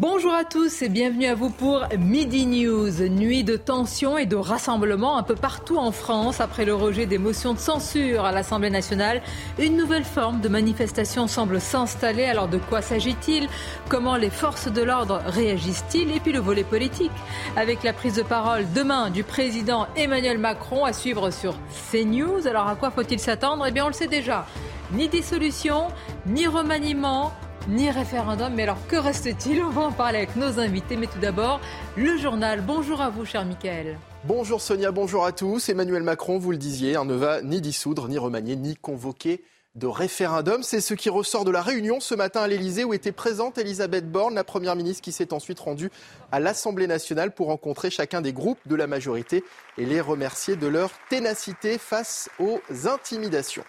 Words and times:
Bonjour 0.00 0.32
à 0.32 0.44
tous 0.44 0.80
et 0.80 0.88
bienvenue 0.88 1.26
à 1.26 1.34
vous 1.34 1.50
pour 1.50 1.84
Midi 1.98 2.46
News. 2.46 3.10
Nuit 3.10 3.44
de 3.44 3.58
tension 3.58 4.16
et 4.16 4.24
de 4.24 4.36
rassemblement 4.36 5.18
un 5.18 5.22
peu 5.22 5.34
partout 5.34 5.76
en 5.76 5.92
France 5.92 6.40
après 6.40 6.64
le 6.64 6.74
rejet 6.74 7.04
des 7.04 7.18
motions 7.18 7.52
de 7.52 7.58
censure 7.58 8.24
à 8.24 8.32
l'Assemblée 8.32 8.70
nationale. 8.70 9.20
Une 9.58 9.76
nouvelle 9.76 10.04
forme 10.04 10.40
de 10.40 10.48
manifestation 10.48 11.26
semble 11.26 11.60
s'installer. 11.60 12.24
Alors 12.24 12.48
de 12.48 12.56
quoi 12.56 12.80
s'agit-il? 12.80 13.50
Comment 13.90 14.16
les 14.16 14.30
forces 14.30 14.72
de 14.72 14.80
l'ordre 14.80 15.20
réagissent-ils? 15.26 16.10
Et 16.10 16.20
puis 16.20 16.32
le 16.32 16.40
volet 16.40 16.64
politique 16.64 17.12
avec 17.56 17.82
la 17.82 17.92
prise 17.92 18.14
de 18.14 18.22
parole 18.22 18.64
demain 18.74 19.10
du 19.10 19.24
président 19.24 19.88
Emmanuel 19.94 20.38
Macron 20.38 20.86
à 20.86 20.94
suivre 20.94 21.28
sur 21.28 21.54
CNews. 21.90 22.46
Alors 22.46 22.66
à 22.66 22.76
quoi 22.76 22.90
faut-il 22.90 23.18
s'attendre? 23.18 23.66
Eh 23.68 23.72
bien 23.72 23.84
on 23.84 23.88
le 23.88 23.92
sait 23.92 24.08
déjà. 24.08 24.46
Ni 24.94 25.08
dissolution, 25.08 25.88
ni 26.26 26.46
remaniement, 26.46 27.32
ni 27.68 27.90
référendum. 27.90 28.52
Mais 28.54 28.64
alors, 28.64 28.86
que 28.88 28.96
reste-t-il? 28.96 29.62
On 29.62 29.70
va 29.70 29.82
en 29.82 29.92
parler 29.92 30.18
avec 30.18 30.36
nos 30.36 30.58
invités. 30.58 30.96
Mais 30.96 31.06
tout 31.06 31.20
d'abord, 31.20 31.60
le 31.96 32.16
journal. 32.18 32.62
Bonjour 32.62 33.00
à 33.00 33.10
vous, 33.10 33.24
cher 33.24 33.44
Michael. 33.44 33.98
Bonjour 34.24 34.60
Sonia, 34.60 34.92
bonjour 34.92 35.24
à 35.24 35.32
tous. 35.32 35.68
Emmanuel 35.68 36.04
Macron, 36.04 36.38
vous 36.38 36.52
le 36.52 36.56
disiez, 36.56 36.96
ne 37.04 37.14
va 37.14 37.42
ni 37.42 37.60
dissoudre, 37.60 38.06
ni 38.06 38.18
remanier, 38.18 38.54
ni 38.54 38.76
convoquer 38.76 39.42
de 39.74 39.86
référendum. 39.86 40.62
C'est 40.62 40.80
ce 40.80 40.94
qui 40.94 41.10
ressort 41.10 41.44
de 41.44 41.50
la 41.50 41.62
réunion 41.62 41.98
ce 41.98 42.14
matin 42.14 42.42
à 42.42 42.46
l'Elysée 42.46 42.84
où 42.84 42.94
était 42.94 43.10
présente 43.10 43.58
Elisabeth 43.58 44.10
Borne, 44.10 44.34
la 44.34 44.44
Première 44.44 44.76
ministre 44.76 45.02
qui 45.02 45.12
s'est 45.12 45.32
ensuite 45.32 45.58
rendue 45.60 45.90
à 46.30 46.40
l'Assemblée 46.40 46.86
nationale 46.86 47.32
pour 47.32 47.48
rencontrer 47.48 47.90
chacun 47.90 48.20
des 48.20 48.32
groupes 48.32 48.60
de 48.66 48.76
la 48.76 48.86
majorité 48.86 49.42
et 49.78 49.86
les 49.86 50.00
remercier 50.00 50.56
de 50.56 50.66
leur 50.66 50.90
ténacité 51.08 51.78
face 51.78 52.28
aux 52.38 52.60
intimidations. 52.86 53.64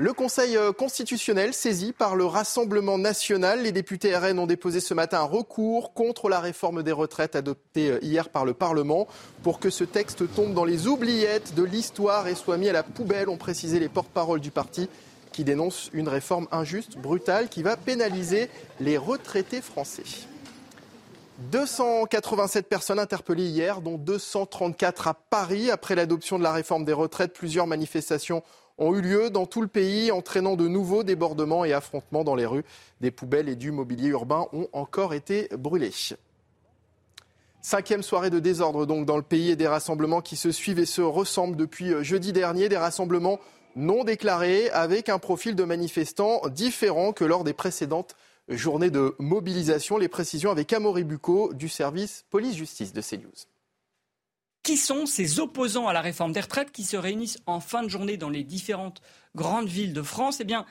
Le 0.00 0.14
Conseil 0.14 0.56
euh, 0.56 0.72
constitutionnel 0.72 1.52
saisi 1.52 1.92
par 1.92 2.16
le 2.16 2.24
Rassemblement 2.24 2.96
national, 2.96 3.64
les 3.64 3.70
députés 3.70 4.16
RN 4.16 4.38
ont 4.38 4.46
déposé 4.46 4.80
ce 4.80 4.94
matin 4.94 5.20
un 5.20 5.24
recours 5.24 5.92
contre 5.92 6.30
la 6.30 6.40
réforme 6.40 6.82
des 6.82 6.90
retraites 6.90 7.36
adoptée 7.36 7.90
euh, 7.90 7.98
hier 8.00 8.30
par 8.30 8.46
le 8.46 8.54
Parlement 8.54 9.06
pour 9.42 9.60
que 9.60 9.68
ce 9.68 9.84
texte 9.84 10.24
tombe 10.34 10.54
dans 10.54 10.64
les 10.64 10.86
oubliettes 10.86 11.54
de 11.54 11.62
l'histoire 11.62 12.28
et 12.28 12.34
soit 12.34 12.56
mis 12.56 12.70
à 12.70 12.72
la 12.72 12.82
poubelle, 12.82 13.28
ont 13.28 13.36
précisé 13.36 13.78
les 13.78 13.90
porte-paroles 13.90 14.40
du 14.40 14.50
parti 14.50 14.88
qui 15.32 15.44
dénoncent 15.44 15.90
une 15.92 16.08
réforme 16.08 16.48
injuste, 16.50 16.96
brutale, 16.96 17.50
qui 17.50 17.62
va 17.62 17.76
pénaliser 17.76 18.48
les 18.80 18.96
retraités 18.96 19.60
français. 19.60 20.04
287 21.52 22.68
personnes 22.68 22.98
interpellées 22.98 23.48
hier, 23.48 23.82
dont 23.82 23.98
234 23.98 25.08
à 25.08 25.14
Paris. 25.14 25.70
Après 25.70 25.94
l'adoption 25.94 26.38
de 26.38 26.42
la 26.42 26.52
réforme 26.52 26.86
des 26.86 26.94
retraites, 26.94 27.34
plusieurs 27.34 27.66
manifestations 27.66 28.42
ont 28.80 28.94
eu 28.96 29.02
lieu 29.02 29.30
dans 29.30 29.46
tout 29.46 29.60
le 29.62 29.68
pays, 29.68 30.10
entraînant 30.10 30.56
de 30.56 30.66
nouveaux 30.66 31.04
débordements 31.04 31.64
et 31.64 31.72
affrontements 31.72 32.24
dans 32.24 32.34
les 32.34 32.46
rues. 32.46 32.64
Des 33.00 33.10
poubelles 33.10 33.48
et 33.48 33.56
du 33.56 33.70
mobilier 33.70 34.08
urbain 34.08 34.46
ont 34.52 34.68
encore 34.72 35.14
été 35.14 35.48
brûlés. 35.56 35.92
Cinquième 37.62 38.02
soirée 38.02 38.30
de 38.30 38.38
désordre 38.38 38.86
donc 38.86 39.04
dans 39.04 39.18
le 39.18 39.22
pays 39.22 39.50
et 39.50 39.56
des 39.56 39.68
rassemblements 39.68 40.22
qui 40.22 40.36
se 40.36 40.50
suivent 40.50 40.78
et 40.78 40.86
se 40.86 41.02
ressemblent 41.02 41.56
depuis 41.56 41.92
jeudi 42.02 42.32
dernier. 42.32 42.70
Des 42.70 42.78
rassemblements 42.78 43.38
non 43.76 44.02
déclarés 44.02 44.70
avec 44.70 45.10
un 45.10 45.18
profil 45.18 45.54
de 45.54 45.64
manifestants 45.64 46.40
différent 46.48 47.12
que 47.12 47.24
lors 47.24 47.44
des 47.44 47.52
précédentes 47.52 48.16
journées 48.48 48.90
de 48.90 49.14
mobilisation. 49.18 49.98
Les 49.98 50.08
précisions 50.08 50.50
avec 50.50 50.72
Amaury 50.72 51.04
Bucco 51.04 51.52
du 51.52 51.68
service 51.68 52.24
police-justice 52.30 52.94
de 52.94 53.02
CNews. 53.02 53.46
Qui 54.62 54.76
sont 54.76 55.06
ces 55.06 55.40
opposants 55.40 55.88
à 55.88 55.92
la 55.92 56.02
réforme 56.02 56.32
des 56.32 56.40
retraites 56.40 56.70
qui 56.70 56.84
se 56.84 56.96
réunissent 56.96 57.38
en 57.46 57.60
fin 57.60 57.82
de 57.82 57.88
journée 57.88 58.18
dans 58.18 58.28
les 58.28 58.44
différentes 58.44 59.00
grandes 59.34 59.68
villes 59.68 59.94
de 59.94 60.02
France? 60.02 60.40
Eh 60.40 60.44
bien, 60.44 60.66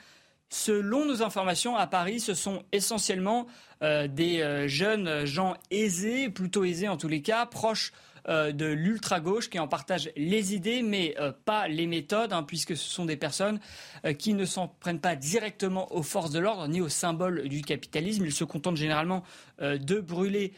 selon 0.48 1.06
nos 1.06 1.22
informations, 1.22 1.76
à 1.76 1.86
Paris, 1.86 2.20
ce 2.20 2.34
sont 2.34 2.62
essentiellement 2.72 3.46
euh, 3.82 4.08
des 4.08 4.42
euh, 4.42 4.68
jeunes 4.68 5.24
gens 5.24 5.54
aisés, 5.70 6.28
plutôt 6.28 6.64
aisés 6.64 6.88
en 6.88 6.96
tous 6.96 7.08
les 7.08 7.22
cas, 7.22 7.46
proches 7.46 7.92
euh, 8.28 8.52
de 8.52 8.66
l'ultra-gauche 8.66 9.48
qui 9.48 9.58
en 9.58 9.66
partagent 9.66 10.10
les 10.14 10.54
idées 10.54 10.82
mais 10.82 11.16
pas 11.44 11.66
les 11.66 11.86
méthodes, 11.86 12.32
hein, 12.32 12.42
puisque 12.42 12.76
ce 12.76 12.88
sont 12.88 13.06
des 13.06 13.16
personnes 13.16 13.58
qui 14.18 14.34
ne 14.34 14.44
s'en 14.44 14.68
prennent 14.68 15.00
pas 15.00 15.16
directement 15.16 15.92
aux 15.94 16.02
forces 16.02 16.30
de 16.30 16.38
l'ordre 16.38 16.68
ni 16.68 16.80
aux 16.80 16.88
symboles 16.88 17.48
du 17.48 17.62
capitalisme. 17.62 18.24
Ils 18.24 18.32
se 18.32 18.44
contentent 18.44 18.76
généralement 18.76 19.24
de 19.60 20.00
brûler 20.00 20.52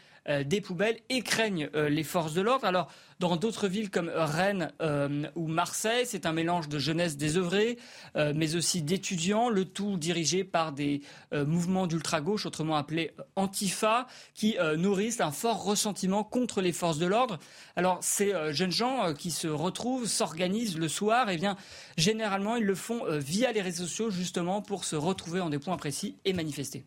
des 0.45 0.61
poubelles 0.61 0.99
et 1.09 1.21
craignent 1.21 1.69
les 1.73 2.03
forces 2.03 2.33
de 2.33 2.41
l'ordre. 2.41 2.87
Dans 3.19 3.35
d'autres 3.35 3.67
villes 3.67 3.89
comme 3.89 4.11
Rennes 4.13 4.71
euh, 4.81 5.27
ou 5.35 5.47
Marseille, 5.47 6.05
c'est 6.05 6.25
un 6.25 6.33
mélange 6.33 6.69
de 6.69 6.79
jeunesse 6.79 7.17
désœuvrée, 7.17 7.77
euh, 8.15 8.33
mais 8.35 8.55
aussi 8.55 8.81
d'étudiants, 8.81 9.49
le 9.49 9.65
tout 9.65 9.97
dirigé 9.97 10.43
par 10.43 10.71
des 10.71 11.01
euh, 11.33 11.45
mouvements 11.45 11.87
d'ultra-gauche, 11.87 12.45
autrement 12.45 12.75
appelés 12.75 13.11
Antifa, 13.35 14.07
qui 14.33 14.57
nourrissent 14.77 15.21
un 15.21 15.31
fort 15.31 15.63
ressentiment 15.63 16.23
contre 16.23 16.61
les 16.61 16.71
forces 16.71 16.97
de 16.97 17.05
l'ordre. 17.05 17.39
Alors 17.75 17.97
ces 18.01 18.33
jeunes 18.53 18.71
gens 18.71 19.13
qui 19.13 19.31
se 19.31 19.47
retrouvent, 19.47 20.07
s'organisent 20.07 20.77
le 20.77 20.87
soir, 20.87 21.29
et 21.29 21.35
eh 21.35 21.37
bien 21.37 21.55
généralement 21.97 22.55
ils 22.55 22.65
le 22.65 22.75
font 22.75 23.03
via 23.09 23.51
les 23.51 23.61
réseaux 23.61 23.85
sociaux 23.85 24.09
justement 24.09 24.61
pour 24.61 24.85
se 24.85 24.95
retrouver 24.95 25.39
en 25.39 25.49
des 25.49 25.59
points 25.59 25.77
précis 25.77 26.17
et 26.25 26.33
manifester. 26.33 26.85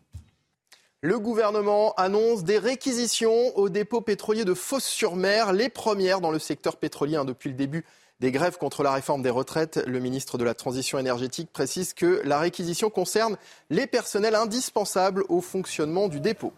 Le 1.01 1.19
gouvernement 1.19 1.93
annonce 1.93 2.43
des 2.43 2.57
réquisitions 2.57 3.55
au 3.55 3.69
dépôt 3.69 4.01
pétrolier 4.01 4.45
de 4.45 4.55
Fos-sur-Mer, 4.55 5.53
les 5.53 5.69
premières 5.69 6.21
dans 6.21 6.31
le 6.31 6.39
secteur 6.39 6.77
pétrolier 6.77 7.17
hein, 7.17 7.25
depuis 7.25 7.49
le 7.49 7.55
début 7.55 7.85
des 8.19 8.31
grèves 8.31 8.57
contre 8.57 8.81
la 8.81 8.91
réforme 8.91 9.21
des 9.21 9.29
retraites. 9.29 9.79
Le 9.85 9.99
ministre 9.99 10.39
de 10.39 10.43
la 10.43 10.55
Transition 10.55 10.97
énergétique 10.97 11.53
précise 11.53 11.93
que 11.93 12.23
la 12.25 12.39
réquisition 12.39 12.89
concerne 12.89 13.37
les 13.69 13.85
personnels 13.85 14.33
indispensables 14.33 15.23
au 15.29 15.39
fonctionnement 15.39 16.07
du 16.07 16.19
dépôt. 16.19 16.51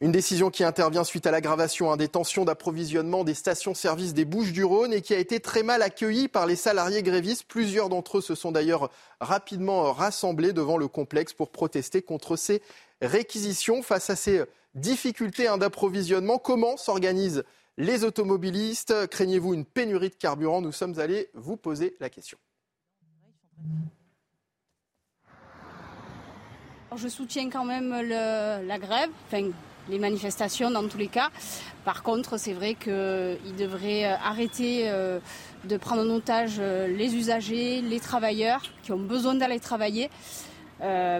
Une 0.00 0.12
décision 0.12 0.50
qui 0.50 0.62
intervient 0.62 1.02
suite 1.02 1.26
à 1.26 1.32
l'aggravation 1.32 1.90
hein, 1.90 1.96
des 1.96 2.06
tensions 2.06 2.44
d'approvisionnement 2.44 3.24
des 3.24 3.34
stations-service 3.34 4.14
des 4.14 4.24
Bouches-du-Rhône 4.24 4.92
et 4.92 5.02
qui 5.02 5.12
a 5.12 5.18
été 5.18 5.40
très 5.40 5.64
mal 5.64 5.82
accueillie 5.82 6.28
par 6.28 6.46
les 6.46 6.54
salariés 6.54 7.02
grévistes. 7.02 7.42
Plusieurs 7.48 7.88
d'entre 7.88 8.18
eux 8.18 8.20
se 8.20 8.36
sont 8.36 8.52
d'ailleurs 8.52 8.90
rapidement 9.20 9.92
rassemblés 9.92 10.52
devant 10.52 10.76
le 10.76 10.86
complexe 10.86 11.32
pour 11.32 11.50
protester 11.50 12.00
contre 12.00 12.36
ces 12.36 12.62
Face 13.82 14.10
à 14.10 14.16
ces 14.16 14.42
difficultés 14.74 15.48
hein, 15.48 15.58
d'approvisionnement, 15.58 16.38
comment 16.38 16.76
s'organisent 16.76 17.44
les 17.76 18.04
automobilistes? 18.04 19.06
Craignez-vous 19.08 19.54
une 19.54 19.64
pénurie 19.64 20.10
de 20.10 20.14
carburant? 20.14 20.60
Nous 20.60 20.72
sommes 20.72 20.98
allés 20.98 21.30
vous 21.34 21.56
poser 21.56 21.96
la 22.00 22.10
question. 22.10 22.38
Je 26.96 27.08
soutiens 27.08 27.50
quand 27.50 27.64
même 27.64 27.90
la 28.00 28.78
grève, 28.78 29.10
les 29.88 29.98
manifestations 29.98 30.70
dans 30.70 30.86
tous 30.88 30.98
les 30.98 31.08
cas. 31.08 31.30
Par 31.84 32.02
contre, 32.02 32.38
c'est 32.38 32.52
vrai 32.52 32.74
qu'il 32.74 33.56
devrait 33.56 34.04
euh, 34.04 34.16
arrêter 34.22 34.90
euh, 34.90 35.20
de 35.64 35.76
prendre 35.76 36.02
en 36.02 36.14
otage 36.14 36.56
euh, 36.58 36.86
les 36.86 37.14
usagers, 37.16 37.80
les 37.80 38.00
travailleurs 38.00 38.62
qui 38.82 38.92
ont 38.92 38.98
besoin 38.98 39.34
d'aller 39.34 39.60
travailler. 39.60 40.10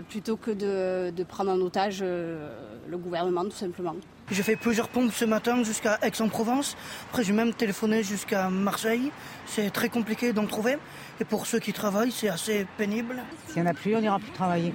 Plutôt 0.09 0.37
que 0.37 0.51
de, 0.51 1.25
prendre 1.25 1.51
en 1.51 1.61
otage 1.61 2.03
le 2.03 2.97
gouvernement 2.97 3.45
tout 3.45 3.51
simplement. 3.51 3.97
J'ai 4.31 4.43
fait 4.43 4.57
plusieurs 4.57 4.89
pompes 4.89 5.13
ce 5.13 5.25
matin 5.25 5.63
jusqu'à 5.65 5.99
Aix-en-Provence. 6.03 6.77
Après, 7.09 7.25
j'ai 7.25 7.33
même 7.33 7.55
téléphoné 7.55 8.03
jusqu'à 8.03 8.51
Marseille. 8.51 9.11
C'est 9.47 9.71
très 9.71 9.89
compliqué 9.89 10.35
d'en 10.35 10.47
trouver. 10.47 10.77
Et 11.19 11.25
pour 11.25 11.47
ceux 11.47 11.59
qui 11.59 11.73
travaillent, 11.73 12.13
c'est 12.13 12.29
assez 12.29 12.67
pénible. 12.77 13.23
S'il 13.47 13.63
n'y 13.63 13.69
en 13.69 13.71
a 13.71 13.75
plus, 13.75 13.97
on 13.97 14.01
n'ira 14.01 14.19
plus 14.19 14.33
travailler. 14.33 14.75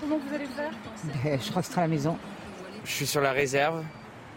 Comment 0.00 0.18
vous 0.18 0.34
allez 0.34 0.46
faire 0.46 0.70
ben, 1.24 1.40
Je 1.40 1.52
resterai 1.52 1.80
à 1.80 1.84
la 1.84 1.88
maison. 1.88 2.16
Je 2.84 2.90
suis 2.90 3.06
sur 3.06 3.20
la 3.20 3.32
réserve, 3.32 3.82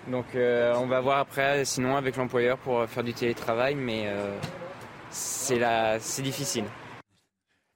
donc 0.07 0.25
euh, 0.33 0.73
on 0.77 0.87
va 0.87 1.01
voir 1.01 1.19
après, 1.19 1.65
sinon 1.65 1.97
avec 1.97 2.15
l'employeur 2.15 2.57
pour 2.57 2.85
faire 2.85 3.03
du 3.03 3.13
télétravail, 3.13 3.75
mais 3.75 4.05
euh, 4.07 4.37
c'est 5.11 6.21
difficile. 6.21 6.63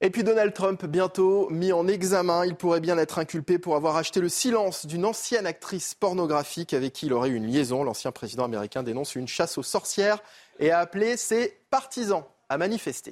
Et 0.04 0.10
puis 0.10 0.24
Donald 0.24 0.52
Trump, 0.56 0.84
bientôt 0.88 1.48
mis 1.52 1.72
en 1.72 1.88
examen, 1.88 2.44
il 2.44 2.56
pourrait 2.56 2.80
bien 2.80 2.98
être 2.98 3.20
inculpé 3.20 3.60
pour 3.60 3.76
avoir 3.76 3.98
acheté 3.98 4.20
le 4.20 4.30
silence 4.30 4.88
d'une 4.88 5.06
ancienne 5.06 5.46
actrice 5.46 5.94
pornographique 5.94 6.74
avec 6.74 6.94
qui 6.94 7.06
il 7.06 7.14
aurait 7.14 7.30
eu 7.30 7.36
une 7.36 7.46
liaison. 7.46 7.84
L'ancien 7.84 8.12
président 8.12 8.46
américain 8.46 8.82
dénonce 8.82 9.14
une 9.14 9.28
chasse 9.28 9.60
aux 9.60 9.64
sorcières 9.64 10.18
et 10.58 10.72
a 10.72 10.80
appelé 10.80 11.18
ses 11.18 11.56
partisans 11.70 12.24
à 12.50 12.58
manifester. 12.58 13.12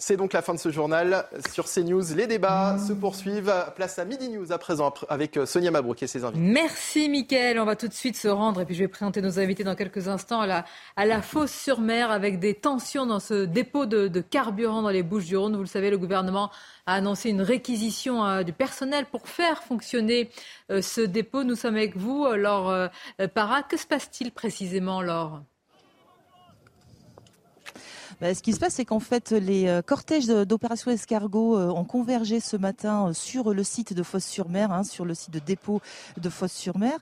C'est 0.00 0.16
donc 0.16 0.32
la 0.32 0.42
fin 0.42 0.54
de 0.54 0.60
ce 0.60 0.70
journal 0.70 1.24
sur 1.52 1.64
CNews. 1.64 2.14
Les 2.14 2.28
débats 2.28 2.78
se 2.78 2.92
poursuivent. 2.92 3.52
Place 3.74 3.98
à 3.98 4.04
Midi 4.04 4.28
News 4.28 4.52
à 4.52 4.58
présent 4.58 4.94
avec 5.08 5.36
euh, 5.36 5.44
Sonia 5.44 5.72
Mabrouk 5.72 6.00
et 6.04 6.06
ses 6.06 6.24
invités. 6.24 6.40
Merci 6.40 7.08
Mickaël. 7.08 7.58
On 7.58 7.64
va 7.64 7.74
tout 7.74 7.88
de 7.88 7.92
suite 7.92 8.16
se 8.16 8.28
rendre 8.28 8.60
et 8.60 8.64
puis 8.64 8.76
je 8.76 8.80
vais 8.84 8.88
présenter 8.88 9.20
nos 9.20 9.40
invités 9.40 9.64
dans 9.64 9.74
quelques 9.74 10.06
instants 10.06 10.40
à 10.40 10.64
la, 11.04 11.22
fosse 11.22 11.50
sur 11.50 11.80
mer 11.80 12.12
avec 12.12 12.38
des 12.38 12.54
tensions 12.54 13.06
dans 13.06 13.18
ce 13.18 13.44
dépôt 13.44 13.86
de, 13.86 14.20
carburant 14.20 14.82
dans 14.82 14.90
les 14.90 15.02
Bouches 15.02 15.26
du 15.26 15.36
Rhône. 15.36 15.56
Vous 15.56 15.62
le 15.62 15.66
savez, 15.66 15.90
le 15.90 15.98
gouvernement 15.98 16.52
a 16.86 16.94
annoncé 16.94 17.30
une 17.30 17.42
réquisition 17.42 18.24
euh, 18.24 18.44
du 18.44 18.52
personnel 18.52 19.06
pour 19.06 19.26
faire 19.26 19.64
fonctionner 19.64 20.30
euh, 20.70 20.80
ce 20.80 21.00
dépôt. 21.00 21.42
Nous 21.42 21.56
sommes 21.56 21.74
avec 21.74 21.96
vous, 21.96 22.24
Laure 22.34 22.88
Para. 23.34 23.64
Que 23.64 23.76
se 23.76 23.86
passe-t-il 23.86 24.30
précisément, 24.30 25.02
Laure? 25.02 25.42
Bah, 28.20 28.34
ce 28.34 28.42
qui 28.42 28.52
se 28.52 28.58
passe, 28.58 28.74
c'est 28.74 28.84
qu'en 28.84 28.98
fait, 28.98 29.30
les 29.30 29.68
euh, 29.68 29.80
cortèges 29.80 30.26
d'opération 30.26 30.90
escargot 30.90 31.56
euh, 31.56 31.68
ont 31.68 31.84
convergé 31.84 32.40
ce 32.40 32.56
matin 32.56 33.08
euh, 33.08 33.12
sur 33.12 33.54
le 33.54 33.62
site 33.62 33.92
de 33.92 34.02
Fosse-sur-Mer, 34.02 34.72
hein, 34.72 34.82
sur 34.82 35.04
le 35.04 35.14
site 35.14 35.30
de 35.30 35.38
dépôt 35.38 35.80
de 36.16 36.28
Fosse-sur-Mer, 36.28 36.98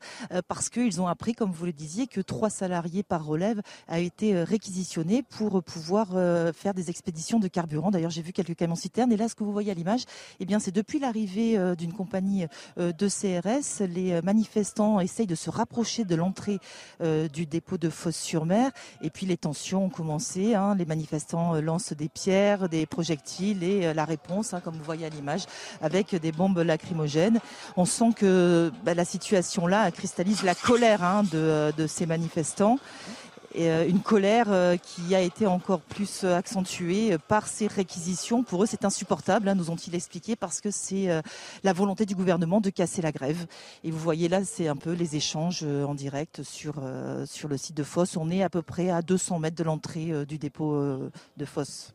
parce 0.46 0.68
qu'ils 0.68 1.00
ont 1.00 1.06
appris, 1.06 1.34
comme 1.34 1.50
vous 1.52 1.64
le 1.64 1.72
disiez, 1.72 2.06
que 2.06 2.20
trois 2.20 2.50
salariés 2.50 3.02
par 3.02 3.24
relève 3.24 3.62
a 3.88 3.98
été 3.98 4.42
réquisitionnés 4.42 5.22
pour 5.22 5.62
pouvoir 5.62 6.08
faire 6.54 6.74
des 6.74 6.90
expéditions 6.90 7.38
de 7.38 7.48
carburant. 7.48 7.90
D'ailleurs, 7.90 8.10
j'ai 8.10 8.22
vu 8.22 8.32
quelques 8.32 8.54
camions 8.54 8.74
citernes. 8.74 9.12
Et 9.12 9.16
là, 9.16 9.28
ce 9.28 9.34
que 9.34 9.44
vous 9.44 9.52
voyez 9.52 9.70
à 9.70 9.74
l'image, 9.74 10.04
eh 10.40 10.44
bien, 10.44 10.58
c'est 10.58 10.70
depuis 10.70 10.98
l'arrivée 10.98 11.58
d'une 11.76 11.92
compagnie 11.92 12.46
de 12.76 13.08
CRS, 13.08 13.84
les 13.88 14.20
manifestants 14.22 15.00
essayent 15.00 15.26
de 15.26 15.34
se 15.34 15.50
rapprocher 15.50 16.04
de 16.04 16.14
l'entrée 16.14 16.58
du 17.32 17.46
dépôt 17.46 17.78
de 17.78 17.88
Fosse-sur-Mer. 17.88 18.70
Et 19.02 19.10
puis, 19.10 19.26
les 19.26 19.36
tensions 19.36 19.86
ont 19.86 19.90
commencé. 19.90 20.54
Hein, 20.54 20.74
les 20.74 20.84
manifestants 20.84 21.05
manifestants 21.06 21.54
euh, 21.54 21.60
lancent 21.60 21.92
des 21.92 22.08
pierres, 22.08 22.68
des 22.68 22.84
projectiles 22.86 23.62
et 23.62 23.86
euh, 23.86 23.94
la 23.94 24.04
réponse, 24.04 24.54
hein, 24.54 24.60
comme 24.60 24.74
vous 24.74 24.84
voyez 24.84 25.06
à 25.06 25.08
l'image, 25.08 25.44
avec 25.80 26.14
des 26.14 26.32
bombes 26.32 26.58
lacrymogènes. 26.58 27.40
On 27.76 27.84
sent 27.84 28.10
que 28.16 28.72
bah, 28.84 28.94
la 28.94 29.04
situation 29.04 29.66
là 29.66 29.90
cristallise 29.90 30.42
la 30.42 30.54
colère 30.54 31.04
hein, 31.04 31.22
de, 31.30 31.72
de 31.76 31.86
ces 31.86 32.06
manifestants. 32.06 32.78
Euh, 33.58 33.88
une 33.88 34.00
colère 34.00 34.46
euh, 34.50 34.76
qui 34.76 35.14
a 35.14 35.20
été 35.20 35.46
encore 35.46 35.80
plus 35.80 36.24
euh, 36.24 36.36
accentuée 36.36 37.16
par 37.26 37.46
ces 37.46 37.66
réquisitions. 37.66 38.42
Pour 38.42 38.62
eux, 38.62 38.66
c'est 38.66 38.84
insupportable, 38.84 39.48
hein, 39.48 39.54
nous 39.54 39.70
ont-ils 39.70 39.94
expliqué, 39.94 40.36
parce 40.36 40.60
que 40.60 40.70
c'est 40.70 41.08
la 41.62 41.72
volonté 41.72 42.06
du 42.06 42.14
gouvernement 42.14 42.60
de 42.60 42.70
casser 42.70 43.02
la 43.02 43.12
grève. 43.12 43.46
Et 43.84 43.90
vous 43.90 43.98
voyez 43.98 44.28
là, 44.28 44.44
c'est 44.44 44.68
un 44.68 44.76
peu 44.76 44.92
les 44.92 45.16
échanges 45.16 45.62
en 45.62 45.94
direct 45.94 46.42
sur, 46.42 46.74
sur 47.26 47.48
le 47.48 47.56
site 47.56 47.76
de 47.76 47.82
Fosse. 47.82 48.16
On 48.16 48.30
est 48.30 48.42
à 48.42 48.50
peu 48.50 48.62
près 48.62 48.90
à 48.90 49.02
200 49.02 49.38
mètres 49.38 49.56
de 49.56 49.64
l'entrée 49.64 50.26
du 50.26 50.38
dépôt 50.38 50.76
de 51.36 51.44
Fosse. 51.44 51.92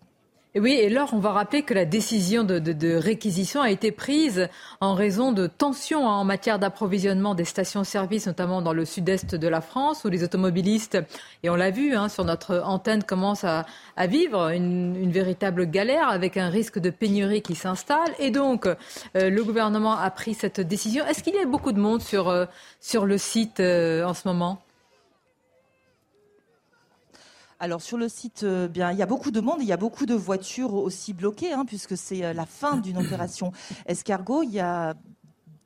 Oui, 0.54 0.74
et 0.74 0.90
là, 0.90 1.06
on 1.14 1.20
va 1.20 1.32
rappeler 1.32 1.64
que 1.64 1.74
la 1.74 1.86
décision 1.86 2.44
de, 2.44 2.96
réquisition 2.96 3.62
a 3.62 3.72
été 3.72 3.94
prise 3.94 4.50
en 4.82 4.96
raison 4.96 5.32
de 5.32 5.48
tensions 5.48 6.10
hein, 6.10 6.16
en 6.16 6.26
matière 6.26 6.60
d'approvisionnement 6.60 7.36
des 7.36 7.46
stations-service, 7.46 8.28
notamment 8.28 8.62
dans 8.62 8.74
le 8.74 8.84
sud-est 8.84 9.34
de 9.36 9.48
la 9.48 9.62
France, 9.62 10.04
où 10.04 10.10
les 10.10 10.26
automobilistes, 10.26 10.98
et 11.44 11.50
on 11.50 11.56
l'a 11.56 11.72
vu 11.72 11.96
hein, 11.96 12.10
sur 12.10 12.26
notre 12.26 12.62
antenne, 12.66 13.02
commencent 13.02 13.46
à, 13.46 13.66
vivre 14.08 14.50
une, 14.50 15.10
véritable 15.10 15.70
galère 15.70 16.10
avec 16.10 16.36
un 16.36 16.50
risque 16.50 16.80
de 16.80 16.90
pénurie 16.90 17.42
qui 17.42 17.56
s'installe. 17.56 18.12
Et 18.20 18.30
donc, 18.30 18.66
euh, 18.66 18.76
le 19.16 19.44
gouvernement 19.46 19.98
a 19.98 20.10
pris 20.12 20.34
cette 20.34 20.60
décision. 20.60 21.06
Est-ce 21.06 21.24
qu'il 21.24 21.36
y 21.36 21.40
a 21.40 21.46
beaucoup 21.46 21.72
de 21.72 21.80
monde 21.80 22.02
sur, 22.02 22.28
euh, 22.28 22.46
sur 22.82 23.06
le 23.06 23.18
site 23.18 23.62
euh, 23.62 24.04
en 24.04 24.14
ce 24.14 24.28
moment? 24.28 24.62
Alors 27.62 27.84
sur 27.84 27.98
le 27.98 28.10
site, 28.10 28.42
euh, 28.42 28.68
bien, 28.68 28.92
il 28.92 28.98
y 28.98 29.04
a 29.04 29.06
beaucoup 29.06 29.30
de 29.30 29.40
monde, 29.40 29.58
il 29.62 29.68
y 29.68 29.72
a 29.72 29.78
beaucoup 29.78 30.08
de 30.08 30.16
voitures 30.16 30.74
aussi 30.74 31.14
bloquées, 31.14 31.54
hein, 31.54 31.64
puisque 31.64 31.96
c'est 31.96 32.26
euh, 32.26 32.34
la 32.34 32.48
fin 32.48 32.78
d'une 32.78 32.98
opération 32.98 33.52
escargot. 33.86 34.42
Il 34.42 34.50
y 34.50 34.60
a 34.60 34.96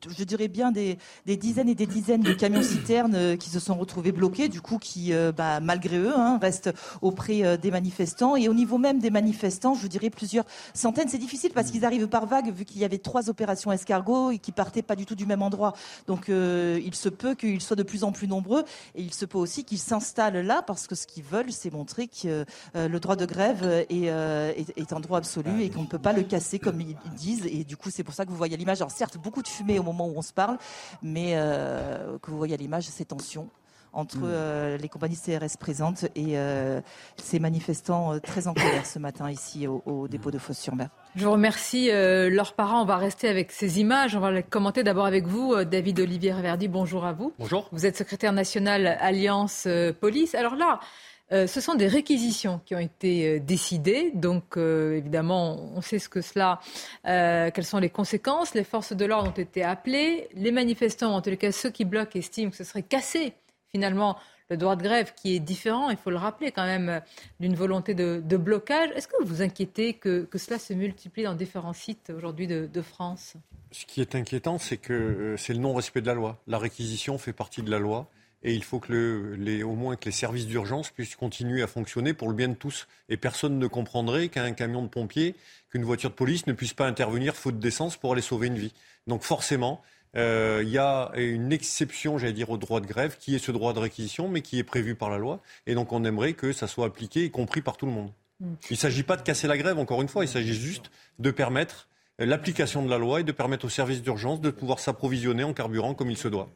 je 0.07 0.23
dirais 0.23 0.47
bien 0.47 0.71
des, 0.71 0.97
dizaines 1.25 1.69
et 1.69 1.75
des 1.75 1.85
dizaines 1.85 2.21
de 2.21 2.33
camions 2.33 2.63
citernes 2.63 3.15
euh, 3.15 3.35
qui 3.35 3.49
se 3.49 3.59
sont 3.59 3.75
retrouvés 3.75 4.11
bloqués, 4.11 4.47
du 4.49 4.61
coup 4.61 4.77
qui, 4.77 5.13
euh, 5.13 5.31
bah, 5.31 5.59
malgré 5.59 5.97
eux, 5.97 6.13
hein, 6.15 6.39
restent 6.41 6.73
auprès 7.01 7.43
euh, 7.43 7.57
des 7.57 7.71
manifestants. 7.71 8.35
Et 8.35 8.47
au 8.47 8.53
niveau 8.53 8.77
même 8.77 8.99
des 8.99 9.09
manifestants, 9.09 9.75
je 9.75 9.87
dirais 9.87 10.09
plusieurs 10.09 10.45
centaines. 10.73 11.09
C'est 11.09 11.17
difficile 11.17 11.51
parce 11.53 11.71
qu'ils 11.71 11.85
arrivent 11.85 12.07
par 12.07 12.25
vagues, 12.25 12.51
vu 12.53 12.65
qu'il 12.65 12.81
y 12.81 12.85
avait 12.85 12.97
trois 12.97 13.29
opérations 13.29 13.71
escargot 13.71 14.31
et 14.31 14.37
qui 14.37 14.51
partaient 14.51 14.81
pas 14.81 14.95
du 14.95 15.05
tout 15.05 15.15
du 15.15 15.25
même 15.25 15.41
endroit. 15.41 15.73
Donc 16.07 16.27
il 16.27 16.95
se 16.95 17.09
peut 17.09 17.35
qu'ils 17.35 17.61
soient 17.61 17.75
de 17.75 17.83
plus 17.83 18.03
en 18.03 18.11
plus 18.11 18.27
nombreux 18.27 18.63
et 18.95 19.01
il 19.01 19.13
se 19.13 19.25
peut 19.25 19.37
aussi 19.37 19.63
qu'ils 19.63 19.79
s'installent 19.79 20.45
là 20.45 20.61
parce 20.61 20.87
que 20.87 20.95
ce 20.95 21.07
qu'ils 21.07 21.23
veulent, 21.23 21.51
c'est 21.51 21.71
montrer 21.71 22.07
que 22.07 22.45
le 22.73 22.99
droit 22.99 23.15
de 23.15 23.25
grève 23.25 23.85
est, 23.89 24.03
est, 24.03 24.93
un 24.93 24.99
droit 24.99 25.17
absolu 25.17 25.61
et 25.61 25.69
qu'on 25.69 25.83
ne 25.83 25.87
peut 25.87 25.99
pas 25.99 26.13
le 26.13 26.23
casser 26.23 26.59
comme 26.59 26.81
ils 26.81 26.95
disent. 27.15 27.45
Et 27.45 27.63
du 27.63 27.77
coup, 27.77 27.89
c'est 27.89 28.03
pour 28.03 28.13
ça 28.13 28.25
que 28.25 28.29
vous 28.29 28.37
voyez 28.37 28.57
l'image. 28.57 28.81
Alors 28.81 28.91
certes, 28.91 29.17
beaucoup 29.17 29.41
de 29.41 29.47
fumée 29.47 29.79
au 29.79 29.83
moment 29.85 30.07
où 30.07 30.13
on 30.17 30.21
se 30.21 30.33
parle, 30.33 30.57
mais 31.01 31.33
euh, 31.35 32.17
que 32.21 32.31
vous 32.31 32.37
voyez 32.37 32.53
à 32.53 32.57
l'image, 32.57 32.85
ces 32.85 33.05
tensions 33.05 33.49
entre 33.93 34.17
mm. 34.17 34.25
euh, 34.25 34.77
les 34.77 34.89
compagnies 34.89 35.15
CRS 35.15 35.55
présentes 35.57 36.03
et 36.15 36.37
euh, 36.37 36.81
ces 37.15 37.39
manifestants 37.39 38.19
très 38.19 38.49
en 38.49 38.53
colère 38.53 38.85
ce 38.85 38.99
matin 38.99 39.31
ici 39.31 39.67
au, 39.67 40.09
dépôt 40.09 40.31
de 40.31 40.37
Fosse-sur-Mer. 40.37 40.89
Je 41.15 41.23
vous 41.23 41.31
remercie. 41.31 41.89
leurs 41.89 42.53
parents, 42.55 42.81
on 42.81 42.85
va 42.85 42.97
rester 42.97 43.29
avec 43.29 43.53
ces 43.53 43.79
images. 43.79 44.13
On 44.17 44.19
va 44.19 44.31
les 44.31 44.43
commenter 44.43 44.83
d'abord 44.83 45.05
avec 45.05 45.27
vous, 45.27 45.63
David 45.63 46.01
Olivier 46.01 46.33
Verdi. 46.33 46.67
Bonjour 46.67 47.05
à 47.05 47.13
vous. 47.13 47.31
Bonjour. 47.39 47.69
Vous 47.71 47.85
êtes 47.85 47.95
secrétaire 47.95 48.33
national 48.33 48.97
Alliance 48.99 49.65
Police. 50.01 50.35
Alors 50.35 50.57
là, 50.57 50.81
euh, 51.31 51.47
ce 51.47 51.59
sont 51.59 51.73
des 51.75 51.87
réquisitions 51.87 52.61
qui 52.65 52.75
ont 52.75 52.79
été 52.79 53.27
euh, 53.27 53.39
décidées. 53.39 54.11
Donc, 54.13 54.57
euh, 54.57 54.97
évidemment, 54.97 55.71
on 55.75 55.81
sait 55.81 55.97
ce 55.97 56.07
que 56.07 56.21
cela, 56.21 56.59
quelles 57.03 57.65
sont 57.65 57.79
les 57.79 57.89
conséquences. 57.89 58.53
Les 58.53 58.63
forces 58.63 58.93
de 58.93 59.05
l'ordre 59.05 59.29
ont 59.29 59.41
été 59.41 59.63
appelées. 59.63 60.27
Les 60.33 60.51
manifestants, 60.51 61.15
en 61.15 61.21
tout 61.21 61.35
cas 61.35 61.51
ceux 61.51 61.71
qui 61.71 61.85
bloquent, 61.85 62.17
estiment 62.19 62.51
que 62.51 62.57
ce 62.57 62.63
serait 62.63 62.83
cassé, 62.83 63.33
finalement, 63.71 64.17
le 64.49 64.57
droit 64.57 64.75
de 64.75 64.83
grève 64.83 65.13
qui 65.15 65.35
est 65.35 65.39
différent, 65.39 65.89
il 65.89 65.97
faut 65.97 66.11
le 66.11 66.17
rappeler 66.17 66.51
quand 66.51 66.65
même, 66.65 67.01
d'une 67.39 67.55
volonté 67.55 67.95
de, 67.95 68.37
blocage. 68.37 68.91
Est-ce 68.95 69.07
que 69.07 69.15
vous 69.19 69.27
vous 69.27 69.41
inquiétez 69.41 69.93
que, 69.93 70.27
cela 70.35 70.59
se 70.59 70.73
multiplie 70.73 71.23
dans 71.23 71.33
différents 71.33 71.73
sites 71.73 72.11
aujourd'hui 72.15 72.45
de, 72.45 72.81
France? 72.83 73.33
Ce 73.71 73.85
qui 73.85 74.01
est 74.01 74.13
inquiétant, 74.13 74.59
c'est 74.59 74.77
que 74.77 75.35
c'est 75.39 75.53
le 75.53 75.59
non-respect 75.59 76.01
de 76.01 76.07
la 76.07 76.13
loi. 76.13 76.37
La 76.45 76.59
réquisition 76.59 77.17
fait 77.17 77.33
partie 77.33 77.63
de 77.63 77.71
la 77.71 77.79
loi 77.79 78.07
et 78.43 78.53
il 78.53 78.63
faut 78.63 78.79
que 78.79 79.35
les, 79.37 79.63
au 79.63 79.73
moins 79.73 79.95
que 79.95 80.05
les 80.05 80.11
services 80.11 80.45
d'urgence 80.45 80.91
puissent 80.91 81.15
continuer 81.15 81.61
à 81.63 81.67
fonctionner 81.67 82.13
pour 82.13 82.29
le 82.29 82.35
bien 82.35 82.47
de 82.47 82.53
tous. 82.53 82.87
Et 83.09 83.17
personne 83.17 83.57
ne 83.57 83.67
comprendrait 83.67 84.29
qu'un 84.29 84.51
camion 84.53 84.83
de 84.83 84.87
pompiers, 84.87 85.35
qu'une 85.69 85.83
voiture 85.83 86.11
de 86.11 86.15
police 86.15 86.45
ne 86.45 86.53
puisse 86.53 86.73
pas 86.73 86.87
intervenir 86.87 87.35
faute 87.35 87.59
d'essence 87.59 87.97
pour 87.97 88.13
aller 88.13 88.21
sauver 88.21 88.47
une 88.47 88.57
vie. 88.57 88.73
Donc 89.07 89.23
forcément, 89.23 89.81
euh, 90.15 90.61
il 90.63 90.69
y 90.69 90.77
a 90.77 91.11
une 91.15 91.51
exception, 91.51 92.17
j'allais 92.17 92.33
dire, 92.33 92.49
au 92.49 92.57
droit 92.57 92.81
de 92.81 92.85
grève, 92.85 93.17
qui 93.19 93.35
est 93.35 93.39
ce 93.39 93.51
droit 93.51 93.73
de 93.73 93.79
réquisition, 93.79 94.29
mais 94.29 94.41
qui 94.41 94.59
est 94.59 94.63
prévu 94.63 94.95
par 94.95 95.09
la 95.09 95.17
loi. 95.17 95.41
Et 95.67 95.75
donc 95.75 95.91
on 95.91 96.03
aimerait 96.03 96.33
que 96.33 96.53
ça 96.53 96.67
soit 96.67 96.85
appliqué, 96.85 97.25
y 97.25 97.31
compris 97.31 97.61
par 97.61 97.77
tout 97.77 97.85
le 97.85 97.91
monde. 97.91 98.11
Mm. 98.39 98.53
Il 98.69 98.73
ne 98.73 98.77
s'agit 98.77 99.03
pas 99.03 99.17
de 99.17 99.23
casser 99.23 99.47
la 99.47 99.57
grève, 99.57 99.77
encore 99.79 100.01
une 100.01 100.07
fois, 100.07 100.23
il 100.23 100.29
s'agit 100.29 100.53
juste 100.53 100.91
de 101.19 101.31
permettre 101.31 101.87
l'application 102.19 102.83
de 102.83 102.89
la 102.89 102.97
loi 102.97 103.21
et 103.21 103.23
de 103.23 103.31
permettre 103.31 103.65
aux 103.65 103.69
services 103.69 104.01
d'urgence 104.01 104.39
de 104.39 104.49
pouvoir 104.49 104.79
s'approvisionner 104.79 105.43
en 105.43 105.53
carburant 105.53 105.93
comme 105.93 106.09
il 106.09 106.17
se 106.17 106.27
doit. 106.27 106.49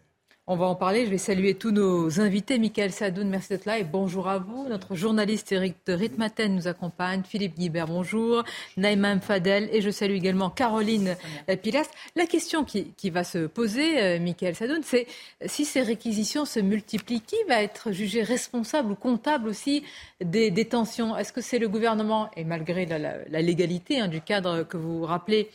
On 0.51 0.55
va 0.55 0.65
en 0.65 0.73
parler. 0.73 1.05
Je 1.05 1.11
vais 1.11 1.19
saluer 1.19 1.53
tous 1.53 1.69
nos 1.69 2.19
invités. 2.19 2.57
Michael 2.57 2.91
Sadoun, 2.91 3.29
merci 3.29 3.49
d'être 3.49 3.65
là 3.65 3.77
et 3.77 3.83
bonjour 3.83 4.27
à 4.27 4.39
vous. 4.39 4.67
Notre 4.67 4.95
journaliste 4.95 5.51
Eric 5.51 5.75
de 5.85 5.93
Ritmaten 5.93 6.55
nous 6.55 6.67
accompagne. 6.67 7.21
Philippe 7.21 7.55
Guibert, 7.55 7.85
bonjour. 7.85 8.43
Naïma 8.75 9.19
Fadel 9.19 9.69
et 9.71 9.81
je 9.81 9.91
salue 9.91 10.15
également 10.15 10.49
Caroline 10.49 11.15
Pilas. 11.61 11.85
La 12.15 12.25
question 12.25 12.63
qui, 12.65 13.09
va 13.11 13.23
se 13.23 13.45
poser, 13.45 14.01
euh, 14.01 14.19
Michael 14.19 14.55
Sadoun, 14.55 14.81
c'est 14.81 15.05
si 15.45 15.65
ces 15.65 15.83
réquisitions 15.83 16.45
se 16.45 16.59
multiplient, 16.59 17.21
qui 17.21 17.37
va 17.47 17.61
être 17.61 17.91
jugé 17.91 18.23
responsable 18.23 18.93
ou 18.93 18.95
comptable 18.95 19.49
aussi 19.49 19.83
des 20.19 20.49
détentions 20.49 21.15
Est-ce 21.15 21.31
que 21.31 21.41
c'est 21.41 21.59
le 21.59 21.69
gouvernement 21.69 22.31
et 22.35 22.43
malgré 22.43 22.87
la, 22.87 23.39
légalité 23.39 23.99
hein, 23.99 24.07
du 24.07 24.19
cadre 24.19 24.63
que 24.63 24.77
vous 24.77 25.03
rappelez 25.03 25.51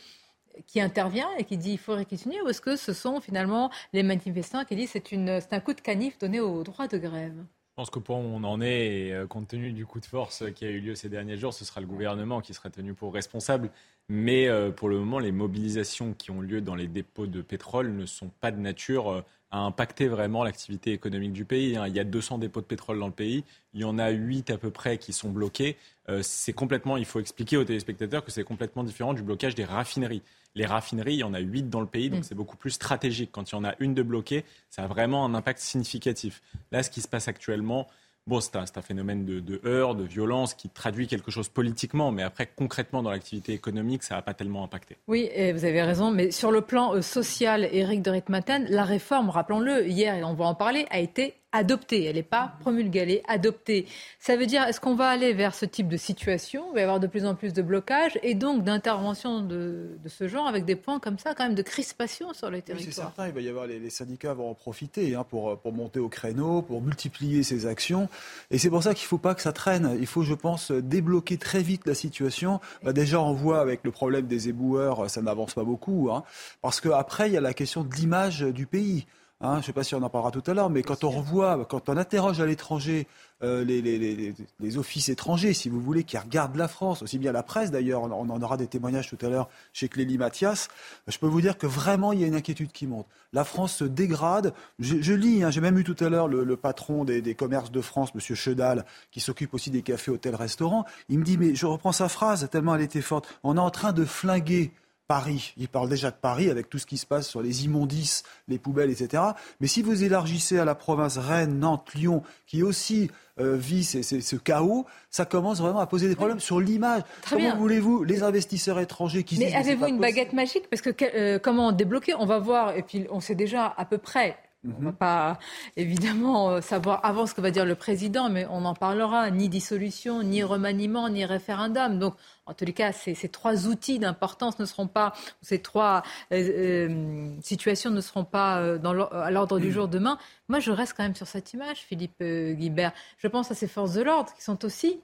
qui 0.67 0.81
intervient 0.81 1.29
et 1.37 1.43
qui 1.43 1.57
dit 1.57 1.71
il 1.71 1.77
faut 1.77 1.95
réquisitionner 1.95 2.41
ou 2.41 2.47
est-ce 2.47 2.61
que 2.61 2.75
ce 2.75 2.93
sont 2.93 3.19
finalement 3.21 3.71
les 3.93 4.03
manifestants 4.03 4.65
qui 4.65 4.75
disent 4.75 4.91
c'est 4.91 5.03
c'est 5.05 5.53
un 5.53 5.59
coup 5.59 5.73
de 5.73 5.81
canif 5.81 6.17
donné 6.17 6.39
au 6.39 6.63
droit 6.63 6.87
de 6.87 6.97
grève? 6.97 7.45
Je 7.75 7.81
pense 7.81 7.89
que 7.89 7.99
pour 7.99 8.15
où 8.15 8.21
on 8.21 8.45
en 8.45 8.61
est, 8.61 9.11
euh, 9.11 9.27
compte 9.27 9.49
tenu 9.49 9.73
du 9.73 9.85
coup 9.85 9.99
de 9.99 10.05
force 10.05 10.45
qui 10.55 10.63
a 10.63 10.69
eu 10.69 10.79
lieu 10.79 10.95
ces 10.95 11.09
derniers 11.09 11.35
jours, 11.35 11.53
ce 11.53 11.65
sera 11.65 11.81
le 11.81 11.87
gouvernement 11.87 12.39
qui 12.39 12.53
sera 12.53 12.69
tenu 12.69 12.93
pour 12.93 13.13
responsable. 13.13 13.69
Mais 14.07 14.47
euh, 14.47 14.71
pour 14.71 14.87
le 14.87 14.97
moment, 14.97 15.19
les 15.19 15.33
mobilisations 15.33 16.13
qui 16.13 16.31
ont 16.31 16.39
lieu 16.39 16.61
dans 16.61 16.75
les 16.75 16.87
dépôts 16.87 17.27
de 17.27 17.41
pétrole 17.41 17.91
ne 17.91 18.05
sont 18.05 18.29
pas 18.39 18.51
de 18.51 18.61
nature 18.61 19.09
euh, 19.09 19.21
à 19.51 19.57
impacter 19.57 20.07
vraiment 20.07 20.45
l'activité 20.45 20.93
économique 20.93 21.33
du 21.33 21.43
pays. 21.43 21.75
Hein. 21.75 21.85
Il 21.87 21.93
y 21.93 21.99
a 21.99 22.05
200 22.05 22.37
dépôts 22.37 22.61
de 22.61 22.65
pétrole 22.65 22.97
dans 22.97 23.07
le 23.07 23.11
pays, 23.11 23.43
il 23.73 23.81
y 23.81 23.83
en 23.83 23.99
a 23.99 24.09
8 24.09 24.51
à 24.51 24.57
peu 24.57 24.71
près 24.71 24.97
qui 24.97 25.11
sont 25.11 25.29
bloqués. 25.29 25.75
c'est 26.21 26.53
complètement, 26.53 26.95
il 26.95 27.05
faut 27.05 27.19
expliquer 27.19 27.57
aux 27.57 27.65
téléspectateurs 27.65 28.23
que 28.23 28.31
c'est 28.31 28.45
complètement 28.45 28.85
différent 28.85 29.13
du 29.13 29.21
blocage 29.21 29.53
des 29.53 29.65
raffineries. 29.65 30.23
Les 30.55 30.65
raffineries, 30.65 31.15
il 31.15 31.19
y 31.19 31.23
en 31.23 31.33
a 31.33 31.39
8 31.39 31.69
dans 31.69 31.81
le 31.81 31.87
pays, 31.87 32.09
donc 32.09 32.21
mm. 32.21 32.23
c'est 32.23 32.35
beaucoup 32.35 32.57
plus 32.57 32.71
stratégique. 32.71 33.29
Quand 33.31 33.51
il 33.51 33.55
y 33.55 33.57
en 33.57 33.63
a 33.63 33.75
une 33.79 33.93
de 33.93 34.03
bloquée, 34.03 34.45
ça 34.69 34.83
a 34.83 34.87
vraiment 34.87 35.25
un 35.25 35.33
impact 35.33 35.59
significatif. 35.59 36.41
Là, 36.71 36.81
ce 36.81 36.89
qui 36.89 37.01
se 37.01 37.07
passe 37.07 37.27
actuellement, 37.27 37.87
Bon, 38.27 38.39
c'est 38.39 38.55
un, 38.55 38.81
phénomène 38.81 39.23
de, 39.23 39.39
de 39.39 39.61
heurts, 39.65 39.93
de 39.93 40.03
violence 40.03 40.55
qui 40.55 40.67
traduit 40.67 41.05
quelque 41.05 41.29
chose 41.29 41.47
politiquement, 41.47 42.11
mais 42.11 42.23
après, 42.23 42.49
concrètement, 42.55 43.03
dans 43.03 43.11
l'activité 43.11 43.53
économique, 43.53 44.01
ça 44.01 44.15
n'a 44.15 44.23
pas 44.23 44.33
tellement 44.33 44.63
impacté. 44.63 44.97
Oui, 45.07 45.29
vous 45.53 45.63
avez 45.63 45.83
raison, 45.83 46.09
mais 46.09 46.31
sur 46.31 46.49
le 46.51 46.61
plan 46.61 46.95
euh, 46.95 47.03
social, 47.03 47.69
Éric 47.71 48.01
de 48.01 48.09
Ritmaten, 48.09 48.65
la 48.67 48.83
réforme, 48.83 49.29
rappelons-le, 49.29 49.87
hier, 49.87 50.15
et 50.15 50.23
on 50.23 50.33
va 50.33 50.45
en 50.45 50.55
parler, 50.55 50.87
a 50.89 50.97
été 50.97 51.35
adoptée. 51.55 52.03
Elle 52.03 52.15
n'est 52.15 52.23
pas 52.23 52.53
promulguée, 52.59 52.99
elle 52.99 53.11
est 53.11 53.23
adoptée. 53.27 53.87
Ça 54.19 54.35
veut 54.35 54.45
dire, 54.45 54.63
est-ce 54.63 54.79
qu'on 54.79 54.95
va 54.95 55.09
aller 55.09 55.33
vers 55.33 55.55
ce 55.55 55.65
type 55.65 55.87
de 55.87 55.97
situation? 55.97 56.65
Il 56.71 56.75
va 56.75 56.79
y 56.81 56.83
avoir 56.83 56.99
de 56.99 57.07
plus 57.07 57.25
en 57.25 57.35
plus 57.35 57.53
de 57.53 57.61
blocages 57.61 58.19
et 58.23 58.35
donc 58.35 58.63
d'interventions 58.63 59.41
de, 59.41 59.97
ce 60.07 60.27
genre 60.27 60.47
avec 60.47 60.65
des 60.65 60.75
points 60.75 60.99
comme 60.99 61.17
ça, 61.17 61.33
quand 61.33 61.45
même 61.45 61.55
de 61.55 61.61
crispation 61.61 62.33
sur 62.33 62.49
les 62.49 62.61
territoires. 62.61 62.93
c'est 62.93 63.01
certain, 63.01 63.27
il 63.27 63.33
va 63.33 63.41
y 63.41 63.49
avoir 63.49 63.67
les, 63.67 63.89
syndicats 63.89 64.33
vont 64.33 64.49
en 64.49 64.53
profiter 64.53 65.15
hein, 65.15 65.25
pour, 65.27 65.57
pour 65.59 65.71
monter 65.71 65.99
au 65.99 66.09
créneau, 66.09 66.61
pour 66.61 66.81
multiplier 66.81 67.43
ces 67.43 67.65
actions. 67.65 68.09
Et 68.51 68.57
c'est 68.57 68.69
pour 68.69 68.83
ça 68.83 68.93
qu'il 68.93 69.05
ne 69.05 69.09
faut 69.09 69.17
pas 69.17 69.35
que 69.35 69.41
ça 69.41 69.53
traîne. 69.53 69.95
Il 69.99 70.07
faut, 70.07 70.23
je 70.23 70.33
pense, 70.33 70.71
débloquer 70.71 71.37
très 71.37 71.61
vite 71.61 71.87
la 71.87 71.95
situation. 71.95 72.59
Bah, 72.83 72.93
déjà, 72.93 73.21
on 73.21 73.33
voit 73.33 73.61
avec 73.61 73.81
le 73.83 73.91
problème 73.91 74.27
des 74.27 74.49
éboueurs, 74.49 75.09
ça 75.09 75.21
n'avance 75.21 75.53
pas 75.53 75.63
beaucoup. 75.63 76.09
Hein, 76.11 76.23
parce 76.61 76.81
qu'après, 76.81 77.29
il 77.29 77.33
y 77.33 77.37
a 77.37 77.41
la 77.41 77.53
question 77.53 77.83
de 77.83 77.93
l'image 77.95 78.41
du 78.41 78.65
pays. 78.65 79.05
Hein, 79.41 79.55
je 79.55 79.57
ne 79.57 79.63
sais 79.63 79.73
pas 79.73 79.83
si 79.83 79.93
on 79.95 80.01
en 80.01 80.09
parlera 80.09 80.31
tout 80.31 80.43
à 80.47 80.53
l'heure, 80.53 80.69
mais 80.69 80.81
quand 80.81 81.03
on 81.03 81.09
revoit, 81.09 81.65
quand 81.65 81.89
on 81.89 81.97
interroge 81.97 82.39
à 82.39 82.45
l'étranger 82.45 83.05
euh, 83.43 83.65
les, 83.65 84.77
offices 84.77 85.09
étrangers, 85.09 85.53
si 85.53 85.67
vous 85.67 85.81
voulez, 85.81 86.05
qui 86.05 86.17
regardent 86.17 86.55
la 86.55 86.69
France, 86.69 87.01
aussi 87.01 87.17
bien 87.17 87.33
la 87.33 87.43
presse 87.43 87.69
d'ailleurs, 87.69 88.03
on, 88.03 88.29
en 88.29 88.41
aura 88.41 88.55
des 88.55 88.67
témoignages 88.67 89.09
tout 89.09 89.17
à 89.21 89.27
l'heure 89.27 89.49
chez 89.73 89.89
Clélie 89.89 90.17
Mathias, 90.17 90.69
je 91.07 91.17
peux 91.17 91.27
vous 91.27 91.41
dire 91.41 91.57
que 91.57 91.67
vraiment 91.67 92.13
il 92.13 92.21
y 92.21 92.23
a 92.23 92.27
une 92.27 92.35
inquiétude 92.35 92.71
qui 92.71 92.87
monte. 92.87 93.07
La 93.33 93.43
France 93.43 93.75
se 93.75 93.83
dégrade. 93.83 94.53
Je, 94.79 95.13
lis, 95.13 95.43
hein, 95.43 95.51
j'ai 95.51 95.59
même 95.59 95.77
eu 95.77 95.83
tout 95.83 95.97
à 95.99 96.07
l'heure 96.07 96.29
le, 96.29 96.55
patron 96.55 97.03
des, 97.03 97.35
commerces 97.35 97.71
de 97.71 97.81
France, 97.81 98.11
M. 98.15 98.21
Chedal, 98.35 98.85
qui 99.11 99.19
s'occupe 99.19 99.53
aussi 99.53 99.69
des 99.69 99.81
cafés, 99.81 100.11
hôtels, 100.11 100.35
restaurants. 100.35 100.85
Il 101.09 101.19
me 101.19 101.25
dit, 101.25 101.37
mais 101.37 101.55
je 101.55 101.65
reprends 101.65 101.91
sa 101.91 102.07
phrase 102.07 102.47
tellement 102.49 102.75
elle 102.75 102.81
était 102.81 103.01
forte, 103.01 103.27
on 103.43 103.57
est 103.57 103.59
en 103.59 103.69
train 103.69 103.91
de 103.91 104.05
flinguer 104.05 104.71
Paris. 105.07 105.53
Il 105.57 105.67
parle 105.67 105.89
déjà 105.89 106.11
de 106.11 106.15
Paris 106.15 106.49
avec 106.49 106.69
tout 106.69 106.79
ce 106.79 106.85
qui 106.85 106.97
se 106.97 107.05
passe 107.05 107.27
sur 107.27 107.41
les 107.41 107.65
immondices, 107.65 108.23
les 108.47 108.57
poubelles, 108.57 108.89
etc. 108.89 109.23
Mais 109.59 109.67
si 109.67 109.81
vous 109.81 110.03
élargissez 110.03 110.57
à 110.57 110.65
la 110.65 110.75
province 110.75 111.17
Rennes, 111.17 111.59
Nantes, 111.59 111.93
Lyon, 111.93 112.23
qui 112.47 112.63
aussi 112.63 113.11
euh, 113.39 113.55
vit 113.55 113.83
ce 113.83 114.35
chaos, 114.35 114.85
ça 115.09 115.25
commence 115.25 115.59
vraiment 115.59 115.79
à 115.79 115.87
poser 115.87 116.07
des 116.07 116.15
problèmes 116.15 116.39
sur 116.39 116.59
l'image. 116.59 117.03
Comment 117.29 117.55
voulez-vous 117.55 118.03
les 118.03 118.23
investisseurs 118.23 118.79
étrangers 118.79 119.23
qui 119.23 119.37
Mais 119.37 119.53
avez-vous 119.53 119.87
une 119.87 119.99
baguette 119.99 120.33
magique? 120.33 120.69
Parce 120.69 120.81
que 120.81 120.91
euh, 121.03 121.39
comment 121.39 121.71
débloquer? 121.71 122.15
On 122.15 122.25
va 122.25 122.39
voir, 122.39 122.75
et 122.75 122.81
puis 122.81 123.05
on 123.11 123.19
sait 123.19 123.35
déjà 123.35 123.73
à 123.77 123.85
peu 123.85 123.97
près 123.97 124.37
on 124.65 124.79
ne 124.79 124.85
va 124.85 124.91
mhm. 124.91 124.95
pas 124.95 125.39
évidemment 125.77 126.49
euh, 126.49 126.61
savoir 126.61 127.05
avant 127.05 127.25
ce 127.25 127.33
que 127.33 127.41
va 127.41 127.51
dire 127.51 127.65
le 127.65 127.75
président, 127.75 128.29
mais 128.29 128.45
on 128.49 128.65
en 128.65 128.73
parlera. 128.73 129.29
Ni 129.31 129.49
dissolution, 129.49 130.23
ni 130.23 130.43
remaniement, 130.43 131.09
ni 131.09 131.25
référendum. 131.25 131.99
Donc, 131.99 132.15
en 132.45 132.53
tous 132.53 132.65
les 132.65 132.73
cas, 132.73 132.91
ces, 132.91 133.15
trois 133.29 133.67
outils 133.67 133.99
d'importance 133.99 134.59
ne 134.59 134.65
seront 134.65 134.87
pas, 134.87 135.13
ces 135.41 135.59
trois 135.59 136.03
euh, 136.31 136.89
euh, 136.89 137.29
situations 137.41 137.91
ne 137.91 138.01
seront 138.01 138.25
pas 138.25 138.55
à 138.55 139.31
l'ordre 139.31 139.59
du 139.59 139.71
jour 139.71 139.87
demain. 139.87 140.17
Moi, 140.49 140.59
je 140.59 140.71
reste 140.71 140.93
quand 140.95 141.03
même 141.03 141.15
sur 141.15 141.27
cette 141.27 141.53
image, 141.53 141.77
Philippe 141.77 142.21
Guibert. 142.21 142.93
Je 143.17 143.27
pense 143.27 143.51
à 143.51 143.55
ces 143.55 143.67
forces 143.67 143.93
de 143.93 144.01
l'ordre 144.01 144.33
qui 144.33 144.43
sont 144.43 144.63
aussi 144.65 144.99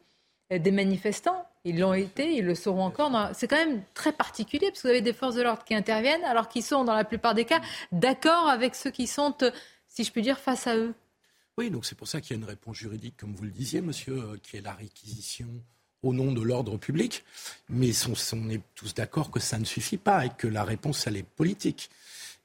des 0.50 0.72
manifestants. 0.72 1.46
Ils 1.64 1.80
l'ont 1.80 1.94
été, 1.94 2.38
ils 2.38 2.46
le 2.46 2.56
seront 2.56 2.84
encore. 2.84 3.12
C'est 3.34 3.48
quand 3.48 3.58
même 3.58 3.84
très 3.94 4.12
particulier 4.12 4.68
parce 4.70 4.82
que 4.82 4.88
vous 4.88 4.92
avez 4.92 5.02
des 5.02 5.14
forces 5.14 5.36
de 5.36 5.44
l'ordre 5.44 5.64
qui 5.64 5.76
interviennent 5.76 6.24
alors 6.24 6.50
qu'ils 6.50 6.64
sont, 6.64 6.84
dans 6.84 6.96
la 6.96 7.04
plupart 7.04 7.36
des 7.36 7.46
cas, 7.46 7.62
d'accord 7.92 8.50
avec 8.50 8.74
ceux 8.74 8.90
qui 8.90 9.06
sont, 9.06 9.36
si 9.88 10.04
je 10.04 10.12
puis 10.12 10.24
dire, 10.24 10.40
face 10.40 10.66
à 10.66 10.76
eux. 10.76 10.94
Oui, 11.58 11.70
donc 11.70 11.86
c'est 11.86 11.96
pour 11.96 12.08
ça 12.08 12.22
qu'il 12.22 12.36
y 12.36 12.40
a 12.40 12.42
une 12.42 12.50
réponse 12.50 12.78
juridique, 12.78 13.16
comme 13.18 13.36
vous 13.36 13.44
le 13.44 13.52
disiez, 13.52 13.82
monsieur, 13.82 14.14
euh, 14.14 14.38
qui 14.42 14.58
est 14.58 14.62
la 14.62 14.74
réquisition 14.74 15.48
au 16.02 16.14
nom 16.14 16.32
de 16.32 16.42
l'ordre 16.42 16.78
public. 16.78 17.24
Mais 17.70 17.92
on, 18.08 18.50
est 18.50 18.62
tous 18.74 18.94
d'accord 18.96 19.30
que 19.30 19.40
ça 19.40 19.60
ne 19.60 19.66
suffit 19.66 19.98
pas 19.98 20.26
et 20.26 20.30
que 20.30 20.48
la 20.48 20.64
réponse, 20.64 21.06
elle 21.06 21.18
est 21.18 21.24
politique. 21.24 21.90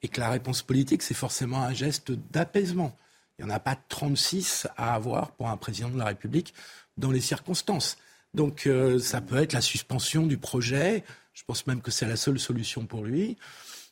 Et 0.03 0.09
que 0.09 0.19
la 0.19 0.29
réponse 0.29 0.61
politique, 0.61 1.01
c'est 1.01 1.15
forcément 1.15 1.63
un 1.63 1.73
geste 1.73 2.11
d'apaisement. 2.11 2.95
Il 3.39 3.45
n'y 3.45 3.51
en 3.51 3.55
a 3.55 3.59
pas 3.59 3.75
36 3.75 4.67
à 4.77 4.93
avoir 4.93 5.31
pour 5.31 5.49
un 5.49 5.57
président 5.57 5.89
de 5.89 5.97
la 5.97 6.05
République 6.05 6.53
dans 6.97 7.11
les 7.11 7.21
circonstances. 7.21 7.97
Donc 8.33 8.67
euh, 8.67 8.99
ça 8.99 9.21
peut 9.21 9.37
être 9.37 9.53
la 9.53 9.61
suspension 9.61 10.25
du 10.25 10.37
projet. 10.37 11.03
Je 11.33 11.43
pense 11.45 11.67
même 11.67 11.81
que 11.81 11.91
c'est 11.91 12.07
la 12.07 12.15
seule 12.15 12.39
solution 12.39 12.85
pour 12.85 13.03
lui. 13.03 13.37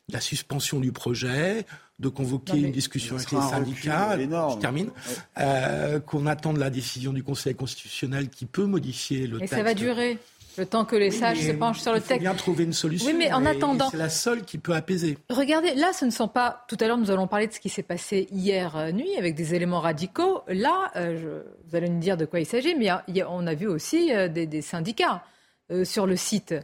La 0.08 0.20
suspension 0.20 0.78
du 0.78 0.92
projet, 0.92 1.66
de 1.98 2.08
convoquer 2.08 2.58
une 2.58 2.72
discussion 2.72 3.16
avec 3.16 3.32
les 3.32 3.40
syndicats, 3.40 4.16
je 4.18 4.58
termine, 4.58 4.90
euh, 5.38 5.98
qu'on 5.98 6.26
attende 6.26 6.58
la 6.58 6.70
décision 6.70 7.12
du 7.12 7.24
Conseil 7.24 7.56
constitutionnel 7.56 8.28
qui 8.28 8.46
peut 8.46 8.66
modifier 8.66 9.26
le 9.26 9.38
texte. 9.38 9.54
Et 9.54 9.56
ça 9.56 9.62
va 9.64 9.74
durer 9.74 10.18
le 10.58 10.66
temps 10.66 10.84
que 10.84 10.96
les 10.96 11.10
sages 11.10 11.40
se 11.40 11.52
penchent 11.52 11.80
sur 11.80 11.92
le 11.92 12.00
texte. 12.00 12.12
Il 12.12 12.14
faut 12.16 12.20
bien 12.20 12.34
trouver 12.34 12.64
une 12.64 12.72
solution. 12.72 13.08
Oui, 13.08 13.14
mais 13.16 13.32
en 13.32 13.44
attendant. 13.44 13.90
C'est 13.90 13.96
la 13.96 14.08
seule 14.08 14.42
qui 14.42 14.58
peut 14.58 14.74
apaiser. 14.74 15.18
Regardez, 15.30 15.74
là, 15.74 15.92
ce 15.92 16.04
ne 16.04 16.10
sont 16.10 16.28
pas. 16.28 16.64
Tout 16.68 16.76
à 16.80 16.86
l'heure, 16.86 16.98
nous 16.98 17.10
allons 17.10 17.26
parler 17.26 17.46
de 17.46 17.52
ce 17.52 17.60
qui 17.60 17.68
s'est 17.68 17.82
passé 17.82 18.28
hier 18.30 18.76
euh, 18.76 18.92
nuit 18.92 19.16
avec 19.18 19.34
des 19.34 19.54
éléments 19.54 19.80
radicaux. 19.80 20.42
Là, 20.48 20.90
euh, 20.96 21.42
vous 21.68 21.76
allez 21.76 21.88
nous 21.88 22.00
dire 22.00 22.16
de 22.16 22.24
quoi 22.24 22.40
il 22.40 22.46
s'agit, 22.46 22.74
mais 22.74 22.90
on 23.28 23.46
a 23.46 23.54
vu 23.54 23.66
aussi 23.66 24.12
euh, 24.12 24.28
des, 24.28 24.62
syndicats 24.62 25.22
sur 25.84 26.06
le 26.06 26.16
site. 26.16 26.54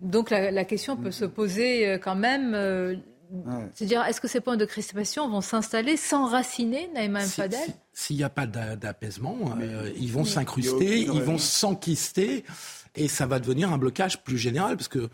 Donc 0.00 0.30
la, 0.30 0.64
question 0.64 0.96
peut 0.96 1.10
se 1.10 1.24
poser 1.24 1.98
quand 2.02 2.16
même. 2.16 3.00
C'est-à-dire, 3.74 4.04
est-ce 4.04 4.20
que 4.20 4.28
ces 4.28 4.40
points 4.40 4.56
de 4.56 4.64
crispation 4.64 5.28
vont 5.28 5.40
s'installer, 5.40 5.96
s'enraciner, 5.96 6.90
Naïma 6.94 7.20
Fadel? 7.20 7.60
S'il 7.92 8.16
n'y 8.16 8.24
a 8.24 8.28
pas 8.28 8.46
d'apaisement, 8.46 9.38
ils 9.96 10.10
vont 10.10 10.24
s'incruster, 10.24 11.00
ils 11.02 11.22
vont 11.22 11.38
s'enquister. 11.38 12.44
Et 12.96 13.08
ça 13.08 13.26
va 13.26 13.38
devenir 13.38 13.72
un 13.72 13.78
blocage 13.78 14.22
plus 14.24 14.38
général, 14.38 14.76
parce 14.76 14.88
que 14.88 14.98
euh, 14.98 15.08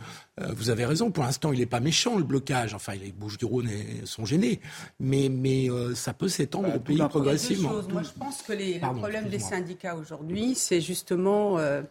vous 0.56 0.70
avez 0.70 0.86
raison, 0.86 1.10
pour 1.10 1.24
l'instant, 1.24 1.52
il 1.52 1.58
n'est 1.58 1.66
pas 1.66 1.80
méchant, 1.80 2.16
le 2.16 2.24
blocage. 2.24 2.74
Enfin, 2.74 2.94
les 2.94 3.12
Bouches-du-Rhône 3.12 3.68
sont 4.04 4.24
gênés. 4.24 4.60
Mais, 4.98 5.28
mais 5.28 5.70
euh, 5.70 5.94
ça 5.94 6.14
peut 6.14 6.28
s'étendre 6.28 6.68
bah, 6.68 6.76
au 6.76 6.80
pays 6.80 6.98
progressivement. 6.98 7.72
Moi, 7.90 8.02
je 8.02 8.18
pense 8.18 8.42
que 8.42 8.52
les, 8.52 8.74
le 8.78 8.98
problème 8.98 9.28
des 9.28 9.38
syndicats 9.38 9.96
aujourd'hui, 9.96 10.54
c'est 10.54 10.80
justement... 10.80 11.58
Euh, 11.58 11.82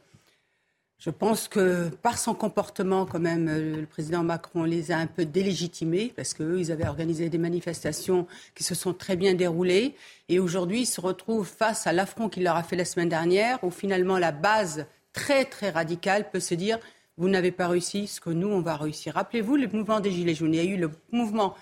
je 0.97 1.09
pense 1.09 1.49
que 1.49 1.89
par 2.01 2.17
son 2.17 2.33
comportement, 2.33 3.05
quand 3.05 3.19
même, 3.19 3.45
le 3.45 3.85
président 3.85 4.23
Macron 4.23 4.63
les 4.63 4.91
a 4.91 4.97
un 4.97 5.07
peu 5.07 5.25
délégitimés 5.25 6.11
parce 6.15 6.33
qu'eux, 6.33 6.57
ils 6.57 6.71
avaient 6.71 6.87
organisé 6.87 7.29
des 7.29 7.37
manifestations 7.37 8.25
qui 8.55 8.63
se 8.63 8.73
sont 8.73 8.93
très 8.93 9.17
bien 9.17 9.33
déroulées. 9.35 9.93
Et 10.29 10.39
aujourd'hui, 10.39 10.81
ils 10.81 10.85
se 10.87 11.01
retrouvent 11.01 11.47
face 11.47 11.85
à 11.85 11.93
l'affront 11.93 12.29
qu'il 12.29 12.43
leur 12.43 12.55
a 12.55 12.63
fait 12.63 12.77
la 12.77 12.85
semaine 12.85 13.09
dernière, 13.09 13.61
où 13.63 13.71
finalement 13.71 14.17
la 14.17 14.31
base 14.31 14.87
très 15.15 15.45
très 15.45 15.71
radical 15.71 16.29
peut 16.29 16.39
se 16.39 16.53
dire 16.53 16.77
vous 17.17 17.29
n'avez 17.29 17.51
pas 17.51 17.69
réussi 17.69 18.07
ce 18.07 18.19
que 18.19 18.29
nous, 18.29 18.49
on 18.49 18.59
va 18.59 18.75
réussir. 18.75 19.13
Rappelez-vous 19.13 19.55
le 19.55 19.67
mouvement 19.67 20.01
des 20.01 20.11
Gilets 20.11 20.35
jaunes. 20.35 20.53
Il 20.53 20.57
y 20.57 20.67
a 20.67 20.69
eu 20.69 20.77
le 20.77 20.91
mouvement 21.11 21.55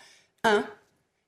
1 0.44 0.66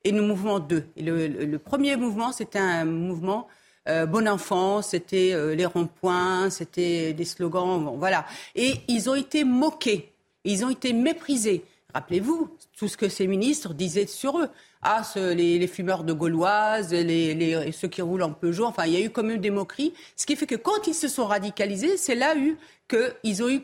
et 0.04 0.12
le 0.12 0.22
mouvement 0.24 0.60
2. 0.60 0.84
Et 0.98 1.04
le, 1.04 1.58
premier 1.60 1.96
mouvement, 1.96 2.32
c'était 2.32 2.58
un 2.58 2.86
mouvement 2.86 3.48
euh, 3.88 4.08
bon 4.08 4.28
enfant, 4.28 4.82
c'était 4.82 5.32
euh, 5.34 5.54
les 5.54 5.68
ronds-points, 5.68 6.50
c'était 6.50 7.14
des 7.14 7.24
slogans, 7.24 7.96
voilà. 8.00 8.26
Et 8.56 8.74
ils 8.88 9.12
ont 9.12 9.16
été 9.16 9.44
moqués, 9.44 10.12
ils 10.44 10.66
ont 10.66 10.72
été 10.72 10.92
méprisés. 10.92 11.64
Rappelez-vous 11.96 12.50
tout 12.78 12.90
ce 12.90 12.98
que 12.98 13.08
ces 13.08 13.26
ministres 13.26 13.74
disaient 13.74 14.06
sur 14.06 14.38
eux. 14.38 14.50
Ah, 14.82 15.02
les, 15.16 15.66
fumeurs 15.66 16.04
de 16.04 16.12
Gauloise, 16.12 16.92
les, 16.92 17.72
ceux 17.72 17.88
qui 17.88 18.02
roulent 18.02 18.24
en 18.24 18.34
Peugeot. 18.34 18.66
Enfin, 18.66 18.86
il 18.86 18.92
y 18.92 18.98
a 18.98 19.00
eu 19.00 19.10
quand 19.10 19.24
même 19.24 19.40
des 19.40 19.50
moqueries. 19.50 19.94
Ce 20.18 20.26
qui 20.26 20.36
fait 20.36 20.46
que 20.46 20.56
quand 20.56 20.88
ils 20.88 20.94
se 20.94 21.08
sont 21.08 21.26
radicalisés, 21.26 21.96
c'est 21.96 22.16
là 22.16 22.36
eu 22.36 22.58
qu'ils 22.90 23.44
ont 23.44 23.48
eu 23.48 23.64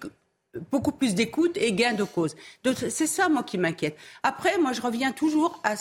beaucoup 0.72 0.94
plus 0.94 1.14
d'écoute 1.14 1.58
et 1.58 1.74
gain 1.74 1.92
de 1.92 2.06
cause. 2.06 2.38
C'est 2.74 3.06
ça, 3.06 3.28
moi, 3.28 3.44
qui 3.44 3.58
m'inquiète. 3.58 3.98
Après, 4.24 4.58
moi, 4.58 4.72
je 4.72 4.82
reviens 4.82 5.12
toujours 5.12 5.62
à, 5.66 5.74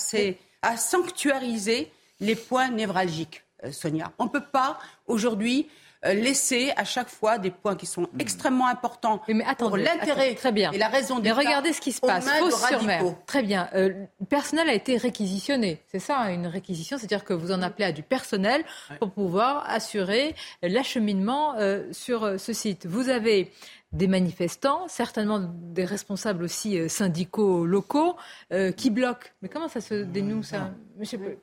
à 0.63 0.77
sanctuariser 0.77 1.93
les 2.19 2.35
points 2.35 2.71
névralgiques, 2.71 3.45
euh, 3.63 3.71
Sonia. 3.71 4.11
On 4.19 4.25
ne 4.25 4.31
peut 4.31 4.45
pas, 4.53 4.77
aujourd'hui, 5.07 5.69
laisser 6.05 6.73
à 6.77 6.85
chaque 6.85 7.09
fois 7.09 7.39
des 7.39 7.51
points 7.51 7.77
qui 7.77 7.87
sont 7.87 8.03
hmm. 8.03 8.21
extrêmement 8.21 8.69
importants 8.69 9.21
mais 9.29 9.45
pour 9.59 9.77
l'intérêt 9.77 10.35
très 10.35 10.53
bien. 10.53 10.73
et 10.73 10.79
la 10.79 10.89
raison 10.89 11.21
Mais 11.23 11.33
regardez 11.33 11.73
ce 11.73 11.81
qui 11.81 11.93
se 11.93 12.01
passe. 12.01 12.29
Fausse 12.29 12.67
sur 12.67 12.83
mer. 12.85 13.03
Très 13.27 13.43
bien. 13.43 13.69
Euh, 13.75 13.89
le 14.21 14.27
personnel 14.27 14.69
a 14.69 14.75
été 14.75 14.97
réquisitionné. 14.97 15.83
C'est 15.91 15.99
ça, 15.99 16.31
une 16.31 16.47
réquisition, 16.47 16.99
c'est-à-dire 16.99 17.25
que 17.25 17.35
vous 17.35 17.53
en 17.53 17.63
appelez 17.63 17.85
à 17.85 17.93
du 17.93 18.03
personnel 18.03 18.65
pour 18.99 19.11
pouvoir 19.11 19.69
assurer 19.69 20.35
l'acheminement 20.63 21.55
euh, 21.59 21.85
sur 21.93 22.41
ce 22.41 22.53
site. 22.53 22.87
Vous 22.87 23.09
avez 23.09 23.53
des 23.93 24.07
manifestants, 24.07 24.87
certainement 24.87 25.41
des 25.41 25.85
responsables 25.85 26.45
aussi 26.45 26.79
euh, 26.79 26.89
syndicaux 26.89 27.67
locaux, 27.67 28.17
euh, 28.53 28.71
qui 28.71 28.91
bloquent. 28.91 29.29
Mais 29.43 29.49
comment 29.49 29.69
ça 29.69 29.81
se 29.81 29.95
dénoue 29.95 30.43
ça 30.43 30.73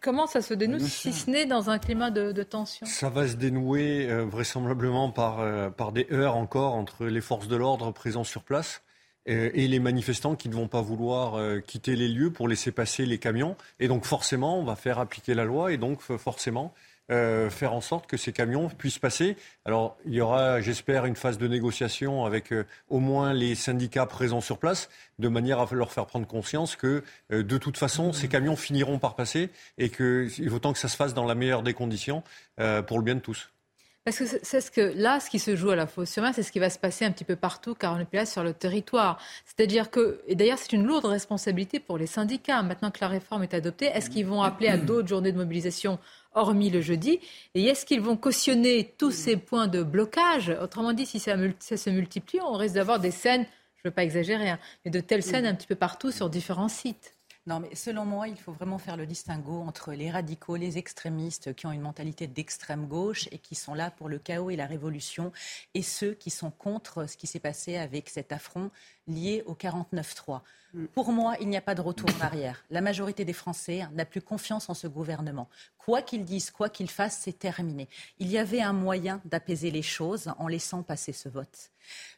Comment 0.02 0.28
ça 0.28 0.42
se 0.42 0.54
dénoue 0.54 0.80
si 0.80 1.12
ce 1.12 1.30
n'est 1.30 1.46
dans 1.46 1.70
un 1.70 1.80
climat 1.80 2.12
de, 2.12 2.44
tension? 2.44 2.86
Ça 2.86 3.10
va 3.10 3.28
se 3.28 3.36
dénouer 3.36 4.10
euh, 4.10 4.24
vraisemblablement 4.24 5.12
par, 5.12 5.74
par 5.74 5.92
des 5.92 6.08
heurts 6.12 6.36
encore 6.36 6.76
entre 6.76 7.06
les 7.06 7.22
forces 7.22 7.48
de 7.48 7.56
l'ordre 7.56 7.92
présentes 7.92 8.28
sur 8.28 8.44
place 8.44 8.82
et 9.26 9.68
les 9.68 9.80
manifestants 9.80 10.36
qui 10.36 10.48
ne 10.48 10.54
vont 10.54 10.70
pas 10.70 10.82
vouloir 10.82 11.62
quitter 11.64 11.98
les 11.98 12.08
lieux 12.08 12.32
pour 12.32 12.48
laisser 12.48 12.72
passer 12.72 13.06
les 13.06 13.18
camions. 13.18 13.58
Et 13.82 13.90
donc 13.90 14.06
forcément, 14.06 14.58
on 14.58 14.64
va 14.64 14.78
faire 14.78 15.00
appliquer 15.00 15.34
la 15.34 15.44
loi 15.44 15.74
et 15.74 15.78
donc 15.78 16.00
forcément, 16.02 16.74
euh, 17.10 17.50
faire 17.50 17.74
en 17.74 17.82
sorte 17.82 18.08
que 18.08 18.18
ces 18.18 18.34
camions 18.34 18.70
puissent 18.70 19.00
passer. 19.00 19.38
Alors, 19.66 19.98
il 20.06 20.14
y 20.14 20.22
aura, 20.22 20.60
j'espère, 20.62 21.06
une 21.06 21.16
phase 21.16 21.38
de 21.38 21.48
négociation 21.48 22.26
avec 22.26 22.52
euh, 22.52 22.66
au 22.90 23.00
moins 23.00 23.34
les 23.34 23.56
syndicats 23.56 24.06
présents 24.06 24.42
sur 24.42 24.58
place, 24.58 24.90
de 25.18 25.28
manière 25.30 25.60
à 25.60 25.68
leur 25.72 25.92
faire 25.92 26.06
prendre 26.06 26.28
conscience 26.28 26.76
que, 26.76 27.04
euh, 27.32 27.44
de 27.44 27.58
toute 27.58 27.78
façon, 27.78 28.12
ces 28.12 28.28
camions 28.28 28.56
finiront 28.56 29.00
par 29.00 29.16
passer 29.16 29.50
et 29.78 29.90
qu'il 29.90 30.50
faut 30.50 30.60
tant 30.60 30.74
que 30.74 30.80
ça 30.80 30.90
se 30.90 30.98
fasse 30.98 31.14
dans 31.14 31.26
la 31.26 31.36
meilleure 31.36 31.64
des 31.64 31.74
conditions 31.74 32.24
pour 32.88 32.98
le 32.98 33.04
bien 33.04 33.16
de 33.16 33.20
tous. 33.20 33.52
Parce 34.08 34.20
que 34.20 34.24
c'est 34.42 34.62
ce 34.62 34.72
que 34.72 34.94
là, 34.96 35.20
ce 35.20 35.30
qui 35.30 35.38
se 35.38 35.58
joue 35.58 35.70
à 35.70 35.76
la 35.76 35.86
fosse 35.86 36.12
sur 36.12 36.24
c'est 36.34 36.42
ce 36.42 36.54
qui 36.54 36.60
va 36.60 36.70
se 36.70 36.80
passer 36.80 37.04
un 37.04 37.12
petit 37.12 37.26
peu 37.26 37.36
partout, 37.36 37.76
car 37.76 37.94
on 37.94 38.00
est 38.00 38.14
là 38.14 38.26
sur 38.26 38.42
le 38.42 38.54
territoire. 38.54 39.20
C'est-à-dire 39.44 39.92
que, 39.92 40.22
et 40.30 40.36
d'ailleurs, 40.36 40.60
c'est 40.60 40.72
une 40.72 40.86
lourde 40.86 41.04
responsabilité 41.04 41.82
pour 41.82 41.98
les 41.98 42.08
syndicats. 42.08 42.62
Maintenant 42.62 42.90
que 42.90 43.00
la 43.02 43.10
réforme 43.10 43.44
est 43.44 43.54
adoptée, 43.54 43.88
est-ce 43.88 44.10
qu'ils 44.10 44.26
vont 44.26 44.44
appeler 44.44 44.70
à 44.70 44.78
d'autres 44.78 45.10
journées 45.10 45.34
de 45.34 45.38
mobilisation 45.38 46.00
hormis 46.36 46.70
le 46.70 46.80
jeudi? 46.80 47.20
Et 47.54 47.66
est-ce 47.66 47.86
qu'ils 47.86 48.00
vont 48.00 48.16
cautionner 48.16 48.94
tous 48.98 49.12
ces 49.12 49.36
points 49.36 49.68
de 49.68 49.84
blocage? 49.84 50.56
Autrement 50.62 50.94
dit, 50.94 51.06
si 51.06 51.20
ça, 51.20 51.36
se 51.60 51.90
multiplie, 51.90 52.40
on 52.40 52.54
risque 52.54 52.76
d'avoir 52.76 53.02
des 53.02 53.12
scènes, 53.12 53.44
je 53.76 53.82
ne 53.84 53.90
veux 53.90 53.94
pas 53.94 54.06
exagérer, 54.06 54.52
hein, 54.52 54.60
mais 54.86 54.92
de 54.92 55.02
telles 55.02 55.22
scènes 55.22 55.46
un 55.46 55.54
petit 55.54 55.68
peu 55.68 55.76
partout 55.76 56.12
sur 56.12 56.30
différents 56.30 56.70
sites. 56.70 57.17
Non, 57.48 57.62
mais 57.62 57.74
selon 57.76 58.04
moi, 58.04 58.28
il 58.28 58.36
faut 58.36 58.52
vraiment 58.52 58.78
faire 58.78 58.98
le 58.98 59.06
distinguo 59.06 59.62
entre 59.62 59.94
les 59.94 60.12
radicaux, 60.12 60.58
les 60.58 60.78
extrémistes 60.78 61.56
qui 61.56 61.66
ont 61.66 61.72
une 61.72 61.80
mentalité 61.80 62.28
d'extrême 62.28 62.88
gauche 62.88 63.30
et 63.32 63.40
qui 63.40 63.56
sont 63.56 63.74
là 63.74 63.90
pour 63.90 64.10
le 64.10 64.20
chaos 64.20 64.50
et 64.50 64.58
la 64.58 64.66
révolution, 64.66 65.32
et 65.74 65.82
ceux 65.82 66.14
qui 66.14 66.30
sont 66.30 66.52
contre 66.52 67.10
ce 67.10 67.16
qui 67.16 67.26
s'est 67.26 67.40
passé 67.40 67.78
avec 67.78 68.10
cet 68.10 68.34
affront 68.34 68.70
lié 69.08 69.44
au 69.46 69.54
49-3. 69.54 70.42
Mm. 70.74 70.86
Pour 70.88 71.14
moi, 71.14 71.36
il 71.40 71.48
n'y 71.48 71.56
a 71.56 71.62
pas 71.62 71.74
de 71.74 71.80
retour 71.80 72.10
en 72.20 72.26
arrière. 72.26 72.66
La 72.70 72.82
majorité 72.82 73.24
des 73.24 73.32
Français 73.32 73.88
n'a 73.94 74.04
plus 74.04 74.22
confiance 74.22 74.70
en 74.70 74.74
ce 74.74 74.88
gouvernement. 74.88 75.48
Quoi 75.78 76.02
qu'ils 76.02 76.26
disent, 76.26 76.52
quoi 76.52 76.68
qu'ils 76.68 76.90
fassent, 76.90 77.22
c'est 77.24 77.40
terminé. 77.40 77.88
Il 78.20 78.28
y 78.28 78.38
avait 78.38 78.62
un 78.62 78.74
moyen 78.74 79.22
d'apaiser 79.24 79.72
les 79.72 79.84
choses 79.84 80.34
en 80.38 80.50
laissant 80.50 80.84
passer 80.84 81.14
ce 81.14 81.30
vote. 81.30 81.72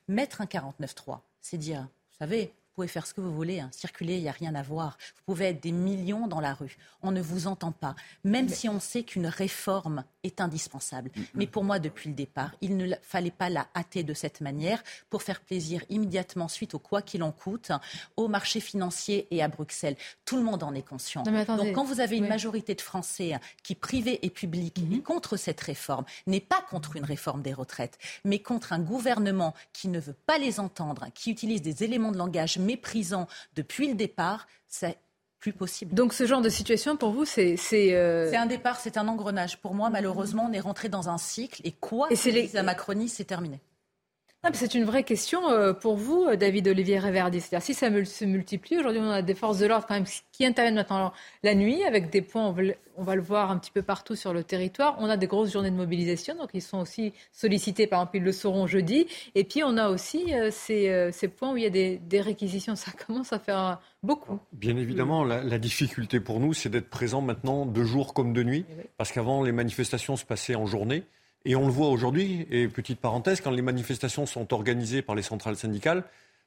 Mettre 0.07 0.41
un 0.41 0.45
49-3, 0.45 1.19
c'est 1.39 1.57
dire, 1.57 1.81
vous 1.81 2.17
savez, 2.17 2.51
pouvez 2.79 2.87
faire 2.87 3.05
ce 3.05 3.13
que 3.13 3.19
vous 3.19 3.33
voulez, 3.33 3.59
hein. 3.59 3.69
circuler, 3.73 4.15
il 4.15 4.21
n'y 4.21 4.29
a 4.29 4.31
rien 4.31 4.55
à 4.55 4.61
voir. 4.61 4.97
Vous 5.17 5.33
pouvez 5.33 5.47
être 5.47 5.61
des 5.61 5.73
millions 5.73 6.27
dans 6.27 6.39
la 6.39 6.53
rue. 6.53 6.77
On 7.01 7.11
ne 7.11 7.19
vous 7.21 7.47
entend 7.47 7.73
pas. 7.73 7.93
Même 8.23 8.47
si 8.47 8.69
on 8.69 8.79
sait 8.79 9.03
qu'une 9.03 9.27
réforme 9.27 10.05
est 10.23 10.39
indispensable. 10.39 11.11
Mm, 11.13 11.19
mm. 11.19 11.25
Mais 11.33 11.47
pour 11.47 11.65
moi, 11.65 11.79
depuis 11.79 12.07
le 12.09 12.15
départ, 12.15 12.51
il 12.61 12.77
ne 12.77 12.95
fallait 13.01 13.31
pas 13.31 13.49
la 13.49 13.67
hâter 13.75 14.03
de 14.03 14.13
cette 14.13 14.39
manière 14.39 14.81
pour 15.09 15.23
faire 15.23 15.41
plaisir 15.41 15.83
immédiatement 15.89 16.47
suite 16.47 16.73
au 16.73 16.79
quoi 16.79 17.01
qu'il 17.01 17.21
en 17.21 17.33
coûte 17.33 17.71
au 18.15 18.29
marché 18.29 18.61
financier 18.61 19.27
et 19.29 19.43
à 19.43 19.49
Bruxelles. 19.49 19.97
Tout 20.23 20.37
le 20.37 20.43
monde 20.43 20.63
en 20.63 20.73
est 20.73 20.87
conscient. 20.87 21.23
Donc 21.23 21.73
quand 21.73 21.83
vous 21.83 21.99
avez 21.99 22.15
une 22.15 22.27
majorité 22.27 22.75
de 22.75 22.81
Français 22.81 23.37
qui, 23.61 23.75
privés 23.75 24.25
et 24.25 24.29
publics, 24.29 24.79
mm-hmm. 24.79 24.99
est 24.99 25.01
contre 25.01 25.35
cette 25.35 25.59
réforme, 25.59 26.05
n'est 26.27 26.39
pas 26.39 26.61
contre 26.69 26.95
une 26.95 27.03
réforme 27.03 27.41
des 27.41 27.53
retraites, 27.53 27.97
mais 28.23 28.39
contre 28.39 28.71
un 28.71 28.79
gouvernement 28.79 29.53
qui 29.73 29.89
ne 29.89 29.99
veut 29.99 30.15
pas 30.25 30.37
les 30.37 30.61
entendre, 30.61 31.07
qui 31.13 31.29
utilise 31.29 31.61
des 31.61 31.83
éléments 31.83 32.13
de 32.13 32.17
langage 32.17 32.57
méprisant 32.69 33.27
depuis 33.55 33.87
le 33.87 33.95
départ, 33.95 34.47
c'est 34.67 34.97
plus 35.39 35.53
possible. 35.53 35.93
Donc 35.95 36.13
ce 36.13 36.25
genre 36.25 36.41
de 36.41 36.49
situation, 36.49 36.97
pour 36.97 37.11
vous, 37.11 37.25
c'est... 37.25 37.55
C'est 37.57 37.95
euh, 37.95 38.31
un 38.33 38.45
départ, 38.45 38.79
c'est 38.79 38.97
un 38.97 39.07
engrenage. 39.07 39.57
Pour 39.57 39.73
moi, 39.73 39.89
malheureusement, 39.89 40.47
on 40.49 40.53
est 40.53 40.59
rentré 40.59 40.89
dans 40.89 41.09
un 41.09 41.17
cycle 41.17 41.61
et 41.63 41.71
quoi 41.71 42.07
et 42.11 42.15
c'est 42.15 42.31
les... 42.31 42.49
la 42.53 42.63
Macronie, 42.63 43.09
c'est 43.09 43.23
terminé. 43.23 43.61
C'est 44.53 44.73
une 44.73 44.85
vraie 44.85 45.03
question 45.03 45.49
euh, 45.49 45.73
pour 45.73 45.97
vous, 45.97 46.23
euh, 46.23 46.37
David 46.37 46.69
Olivier 46.69 46.97
Réverdi. 46.97 47.41
C'est-à-dire, 47.41 47.65
si 47.65 47.73
ça 47.73 47.89
se 48.05 48.25
multiplie, 48.25 48.77
aujourd'hui, 48.77 49.01
on 49.01 49.11
a 49.11 49.21
des 49.21 49.35
forces 49.35 49.59
de 49.59 49.65
l'ordre 49.65 49.85
quand 49.85 49.95
même 49.95 50.05
qui 50.31 50.45
interviennent 50.45 50.75
maintenant 50.75 51.11
la 51.43 51.55
nuit 51.55 51.83
avec 51.83 52.09
des 52.09 52.21
points, 52.21 52.55
on 52.95 53.03
va 53.03 53.15
le 53.15 53.21
voir 53.21 53.51
un 53.51 53.57
petit 53.57 53.69
peu 53.69 53.81
partout 53.81 54.15
sur 54.15 54.33
le 54.33 54.45
territoire. 54.45 54.95
On 54.99 55.09
a 55.09 55.17
des 55.17 55.27
grosses 55.27 55.51
journées 55.51 55.71
de 55.71 55.75
mobilisation, 55.75 56.35
donc 56.35 56.51
ils 56.53 56.61
sont 56.61 56.79
aussi 56.79 57.11
sollicités, 57.33 57.85
par 57.85 57.99
exemple, 57.99 58.17
ils 58.17 58.23
le 58.23 58.31
seront 58.31 58.65
jeudi. 58.65 59.07
Et 59.35 59.43
puis, 59.43 59.61
on 59.61 59.75
a 59.75 59.89
aussi 59.89 60.33
euh, 60.33 60.51
ces, 60.51 61.27
points 61.27 61.51
où 61.51 61.57
il 61.57 61.63
y 61.63 61.67
a 61.67 61.97
des, 61.97 62.21
réquisitions. 62.21 62.77
Ça 62.77 62.91
commence 63.07 63.33
à 63.33 63.39
faire 63.39 63.81
beaucoup. 64.03 64.39
Bien 64.53 64.77
évidemment, 64.77 65.25
la, 65.25 65.59
difficulté 65.59 66.21
pour 66.21 66.39
nous, 66.39 66.53
c'est 66.53 66.69
d'être 66.69 66.89
présent 66.89 67.19
maintenant 67.19 67.65
de 67.65 67.83
jour 67.83 68.13
comme 68.13 68.31
de 68.31 68.43
nuit, 68.43 68.65
parce 68.97 69.11
qu'avant, 69.11 69.43
les 69.43 69.51
manifestations 69.51 70.15
se 70.15 70.23
passaient 70.23 70.55
en 70.55 70.65
journée. 70.65 71.03
Et 71.45 71.55
on 71.55 71.65
le 71.65 71.71
voit 71.71 71.89
aujourd'hui, 71.89 72.45
et 72.51 72.67
petite 72.67 72.99
parenthèse, 72.99 73.41
quand 73.41 73.51
les 73.51 73.61
manifestations 73.61 74.25
sont 74.25 74.53
organisées 74.53 75.01
par 75.01 75.15
les 75.15 75.21
centrales 75.21 75.55
syndicales, 75.55 76.03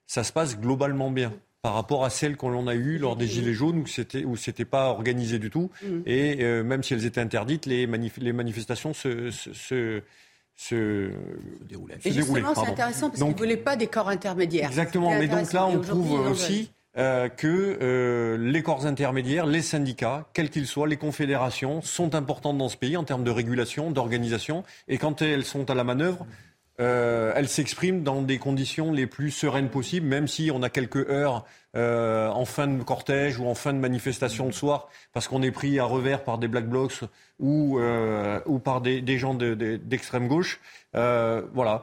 ça 0.07 0.25
se 0.25 0.33
passe 0.33 0.59
globalement 0.59 1.11
bien 1.11 1.33
par 1.63 1.75
rapport 1.75 2.05
à 2.05 2.11
celles 2.11 2.37
qu'on 2.37 2.67
a 2.67 2.75
eues 2.75 2.99
lors 2.99 3.17
des 3.17 3.27
Gilets 3.27 3.55
jaunes 3.55 3.79
où 3.79 3.87
c'était 3.87 4.25
où 4.25 4.37
c'était 4.37 4.65
pas 4.65 4.89
organisé 4.89 5.39
du 5.39 5.49
tout. 5.49 5.71
Mm. 5.83 6.01
Et 6.07 6.43
euh, 6.43 6.65
même 6.65 6.83
si 6.83 6.93
elles 6.93 7.07
étaient 7.07 7.21
interdites, 7.21 7.67
les, 7.67 7.87
les 7.87 8.33
manifestations 8.33 8.93
se, 8.93 9.31
se, 9.31 10.03
se. 10.57 11.11
Et 12.05 12.13
justement, 12.13 12.55
c'est 12.55 12.69
intéressant 12.69 13.09
parce 13.09 13.21
qu'ils 13.21 13.31
ne 13.31 13.35
voulaient 13.37 13.57
pas 13.57 13.77
des 13.77 13.87
corps 13.87 14.09
intermédiaires. 14.09 14.69
Exactement, 14.69 15.11
mais 15.11 15.29
donc 15.29 15.53
là, 15.53 15.67
on 15.67 15.81
trouve 15.81 16.13
aussi 16.29 16.71
euh, 16.99 17.31
que 17.31 17.79
euh, 17.81 18.37
les 18.37 18.63
corps 18.63 18.85
intermédiaires, 18.85 19.47
les 19.47 19.63
syndicats, 19.63 20.27
quels 20.35 20.51
qu'ils 20.51 20.67
soient, 20.67 20.87
les 20.87 20.99
confédérations, 20.99 21.81
sont 21.81 22.15
importantes 22.15 22.59
dans 22.59 22.69
ce 22.69 22.77
pays 22.77 22.99
en 22.99 23.05
termes 23.05 23.25
de 23.25 23.31
régulation, 23.31 23.91
d'organisation. 23.91 24.63
Et 24.89 24.99
quand 24.99 25.23
elles 25.23 25.45
sont 25.45 25.71
à 25.71 25.75
la 25.75 25.85
manœuvre, 25.85 26.27
euh, 26.81 27.33
elles 27.35 27.49
s'expriment 27.49 28.03
dans 28.03 28.21
des 28.21 28.37
conditions 28.37 28.93
les 28.93 29.07
plus 29.07 29.31
sereines 29.31 29.71
possibles, 29.71 30.07
même 30.07 30.29
si 30.29 30.51
on 30.53 30.63
a 30.63 30.69
quelques 30.69 31.09
heures 31.09 31.47
en 31.75 32.45
fin 32.45 32.67
de 32.67 32.83
cortège 32.83 33.39
ou 33.39 33.47
en 33.47 33.55
fin 33.55 33.73
de 33.73 33.79
manifestation 33.79 34.47
de 34.47 34.53
soir, 34.53 34.91
parce 35.15 35.27
qu'on 35.27 35.43
est 35.43 35.51
pris 35.51 35.79
à 35.79 35.85
revers 35.85 36.23
par 36.23 36.37
des 36.37 36.47
black 36.47 36.69
blocs 36.69 37.01
ou, 37.39 37.81
ou 38.45 38.59
par 38.59 38.83
des, 38.83 39.17
gens 39.17 39.33
d'extrême 39.33 40.29
gauche. 40.29 40.61
voilà. 40.93 41.81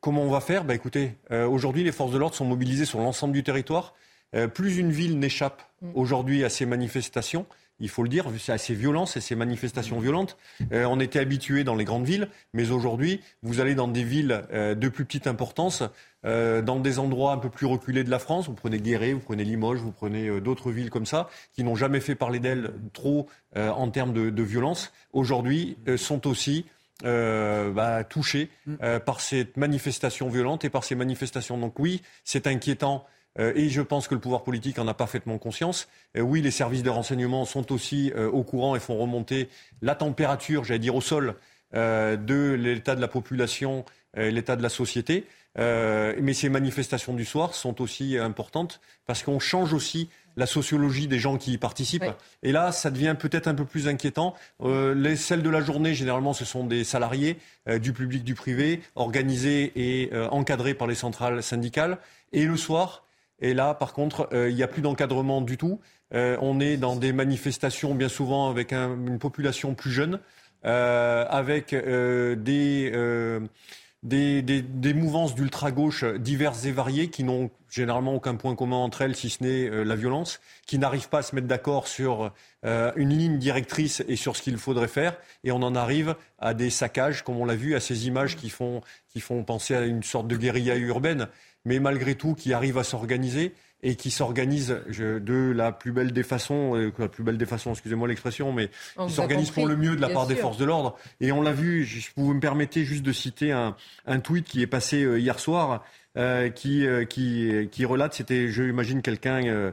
Comment 0.00 0.22
on 0.22 0.30
va 0.30 0.40
faire? 0.40 0.64
Bah, 0.64 0.74
Écoutez, 0.74 1.12
euh, 1.30 1.46
aujourd'hui, 1.46 1.84
les 1.84 1.92
forces 1.92 2.12
de 2.12 2.18
l'ordre 2.18 2.34
sont 2.34 2.46
mobilisées 2.46 2.86
sur 2.86 3.00
l'ensemble 3.00 3.34
du 3.34 3.42
territoire. 3.42 3.94
Euh, 4.34 4.48
plus 4.48 4.78
une 4.78 4.90
ville 4.90 5.18
n'échappe 5.18 5.62
mm. 5.82 5.90
aujourd'hui 5.94 6.42
à 6.42 6.48
ces 6.48 6.64
manifestations, 6.64 7.44
il 7.80 7.88
faut 7.90 8.02
le 8.02 8.08
dire, 8.08 8.26
à 8.48 8.58
ces 8.58 8.74
violences 8.74 9.16
et 9.16 9.20
ces 9.20 9.34
manifestations 9.34 9.98
mm. 9.98 10.02
violentes. 10.02 10.38
Euh, 10.72 10.86
on 10.86 11.00
était 11.00 11.18
habitué 11.18 11.64
dans 11.64 11.74
les 11.74 11.84
grandes 11.84 12.06
villes, 12.06 12.28
mais 12.54 12.70
aujourd'hui, 12.70 13.20
vous 13.42 13.60
allez 13.60 13.74
dans 13.74 13.88
des 13.88 14.02
villes 14.02 14.42
de 14.52 14.88
plus 14.88 15.04
petite 15.04 15.26
importance, 15.26 15.82
dans 16.24 16.80
des 16.80 16.98
endroits 16.98 17.32
un 17.32 17.38
peu 17.38 17.50
plus 17.50 17.66
reculés 17.66 18.04
de 18.04 18.10
la 18.10 18.18
France. 18.18 18.46
Vous 18.46 18.54
prenez 18.54 18.78
Guéret, 18.78 19.12
vous 19.12 19.20
prenez 19.20 19.44
Limoges, 19.44 19.80
vous 19.80 19.92
prenez 19.92 20.40
d'autres 20.40 20.70
villes 20.70 20.90
comme 20.90 21.06
ça, 21.06 21.28
qui 21.52 21.64
n'ont 21.64 21.76
jamais 21.76 22.00
fait 22.00 22.14
parler 22.14 22.38
d'elles 22.38 22.72
trop 22.92 23.26
en 23.56 23.90
termes 23.90 24.12
de, 24.12 24.30
de 24.30 24.42
violence. 24.42 24.92
Aujourd'hui, 25.12 25.78
sont 25.96 26.26
aussi 26.26 26.66
euh, 27.04 27.70
bah, 27.70 28.04
touchés 28.04 28.50
mm. 28.66 28.74
euh, 28.82 29.00
par 29.00 29.20
cette 29.20 29.56
manifestation 29.56 30.28
violente 30.28 30.64
et 30.64 30.70
par 30.70 30.84
ces 30.84 30.94
manifestations. 30.94 31.56
Donc 31.58 31.78
oui, 31.78 32.02
c'est 32.24 32.46
inquiétant. 32.46 33.04
Euh, 33.38 33.52
et 33.54 33.68
je 33.68 33.80
pense 33.80 34.08
que 34.08 34.14
le 34.14 34.20
pouvoir 34.20 34.42
politique 34.42 34.78
en 34.78 34.88
a 34.88 34.94
parfaitement 34.94 35.38
conscience. 35.38 35.88
oui, 36.16 36.42
les 36.42 36.50
services 36.50 36.82
de 36.82 36.90
renseignement 36.90 37.44
sont 37.44 37.72
aussi 37.72 38.12
au 38.12 38.42
courant 38.42 38.74
et 38.74 38.80
font 38.80 38.98
remonter 38.98 39.48
la 39.82 39.94
température, 39.94 40.64
j'allais 40.64 40.80
dire 40.80 40.96
au 40.96 41.00
sol, 41.00 41.36
de 41.72 42.56
l'état 42.58 42.96
de 42.96 43.00
la 43.00 43.06
population, 43.06 43.84
l'état 44.16 44.56
de 44.56 44.62
la 44.62 44.68
société. 44.68 45.26
mais 45.56 46.34
ces 46.34 46.48
manifestations 46.48 47.14
du 47.14 47.24
soir 47.24 47.54
sont 47.54 47.80
aussi 47.80 48.18
importantes 48.18 48.80
parce 49.06 49.22
qu'on 49.22 49.38
change 49.38 49.72
aussi 49.72 50.08
la 50.36 50.46
sociologie 50.46 51.08
des 51.08 51.18
gens 51.18 51.36
qui 51.36 51.52
y 51.52 51.58
participent. 51.58 52.04
Et 52.42 52.52
là, 52.52 52.72
ça 52.72 52.90
devient 52.90 53.16
peut-être 53.18 53.48
un 53.48 53.54
peu 53.54 53.64
plus 53.64 53.88
inquiétant. 53.88 54.34
Euh, 54.62 54.94
les, 54.94 55.16
celles 55.16 55.42
de 55.42 55.50
la 55.50 55.60
journée, 55.60 55.94
généralement, 55.94 56.32
ce 56.32 56.44
sont 56.44 56.64
des 56.64 56.84
salariés 56.84 57.36
euh, 57.68 57.78
du 57.78 57.92
public, 57.92 58.24
du 58.24 58.34
privé, 58.34 58.80
organisés 58.94 59.72
et 59.76 60.10
euh, 60.12 60.28
encadrés 60.28 60.74
par 60.74 60.86
les 60.86 60.94
centrales 60.94 61.42
syndicales. 61.42 61.98
Et 62.32 62.44
le 62.44 62.56
soir, 62.56 63.04
et 63.40 63.54
là, 63.54 63.74
par 63.74 63.92
contre, 63.92 64.28
il 64.32 64.54
n'y 64.54 64.62
a 64.62 64.68
plus 64.68 64.82
d'encadrement 64.82 65.40
du 65.40 65.56
tout. 65.56 65.80
on 66.12 66.60
est 66.60 66.76
dans 66.76 66.94
des 66.94 67.14
manifestations, 67.14 67.94
bien 67.94 68.10
souvent, 68.10 68.50
avec 68.50 68.74
une 68.74 69.18
population 69.18 69.74
plus 69.74 69.90
jeune, 69.90 70.20
avec 70.62 71.74
des 71.74 72.92
des, 74.02 74.40
des, 74.42 74.94
mouvances 74.94 75.34
d'ultra-gauche 75.34 76.04
diverses 76.04 76.64
et 76.64 76.72
variées 76.72 77.10
qui 77.10 77.22
n'ont 77.22 77.50
généralement 77.68 78.14
aucun 78.14 78.34
point 78.34 78.54
commun 78.54 78.76
entre 78.76 79.02
elles, 79.02 79.14
si 79.14 79.28
ce 79.28 79.42
n'est 79.42 79.68
euh, 79.68 79.84
la 79.84 79.94
violence, 79.94 80.40
qui 80.66 80.78
n'arrivent 80.78 81.10
pas 81.10 81.18
à 81.18 81.22
se 81.22 81.34
mettre 81.34 81.46
d'accord 81.46 81.86
sur 81.86 82.32
euh, 82.64 82.92
une 82.96 83.10
ligne 83.10 83.38
directrice 83.38 84.02
et 84.08 84.16
sur 84.16 84.36
ce 84.36 84.42
qu'il 84.42 84.56
faudrait 84.56 84.88
faire. 84.88 85.16
Et 85.44 85.52
on 85.52 85.62
en 85.62 85.74
arrive 85.74 86.16
à 86.38 86.54
des 86.54 86.70
saccages, 86.70 87.22
comme 87.22 87.36
on 87.36 87.44
l'a 87.44 87.56
vu, 87.56 87.74
à 87.74 87.80
ces 87.80 88.06
images 88.06 88.36
qui 88.36 88.48
font, 88.48 88.80
qui 89.08 89.20
font 89.20 89.44
penser 89.44 89.74
à 89.74 89.84
une 89.84 90.02
sorte 90.02 90.26
de 90.28 90.36
guérilla 90.36 90.76
urbaine, 90.76 91.28
mais 91.66 91.78
malgré 91.78 92.14
tout 92.14 92.34
qui 92.34 92.54
arrivent 92.54 92.78
à 92.78 92.84
s'organiser 92.84 93.54
et 93.82 93.96
qui 93.96 94.10
s'organise 94.10 94.76
de 94.88 95.52
la 95.52 95.72
plus 95.72 95.92
belle 95.92 96.12
des 96.12 96.22
façons, 96.22 96.76
euh, 96.76 96.92
la 96.98 97.08
plus 97.08 97.24
belle 97.24 97.38
des 97.38 97.46
façons, 97.46 97.72
excusez-moi 97.72 98.08
l'expression, 98.08 98.52
mais 98.52 98.70
qui 99.06 99.12
s'organise 99.12 99.50
pour 99.50 99.66
le 99.66 99.76
mieux 99.76 99.96
de 99.96 100.00
la 100.00 100.08
part 100.08 100.26
des 100.26 100.36
forces 100.36 100.58
de 100.58 100.64
l'ordre. 100.64 100.96
Et 101.20 101.32
on 101.32 101.42
l'a 101.42 101.52
vu, 101.52 101.84
je, 101.84 102.08
vous 102.16 102.34
me 102.34 102.40
permettez 102.40 102.84
juste 102.84 103.02
de 103.02 103.12
citer 103.12 103.52
un, 103.52 103.76
un 104.06 104.20
tweet 104.20 104.46
qui 104.46 104.62
est 104.62 104.66
passé 104.66 105.02
euh, 105.02 105.18
hier 105.18 105.38
soir 105.38 105.84
qui, 106.56 106.84
qui, 107.08 107.68
qui 107.70 107.84
relate, 107.84 108.14
c'était, 108.14 108.48
je 108.48 108.64
imagine, 108.64 109.00
quelqu'un 109.00 109.72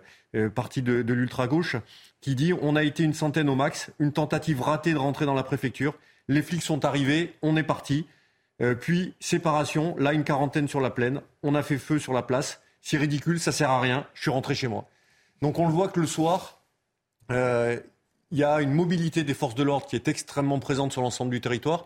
parti 0.53 0.83
de, 0.83 1.01
de 1.01 1.13
l'ultra-gauche, 1.15 1.77
qui 2.21 2.35
dit 2.35 2.53
on 2.61 2.75
a 2.75 2.83
été 2.83 3.03
une 3.03 3.15
centaine 3.15 3.49
au 3.49 3.55
max, 3.55 3.89
une 3.99 4.13
tentative 4.13 4.61
ratée 4.61 4.93
de 4.93 4.99
rentrer 4.99 5.25
dans 5.25 5.33
la 5.33 5.43
préfecture. 5.43 5.95
Les 6.27 6.43
flics 6.43 6.61
sont 6.61 6.85
arrivés, 6.85 7.33
on 7.41 7.57
est 7.57 7.63
parti. 7.63 8.05
Euh, 8.61 8.75
puis 8.75 9.13
séparation, 9.19 9.95
là 9.97 10.13
une 10.13 10.23
quarantaine 10.23 10.67
sur 10.67 10.81
la 10.81 10.89
plaine, 10.89 11.21
on 11.43 11.55
a 11.55 11.61
fait 11.61 11.77
feu 11.77 11.99
sur 11.99 12.13
la 12.13 12.23
place. 12.23 12.61
C'est 12.89 12.95
ridicule, 12.95 13.37
ça 13.37 13.51
sert 13.51 13.69
à 13.69 13.81
rien. 13.81 14.07
Je 14.13 14.21
suis 14.21 14.31
rentré 14.31 14.55
chez 14.55 14.69
moi. 14.69 14.87
Donc 15.41 15.59
on 15.59 15.67
le 15.67 15.73
voit 15.73 15.89
que 15.89 15.99
le 15.99 16.07
soir, 16.07 16.61
euh, 17.31 17.77
il 18.31 18.37
y 18.37 18.45
a 18.45 18.61
une 18.61 18.71
mobilité 18.71 19.25
des 19.25 19.33
forces 19.33 19.55
de 19.55 19.63
l'ordre 19.63 19.85
qui 19.87 19.97
est 19.97 20.07
extrêmement 20.07 20.57
présente 20.59 20.93
sur 20.93 21.01
l'ensemble 21.01 21.31
du 21.31 21.41
territoire. 21.41 21.85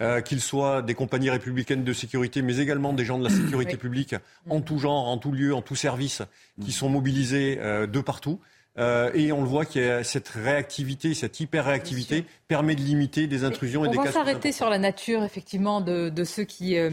Euh, 0.00 0.20
qu'ils 0.20 0.42
soient 0.42 0.82
des 0.82 0.94
compagnies 0.94 1.30
républicaines 1.30 1.84
de 1.84 1.92
sécurité, 1.94 2.42
mais 2.42 2.58
également 2.58 2.92
des 2.92 3.04
gens 3.06 3.18
de 3.18 3.24
la 3.24 3.30
sécurité 3.30 3.76
publique, 3.78 4.14
en 4.50 4.60
tout 4.60 4.78
genre, 4.78 5.08
en 5.08 5.16
tout 5.16 5.32
lieu, 5.32 5.54
en 5.54 5.62
tout 5.62 5.76
service, 5.76 6.22
qui 6.62 6.72
sont 6.72 6.90
mobilisés 6.90 7.56
de 7.56 8.00
partout. 8.00 8.38
Euh, 8.78 9.10
et 9.12 9.32
on 9.32 9.42
le 9.42 9.46
voit 9.46 9.66
qu'il 9.66 9.82
y 9.82 9.88
a 9.88 10.02
cette 10.02 10.28
réactivité, 10.28 11.12
cette 11.12 11.38
hyper-réactivité 11.40 12.24
permet 12.48 12.74
de 12.74 12.80
limiter 12.80 13.26
des 13.26 13.44
intrusions 13.44 13.84
et 13.84 13.88
des 13.88 13.96
cas. 13.96 14.02
On 14.02 14.04
va 14.04 14.12
s'arrêter 14.12 14.50
sur 14.50 14.70
la 14.70 14.78
nature, 14.78 15.24
effectivement, 15.24 15.82
de, 15.82 16.08
de 16.08 16.24
ceux 16.24 16.44
qui, 16.44 16.78
euh, 16.78 16.90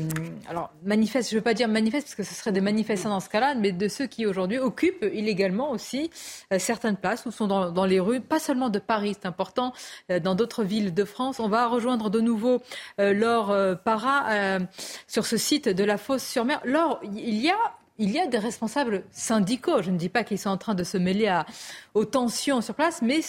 alors 0.50 0.72
manifestent. 0.84 1.30
Je 1.30 1.36
ne 1.36 1.40
veux 1.40 1.44
pas 1.44 1.54
dire 1.54 1.70
manifestent 1.70 2.08
parce 2.08 2.16
que 2.16 2.24
ce 2.24 2.34
serait 2.34 2.52
des 2.52 2.60
manifestants 2.62 3.10
dans 3.10 3.22
ce 3.22 3.30
cas-là, 3.30 3.56
mais 3.56 3.72
de 3.72 3.88
ceux 3.88 4.08
qui 4.08 4.26
aujourd'hui 4.26 4.58
occupent 4.58 5.06
illégalement 5.14 5.72
aussi 5.72 6.10
euh, 6.52 6.60
certaines 6.60 6.98
places 6.98 7.26
ou 7.26 7.32
sont 7.32 7.48
dans, 7.48 7.72
dans, 7.72 7.86
les 7.86 8.02
rues, 8.02 8.20
pas 8.20 8.40
seulement 8.40 8.70
de 8.70 8.80
Paris, 8.80 9.16
c'est 9.20 9.28
important, 9.28 9.74
dans 10.24 10.36
d'autres 10.36 10.64
villes 10.64 10.94
de 10.94 11.06
France. 11.06 11.40
On 11.40 11.48
va 11.48 11.68
rejoindre 11.68 12.10
de 12.10 12.20
nouveau 12.20 12.62
Laure 12.98 13.78
Para 13.84 14.60
sur 15.08 15.26
ce 15.26 15.38
site 15.38 15.70
de 15.70 15.84
la 15.84 15.98
Fosse-sur-Mer. 15.98 16.62
Laure, 16.66 17.00
il 17.04 17.38
y 17.38 17.50
a 17.50 17.79
il 18.00 18.12
y 18.12 18.20
a 18.20 18.26
des 18.26 18.40
responsables 18.40 19.04
syndicaux. 19.12 19.82
Je 19.82 19.92
ne 19.92 19.98
dis 19.98 20.10
pas 20.10 20.24
qu'ils 20.24 20.40
sont 20.40 20.50
en 20.50 20.58
train 20.58 20.74
de 20.74 20.84
se 20.84 20.98
mêler 20.98 21.42
aux 21.94 22.06
tensions 22.06 22.62
sur 22.62 22.74
place, 22.74 23.02
mais 23.02 23.20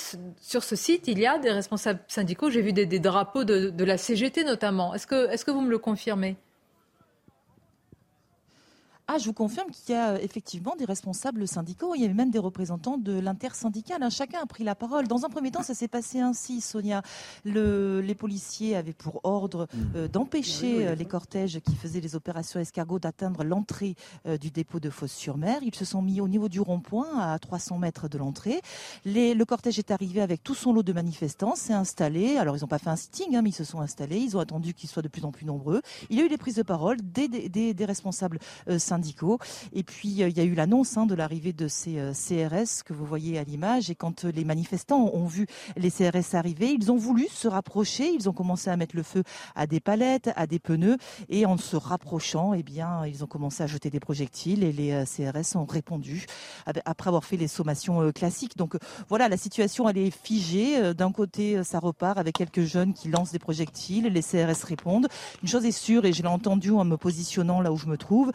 sur 0.40 0.64
ce 0.64 0.76
site, 0.76 1.08
il 1.08 1.18
y 1.18 1.26
a 1.26 1.38
des 1.38 1.50
responsables 1.50 2.00
syndicaux. 2.08 2.50
J'ai 2.50 2.62
vu 2.62 2.72
des, 2.72 2.86
drapeaux 2.98 3.44
de, 3.44 3.84
la 3.84 3.98
CGT 3.98 4.44
notamment. 4.44 4.94
Est-ce 4.94 5.06
que, 5.06 5.28
est-ce 5.30 5.44
que 5.44 5.50
vous 5.50 5.60
me 5.60 5.70
le 5.70 5.78
confirmez? 5.78 6.36
Ah, 9.12 9.18
je 9.18 9.24
vous 9.24 9.32
confirme 9.32 9.68
qu'il 9.72 9.92
y 9.92 9.98
a 9.98 10.10
euh, 10.10 10.18
effectivement 10.22 10.76
des 10.76 10.84
responsables 10.84 11.48
syndicaux, 11.48 11.96
il 11.96 12.02
y 12.02 12.04
avait 12.04 12.14
même 12.14 12.30
des 12.30 12.38
représentants 12.38 12.96
de 12.96 13.18
l'intersyndicale. 13.18 14.04
Hein. 14.04 14.10
Chacun 14.10 14.38
a 14.40 14.46
pris 14.46 14.62
la 14.62 14.76
parole. 14.76 15.08
Dans 15.08 15.24
un 15.24 15.28
premier 15.28 15.50
temps, 15.50 15.64
ça 15.64 15.74
s'est 15.74 15.88
passé 15.88 16.20
ainsi, 16.20 16.60
Sonia. 16.60 17.02
les 17.44 18.14
policiers 18.14 18.76
avaient 18.76 18.92
pour 18.92 19.20
ordre 19.24 19.66
mmh. 19.72 19.78
euh, 19.96 20.06
d'empêcher 20.06 20.86
euh, 20.86 20.94
les 20.94 21.06
cortèges 21.06 21.58
qui 21.58 21.74
faisaient 21.74 22.00
les 22.00 22.14
opérations 22.14 22.60
escargot 22.60 23.00
d'atteindre 23.00 23.42
l'entrée 23.42 23.96
du 24.40 24.50
dépôt 24.50 24.78
de 24.78 24.90
Fosse-sur-Mer. 24.90 25.58
Ils 25.62 25.74
se 25.74 25.84
sont 25.84 26.02
mis 26.02 26.20
au 26.20 26.28
niveau 26.28 26.48
du 26.48 26.60
rond-point, 26.60 27.18
à 27.18 27.38
300 27.38 27.78
mètres 27.78 28.08
de 28.08 28.18
l'entrée. 28.18 28.60
le 29.04 29.44
cortège 29.44 29.78
est 29.78 29.90
arrivé 29.90 30.20
avec 30.20 30.42
tout 30.42 30.54
son 30.54 30.72
lot 30.72 30.82
de 30.82 30.92
manifestants, 30.92 31.56
s'est 31.56 31.72
installé. 31.72 32.36
Alors, 32.36 32.56
ils 32.56 32.60
n'ont 32.60 32.68
pas 32.68 32.78
fait 32.78 32.90
un 32.90 32.96
sitting, 32.96 33.34
hein, 33.34 33.42
mais 33.42 33.50
ils 33.50 33.54
se 33.54 33.64
sont 33.64 33.80
installés. 33.80 34.18
Ils 34.18 34.36
ont 34.36 34.40
attendu 34.40 34.74
qu'ils 34.74 34.88
soient 34.88 35.02
de 35.02 35.08
plus 35.08 35.24
en 35.24 35.32
plus 35.32 35.46
nombreux. 35.46 35.82
Il 36.10 36.18
y 36.18 36.20
a 36.20 36.24
eu 36.24 36.28
des 36.28 36.38
prises 36.38 36.56
de 36.56 36.62
parole 36.62 36.98
des, 37.02 37.28
des, 37.28 37.74
des 37.74 37.84
responsables 37.84 38.38
syndicaux 38.78 38.99
et 39.72 39.82
puis, 39.82 40.22
euh, 40.22 40.28
il 40.28 40.36
y 40.36 40.40
a 40.40 40.44
eu 40.44 40.54
l'annonce 40.54 40.96
hein, 40.96 41.06
de 41.06 41.14
l'arrivée 41.14 41.52
de 41.52 41.68
ces 41.68 41.98
euh, 41.98 42.12
CRS 42.12 42.82
que 42.84 42.92
vous 42.92 43.04
voyez 43.04 43.38
à 43.38 43.44
l'image. 43.44 43.90
Et 43.90 43.94
quand 43.94 44.24
euh, 44.24 44.32
les 44.32 44.44
manifestants 44.44 45.10
ont 45.12 45.26
vu 45.26 45.46
les 45.76 45.90
CRS 45.90 46.34
arriver, 46.34 46.72
ils 46.78 46.90
ont 46.92 46.96
voulu 46.96 47.26
se 47.28 47.48
rapprocher. 47.48 48.10
Ils 48.12 48.28
ont 48.28 48.32
commencé 48.32 48.70
à 48.70 48.76
mettre 48.76 48.96
le 48.96 49.02
feu 49.02 49.22
à 49.54 49.66
des 49.66 49.80
palettes, 49.80 50.30
à 50.36 50.46
des 50.46 50.58
pneus. 50.58 50.96
Et 51.28 51.46
en 51.46 51.56
se 51.56 51.76
rapprochant, 51.76 52.54
eh 52.54 52.62
bien, 52.62 53.06
ils 53.06 53.24
ont 53.24 53.26
commencé 53.26 53.62
à 53.62 53.66
jeter 53.66 53.90
des 53.90 54.00
projectiles. 54.00 54.64
Et 54.64 54.72
les 54.72 55.04
CRS 55.04 55.56
ont 55.56 55.64
répondu 55.64 56.26
après 56.84 57.08
avoir 57.08 57.24
fait 57.24 57.36
les 57.36 57.48
sommations 57.48 58.10
classiques. 58.12 58.56
Donc 58.56 58.76
voilà, 59.08 59.28
la 59.28 59.36
situation, 59.36 59.88
elle 59.88 59.98
est 59.98 60.10
figée. 60.10 60.94
D'un 60.94 61.12
côté, 61.12 61.62
ça 61.64 61.78
repart 61.78 62.18
avec 62.18 62.36
quelques 62.36 62.64
jeunes 62.64 62.94
qui 62.94 63.08
lancent 63.08 63.32
des 63.32 63.38
projectiles. 63.38 64.06
Les 64.06 64.22
CRS 64.22 64.64
répondent. 64.64 65.08
Une 65.42 65.48
chose 65.48 65.64
est 65.64 65.72
sûre, 65.72 66.04
et 66.04 66.12
je 66.12 66.22
l'ai 66.22 66.28
entendu 66.28 66.70
en 66.70 66.84
me 66.84 66.96
positionnant 66.96 67.60
là 67.60 67.72
où 67.72 67.76
je 67.76 67.86
me 67.86 67.96
trouve, 67.96 68.32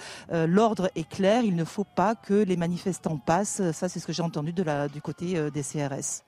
l'ordre 0.55 0.89
est 0.95 1.07
clair, 1.07 1.43
il 1.43 1.55
ne 1.55 1.65
faut 1.65 1.83
pas 1.83 2.15
que 2.15 2.33
les 2.33 2.55
manifestants 2.55 3.17
passent. 3.17 3.61
Ça, 3.73 3.89
c'est 3.89 3.99
ce 3.99 4.07
que 4.07 4.13
j'ai 4.13 4.23
entendu 4.23 4.53
du 4.53 5.01
côté 5.01 5.37
euh, 5.37 5.49
des 5.49 5.61
CRS. 5.61 6.23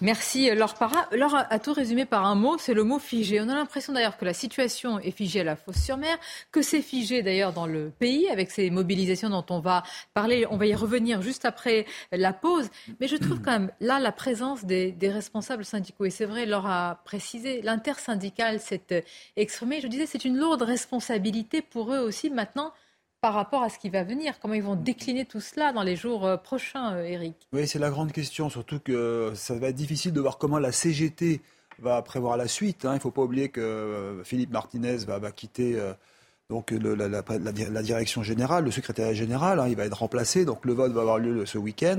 Merci 0.00 0.50
Laure 0.54 0.74
Para. 0.74 1.08
Laure 1.12 1.36
a 1.50 1.58
tout 1.58 1.72
résumé 1.72 2.06
par 2.06 2.24
un 2.24 2.36
mot, 2.36 2.56
c'est 2.58 2.72
le 2.72 2.84
mot 2.84 2.98
figé. 2.98 3.40
On 3.40 3.48
a 3.48 3.54
l'impression 3.54 3.92
d'ailleurs 3.92 4.16
que 4.16 4.24
la 4.24 4.32
situation 4.32 4.98
est 5.00 5.10
figée 5.10 5.40
à 5.40 5.44
la 5.44 5.56
Fosse-sur-Mer, 5.56 6.16
que 6.52 6.62
c'est 6.62 6.80
figé 6.80 7.22
d'ailleurs 7.22 7.52
dans 7.52 7.66
le 7.66 7.90
pays 7.90 8.28
avec 8.28 8.50
ces 8.50 8.70
mobilisations 8.70 9.28
dont 9.28 9.44
on 9.50 9.60
va 9.60 9.82
parler. 10.14 10.46
On 10.50 10.56
va 10.56 10.66
y 10.66 10.74
revenir 10.74 11.20
juste 11.20 11.44
après 11.44 11.84
la 12.12 12.32
pause. 12.32 12.70
Mais 13.00 13.08
je 13.08 13.16
trouve 13.16 13.40
quand 13.42 13.52
même 13.52 13.72
là 13.80 13.98
la 13.98 14.12
présence 14.12 14.64
des, 14.64 14.92
des 14.92 15.10
responsables 15.10 15.64
syndicaux. 15.64 16.04
Et 16.04 16.10
c'est 16.10 16.26
vrai, 16.26 16.46
Laure 16.46 16.66
a 16.66 17.00
précisé, 17.04 17.60
l'intersyndicale 17.62 18.60
s'est 18.60 19.04
exprimé. 19.36 19.80
Je 19.80 19.88
disais, 19.88 20.06
c'est 20.06 20.24
une 20.24 20.36
lourde 20.36 20.62
responsabilité 20.62 21.60
pour 21.60 21.92
eux 21.92 22.00
aussi 22.00 22.30
maintenant 22.30 22.72
par 23.26 23.34
rapport 23.34 23.64
à 23.64 23.68
ce 23.68 23.80
qui 23.80 23.90
va 23.90 24.04
venir 24.04 24.38
Comment 24.38 24.54
ils 24.54 24.62
vont 24.62 24.76
décliner 24.76 25.24
tout 25.24 25.40
cela 25.40 25.72
dans 25.72 25.82
les 25.82 25.96
jours 25.96 26.24
euh, 26.24 26.36
prochains, 26.36 26.96
Eric 27.02 27.34
euh, 27.52 27.58
Oui, 27.58 27.66
c'est 27.66 27.80
la 27.80 27.90
grande 27.90 28.12
question, 28.12 28.48
surtout 28.50 28.78
que 28.78 29.32
ça 29.34 29.56
va 29.56 29.70
être 29.70 29.74
difficile 29.74 30.12
de 30.12 30.20
voir 30.20 30.38
comment 30.38 30.60
la 30.60 30.70
CGT 30.70 31.40
va 31.80 32.00
prévoir 32.02 32.36
la 32.36 32.46
suite. 32.46 32.84
Hein. 32.84 32.92
Il 32.92 32.94
ne 32.94 33.00
faut 33.00 33.10
pas 33.10 33.22
oublier 33.22 33.48
que 33.48 33.60
euh, 33.60 34.22
Philippe 34.22 34.52
Martinez 34.52 34.98
va 35.08 35.32
quitter 35.32 35.76
donc 36.48 36.70
la, 36.70 37.82
direction 37.82 38.22
générale, 38.22 38.64
le 38.64 38.70
secrétaire 38.70 39.12
général, 39.12 39.58
hein, 39.58 39.66
il 39.68 39.74
va 39.74 39.84
être 39.84 39.98
remplacé. 39.98 40.44
Donc 40.44 40.64
le 40.64 40.74
vote 40.74 40.92
va 40.92 41.00
avoir 41.00 41.18
lieu 41.18 41.44
ce 41.44 41.58
week-end. 41.58 41.98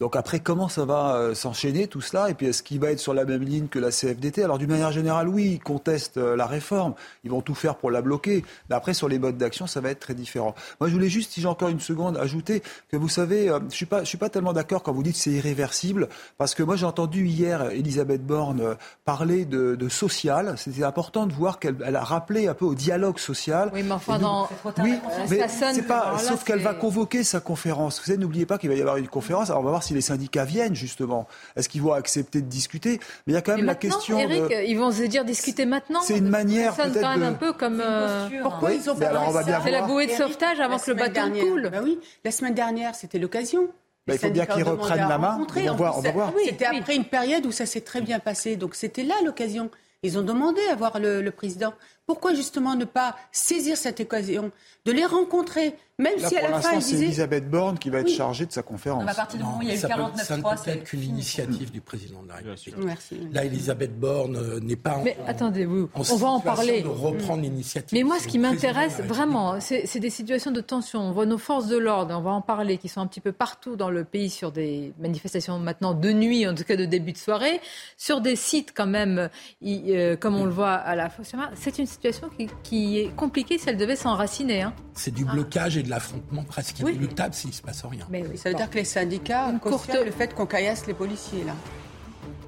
Donc 0.00 0.16
après, 0.16 0.40
comment 0.40 0.68
ça 0.68 0.84
va 0.84 1.16
euh, 1.16 1.34
s'enchaîner 1.34 1.86
tout 1.86 2.02
cela? 2.02 2.28
Et 2.28 2.34
puis 2.34 2.48
est-ce 2.48 2.62
qu'il 2.62 2.78
va 2.78 2.90
être 2.90 2.98
sur 2.98 3.14
la 3.14 3.24
même 3.24 3.42
ligne 3.42 3.68
que 3.68 3.78
la 3.78 3.90
CFDT 3.90 4.42
Alors 4.42 4.58
d'une 4.58 4.68
manière 4.68 4.92
générale, 4.92 5.30
oui, 5.30 5.52
ils 5.52 5.60
contestent 5.60 6.18
euh, 6.18 6.36
la 6.36 6.44
réforme. 6.44 6.92
Ils 7.24 7.30
vont 7.30 7.40
tout 7.40 7.54
faire 7.54 7.76
pour 7.76 7.90
la 7.90 8.02
bloquer. 8.02 8.44
Mais 8.68 8.76
après, 8.76 8.92
sur 8.92 9.08
les 9.08 9.18
modes 9.18 9.38
d'action, 9.38 9.66
ça 9.66 9.80
va 9.80 9.88
être 9.88 10.00
très 10.00 10.14
différent. 10.14 10.54
Moi, 10.78 10.90
je 10.90 10.94
voulais 10.94 11.08
juste, 11.08 11.32
si 11.32 11.40
j'ai 11.40 11.48
encore 11.48 11.70
une 11.70 11.80
seconde, 11.80 12.18
ajouter 12.18 12.62
que 12.90 12.98
vous 12.98 13.08
savez, 13.08 13.48
euh, 13.48 13.60
je 13.70 13.76
suis 13.76 13.86
pas, 13.86 14.00
je 14.00 14.08
suis 14.08 14.18
pas 14.18 14.28
tellement 14.28 14.52
d'accord 14.52 14.82
quand 14.82 14.92
vous 14.92 15.02
dites 15.02 15.16
c'est 15.16 15.30
irréversible, 15.30 16.10
parce 16.36 16.54
que 16.54 16.62
moi 16.62 16.76
j'ai 16.76 16.84
entendu 16.84 17.26
hier 17.26 17.70
Elisabeth 17.70 18.26
Borne 18.26 18.76
parler 19.06 19.46
de, 19.46 19.74
de 19.74 19.88
social. 19.88 20.54
C'était 20.58 20.84
important 20.84 21.26
de 21.26 21.32
voir 21.32 21.58
qu'elle 21.58 21.96
a 21.96 22.04
rappelé 22.04 22.46
un 22.46 22.54
peu 22.54 22.66
au 22.66 22.74
dialogue 22.74 23.18
social 23.18 23.70
mais 23.86 23.92
enfin, 23.92 24.18
dans... 24.18 24.48
Oui, 24.82 24.94
mais 25.30 25.48
c'est 25.48 25.86
pas. 25.86 26.18
sauf 26.18 26.44
qu'elle 26.44 26.60
va 26.60 26.74
convoquer 26.74 27.24
sa 27.24 27.40
conférence. 27.40 27.98
Vous 28.00 28.06
savez, 28.06 28.18
n'oubliez 28.18 28.46
pas 28.46 28.58
qu'il 28.58 28.68
va 28.68 28.74
y 28.74 28.80
avoir 28.80 28.96
une 28.96 29.08
conférence. 29.08 29.50
Alors, 29.50 29.62
on 29.62 29.64
va 29.64 29.70
voir 29.70 29.82
si 29.82 29.94
les 29.94 30.00
syndicats 30.00 30.44
viennent, 30.44 30.74
justement. 30.74 31.26
Est-ce 31.56 31.68
qu'ils 31.68 31.82
vont 31.82 31.92
accepter 31.92 32.42
de 32.42 32.46
discuter? 32.46 33.00
Mais 33.26 33.32
il 33.32 33.34
y 33.34 33.38
a 33.38 33.42
quand 33.42 33.56
même 33.56 33.66
la 33.66 33.74
question. 33.74 34.18
Eric, 34.18 34.44
ils 34.66 34.78
vont 34.78 34.90
se 34.90 35.02
dire 35.02 35.24
discuter 35.24 35.66
maintenant. 35.66 36.00
C'est 36.02 36.18
une 36.18 36.28
manière. 36.28 36.74
Ça 36.74 36.84
sonne 36.84 37.00
quand 37.00 37.16
même 37.16 37.22
un 37.22 37.32
peu 37.32 37.52
comme. 37.52 37.80
Euh, 37.80 38.28
Pourquoi 38.42 38.72
ils 38.72 38.90
ont 38.90 38.96
fait 38.96 39.04
ça 39.04 39.60
C'est 39.64 39.70
la 39.70 39.82
bouée 39.82 40.06
de 40.06 40.12
sauvetage 40.12 40.60
avant 40.60 40.78
que 40.78 40.90
le 40.90 40.96
bateau 40.96 41.30
coule. 41.30 41.70
Bah 41.70 41.80
oui, 41.82 41.98
la 42.24 42.30
semaine 42.30 42.54
dernière, 42.54 42.94
c'était 42.94 43.18
l'occasion. 43.18 43.68
Bah, 44.06 44.14
il 44.14 44.18
faut 44.18 44.30
bien 44.30 44.46
qu'ils 44.46 44.62
reprennent 44.62 45.08
la 45.08 45.18
main. 45.18 45.38
On 45.40 45.60
va 45.62 45.72
voir. 45.72 45.98
On 45.98 46.00
va 46.00 46.12
voir. 46.12 46.32
C'était 46.44 46.66
après 46.66 46.96
une 46.96 47.04
période 47.04 47.46
où 47.46 47.52
ça 47.52 47.66
s'est 47.66 47.80
très 47.80 48.00
bien 48.00 48.18
passé. 48.18 48.56
Donc 48.56 48.74
c'était 48.74 49.02
là 49.02 49.14
l'occasion. 49.24 49.70
Ils 50.02 50.18
ont 50.18 50.22
demandé 50.22 50.60
à 50.70 50.76
voir 50.76 51.00
le 51.00 51.28
président. 51.30 51.72
Pourquoi 52.06 52.34
justement 52.34 52.74
ne 52.74 52.84
pas 52.84 53.16
saisir 53.32 53.76
cette 53.76 54.00
occasion 54.00 54.50
de 54.84 54.92
les 54.92 55.04
rencontrer 55.04 55.76
même 55.98 56.18
si 56.18 56.36
à 56.36 56.50
la 56.50 56.60
fin, 56.60 56.78
c'est 56.78 56.96
Elisabeth 56.96 57.48
Borne 57.48 57.78
qui 57.78 57.88
va 57.88 58.00
être 58.00 58.10
chargée 58.10 58.44
de 58.44 58.52
sa 58.52 58.62
conférence. 58.62 59.08
à 59.08 59.14
partir 59.14 59.38
du 59.38 59.44
moment 59.44 59.58
où 59.58 59.62
il 59.62 59.68
y 59.68 59.70
a 59.70 59.76
eu 59.76 59.80
49 59.80 60.26
Ça 60.26 60.36
ne 60.36 60.42
peut 60.42 60.48
être 60.66 60.84
qu'une 60.84 61.02
initiative 61.02 61.70
du 61.70 61.80
président 61.80 62.22
de 62.22 62.28
la 62.28 62.34
République. 62.34 62.76
Merci. 62.76 63.16
Là, 63.32 63.46
Elisabeth 63.46 63.98
Borne 63.98 64.36
euh, 64.36 64.60
n'est 64.60 64.76
pas 64.76 64.98
en, 64.98 65.02
Mais 65.04 65.16
attendez-vous, 65.26 65.88
on 65.94 66.16
va 66.16 66.28
en 66.28 66.40
parler. 66.40 66.82
de 66.82 66.88
reprendre 66.88 67.42
l'initiative. 67.42 67.96
Mais 67.98 68.04
moi, 68.04 68.18
ce 68.18 68.28
qui 68.28 68.38
m'intéresse 68.38 69.00
vraiment, 69.00 69.58
c'est 69.60 69.98
des 69.98 70.10
situations 70.10 70.50
de 70.50 70.60
tension. 70.60 71.00
On 71.00 71.12
voit 71.12 71.24
nos 71.24 71.38
forces 71.38 71.68
de 71.68 71.78
l'ordre, 71.78 72.14
on 72.14 72.20
va 72.20 72.32
en 72.32 72.42
parler, 72.42 72.76
qui 72.76 72.88
sont 72.88 73.00
un 73.00 73.06
petit 73.06 73.20
peu 73.20 73.32
partout 73.32 73.76
dans 73.76 73.90
le 73.90 74.04
pays 74.04 74.28
sur 74.28 74.52
des 74.52 74.92
manifestations 74.98 75.58
maintenant 75.58 75.94
de 75.94 76.12
nuit, 76.12 76.46
en 76.46 76.54
tout 76.54 76.64
cas 76.64 76.76
de 76.76 76.84
début 76.84 77.12
de 77.12 77.18
soirée, 77.18 77.58
sur 77.96 78.20
des 78.20 78.36
sites 78.36 78.74
quand 78.76 78.86
même, 78.86 79.30
euh, 79.64 80.16
comme 80.16 80.36
on 80.36 80.44
le 80.44 80.50
voit 80.50 80.74
à 80.74 80.94
la 80.94 81.10
C'est 81.54 81.78
une 81.78 81.86
situation 81.96 82.30
qui, 82.62 82.98
est 82.98 83.14
compliquée 83.16 83.58
si 83.58 83.68
elle 83.68 83.76
devait 83.76 83.96
s'enraciner. 83.96 84.62
Hein. 84.62 84.72
C'est 84.94 85.12
du 85.12 85.24
blocage 85.24 85.76
et 85.76 85.82
de 85.82 85.90
l'affrontement 85.90 86.44
presque 86.44 86.78
inéluctable 86.80 87.34
s'il 87.34 87.50
ne 87.50 87.54
se 87.54 87.62
passe 87.62 87.84
rien. 87.84 88.06
Mais 88.10 88.24
Ça 88.36 88.50
veut 88.50 88.54
dire 88.54 88.70
que 88.70 88.76
les 88.76 88.84
syndicats 88.84 89.52
cautionnent 89.60 90.04
le 90.04 90.10
fait 90.10 90.34
qu'on 90.34 90.46
caillasse 90.46 90.86
les 90.86 90.94
policiers, 90.94 91.44
là. 91.44 91.54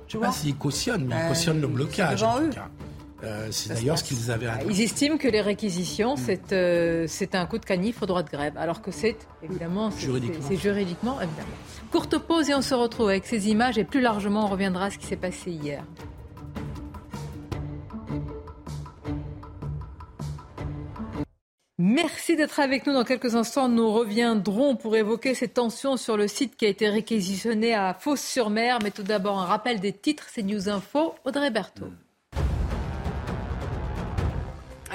Je 0.07 0.17
ne 0.17 0.23
sais 0.23 0.29
pas 0.29 0.33
s'ils 0.33 0.57
cautionnent, 0.57 1.07
mais 1.07 1.15
ils 1.15 1.25
euh, 1.25 1.29
cautionnent 1.29 1.61
le 1.61 1.67
blocage. 1.67 2.25
Euh, 3.25 3.49
c'est 3.51 3.75
d'ailleurs 3.75 3.99
ce 3.99 4.05
qu'ils 4.05 4.31
avaient 4.31 4.47
à 4.47 4.63
Ils 4.63 4.81
estiment 4.81 5.19
que 5.19 5.27
les 5.27 5.41
réquisitions, 5.41 6.15
mm. 6.15 6.37
euh, 6.53 7.05
c'est 7.09 7.35
un 7.35 7.47
coup 7.47 7.59
de 7.59 7.65
canif 7.65 8.01
au 8.01 8.07
droit 8.07 8.23
de 8.23 8.31
grève, 8.31 8.57
alors 8.57 8.81
que 8.81 8.93
c'est 8.93 9.17
évidemment 9.43 9.91
juridiquement. 9.91 10.47
C'est 10.49 10.57
juridiquement 10.57 11.21
évidemment. 11.21 11.49
Courte 11.91 12.17
pause 12.19 12.49
et 12.49 12.55
on 12.55 12.63
se 12.63 12.75
retrouve 12.75 13.09
avec 13.09 13.27
ces 13.27 13.49
images 13.49 13.77
et 13.77 13.85
plus 13.85 14.01
largement 14.01 14.45
on 14.45 14.49
reviendra 14.49 14.87
à 14.87 14.91
ce 14.91 14.99
qui 14.99 15.07
s'est 15.07 15.17
passé 15.17 15.51
hier. 15.51 15.83
Merci 21.81 22.35
d'être 22.35 22.59
avec 22.59 22.87
nous. 22.87 22.93
Dans 22.93 23.05
quelques 23.05 23.37
instants, 23.37 23.69
nous 23.69 23.93
reviendrons 23.93 24.75
pour 24.75 24.97
évoquer 24.97 25.35
ces 25.35 25.47
tensions 25.47 25.97
sur 25.97 26.17
le 26.17 26.27
site 26.27 26.57
qui 26.57 26.67
a 26.67 26.69
été 26.69 26.89
réquisitionné 26.89 27.73
à 27.73 27.95
Fos-sur-Mer. 27.95 28.81
Mais 28.83 28.91
tout 28.91 29.05
d'abord, 29.05 29.39
un 29.39 29.47
rappel 29.47 29.79
des 29.79 29.93
titres, 29.93 30.27
c'est 30.29 30.43
News 30.43 30.69
Info, 30.69 31.15
Audrey 31.25 31.53
Berthaud. 31.53 31.93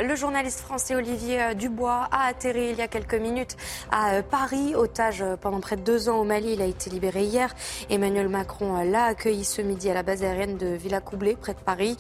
Le 0.01 0.15
journaliste 0.15 0.61
français 0.61 0.95
Olivier 0.95 1.39
euh, 1.39 1.53
Dubois 1.53 2.07
a 2.11 2.25
atterri 2.25 2.69
il 2.71 2.77
y 2.77 2.81
a 2.81 2.87
quelques 2.87 3.13
minutes 3.13 3.55
à 3.91 4.13
euh, 4.15 4.21
Paris, 4.23 4.73
otage 4.73 5.21
euh, 5.21 5.37
pendant 5.37 5.59
près 5.59 5.75
de 5.75 5.83
deux 5.83 6.09
ans 6.09 6.17
au 6.17 6.23
Mali. 6.23 6.53
Il 6.53 6.63
a 6.63 6.65
été 6.65 6.89
libéré 6.89 7.21
hier. 7.25 7.53
Emmanuel 7.91 8.27
Macron 8.27 8.83
l'a 8.83 9.03
accueilli 9.05 9.43
ce 9.43 9.61
midi 9.61 9.91
à 9.91 9.93
la 9.93 10.01
base 10.01 10.23
aérienne 10.23 10.57
de 10.57 10.65
Villacoublay, 10.65 11.35
près 11.35 11.53
de 11.53 11.59
Paris. 11.59 11.95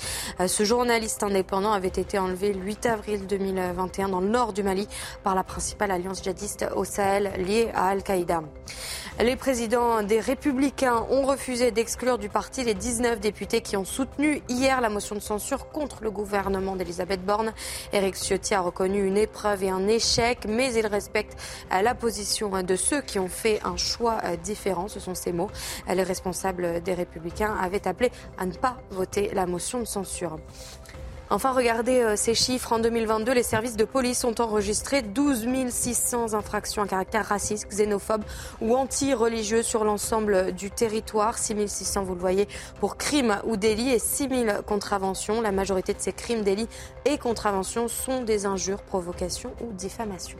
Ce 0.47 0.63
journaliste 0.63 1.21
indépendant 1.21 1.71
avait 1.71 1.87
été 1.87 2.17
enlevé 2.17 2.53
le 2.53 2.61
8 2.61 2.85
avril 2.87 3.27
2021 3.27 4.09
dans 4.09 4.21
le 4.21 4.27
nord 4.27 4.53
du 4.53 4.63
Mali 4.63 4.87
par 5.23 5.35
la 5.35 5.43
principale 5.43 5.91
alliance 5.91 6.23
djihadiste 6.23 6.65
au 6.75 6.85
Sahel 6.85 7.31
liée 7.45 7.69
à 7.75 7.89
Al-Qaïda. 7.89 8.41
Les 9.19 9.35
présidents 9.35 10.01
des 10.01 10.19
Républicains 10.19 11.05
ont 11.11 11.21
refusé 11.21 11.69
d'exclure 11.69 12.17
du 12.17 12.29
parti 12.29 12.63
les 12.63 12.73
19 12.73 13.19
députés 13.19 13.61
qui 13.61 13.77
ont 13.77 13.85
soutenu 13.85 14.41
hier 14.49 14.81
la 14.81 14.89
motion 14.89 15.13
de 15.13 15.19
censure 15.19 15.69
contre 15.69 16.01
le 16.01 16.09
gouvernement 16.09 16.75
d'Elisabeth 16.75 17.23
Borne. 17.23 17.53
Éric 17.91 18.15
Ciotti 18.15 18.53
a 18.53 18.61
reconnu 18.61 19.05
une 19.05 19.17
épreuve 19.17 19.63
et 19.63 19.69
un 19.69 19.87
échec, 19.87 20.45
mais 20.47 20.73
il 20.73 20.87
respecte 20.87 21.37
la 21.69 21.95
position 21.95 22.61
de 22.63 22.75
ceux 22.75 23.01
qui 23.01 23.19
ont 23.19 23.27
fait 23.27 23.59
un 23.63 23.77
choix 23.77 24.19
différent. 24.43 24.87
Ce 24.87 24.99
sont 24.99 25.15
ces 25.15 25.33
mots. 25.33 25.49
Les 25.87 26.03
responsables 26.03 26.81
des 26.81 26.93
Républicains 26.93 27.55
avaient 27.59 27.87
appelé 27.87 28.11
à 28.37 28.45
ne 28.45 28.53
pas 28.53 28.77
voter 28.91 29.31
la 29.33 29.45
motion 29.45 29.79
de 29.79 29.85
censure. 29.85 30.37
Enfin, 31.29 31.51
regardez 31.51 32.01
euh, 32.01 32.15
ces 32.15 32.35
chiffres. 32.35 32.73
En 32.73 32.79
2022, 32.79 33.33
les 33.33 33.43
services 33.43 33.75
de 33.75 33.85
police 33.85 34.23
ont 34.23 34.35
enregistré 34.39 35.01
12 35.01 35.47
600 35.69 36.33
infractions 36.33 36.83
à 36.83 36.87
caractère 36.87 37.25
raciste, 37.25 37.67
xénophobe 37.69 38.23
ou 38.61 38.75
anti-religieux 38.75 39.63
sur 39.63 39.83
l'ensemble 39.83 40.51
du 40.51 40.69
territoire. 40.69 41.37
6 41.37 41.67
600, 41.67 42.03
vous 42.03 42.13
le 42.13 42.19
voyez, 42.19 42.47
pour 42.79 42.97
crimes 42.97 43.39
ou 43.45 43.57
délits 43.57 43.91
et 43.91 43.99
6 43.99 44.29
000 44.29 44.61
contraventions. 44.63 45.41
La 45.41 45.51
majorité 45.51 45.93
de 45.93 45.99
ces 45.99 46.13
crimes, 46.13 46.43
délits 46.43 46.69
et 47.05 47.17
contraventions 47.17 47.87
sont 47.87 48.21
des 48.21 48.45
injures, 48.45 48.83
provocations 48.83 49.53
ou 49.61 49.71
diffamations. 49.71 50.39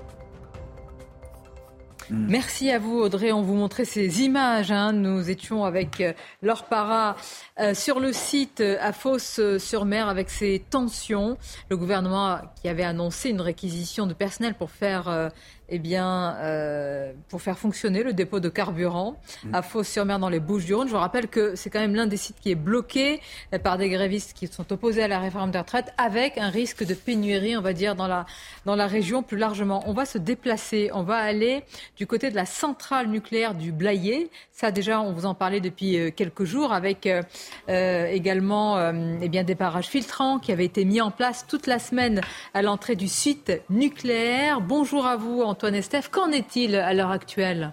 Mm. 2.09 2.27
Merci 2.29 2.71
à 2.71 2.79
vous, 2.79 2.99
Audrey. 2.99 3.31
On 3.31 3.41
vous 3.41 3.55
montrait 3.55 3.85
ces 3.85 4.21
images. 4.21 4.71
Hein. 4.71 4.93
Nous 4.93 5.29
étions 5.29 5.65
avec 5.65 6.01
euh, 6.01 6.13
Laure 6.41 6.63
Para 6.65 7.15
euh, 7.59 7.73
sur 7.73 7.99
le 7.99 8.13
site 8.13 8.61
euh, 8.61 8.77
à 8.81 8.93
Fos-sur-Mer 8.93 10.07
avec 10.07 10.29
ces 10.29 10.63
tensions. 10.69 11.37
Le 11.69 11.77
gouvernement 11.77 12.39
qui 12.61 12.69
avait 12.69 12.83
annoncé 12.83 13.29
une 13.29 13.41
réquisition 13.41 14.07
de 14.07 14.13
personnel 14.13 14.55
pour 14.55 14.71
faire 14.71 15.31
eh 15.75 15.79
bien, 15.79 16.35
euh, 16.37 17.13
pour 17.29 17.41
faire 17.41 17.57
fonctionner 17.57 18.03
le 18.03 18.13
dépôt 18.13 18.39
de 18.39 18.47
carburant 18.47 19.17
à 19.51 19.61
mm. 19.61 19.63
Fos-sur-Mer 19.63 20.19
dans 20.19 20.29
les 20.29 20.39
Bouches-du-Rhône. 20.39 20.87
Je 20.87 20.93
vous 20.93 20.99
rappelle 20.99 21.27
que 21.27 21.55
c'est 21.55 21.71
quand 21.71 21.79
même 21.79 21.95
l'un 21.95 22.05
des 22.05 22.15
sites 22.15 22.39
qui 22.39 22.51
est 22.51 22.55
bloqué 22.55 23.19
par 23.63 23.79
des 23.79 23.89
grévistes 23.89 24.33
qui 24.33 24.45
sont 24.45 24.71
opposés 24.71 25.01
à 25.01 25.07
la 25.07 25.17
réforme 25.17 25.49
des 25.49 25.57
retraites, 25.57 25.91
avec 25.97 26.37
un 26.37 26.49
risque 26.49 26.85
de 26.85 26.93
pénurie, 26.93 27.57
on 27.57 27.61
va 27.61 27.73
dire, 27.73 27.95
dans 27.95 28.05
la, 28.05 28.27
dans 28.67 28.75
la 28.75 28.85
région 28.85 29.23
plus 29.23 29.37
largement. 29.37 29.83
On 29.87 29.93
va 29.93 30.05
se 30.05 30.19
déplacer, 30.19 30.91
on 30.93 31.01
va 31.01 31.15
aller 31.15 31.63
du 31.97 32.05
côté 32.05 32.29
de 32.29 32.35
la 32.35 32.45
centrale 32.45 33.07
nucléaire 33.07 33.55
du 33.55 33.71
Blayet. 33.71 34.29
Ça, 34.51 34.69
déjà, 34.69 35.01
on 35.01 35.11
vous 35.11 35.25
en 35.25 35.33
parlait 35.33 35.59
depuis 35.59 35.97
euh, 35.97 36.11
quelques 36.11 36.43
jours, 36.43 36.71
avec 36.71 37.07
euh, 37.07 38.05
également 38.05 38.91
eh 39.21 39.27
bien, 39.27 39.43
des 39.43 39.55
barrages 39.55 39.87
filtrants 39.87 40.37
qui 40.37 40.51
avaient 40.51 40.65
été 40.65 40.85
mis 40.85 41.01
en 41.01 41.09
place 41.09 41.47
toute 41.47 41.65
la 41.65 41.79
semaine 41.79 42.21
à 42.53 42.61
l'entrée 42.61 42.95
du 42.95 43.07
site 43.07 43.51
nucléaire. 43.71 44.61
Bonjour 44.61 45.07
à 45.07 45.15
vous, 45.15 45.41
Antoine 45.41 45.62
Qu'en 46.11 46.31
est-il 46.31 46.75
à 46.75 46.93
l'heure 46.93 47.11
actuelle? 47.11 47.71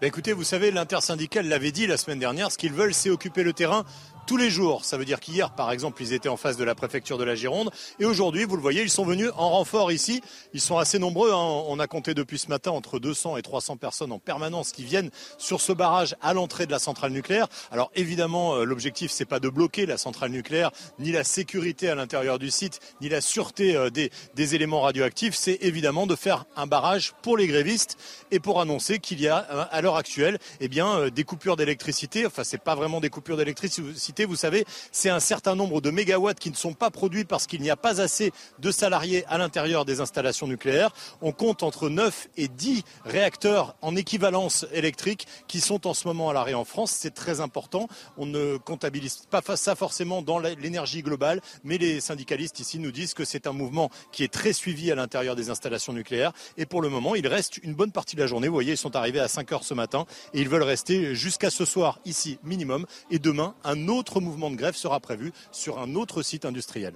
Bah, 0.00 0.06
écoutez, 0.06 0.34
vous 0.34 0.44
savez, 0.44 0.70
l'intersyndicale 0.70 1.46
l'avait 1.46 1.72
dit 1.72 1.86
la 1.86 1.96
semaine 1.96 2.18
dernière, 2.18 2.52
ce 2.52 2.58
qu'ils 2.58 2.72
veulent, 2.72 2.92
c'est 2.92 3.08
occuper 3.08 3.42
le 3.42 3.52
terrain 3.54 3.84
tous 4.30 4.36
les 4.36 4.48
jours. 4.48 4.84
Ça 4.84 4.96
veut 4.96 5.04
dire 5.04 5.18
qu'hier, 5.18 5.50
par 5.50 5.72
exemple, 5.72 6.00
ils 6.00 6.12
étaient 6.12 6.28
en 6.28 6.36
face 6.36 6.56
de 6.56 6.62
la 6.62 6.76
préfecture 6.76 7.18
de 7.18 7.24
la 7.24 7.34
Gironde. 7.34 7.72
Et 7.98 8.04
aujourd'hui, 8.04 8.44
vous 8.44 8.54
le 8.54 8.62
voyez, 8.62 8.80
ils 8.80 8.88
sont 8.88 9.04
venus 9.04 9.28
en 9.36 9.50
renfort 9.50 9.90
ici. 9.90 10.22
Ils 10.54 10.60
sont 10.60 10.78
assez 10.78 11.00
nombreux. 11.00 11.32
Hein. 11.32 11.64
On 11.66 11.80
a 11.80 11.88
compté 11.88 12.14
depuis 12.14 12.38
ce 12.38 12.46
matin 12.46 12.70
entre 12.70 13.00
200 13.00 13.38
et 13.38 13.42
300 13.42 13.76
personnes 13.76 14.12
en 14.12 14.20
permanence 14.20 14.70
qui 14.70 14.84
viennent 14.84 15.10
sur 15.36 15.60
ce 15.60 15.72
barrage 15.72 16.14
à 16.22 16.32
l'entrée 16.32 16.66
de 16.66 16.70
la 16.70 16.78
centrale 16.78 17.10
nucléaire. 17.10 17.48
Alors 17.72 17.90
évidemment, 17.96 18.54
euh, 18.54 18.62
l'objectif, 18.62 19.10
c'est 19.10 19.24
pas 19.24 19.40
de 19.40 19.48
bloquer 19.48 19.84
la 19.84 19.98
centrale 19.98 20.30
nucléaire, 20.30 20.70
ni 21.00 21.10
la 21.10 21.24
sécurité 21.24 21.88
à 21.88 21.96
l'intérieur 21.96 22.38
du 22.38 22.52
site, 22.52 22.78
ni 23.00 23.08
la 23.08 23.20
sûreté 23.20 23.74
euh, 23.74 23.90
des, 23.90 24.12
des 24.36 24.54
éléments 24.54 24.82
radioactifs. 24.82 25.34
C'est 25.34 25.58
évidemment 25.62 26.06
de 26.06 26.14
faire 26.14 26.44
un 26.54 26.68
barrage 26.68 27.14
pour 27.22 27.36
les 27.36 27.48
grévistes 27.48 27.98
et 28.30 28.38
pour 28.38 28.60
annoncer 28.60 29.00
qu'il 29.00 29.20
y 29.20 29.26
a 29.26 29.48
euh, 29.50 29.64
à 29.72 29.80
l'heure 29.80 29.96
actuelle 29.96 30.38
eh 30.60 30.68
bien, 30.68 31.08
des 31.08 31.24
coupures 31.24 31.56
d'électricité. 31.56 32.26
Enfin, 32.26 32.44
c'est 32.44 32.62
pas 32.62 32.76
vraiment 32.76 33.00
des 33.00 33.10
coupures 33.10 33.36
d'électricité 33.36 34.19
vous 34.24 34.36
savez, 34.36 34.64
c'est 34.92 35.10
un 35.10 35.20
certain 35.20 35.54
nombre 35.54 35.80
de 35.80 35.90
mégawatts 35.90 36.38
qui 36.38 36.50
ne 36.50 36.56
sont 36.56 36.74
pas 36.74 36.90
produits 36.90 37.24
parce 37.24 37.46
qu'il 37.46 37.60
n'y 37.60 37.70
a 37.70 37.76
pas 37.76 38.00
assez 38.00 38.32
de 38.58 38.70
salariés 38.70 39.24
à 39.28 39.38
l'intérieur 39.38 39.84
des 39.84 40.00
installations 40.00 40.46
nucléaires. 40.46 40.92
On 41.22 41.32
compte 41.32 41.62
entre 41.62 41.88
9 41.88 42.28
et 42.36 42.48
10 42.48 42.82
réacteurs 43.04 43.76
en 43.82 43.96
équivalence 43.96 44.66
électrique 44.72 45.26
qui 45.48 45.60
sont 45.60 45.86
en 45.86 45.94
ce 45.94 46.06
moment 46.06 46.30
à 46.30 46.32
l'arrêt 46.32 46.54
en 46.54 46.64
France. 46.64 46.92
C'est 46.92 47.14
très 47.14 47.40
important. 47.40 47.88
On 48.16 48.26
ne 48.26 48.56
comptabilise 48.56 49.22
pas 49.30 49.42
ça 49.56 49.74
forcément 49.74 50.22
dans 50.22 50.38
l'énergie 50.38 51.02
globale, 51.02 51.40
mais 51.64 51.78
les 51.78 52.00
syndicalistes 52.00 52.60
ici 52.60 52.78
nous 52.78 52.92
disent 52.92 53.14
que 53.14 53.24
c'est 53.24 53.46
un 53.46 53.52
mouvement 53.52 53.90
qui 54.12 54.24
est 54.24 54.32
très 54.32 54.52
suivi 54.52 54.90
à 54.90 54.94
l'intérieur 54.94 55.36
des 55.36 55.50
installations 55.50 55.92
nucléaires. 55.92 56.32
Et 56.56 56.66
pour 56.66 56.82
le 56.82 56.88
moment, 56.88 57.14
il 57.14 57.26
reste 57.26 57.58
une 57.62 57.74
bonne 57.74 57.92
partie 57.92 58.16
de 58.16 58.20
la 58.20 58.26
journée. 58.26 58.48
Vous 58.48 58.54
voyez, 58.54 58.72
ils 58.72 58.78
sont 58.78 58.96
arrivés 58.96 59.20
à 59.20 59.28
5 59.28 59.52
heures 59.52 59.64
ce 59.64 59.74
matin 59.74 60.06
et 60.34 60.40
ils 60.40 60.48
veulent 60.48 60.62
rester 60.62 61.14
jusqu'à 61.14 61.50
ce 61.50 61.64
soir 61.64 62.00
ici 62.04 62.38
minimum. 62.44 62.86
Et 63.10 63.18
demain, 63.18 63.54
un 63.64 63.88
autre 63.88 63.99
mouvement 64.20 64.50
de 64.50 64.56
grève 64.56 64.74
sera 64.74 65.00
prévu 65.00 65.32
sur 65.52 65.78
un 65.78 65.94
autre 65.94 66.22
site 66.22 66.44
industriel. 66.44 66.94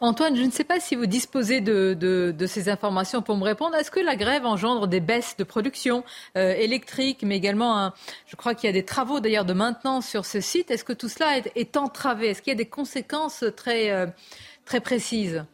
Antoine, 0.00 0.36
je 0.36 0.42
ne 0.42 0.50
sais 0.50 0.64
pas 0.64 0.80
si 0.80 0.96
vous 0.96 1.06
disposez 1.06 1.60
de, 1.60 2.46
ces 2.46 2.68
informations 2.68 3.22
pour 3.22 3.36
me 3.36 3.44
répondre. 3.44 3.76
Est-ce 3.76 3.90
que 3.90 4.00
la 4.00 4.16
grève 4.16 4.44
engendre 4.44 4.86
des 4.86 5.00
baisses 5.00 5.36
de 5.36 5.44
production 5.44 6.04
euh, 6.36 6.52
électrique, 6.52 7.22
mais 7.22 7.36
également, 7.36 7.92
je 8.26 8.36
crois 8.36 8.54
qu'il 8.54 8.68
y 8.68 8.70
a 8.70 8.72
des 8.72 8.84
travaux 8.84 9.20
d'ailleurs 9.20 9.44
de 9.44 9.52
maintenance 9.52 10.06
sur 10.06 10.26
ce 10.26 10.40
site. 10.40 10.70
Est-ce 10.70 10.84
que 10.84 10.92
tout 10.92 11.08
cela 11.08 11.38
est, 11.54 11.76
entravé? 11.76 12.28
Est-ce 12.28 12.42
qu'il 12.42 12.50
y 12.50 12.56
a 12.56 12.58
des 12.58 12.68
conséquences 12.68 13.44
très, 13.56 13.90
euh, 13.90 14.06
très 14.64 14.80
précises? 14.80 15.44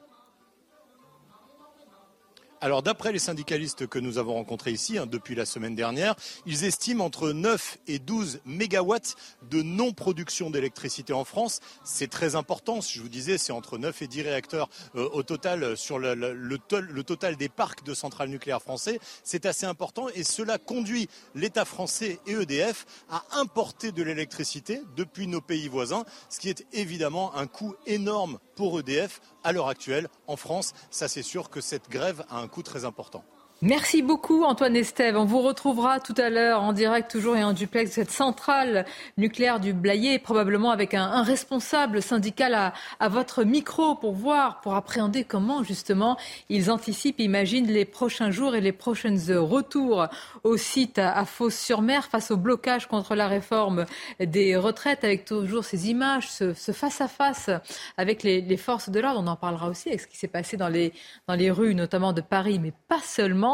Alors 2.60 2.82
d'après 2.82 3.12
les 3.12 3.18
syndicalistes 3.18 3.86
que 3.86 3.98
nous 3.98 4.18
avons 4.18 4.34
rencontrés 4.34 4.72
ici 4.72 4.98
hein, 4.98 5.06
depuis 5.06 5.34
la 5.34 5.46
semaine 5.46 5.74
dernière, 5.74 6.14
ils 6.44 6.64
estiment 6.64 7.06
entre 7.06 7.30
9 7.30 7.78
et 7.88 7.98
12 7.98 8.40
mégawatts 8.44 9.16
de 9.50 9.62
non-production 9.62 10.50
d'électricité 10.50 11.12
en 11.12 11.24
France. 11.24 11.60
C'est 11.84 12.10
très 12.10 12.36
important, 12.36 12.80
je 12.80 13.00
vous 13.00 13.08
disais, 13.08 13.38
c'est 13.38 13.52
entre 13.52 13.78
9 13.78 14.02
et 14.02 14.06
10 14.06 14.22
réacteurs 14.22 14.68
euh, 14.94 15.08
au 15.12 15.22
total 15.22 15.76
sur 15.76 15.98
le, 15.98 16.14
le, 16.14 17.02
total 17.02 17.36
des 17.36 17.48
parcs 17.48 17.84
de 17.84 17.94
centrales 17.94 18.28
nucléaires 18.28 18.62
français. 18.62 19.00
C'est 19.24 19.46
assez 19.46 19.64
important 19.64 20.08
et 20.14 20.22
cela 20.22 20.58
conduit 20.58 21.08
l'État 21.34 21.64
français 21.64 22.18
et 22.26 22.32
EDF 22.32 22.84
à 23.08 23.22
importer 23.32 23.90
de 23.90 24.02
l'électricité 24.02 24.82
depuis 24.96 25.26
nos 25.26 25.40
pays 25.40 25.68
voisins, 25.68 26.04
ce 26.28 26.38
qui 26.38 26.50
est 26.50 26.66
évidemment 26.72 27.34
un 27.36 27.46
coût 27.46 27.74
énorme 27.86 28.38
pour 28.54 28.78
EDF 28.78 29.22
à 29.44 29.52
l'heure 29.52 29.68
actuelle 29.68 30.08
en 30.26 30.36
France. 30.36 30.74
Ça 30.90 31.08
c'est 31.08 31.22
sûr 31.22 31.48
que 31.48 31.62
cette 31.62 31.88
grève 31.88 32.24
a 32.28 32.36
un 32.36 32.49
coût 32.50 32.62
très 32.62 32.84
important. 32.84 33.24
Merci 33.62 34.00
beaucoup 34.00 34.44
Antoine 34.44 34.74
Estève. 34.74 35.18
On 35.18 35.26
vous 35.26 35.42
retrouvera 35.42 36.00
tout 36.00 36.14
à 36.16 36.30
l'heure 36.30 36.62
en 36.62 36.72
direct 36.72 37.10
toujours 37.10 37.36
et 37.36 37.44
en 37.44 37.52
duplex 37.52 37.90
de 37.90 37.94
cette 37.94 38.10
centrale 38.10 38.86
nucléaire 39.18 39.60
du 39.60 39.74
Blayet, 39.74 40.18
probablement 40.18 40.70
avec 40.70 40.94
un, 40.94 41.22
responsable 41.22 42.00
syndical 42.00 42.54
à, 42.54 43.08
votre 43.10 43.44
micro 43.44 43.96
pour 43.96 44.14
voir, 44.14 44.62
pour 44.62 44.76
appréhender 44.76 45.24
comment 45.24 45.62
justement 45.62 46.16
ils 46.48 46.70
anticipent, 46.70 47.20
imaginent 47.20 47.66
les 47.66 47.84
prochains 47.84 48.30
jours 48.30 48.54
et 48.54 48.62
les 48.62 48.72
prochaines 48.72 49.20
retours 49.30 50.06
au 50.42 50.56
site 50.56 50.98
à, 50.98 51.12
à 51.12 51.26
Fos-sur-Mer 51.26 52.06
face 52.06 52.30
au 52.30 52.38
blocage 52.38 52.86
contre 52.86 53.14
la 53.14 53.28
réforme 53.28 53.84
des 54.20 54.56
retraites, 54.56 55.04
avec 55.04 55.26
toujours 55.26 55.66
ces 55.66 55.90
images, 55.90 56.30
ce, 56.30 56.54
face-à-face 56.54 57.50
avec 57.98 58.22
les, 58.22 58.40
les 58.40 58.56
forces 58.56 58.88
de 58.88 59.00
l'ordre. 59.00 59.20
On 59.20 59.26
en 59.26 59.36
parlera 59.36 59.68
aussi 59.68 59.90
avec 59.90 60.00
ce 60.00 60.06
qui 60.06 60.16
s'est 60.16 60.28
passé 60.28 60.56
dans 60.56 60.68
les, 60.68 60.94
dans 61.28 61.34
les 61.34 61.50
rues, 61.50 61.74
notamment 61.74 62.14
de 62.14 62.22
Paris, 62.22 62.58
mais 62.58 62.72
pas 62.88 63.00
seulement. 63.02 63.49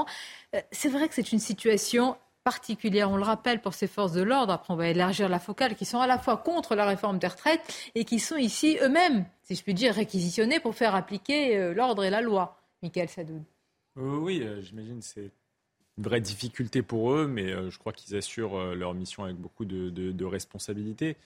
Euh, 0.55 0.61
c'est 0.73 0.89
vrai 0.89 1.09
que 1.09 1.15
c'est 1.15 1.33
une 1.33 1.39
situation 1.39 2.17
particulière, 2.45 3.11
on 3.11 3.17
le 3.17 3.23
rappelle, 3.25 3.61
pour 3.61 3.75
ces 3.75 3.87
forces 3.87 4.13
de 4.13 4.23
l'ordre. 4.23 4.53
Après, 4.53 4.73
on 4.73 4.77
va 4.77 4.89
élargir 4.89 5.29
la 5.29 5.39
focale, 5.39 5.75
qui 5.75 5.85
sont 5.85 6.01
à 6.01 6.07
la 6.07 6.19
fois 6.19 6.37
contre 6.37 6.75
la 6.75 6.85
réforme 6.85 7.19
des 7.19 7.27
retraites 7.27 7.91
et 7.95 8.05
qui 8.05 8.21
sont 8.21 8.37
ici 8.37 8.79
eux-mêmes, 8.83 9.25
si 9.43 9.55
je 9.55 9.63
puis 9.63 9.75
dire, 9.75 9.95
réquisitionnés 9.95 10.61
pour 10.61 10.75
faire 10.75 10.95
appliquer 10.95 11.57
euh, 11.57 11.75
l'ordre 11.75 12.05
et 12.05 12.11
la 12.11 12.21
loi. 12.21 12.61
Michael 12.83 13.09
Sadoud. 13.09 13.43
Euh, 13.97 14.17
oui, 14.19 14.47
j'imagine 14.61 15.01
c'est 15.01 15.31
une 15.99 16.05
vraie 16.05 16.21
difficulté 16.21 16.83
pour 16.83 17.13
eux, 17.13 17.27
mais 17.27 17.49
je 17.71 17.79
crois 17.79 17.95
qu'ils 17.95 18.15
assurent 18.17 18.75
leur 18.75 18.93
mission 18.93 19.25
avec 19.25 19.37
beaucoup 19.37 19.65
de, 19.65 19.89
de, 19.89 20.13
de 20.13 20.25
responsabilité 20.27 21.17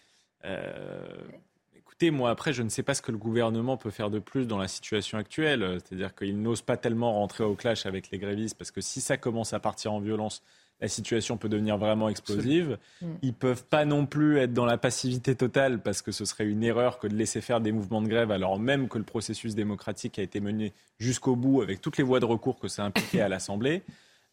Écoutez, 2.03 2.17
moi 2.17 2.31
après, 2.31 2.55
je 2.55 2.63
ne 2.63 2.71
sais 2.71 2.83
pas 2.83 2.95
ce 2.95 3.03
que 3.03 3.13
le 3.13 3.19
gouvernement 3.19 3.77
peut 3.77 3.91
faire 3.91 4.09
de 4.09 4.21
plus 4.21 4.47
dans 4.47 4.57
la 4.57 4.69
situation 4.69 5.19
actuelle. 5.19 5.81
C'est-à-dire 5.85 6.15
qu'il 6.15 6.41
n'ose 6.41 6.63
pas 6.63 6.79
tellement 6.79 7.13
rentrer 7.13 7.45
au 7.45 7.55
clash 7.55 7.85
avec 7.85 8.11
les 8.11 8.17
grévistes 8.17 8.57
parce 8.57 8.71
que 8.71 8.81
si 8.81 9.03
ça 9.03 9.19
commence 9.19 9.53
à 9.53 9.61
partir 9.61 9.93
en 9.93 10.01
violence, 10.01 10.43
la 10.81 10.89
situation 10.89 11.37
peut 11.37 11.51
devenir 11.51 11.77
vraiment 11.77 12.09
explosive. 12.09 12.79
Mm. 13.03 13.07
Ils 13.21 13.35
peuvent 13.35 13.67
pas 13.67 13.85
non 13.85 14.07
plus 14.07 14.39
être 14.39 14.55
dans 14.55 14.65
la 14.65 14.79
passivité 14.79 15.35
totale 15.35 15.83
parce 15.83 16.01
que 16.01 16.11
ce 16.11 16.25
serait 16.25 16.47
une 16.47 16.65
erreur 16.65 17.01
que 17.01 17.07
de 17.07 17.15
laisser 17.15 17.43
faire 17.43 17.61
des 17.61 17.71
mouvements 17.71 18.01
de 18.01 18.09
grève 18.09 18.31
alors 18.31 18.59
même 18.59 18.89
que 18.89 18.97
le 18.97 19.05
processus 19.05 19.55
démocratique 19.55 20.19
a 20.19 20.23
été 20.23 20.41
mené 20.41 20.73
jusqu'au 20.99 21.37
bout 21.37 21.61
avec 21.61 21.83
toutes 21.83 21.99
les 21.99 22.05
voies 22.05 22.21
de 22.21 22.25
recours 22.25 22.59
que 22.59 22.69
ça 22.69 22.83
impliquait 22.83 23.21
à 23.21 23.29
l'Assemblée. 23.29 23.83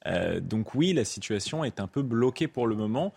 Euh, 0.05 0.39
donc 0.39 0.73
oui, 0.73 0.93
la 0.93 1.03
situation 1.03 1.65
est 1.65 1.81
un 1.81 1.87
peu 1.87 2.01
bloquée 2.01 2.47
pour 2.47 2.65
le 2.65 2.77
moment. 2.77 3.13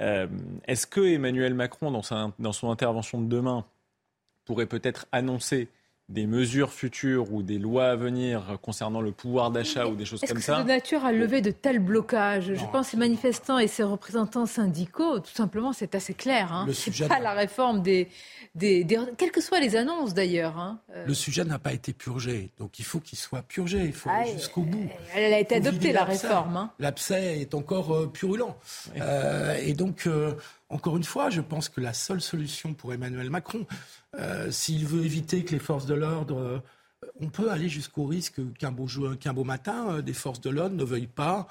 Euh, 0.00 0.28
est-ce 0.68 0.86
que 0.86 1.00
Emmanuel 1.00 1.54
Macron, 1.54 1.90
dans, 1.90 2.32
dans 2.38 2.52
son 2.52 2.70
intervention 2.70 3.20
de 3.20 3.26
demain, 3.26 3.64
pourrait 4.48 4.66
peut-être 4.66 5.06
annoncer 5.12 5.68
des 6.08 6.26
mesures 6.26 6.72
futures 6.72 7.34
ou 7.34 7.42
des 7.42 7.58
lois 7.58 7.90
à 7.90 7.96
venir 7.96 8.58
concernant 8.62 9.02
le 9.02 9.12
pouvoir 9.12 9.50
d'achat 9.50 9.86
ou 9.86 9.94
des 9.94 10.06
choses 10.06 10.22
comme 10.22 10.40
ça. 10.40 10.54
Est-ce 10.54 10.62
que 10.62 10.66
de 10.66 10.68
nature 10.68 11.04
à 11.04 11.12
lever 11.12 11.42
de 11.42 11.50
tels 11.50 11.80
blocages? 11.80 12.54
Je 12.54 12.64
pense 12.72 12.88
que 12.88 12.92
les 12.96 13.00
manifestants 13.00 13.58
et 13.58 13.66
ces 13.66 13.82
représentants 13.82 14.46
syndicaux, 14.46 15.18
tout 15.18 15.34
simplement, 15.34 15.74
c'est 15.74 15.94
assez 15.94 16.14
clair. 16.14 16.50
Hein. 16.50 16.66
C'est 16.72 17.06
pas 17.06 17.20
la 17.20 17.34
réforme 17.34 17.82
des, 17.82 18.08
des, 18.54 18.86
Quelles 19.18 19.32
que 19.32 19.42
soient 19.42 19.60
les 19.60 19.76
annonces 19.76 20.14
d'ailleurs. 20.14 20.56
Hein. 20.56 20.80
Euh. 20.94 21.04
Le 21.04 21.12
sujet 21.12 21.44
n'a 21.44 21.58
pas 21.58 21.74
été 21.74 21.92
purgé, 21.92 22.52
donc 22.58 22.78
il 22.78 22.86
faut 22.86 23.00
qu'il 23.00 23.18
soit 23.18 23.42
purgé, 23.42 23.84
il 23.84 23.92
faut 23.92 24.08
aller 24.08 24.32
jusqu'au 24.32 24.62
bout. 24.62 24.88
Elle 25.14 25.34
a 25.34 25.40
été 25.40 25.56
adoptée, 25.56 25.92
la 25.92 26.04
réforme. 26.04 26.56
Hein. 26.56 26.70
L'abcès 26.78 27.38
est 27.38 27.54
encore 27.54 27.94
euh, 27.94 28.06
purulent. 28.06 28.56
Euh, 28.98 29.58
et 29.60 29.74
donc, 29.74 30.08
encore 30.70 30.96
une 30.96 31.04
fois, 31.04 31.30
je 31.30 31.40
pense 31.40 31.68
que 31.68 31.80
la 31.80 31.94
seule 31.94 32.20
solution 32.20 32.74
pour 32.74 32.92
Emmanuel 32.92 33.30
Macron, 33.30 33.66
euh, 34.18 34.50
s'il 34.50 34.86
veut 34.86 35.04
éviter 35.04 35.44
que 35.44 35.52
les 35.52 35.58
forces 35.58 35.86
de 35.86 35.94
l'ordre 35.94 36.38
euh, 36.38 36.58
on 37.20 37.28
peut 37.28 37.52
aller 37.52 37.68
jusqu'au 37.68 38.06
risque 38.06 38.40
qu'un 38.58 38.72
beau, 38.72 38.88
qu'un 39.20 39.32
beau 39.32 39.44
matin, 39.44 39.86
euh, 39.88 40.02
des 40.02 40.12
forces 40.12 40.40
de 40.40 40.50
l'ordre 40.50 40.74
ne 40.74 40.82
veuillent 40.82 41.06
pas 41.06 41.46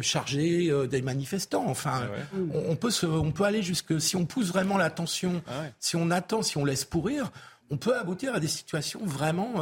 charger 0.00 0.72
des 0.88 1.02
manifestants. 1.02 1.66
Enfin, 1.66 2.08
ah 2.08 2.36
on, 2.54 2.76
peut 2.76 2.90
on 3.02 3.32
peut 3.32 3.44
aller 3.44 3.62
jusque 3.62 4.00
si 4.00 4.16
on 4.16 4.24
pousse 4.24 4.48
vraiment 4.48 4.78
la 4.78 4.88
tension, 4.88 5.42
ah 5.48 5.64
si 5.78 5.96
on 5.96 6.10
attend, 6.10 6.42
si 6.42 6.56
on 6.56 6.64
laisse 6.64 6.84
pourrir, 6.84 7.32
on 7.70 7.76
peut 7.76 7.98
aboutir 7.98 8.34
à 8.34 8.40
des 8.40 8.48
situations 8.48 9.00
vraiment 9.04 9.54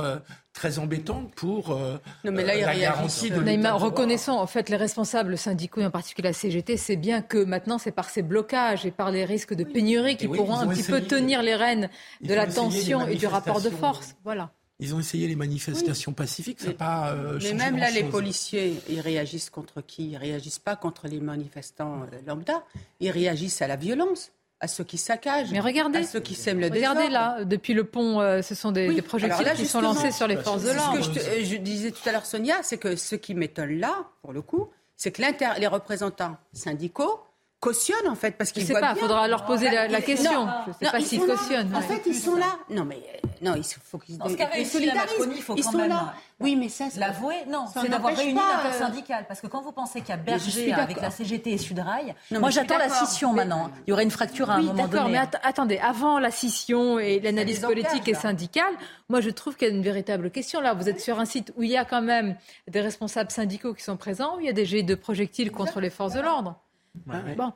très 0.56 0.78
embêtantes 0.78 1.32
pour 1.34 1.78
non, 2.24 2.32
mais 2.32 2.42
là, 2.42 2.56
il 2.56 2.62
la 2.62 2.76
garantie 2.76 3.30
de 3.30 3.76
Reconnaissant 3.76 4.40
en 4.40 4.46
fait 4.46 4.68
les 4.70 4.76
responsables 4.76 5.36
syndicaux, 5.36 5.82
et 5.82 5.86
en 5.86 5.90
particulier 5.90 6.28
la 6.28 6.32
CGT, 6.32 6.76
c'est 6.76 6.96
bien 6.96 7.20
que 7.22 7.44
maintenant 7.44 7.78
c'est 7.78 7.92
par 7.92 8.08
ces 8.08 8.22
blocages 8.22 8.86
et 8.86 8.90
par 8.90 9.10
les 9.10 9.24
risques 9.24 9.54
de 9.54 9.64
pénurie 9.64 10.16
qui 10.16 10.26
pourront 10.26 10.58
un 10.58 10.66
petit 10.66 10.82
peu 10.82 11.02
tenir 11.02 11.42
les 11.42 11.54
rênes 11.54 11.90
de 12.22 12.34
la 12.34 12.46
tension 12.46 13.06
et 13.06 13.16
du 13.16 13.26
rapport 13.26 13.60
de 13.60 13.70
force. 13.70 14.16
Voilà. 14.24 14.50
Ils 14.78 14.94
ont 14.94 15.00
essayé 15.00 15.26
les 15.26 15.36
manifestations 15.36 16.12
pacifiques, 16.12 16.60
ça 16.60 16.68
n'a 16.68 16.74
pas 16.74 17.12
euh, 17.12 17.38
Mais 17.42 17.54
même 17.54 17.78
là, 17.78 17.90
les 17.90 18.04
policiers, 18.04 18.78
ils 18.90 19.00
réagissent 19.00 19.48
contre 19.48 19.80
qui? 19.80 20.10
Ils 20.10 20.16
réagissent 20.18 20.58
pas 20.58 20.76
contre 20.76 21.08
les 21.08 21.18
manifestants 21.20 22.02
euh, 22.02 22.20
lambda, 22.26 22.62
ils 23.00 23.10
réagissent 23.10 23.62
à 23.62 23.68
la 23.68 23.76
violence 23.76 24.32
à 24.60 24.68
ceux 24.68 24.84
qui 24.84 24.96
saccagent, 24.96 25.50
Mais 25.52 25.60
regardez, 25.60 25.98
à 25.98 26.04
ceux 26.04 26.20
qui 26.20 26.34
sèment 26.34 26.60
le 26.60 26.68
Regardez 26.68 27.08
là, 27.08 27.44
depuis 27.44 27.74
le 27.74 27.84
pont, 27.84 28.20
euh, 28.20 28.40
ce 28.42 28.54
sont 28.54 28.72
des, 28.72 29.02
projectiles 29.02 29.52
qui 29.54 29.66
sont 29.66 29.80
lancés 29.80 30.12
sur 30.12 30.26
les 30.26 30.36
forces 30.36 30.62
de 30.62 30.70
l'ordre. 30.72 31.04
Ce 31.04 31.10
que 31.10 31.20
je, 31.20 31.44
je, 31.44 31.56
disais 31.56 31.90
tout 31.90 32.08
à 32.08 32.12
l'heure, 32.12 32.24
Sonia, 32.24 32.56
c'est 32.62 32.78
que 32.78 32.96
ce 32.96 33.16
qui 33.16 33.34
m'étonne 33.34 33.78
là, 33.78 34.06
pour 34.22 34.32
le 34.32 34.40
coup, 34.40 34.70
c'est 34.96 35.12
que 35.12 35.22
les 35.60 35.66
représentants 35.66 36.36
syndicaux 36.52 37.20
cautionnent 37.66 38.08
en 38.08 38.14
fait 38.14 38.32
parce 38.32 38.52
qu'ils 38.52 38.64
voient 38.66 38.80
pas, 38.80 38.92
il 38.94 39.00
faudra 39.00 39.28
leur 39.28 39.44
poser 39.44 39.70
la, 39.70 40.00
question. 40.00 40.46
Non, 40.46 40.52
je 40.66 40.72
sais 40.84 40.90
pas 40.90 41.00
s'ils 41.00 41.20
cautionnent. 41.20 41.74
En 41.74 41.80
fait, 41.80 42.02
ils 42.06 42.14
sont 42.14 42.36
là. 42.36 42.58
Non, 42.70 42.84
mais 42.84 42.96
euh, 42.96 43.28
non, 43.42 43.54
il 43.56 43.64
faut 43.64 43.98
qu'ils 43.98 44.16
se 44.16 44.70
solidarisent. 44.70 45.28
Il 45.34 45.42
faut 45.42 45.54
quand 45.56 45.72
même 45.72 45.88
là. 45.88 46.14
Oui, 46.38 46.54
mais 46.54 46.68
ça, 46.68 46.84
l'avouer, 46.98 47.34
non, 47.48 47.64
c'est 47.72 47.88
d'avoir 47.88 48.14
réuni 48.14 48.34
l'intersyndicale. 48.34 49.24
Parce 49.26 49.40
que 49.40 49.46
quand 49.46 49.62
vous 49.62 49.72
pensez 49.72 50.00
qu'il 50.00 50.10
y 50.10 50.12
a 50.12 50.16
Berger 50.16 50.72
avec 50.72 51.00
la 51.00 51.10
CGT 51.10 51.52
et 51.52 51.58
Sudrail, 51.58 52.14
moi 52.30 52.50
j'attends 52.50 52.78
la 52.78 52.88
scission 52.88 53.32
maintenant. 53.32 53.70
Il 53.86 53.90
y 53.90 53.92
aurait 53.92 54.04
une 54.04 54.10
fracture 54.10 54.50
à 54.50 54.54
un 54.54 54.58
moment 54.58 54.72
donné. 54.74 54.88
D'accord, 54.88 55.08
mais 55.08 55.18
attendez, 55.42 55.78
avant 55.78 56.18
la 56.18 56.30
scission 56.30 56.98
et 56.98 57.20
l'analyse 57.20 57.60
politique 57.60 58.08
et 58.08 58.14
syndicale, 58.14 58.72
moi 59.08 59.20
je 59.20 59.30
trouve 59.30 59.56
qu'il 59.56 59.68
y 59.68 59.70
a 59.70 59.74
une 59.74 59.82
véritable 59.82 60.30
question 60.30 60.60
là. 60.60 60.74
Vous 60.74 60.88
êtes 60.88 61.00
sur 61.00 61.18
un 61.18 61.24
site 61.24 61.52
où 61.56 61.62
il 61.62 61.70
y 61.70 61.76
a 61.76 61.84
quand 61.84 62.02
même 62.02 62.36
des 62.68 62.80
responsables 62.80 63.30
syndicaux 63.30 63.74
qui 63.74 63.82
sont 63.82 63.96
présents, 63.96 64.36
où 64.36 64.40
il 64.40 64.46
y 64.46 64.50
a 64.50 64.52
des 64.52 64.66
jets 64.66 64.82
de 64.82 64.94
projectiles 64.94 65.50
contre 65.50 65.80
les 65.80 65.90
forces 65.90 66.12
de 66.12 66.20
l'ordre. 66.20 66.60
Bon. 67.04 67.52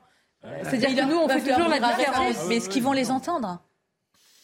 C'est-à-dire 0.63 1.05
que 1.05 1.09
nous, 1.09 1.17
on 1.17 1.27
fait 1.27 1.53
toujours 1.53 1.69
la 1.69 1.79
différence. 1.79 2.47
Mais 2.47 2.57
est-ce 2.57 2.69
qu'ils 2.69 2.83
vont 2.83 2.93
les 2.93 3.11
entendre. 3.11 3.61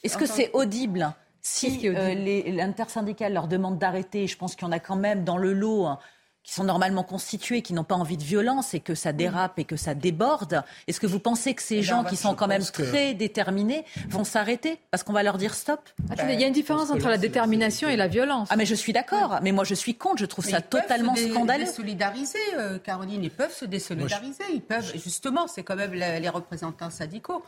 Est-ce 0.03 0.17
que 0.17 0.25
c'est 0.25 0.51
audible 0.53 1.13
si 1.41 1.87
euh, 1.87 2.13
l'intersyndicale 2.51 3.33
leur 3.33 3.47
demande 3.47 3.77
d'arrêter 3.77 4.27
Je 4.27 4.37
pense 4.37 4.55
qu'il 4.55 4.65
y 4.65 4.69
en 4.69 4.71
a 4.71 4.79
quand 4.79 4.95
même 4.95 5.23
dans 5.23 5.37
le 5.37 5.53
lot 5.53 5.85
hein, 5.85 5.99
qui 6.47 6.53
sont 6.53 6.63
normalement 6.63 7.03
constitués, 7.03 7.61
qui 7.61 7.73
n'ont 7.73 7.83
pas 7.83 7.95
envie 7.95 8.15
de 8.15 8.23
violence 8.23 8.73
et 8.73 8.79
que 8.79 8.95
ça 8.95 9.11
dérape 9.11 9.59
et 9.59 9.65
que 9.65 9.75
ça 9.75 9.93
déborde. 9.93 10.63
Est-ce 10.87 11.01
que 11.01 11.05
vous 11.05 11.19
pensez 11.19 11.53
que 11.53 11.61
ces 11.61 11.79
eh 11.79 11.83
gens 11.83 12.05
qui 12.05 12.15
sont 12.15 12.35
quand 12.35 12.47
même 12.47 12.63
très 12.63 13.13
déterminés 13.13 13.83
vont 14.07 14.23
s'arrêter 14.23 14.79
parce 14.89 15.03
qu'on 15.03 15.11
va 15.11 15.23
leur 15.23 15.37
dire 15.37 15.53
stop? 15.53 15.81
Il 16.17 16.39
y 16.39 16.45
a 16.45 16.47
une 16.47 16.53
différence 16.53 16.89
entre 16.89 17.09
la 17.09 17.17
détermination 17.17 17.89
et 17.89 17.97
la 17.97 18.07
violence. 18.07 18.47
Ah 18.49 18.55
mais 18.55 18.65
je 18.65 18.75
suis 18.75 18.93
d'accord, 18.93 19.39
mais 19.41 19.51
moi 19.51 19.65
je 19.65 19.75
suis 19.75 19.95
contre, 19.95 20.19
je 20.19 20.25
trouve 20.25 20.45
ça 20.45 20.61
totalement 20.61 21.17
scandaleux. 21.17 21.63
Ils 21.63 21.65
peuvent 21.65 21.75
se 21.75 21.81
désolidariser, 21.81 22.39
euh, 22.55 22.79
Caroline, 22.79 23.25
ils 23.25 23.29
peuvent 23.29 23.53
se 23.53 23.65
désolidariser, 23.65 24.45
ils 24.53 24.61
peuvent, 24.61 24.89
justement, 24.95 25.47
c'est 25.47 25.63
quand 25.63 25.75
même 25.75 25.93
les 25.93 26.29
représentants 26.29 26.89
syndicaux 26.89 27.43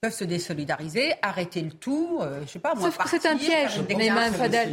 peuvent 0.00 0.14
se 0.14 0.24
désolidariser, 0.24 1.12
arrêter 1.22 1.60
le 1.60 1.72
tout, 1.72 2.20
euh, 2.20 2.42
je 2.46 2.52
sais 2.52 2.58
pas, 2.60 2.76
moi, 2.76 2.90
c'est 3.06 3.26
un 3.26 3.36
piège, 3.36 3.80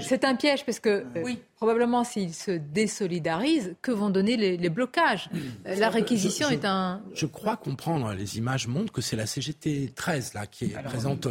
c'est 0.07 0.23
un 0.23 0.35
piège 0.35 0.63
parce 0.63 0.79
que 0.79 0.89
euh, 0.89 1.23
oui. 1.23 1.39
probablement 1.55 2.03
s'ils 2.03 2.35
se 2.35 2.51
désolidarisent, 2.51 3.75
que 3.81 3.91
vont 3.91 4.11
donner 4.11 4.37
les, 4.37 4.69
blocages 4.69 5.31
euh, 5.65 5.75
La 5.77 5.89
réquisition 5.89 6.49
est 6.49 6.63
un. 6.63 7.01
Je 7.15 7.25
crois 7.25 7.57
comprendre, 7.57 8.13
les 8.13 8.37
images 8.37 8.67
montrent 8.67 8.93
que 8.93 9.01
c'est 9.01 9.15
la 9.15 9.25
CGT 9.25 9.93
13 9.95 10.35
là 10.35 10.45
qui 10.45 10.65
est 10.65 10.83
présente 10.83 11.27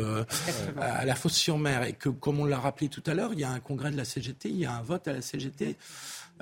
à 0.80 1.04
la 1.04 1.14
Fosse-sur-Mer 1.14 1.84
et 1.84 1.92
que, 1.92 2.08
comme 2.08 2.40
on 2.40 2.46
l'a 2.46 2.58
rappelé 2.58 2.88
tout 2.88 3.02
à 3.06 3.14
l'heure, 3.14 3.32
il 3.32 3.38
y 3.38 3.44
a 3.44 3.50
un 3.50 3.60
congrès 3.60 3.92
de 3.92 3.96
la 3.96 4.04
CGT, 4.04 4.48
il 4.48 4.58
y 4.58 4.66
a 4.66 4.72
un 4.72 4.82
vote 4.82 5.06
à 5.06 5.12
la 5.12 5.22
CGT. 5.22 5.76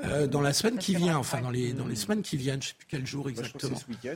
Euh, 0.01 0.27
dans 0.27 0.41
la 0.41 0.55
semaine 0.55 0.79
qui 0.79 0.95
vient, 0.95 1.19
enfin 1.19 1.43
dans 1.43 1.51
les, 1.51 1.75
dans 1.75 1.87
les 1.87 1.97
semaines 1.97 2.23
qui 2.23 2.39
viennent, 2.39 2.63
je 2.63 2.69
ne 2.69 2.71
sais 2.71 2.77
plus 2.79 2.87
quel 2.89 3.07
jour 3.07 3.29
exactement. 3.29 3.77
Hein, 3.77 4.15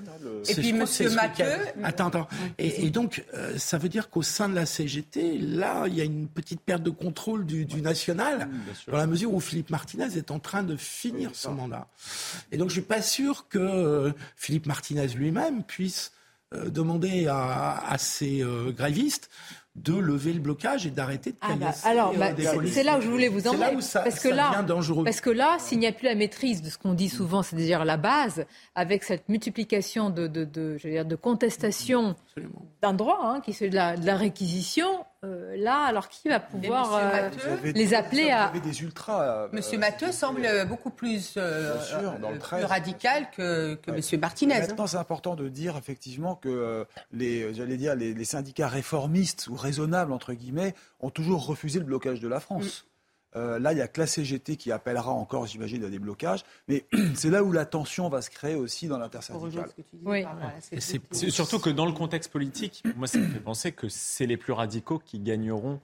et 0.48 0.54
puis 0.54 0.72
Monsieur 0.72 1.10
Mathieu. 1.10 1.44
Attends, 1.84 2.06
attends. 2.08 2.28
Et, 2.56 2.88
donc, 2.88 3.24
euh, 3.34 3.58
ça 3.58 3.76
veut 3.76 3.90
dire 3.90 4.08
qu'au 4.08 4.22
sein 4.22 4.48
de 4.48 4.54
la 4.54 4.64
CGT, 4.64 5.38
là, 5.38 5.86
il 5.86 5.94
y 5.94 6.00
a 6.00 6.04
une 6.04 6.28
petite 6.28 6.62
perte 6.62 6.82
de 6.82 6.90
contrôle 6.90 7.44
du, 7.44 7.66
national, 7.82 8.48
dans 8.88 8.96
la 8.96 9.06
mesure 9.06 9.34
où 9.34 9.40
Philippe 9.40 9.68
Martinez 9.68 10.16
est 10.16 10.30
en 10.30 10.38
train 10.38 10.62
de 10.62 10.76
finir 10.76 11.32
son 11.34 11.52
mandat. 11.52 11.88
Et 12.52 12.56
donc, 12.56 12.70
je 12.70 12.76
ne 12.76 12.80
suis 12.80 12.88
pas 12.88 13.02
sûr 13.02 13.46
que 13.48 13.58
euh, 13.58 14.12
Philippe 14.36 14.66
Martinez 14.66 15.08
lui-même 15.08 15.62
puisse 15.62 16.12
demander 16.54 17.26
à, 17.26 17.84
à 17.86 17.98
ses 17.98 18.42
grévistes 18.68 19.28
de 19.76 19.94
lever 19.94 20.32
le 20.32 20.40
blocage 20.40 20.86
et 20.86 20.90
d'arrêter 20.90 21.32
de 21.32 21.36
ah 21.42 21.54
bah, 21.54 21.72
alors, 21.84 22.12
euh, 22.14 22.18
bah, 22.18 22.30
c'est 22.66 22.82
là 22.82 22.98
où 22.98 23.02
je 23.02 23.08
voulais 23.08 23.28
vous 23.28 23.46
emmener. 23.46 23.76
parce 23.92 24.20
que 24.20 24.28
là, 24.28 24.64
Parce 25.04 25.20
que 25.20 25.30
là, 25.30 25.56
s'il 25.58 25.78
n'y 25.78 25.86
a 25.86 25.92
plus 25.92 26.06
la 26.06 26.14
maîtrise 26.14 26.62
de 26.62 26.70
ce 26.70 26.78
qu'on 26.78 26.94
dit 26.94 27.10
souvent, 27.10 27.42
c'est-à-dire 27.42 27.84
la 27.84 27.98
base, 27.98 28.46
avec 28.74 29.04
cette 29.04 29.28
multiplication 29.28 30.08
de, 30.08 30.26
de, 30.26 30.44
de, 30.44 30.78
dire, 30.82 31.04
de 31.04 31.14
contestations 31.14 32.16
d'un 32.82 32.92
droit, 32.92 33.20
hein, 33.22 33.40
qui 33.40 33.50
est 33.52 33.68
de 33.68 33.74
la, 33.74 33.96
de 33.96 34.06
la 34.06 34.16
réquisition, 34.16 35.04
euh, 35.24 35.56
là, 35.56 35.84
alors 35.84 36.08
qui 36.08 36.28
va 36.28 36.40
pouvoir 36.40 36.94
euh, 36.94 37.30
les 37.62 37.94
appeler 37.94 38.30
à... 38.30 38.50
des 38.50 38.82
ultras. 38.82 39.48
Monsieur 39.52 39.78
Matteux 39.78 40.12
semble 40.12 40.46
beaucoup 40.66 40.90
plus, 40.90 41.38
radical 42.50 43.28
que, 43.30 43.74
que 43.76 43.90
Monsieur 43.90 44.18
Martinez. 44.18 44.60
Maintenant, 44.60 44.86
c'est 44.86 44.96
important 44.96 45.34
de 45.34 45.48
dire 45.48 45.76
effectivement 45.76 46.34
que 46.34 46.86
les, 47.12 47.54
j'allais 47.54 47.76
dire, 47.76 47.94
les, 47.94 48.14
les 48.14 48.24
syndicats 48.24 48.68
réformistes 48.68 49.48
ou 49.48 49.54
raisonnables, 49.54 50.12
entre 50.12 50.32
guillemets, 50.34 50.74
ont 51.00 51.10
toujours 51.10 51.46
refusé 51.46 51.78
le 51.78 51.84
blocage 51.86 52.20
de 52.20 52.28
la 52.28 52.40
France. 52.40 52.84
Mm. 52.84 52.95
Euh, 53.36 53.58
là, 53.58 53.72
il 53.72 53.78
y 53.78 53.82
a 53.82 53.88
que 53.88 54.00
la 54.00 54.06
CGT 54.06 54.56
qui 54.56 54.72
appellera 54.72 55.10
encore, 55.10 55.46
j'imagine, 55.46 55.84
à 55.84 55.90
des 55.90 55.98
blocages. 55.98 56.42
Mais 56.68 56.86
c'est 57.14 57.30
là 57.30 57.42
où 57.42 57.52
la 57.52 57.66
tension 57.66 58.08
va 58.08 58.22
se 58.22 58.30
créer 58.30 58.54
aussi 58.54 58.88
dans 58.88 58.98
l'intersyndicale. 58.98 59.68
Oui. 60.04 60.24
C'est 60.70 61.30
surtout 61.30 61.58
que 61.58 61.70
dans 61.70 61.86
le 61.86 61.92
contexte 61.92 62.32
politique, 62.32 62.82
moi, 62.96 63.06
ça 63.06 63.18
me 63.18 63.26
fait 63.26 63.40
penser 63.40 63.72
que 63.72 63.88
c'est 63.88 64.26
les 64.26 64.36
plus 64.36 64.52
radicaux 64.52 64.98
qui 64.98 65.20
gagneront 65.20 65.80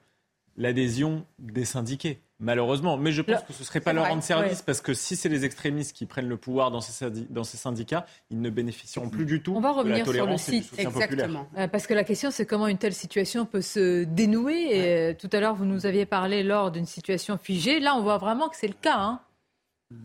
l'adhésion 0.56 1.24
des 1.38 1.64
syndiqués 1.64 2.20
malheureusement. 2.42 2.98
Mais 2.98 3.12
je 3.12 3.22
pense 3.22 3.42
que 3.42 3.52
ce 3.52 3.60
ne 3.60 3.64
serait 3.64 3.80
pas 3.80 3.92
leur 3.92 4.08
rendre 4.08 4.22
service 4.22 4.60
parce 4.60 4.80
que 4.80 4.92
si 4.92 5.16
c'est 5.16 5.28
les 5.28 5.44
extrémistes 5.44 5.96
qui 5.96 6.04
prennent 6.04 6.28
le 6.28 6.36
pouvoir 6.36 6.70
dans 6.70 6.80
ces, 6.80 7.10
dans 7.30 7.44
ces 7.44 7.56
syndicats, 7.56 8.04
ils 8.30 8.40
ne 8.40 8.50
bénéficieront 8.50 9.08
plus 9.08 9.24
du 9.24 9.42
tout 9.42 9.54
On 9.56 9.60
va 9.60 9.72
revenir 9.72 10.06
sur 10.06 10.26
le 10.26 10.36
site. 10.36 10.72
Exactement. 10.76 11.48
Euh, 11.56 11.68
parce 11.68 11.86
que 11.86 11.94
la 11.94 12.04
question, 12.04 12.30
c'est 12.30 12.44
comment 12.44 12.66
une 12.66 12.78
telle 12.78 12.94
situation 12.94 13.46
peut 13.46 13.62
se 13.62 14.04
dénouer. 14.04 14.76
Et 14.76 14.88
euh, 14.88 15.14
tout 15.14 15.30
à 15.32 15.40
l'heure, 15.40 15.54
vous 15.54 15.64
nous 15.64 15.86
aviez 15.86 16.04
parlé 16.04 16.42
lors 16.42 16.70
d'une 16.70 16.86
situation 16.86 17.38
figée. 17.38 17.80
Là, 17.80 17.94
on 17.96 18.02
voit 18.02 18.18
vraiment 18.18 18.48
que 18.48 18.56
c'est 18.56 18.68
le 18.68 18.74
cas. 18.74 18.98
Hein. 18.98 19.20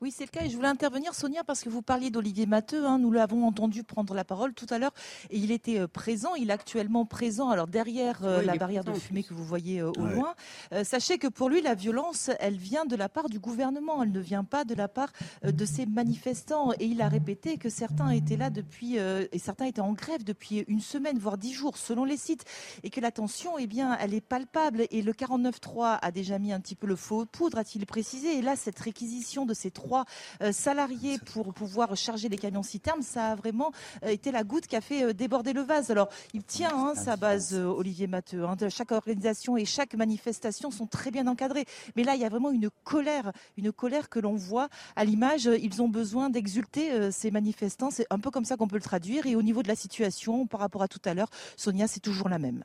Oui, 0.00 0.12
c'est 0.16 0.24
le 0.24 0.30
cas. 0.30 0.44
Et 0.44 0.48
je 0.48 0.54
voulais 0.54 0.68
intervenir, 0.68 1.12
Sonia, 1.12 1.42
parce 1.42 1.62
que 1.64 1.68
vous 1.68 1.82
parliez 1.82 2.10
d'Olivier 2.10 2.46
Matteux. 2.46 2.86
Hein, 2.86 3.00
nous 3.00 3.10
l'avons 3.10 3.44
entendu 3.44 3.82
prendre 3.82 4.14
la 4.14 4.24
parole 4.24 4.54
tout 4.54 4.66
à 4.70 4.78
l'heure. 4.78 4.92
Et 5.30 5.38
il 5.38 5.50
était 5.50 5.80
euh, 5.80 5.88
présent. 5.88 6.36
Il 6.36 6.50
est 6.50 6.52
actuellement 6.52 7.04
présent. 7.04 7.50
Alors, 7.50 7.66
derrière 7.66 8.20
euh, 8.22 8.40
la 8.42 8.54
barrière 8.54 8.84
de 8.84 8.92
fumée 8.92 9.24
que 9.24 9.34
vous 9.34 9.44
voyez 9.44 9.80
euh, 9.80 9.90
au 9.98 10.06
loin. 10.06 10.36
sachez 10.84 11.18
que 11.18 11.26
pour 11.26 11.48
lui, 11.48 11.62
la 11.62 11.74
violence, 11.74 12.30
elle 12.38 12.56
vient 12.56 12.84
de 12.84 12.94
la 12.94 13.08
part 13.08 13.28
du 13.28 13.40
gouvernement. 13.40 14.00
Elle 14.04 14.12
ne 14.12 14.20
vient 14.20 14.44
pas 14.44 14.64
de 14.64 14.74
la 14.74 14.86
part 14.86 15.12
de 15.42 15.64
ces 15.64 15.84
manifestants. 15.84 16.72
Et 16.78 16.86
il 16.86 17.02
a 17.02 17.08
répété 17.08 17.56
que 17.56 17.68
certains 17.68 18.10
étaient 18.10 18.36
là 18.36 18.50
depuis, 18.50 18.98
et 18.98 19.38
certains 19.38 19.64
étaient 19.64 19.80
en 19.80 19.94
grève 19.94 20.22
depuis 20.22 20.64
une 20.68 20.80
semaine, 20.80 21.18
voire 21.18 21.38
dix 21.38 21.52
jours, 21.52 21.76
selon 21.76 22.04
les 22.04 22.16
sites. 22.16 22.44
Et 22.84 22.90
que 22.90 23.00
la 23.00 23.10
tension, 23.10 23.58
eh 23.58 23.66
bien, 23.66 23.98
elle 24.00 24.14
est 24.14 24.20
palpable. 24.20 24.86
Et 24.92 25.02
le 25.02 25.12
49.3 25.12 25.98
a 26.00 26.10
déjà 26.12 26.38
mis 26.38 26.52
un 26.52 26.60
petit 26.60 26.76
peu 26.76 26.86
le 26.86 26.96
faux 26.96 27.26
poudre, 27.26 27.58
a-t-il 27.58 27.84
précisé. 27.84 28.38
Et 28.38 28.42
là, 28.42 28.54
cette 28.54 28.78
réquisition 28.78 29.44
de 29.44 29.54
ces 29.54 29.72
trois 29.72 29.87
euh, 30.42 30.52
salariés 30.52 31.18
pour 31.18 31.52
pouvoir 31.52 31.96
charger 31.96 32.28
les 32.28 32.38
camions 32.38 32.62
citernes, 32.62 33.02
ça 33.02 33.32
a 33.32 33.34
vraiment 33.34 33.72
euh, 34.04 34.08
été 34.08 34.30
la 34.30 34.44
goutte 34.44 34.66
qui 34.66 34.76
a 34.76 34.80
fait 34.80 35.04
euh, 35.04 35.12
déborder 35.12 35.52
le 35.52 35.62
vase. 35.62 35.90
Alors, 35.90 36.08
il 36.34 36.44
tient 36.44 36.74
hein, 36.74 36.94
sa 36.94 37.16
base, 37.16 37.54
Olivier 37.54 38.06
Matteux. 38.06 38.44
Hein, 38.44 38.56
chaque 38.68 38.92
organisation 38.92 39.56
et 39.56 39.64
chaque 39.64 39.94
manifestation 39.94 40.70
sont 40.70 40.86
très 40.86 41.10
bien 41.10 41.26
encadrées. 41.26 41.64
Mais 41.96 42.04
là, 42.04 42.14
il 42.14 42.20
y 42.20 42.24
a 42.24 42.28
vraiment 42.28 42.50
une 42.50 42.70
colère, 42.84 43.32
une 43.56 43.72
colère 43.72 44.08
que 44.08 44.18
l'on 44.18 44.34
voit 44.34 44.68
à 44.96 45.04
l'image. 45.04 45.44
Ils 45.44 45.82
ont 45.82 45.88
besoin 45.88 46.30
d'exulter 46.30 47.10
ces 47.10 47.30
manifestants. 47.30 47.90
C'est 47.90 48.06
un 48.10 48.18
peu 48.18 48.30
comme 48.30 48.44
ça 48.44 48.56
qu'on 48.56 48.68
peut 48.68 48.76
le 48.76 48.82
traduire. 48.82 49.26
Et 49.26 49.36
au 49.36 49.42
niveau 49.42 49.62
de 49.62 49.68
la 49.68 49.76
situation, 49.76 50.46
par 50.46 50.60
rapport 50.60 50.82
à 50.82 50.88
tout 50.88 51.00
à 51.04 51.14
l'heure, 51.14 51.30
Sonia, 51.56 51.86
c'est 51.86 52.00
toujours 52.00 52.28
la 52.28 52.38
même. 52.38 52.64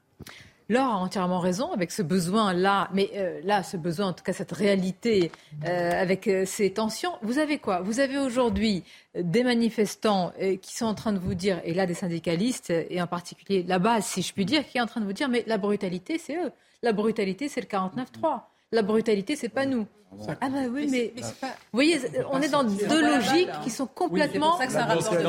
Laure 0.74 0.90
a 0.90 0.98
entièrement 0.98 1.40
raison 1.40 1.72
avec 1.72 1.92
ce 1.92 2.02
besoin-là, 2.02 2.90
mais 2.94 3.12
euh, 3.16 3.40
là, 3.44 3.62
ce 3.62 3.78
besoin, 3.78 4.08
en 4.08 4.14
tout 4.14 4.24
cas 4.24 4.34
cette 4.34 4.52
réalité 4.52 5.32
euh, 5.66 6.02
avec 6.02 6.28
euh, 6.28 6.46
ces 6.46 6.74
tensions. 6.74 7.14
Vous 7.22 7.38
avez 7.38 7.60
quoi? 7.60 7.82
Vous 7.82 8.00
avez 8.00 8.18
aujourd'hui 8.18 8.84
des 9.16 9.44
manifestants 9.44 10.34
qui 10.62 10.76
sont 10.76 10.88
en 10.88 10.96
train 10.96 11.14
de 11.14 11.20
vous 11.20 11.36
dire, 11.36 11.62
et 11.64 11.76
là 11.76 11.86
des 11.86 11.94
syndicalistes, 11.94 12.72
et 12.72 13.00
en 13.00 13.06
particulier 13.06 13.64
la 13.68 13.78
base, 13.78 14.06
si 14.06 14.24
je 14.24 14.34
puis 14.34 14.46
dire, 14.46 14.68
qui 14.68 14.80
est 14.80 14.82
en 14.82 14.88
train 14.88 15.02
de 15.02 15.06
vous 15.06 15.14
dire, 15.14 15.30
mais 15.30 15.44
la 15.46 15.60
brutalité, 15.60 16.18
c'est 16.18 16.36
eux. 16.36 16.52
La 16.82 16.94
brutalité, 16.94 17.48
c'est 17.48 17.62
le 17.62 17.68
49-3. 17.68 18.42
La 18.74 18.82
brutalité, 18.82 19.36
c'est 19.36 19.50
pas 19.50 19.68
nous. 19.68 19.86
Ah 20.42 20.50
bah 20.50 20.60
oui, 20.72 20.88
mais, 20.92 21.14
vous 21.42 21.48
voyez, 21.74 22.00
on 22.32 22.42
est 22.42 22.50
dans 22.50 22.64
deux 22.64 23.02
logiques 23.02 23.50
qui 23.64 23.70
sont 23.70 23.88
complètement 23.88 24.60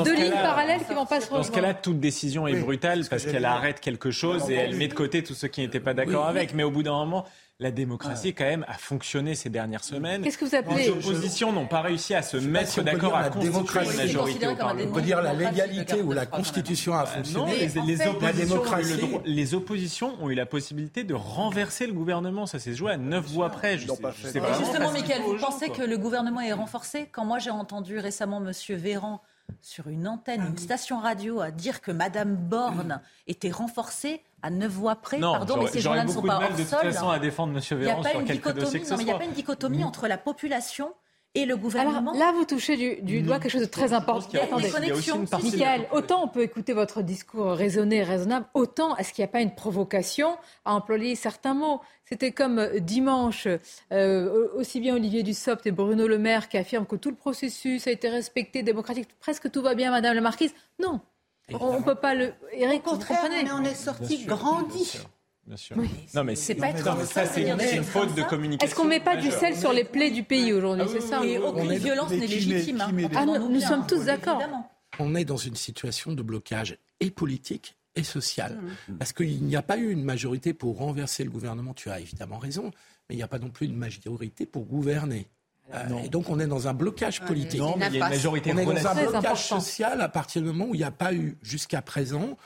deux 0.04 0.14
lignes 0.14 0.32
parallèles 0.32 0.80
qui 0.86 0.94
vont 0.94 1.06
pas 1.06 1.20
se 1.20 1.26
rejoindre. 1.26 1.44
Dans 1.44 1.50
ce 1.50 1.52
cas-là, 1.52 1.74
toute 1.74 2.00
décision 2.00 2.46
est 2.46 2.58
brutale 2.60 3.04
parce 3.08 3.24
qu'elle 3.24 3.44
arrête 3.44 3.80
quelque 3.80 4.10
chose 4.10 4.50
et 4.50 4.54
elle 4.54 4.76
met 4.76 4.88
de 4.88 4.94
côté 4.94 5.22
tous 5.22 5.34
ceux 5.34 5.48
qui 5.48 5.60
n'étaient 5.60 5.80
pas 5.80 5.94
d'accord 5.94 6.26
avec. 6.26 6.54
Mais 6.54 6.62
au 6.62 6.70
bout 6.70 6.82
d'un 6.82 6.92
moment, 6.92 7.24
la 7.60 7.70
démocratie, 7.70 8.34
quand 8.34 8.44
même, 8.44 8.64
a 8.66 8.74
fonctionné 8.74 9.36
ces 9.36 9.48
dernières 9.48 9.84
semaines. 9.84 10.22
Qu'est-ce 10.22 10.38
que 10.38 10.44
vous 10.44 10.56
appelez 10.56 10.86
Les 10.86 10.90
oppositions 10.90 11.52
n'ont 11.52 11.68
pas 11.68 11.82
réussi 11.82 12.12
à 12.12 12.22
se 12.22 12.36
mettre 12.36 12.82
d'accord 12.82 13.14
à 13.16 13.30
constituer 13.30 13.84
une 13.84 13.96
majorité 13.96 14.48
au 14.48 14.56
Parlement. 14.56 14.90
On 14.90 14.94
peut 14.94 15.02
dire 15.02 15.22
la 15.22 15.34
légalité 15.34 16.02
ou 16.02 16.12
la 16.12 16.26
Constitution 16.26 16.94
a 16.94 17.06
fonctionné. 17.06 17.68
Non, 17.76 17.84
les, 17.86 18.06
oppositions 18.06 19.22
les, 19.24 19.54
oppositions 19.54 20.16
ont 20.20 20.30
eu 20.30 20.34
la 20.34 20.46
possibilité 20.46 21.04
de 21.04 21.14
renverser 21.14 21.86
le 21.86 21.92
gouvernement. 21.92 22.46
Ça 22.46 22.58
s'est 22.58 22.74
joué 22.74 22.92
à 22.92 22.96
neuf 22.96 23.24
voix 23.26 23.50
près. 23.50 23.78
Je 23.78 23.86
sais, 23.86 24.40
justement, 24.58 24.90
Michael, 24.90 25.22
vous 25.22 25.36
pensez 25.36 25.68
que 25.68 25.82
le 25.82 25.96
gouvernement 25.96 26.40
est 26.40 26.52
renforcé? 26.52 27.08
Quand 27.12 27.24
moi 27.24 27.38
j'ai 27.38 27.50
entendu 27.50 27.98
récemment 27.98 28.44
M. 28.44 28.52
Véran 28.76 29.22
sur 29.60 29.88
une 29.88 30.06
antenne, 30.06 30.42
une 30.42 30.58
station 30.58 31.00
radio, 31.00 31.40
à 31.40 31.50
dire 31.50 31.80
que 31.80 31.90
Madame 31.90 32.36
Borne 32.36 33.00
était 33.26 33.50
renforcée 33.50 34.22
à 34.42 34.50
neuf 34.50 34.72
voix 34.72 34.96
près. 34.96 35.20
Pardon, 35.20 35.56
mais 35.62 35.68
ces 35.68 35.80
gens-là 35.80 36.04
ne 36.04 36.12
sont 36.12 36.22
pas 36.22 36.36
hors 36.36 36.42
sol. 36.42 36.52
De 36.52 36.62
toute 36.62 36.68
façon, 36.68 37.08
à 37.08 37.18
défendre 37.18 37.54
M. 37.56 37.78
Véran 37.78 38.02
sur 38.02 38.24
quelques 38.24 38.52
dossiers 38.54 38.80
que 38.80 38.90
Non, 38.90 38.96
mais 38.96 39.02
il 39.02 39.06
n'y 39.06 39.12
a 39.12 39.18
pas 39.18 39.24
une 39.24 39.32
dichotomie 39.32 39.84
entre 39.84 40.06
la 40.06 40.18
population 40.18 40.92
et 41.34 41.46
le 41.46 41.56
gouvernement. 41.56 42.12
Alors 42.12 42.14
là, 42.14 42.32
vous 42.32 42.44
touchez 42.44 43.00
du, 43.00 43.22
doigt 43.22 43.40
quelque 43.40 43.52
chose 43.52 43.60
de 43.62 43.66
très 43.66 43.92
important. 43.92 44.28
Il 44.32 44.36
y 44.36 44.40
a, 44.40 44.44
Attendez, 44.44 44.70
connexions. 44.70 45.24
Michael, 45.42 45.86
autant 45.92 46.24
on 46.24 46.28
peut 46.28 46.42
écouter 46.42 46.72
votre 46.72 47.02
discours 47.02 47.52
raisonné, 47.52 48.02
raisonnable, 48.02 48.46
autant 48.54 48.96
est-ce 48.96 49.12
qu'il 49.12 49.22
n'y 49.22 49.28
a 49.28 49.32
pas 49.32 49.40
une 49.40 49.54
provocation 49.54 50.36
à 50.64 50.74
employer 50.74 51.16
certains 51.16 51.54
mots? 51.54 51.80
C'était 52.04 52.32
comme 52.32 52.58
euh, 52.58 52.78
dimanche, 52.80 53.48
euh, 53.92 54.48
aussi 54.54 54.80
bien 54.80 54.94
Olivier 54.94 55.22
Dussopt 55.22 55.66
et 55.66 55.72
Bruno 55.72 56.06
Le 56.06 56.18
Maire 56.18 56.48
qui 56.48 56.58
affirment 56.58 56.86
que 56.86 56.96
tout 56.96 57.10
le 57.10 57.16
processus 57.16 57.86
a 57.86 57.90
été 57.90 58.08
respecté, 58.08 58.62
démocratique, 58.62 59.08
presque 59.18 59.50
tout 59.50 59.62
va 59.62 59.74
bien, 59.74 59.90
Madame 59.90 60.14
la 60.14 60.20
Marquise. 60.20 60.54
Non, 60.78 61.00
on 61.60 61.78
ne 61.78 61.84
peut 61.84 61.94
pas 61.94 62.14
le. 62.14 62.32
Eric, 62.52 62.86
Au 62.86 62.90
contraire, 62.90 63.28
mais 63.30 63.50
on 63.52 63.64
est 63.64 63.74
sorti 63.74 64.24
grandi. 64.24 64.98
Bien 65.46 65.56
sûr. 65.56 65.76
Non, 66.14 66.24
mais 66.24 66.36
c'est 66.36 66.54
pas 66.54 66.74
ça, 66.76 67.26
c'est 67.26 67.42
une, 67.42 67.84
faute 67.84 68.14
de 68.14 68.22
communication. 68.22 68.66
Est-ce 68.66 68.74
qu'on 68.74 68.88
met 68.88 69.00
pas 69.00 69.16
du 69.16 69.30
sel 69.30 69.56
sur 69.56 69.72
les 69.72 69.84
plaies 69.84 70.10
du 70.10 70.22
pays 70.22 70.52
aujourd'hui 70.52 70.86
C'est 70.90 71.00
ça. 71.00 71.24
Et 71.24 71.38
aucune 71.38 71.74
violence 71.74 72.10
n'est 72.10 72.26
légitime. 72.26 72.80
Hein. 72.80 73.08
Ah, 73.14 73.26
nous, 73.26 73.60
sommes 73.60 73.86
tous 73.86 74.06
d'accord. 74.06 74.42
On 74.98 75.14
est 75.14 75.24
dans 75.24 75.36
une 75.36 75.56
situation 75.56 76.12
de 76.12 76.22
blocage 76.22 76.78
et 77.00 77.10
politique 77.10 77.76
et 77.96 78.04
social. 78.04 78.58
Mmh. 78.88 78.96
Parce 78.98 79.12
qu'il 79.12 79.42
n'y 79.44 79.56
a 79.56 79.62
pas 79.62 79.76
eu 79.76 79.90
une 79.90 80.04
majorité 80.04 80.54
pour 80.54 80.78
renverser 80.78 81.24
le 81.24 81.30
gouvernement. 81.30 81.74
Tu 81.74 81.90
as 81.90 82.00
évidemment 82.00 82.38
raison, 82.38 82.70
mais 83.08 83.14
il 83.14 83.16
n'y 83.16 83.22
a 83.22 83.28
pas 83.28 83.38
non 83.38 83.50
plus 83.50 83.66
une 83.66 83.76
majorité 83.76 84.46
pour 84.46 84.64
gouverner. 84.64 85.28
Euh, 85.72 86.02
et 86.04 86.08
donc 86.08 86.28
on 86.28 86.38
est 86.40 86.46
dans 86.46 86.68
un 86.68 86.74
blocage 86.74 87.22
politique. 87.22 87.60
Non, 87.60 87.76
mais 87.76 87.86
il 87.86 87.96
y 87.96 88.02
a 88.02 88.06
une 88.06 88.10
majorité 88.14 88.52
on 88.52 88.58
est 88.58 88.64
dans 88.64 88.86
un 88.86 88.94
blocage 88.94 89.48
social 89.48 90.00
à 90.00 90.08
partir 90.08 90.42
du 90.42 90.48
moment 90.48 90.66
où 90.66 90.74
il 90.74 90.78
n'y 90.78 90.84
a 90.84 90.90
pas 90.90 91.14
eu 91.14 91.38
jusqu'à 91.42 91.80
présent 91.80 92.36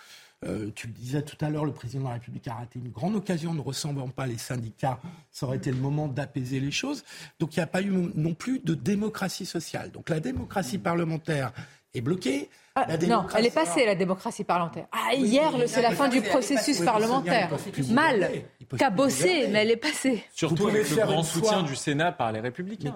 euh, 0.47 0.71
tu 0.75 0.87
le 0.87 0.93
disais 0.93 1.23
tout 1.23 1.43
à 1.45 1.51
l'heure, 1.51 1.65
le 1.65 1.73
président 1.73 2.05
de 2.05 2.09
la 2.09 2.15
République 2.15 2.47
a 2.47 2.55
raté 2.55 2.79
une 2.79 2.91
grande 2.91 3.17
occasion, 3.17 3.55
ne 3.55 3.61
ressemblant 3.61 4.09
pas 4.09 4.27
les 4.27 4.39
syndicats. 4.39 5.01
Ça 5.33 5.47
aurait 5.47 5.57
été 5.57 5.73
le 5.73 5.79
moment 5.79 6.07
d'apaiser 6.07 6.61
les 6.61 6.71
choses. 6.71 7.05
Donc 7.41 7.57
il 7.57 7.59
n'y 7.59 7.65
a 7.65 7.67
pas 7.67 7.83
eu 7.83 7.91
non 7.91 8.35
plus 8.35 8.61
de 8.61 8.75
démocratie 8.75 9.47
sociale. 9.47 9.91
Donc 9.91 10.11
la 10.11 10.21
démocratie 10.21 10.79
parlementaire 10.79 11.53
est 11.95 12.01
bloquée. 12.01 12.51
Ah, 12.89 12.97
non, 13.07 13.27
elle 13.37 13.47
est 13.47 13.55
passée, 13.55 13.87
la 13.87 13.95
démocratie 13.95 14.45
parlementaire. 14.45 14.87
Ah, 14.93 15.15
hier, 15.15 15.53
c'est 15.67 15.83
la 15.83 15.93
fin 15.93 16.09
du 16.09 16.21
processus 16.21 16.81
parlementaire. 16.81 17.51
Mal, 17.91 18.31
cabossé, 18.77 19.49
mais 19.49 19.63
elle 19.63 19.71
est 19.71 19.77
passée. 19.77 20.25
Surtout 20.33 20.69
avec 20.69 20.89
le 20.91 20.97
grand 20.97 21.23
soutien 21.23 21.63
du 21.63 21.77
Sénat 21.77 22.13
par 22.13 22.33
les 22.33 22.41
Républicains. 22.41 22.93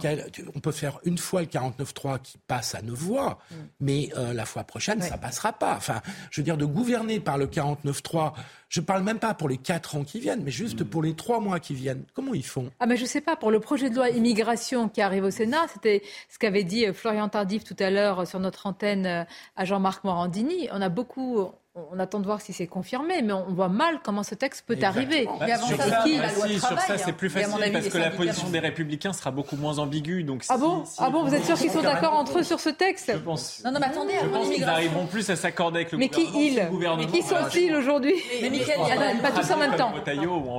on 0.55 0.61
peut 0.61 0.73
faire 0.73 0.99
une 1.05 1.19
fois 1.19 1.41
le 1.41 1.47
49-3 1.47 2.21
qui 2.21 2.39
passe 2.47 2.75
à 2.75 2.83
neuf 2.83 2.99
voix, 2.99 3.39
mm. 3.51 3.55
mais 3.81 4.11
euh, 4.17 4.33
la 4.33 4.45
fois 4.45 4.65
prochaine, 4.65 5.01
ça 5.01 5.17
passera 5.17 5.53
pas. 5.53 5.75
Enfin, 5.77 6.01
je 6.31 6.41
veux 6.41 6.45
dire, 6.45 6.57
de 6.57 6.65
gouverner 6.65 7.21
par 7.21 7.39
le 7.39 7.47
49-3 7.47 8.33
je 8.73 8.81
ne 8.81 8.87
parle 8.87 9.03
même 9.03 9.19
pas 9.19 9.35
pour 9.35 9.51
les 9.51 9.59
quatre 9.59 9.97
ans 9.97 10.03
qui 10.03 10.19
viennent, 10.19 10.43
mais 10.43 10.51
juste 10.51 10.81
mm. 10.81 10.85
pour 10.87 11.03
les 11.03 11.15
trois 11.15 11.41
mois 11.41 11.61
qui 11.61 11.75
viennent. 11.75 12.05
Comment 12.15 12.33
ils 12.33 12.45
font? 12.45 12.71
Ah 12.81 12.87
mais 12.87 12.97
je 12.97 13.05
sais 13.05 13.21
pas. 13.21 13.37
Pour 13.37 13.51
le 13.51 13.61
projet 13.61 13.91
de 13.91 13.97
loi 13.97 14.09
immigration 14.09 14.89
qui 14.89 15.03
arrive 15.03 15.25
au 15.25 15.31
Sénat, 15.31 15.67
c'était 15.69 16.03
ce 16.31 16.39
qu'avait 16.39 16.65
dit 16.65 16.87
euh, 16.87 16.95
Florian 16.95 17.29
Tardif 17.29 17.65
tout 17.65 17.77
à 17.79 17.91
l'heure 17.91 18.27
sur 18.27 18.41
notre 18.41 18.67
antenne 18.67 19.05
euh, 19.05 19.25
à 19.57 19.67
Jean-Marc 19.67 20.05
Morandini. 20.05 20.69
On 20.73 20.81
a 20.81 20.89
beaucoup 20.89 21.51
on 21.75 21.99
attend 21.99 22.21
de 22.21 22.27
voir 22.27 22.41
si 22.43 22.53
c'est 22.53 22.67
confirmé, 22.67 23.23
mais 23.23 23.33
on 23.33 23.53
voit 23.55 23.69
mal 23.69 24.01
comment 24.03 24.23
ce 24.23 24.35
texte 24.35 24.65
peut 24.67 24.77
arriver. 24.83 25.27
Bah, 25.41 25.57
sur, 25.57 25.77
ça, 25.77 26.05
sur 26.05 26.81
ça, 26.81 26.99
c'est 26.99 27.13
plus 27.13 27.31
facile 27.31 27.73
parce 27.73 27.89
que 27.89 27.99
la 27.99 28.11
position 28.11 28.51
des 28.51 28.59
Républicains 28.59 29.13
sera 29.13 29.31
beaucoup 29.31 29.57
moins 29.57 29.79
ambiguë. 29.79 30.23
Donc 30.25 30.45
ah 30.49 30.59
bon, 30.59 30.85
ah 30.99 31.09
bon 31.09 31.25
vous 31.25 31.35
êtes 31.35 31.45
sûr 31.45 31.57
qu'ils 31.57 31.71
sont 31.71 31.83
d'accord 31.83 32.15
entre 32.15 32.41
eux 32.41 32.43
sur 32.43 32.61
ce 32.61 32.69
texte 32.69 33.13
Je 33.15 33.19
pense. 33.19 33.63
Non, 33.65 33.73
non, 33.73 33.81
mais 33.81 33.87
attendez, 33.87 34.15
je 34.23 34.29
pense 34.29 34.51
qu'ils 34.51 34.65
n'arriveront 34.65 35.07
plus 35.07 35.29
à 35.31 35.37
s'accorder 35.37 35.81
avec 35.81 35.93
le 35.93 35.99
mais 35.99 36.09
gouvernement. 36.09 36.39
Qui 36.39 36.49
ils 36.49 37.13
Mais 37.13 37.21
qui 37.21 37.23
sont-ils 37.23 37.75
aujourd'hui 37.75 38.15
Mais 38.43 38.51
Michael, 38.51 38.79
il 38.83 38.89
y 38.89 38.93
a 38.93 39.23
pas 39.23 39.41
tous 39.41 39.51
en 39.51 39.57
même 39.57 39.77
temps. 39.77 39.93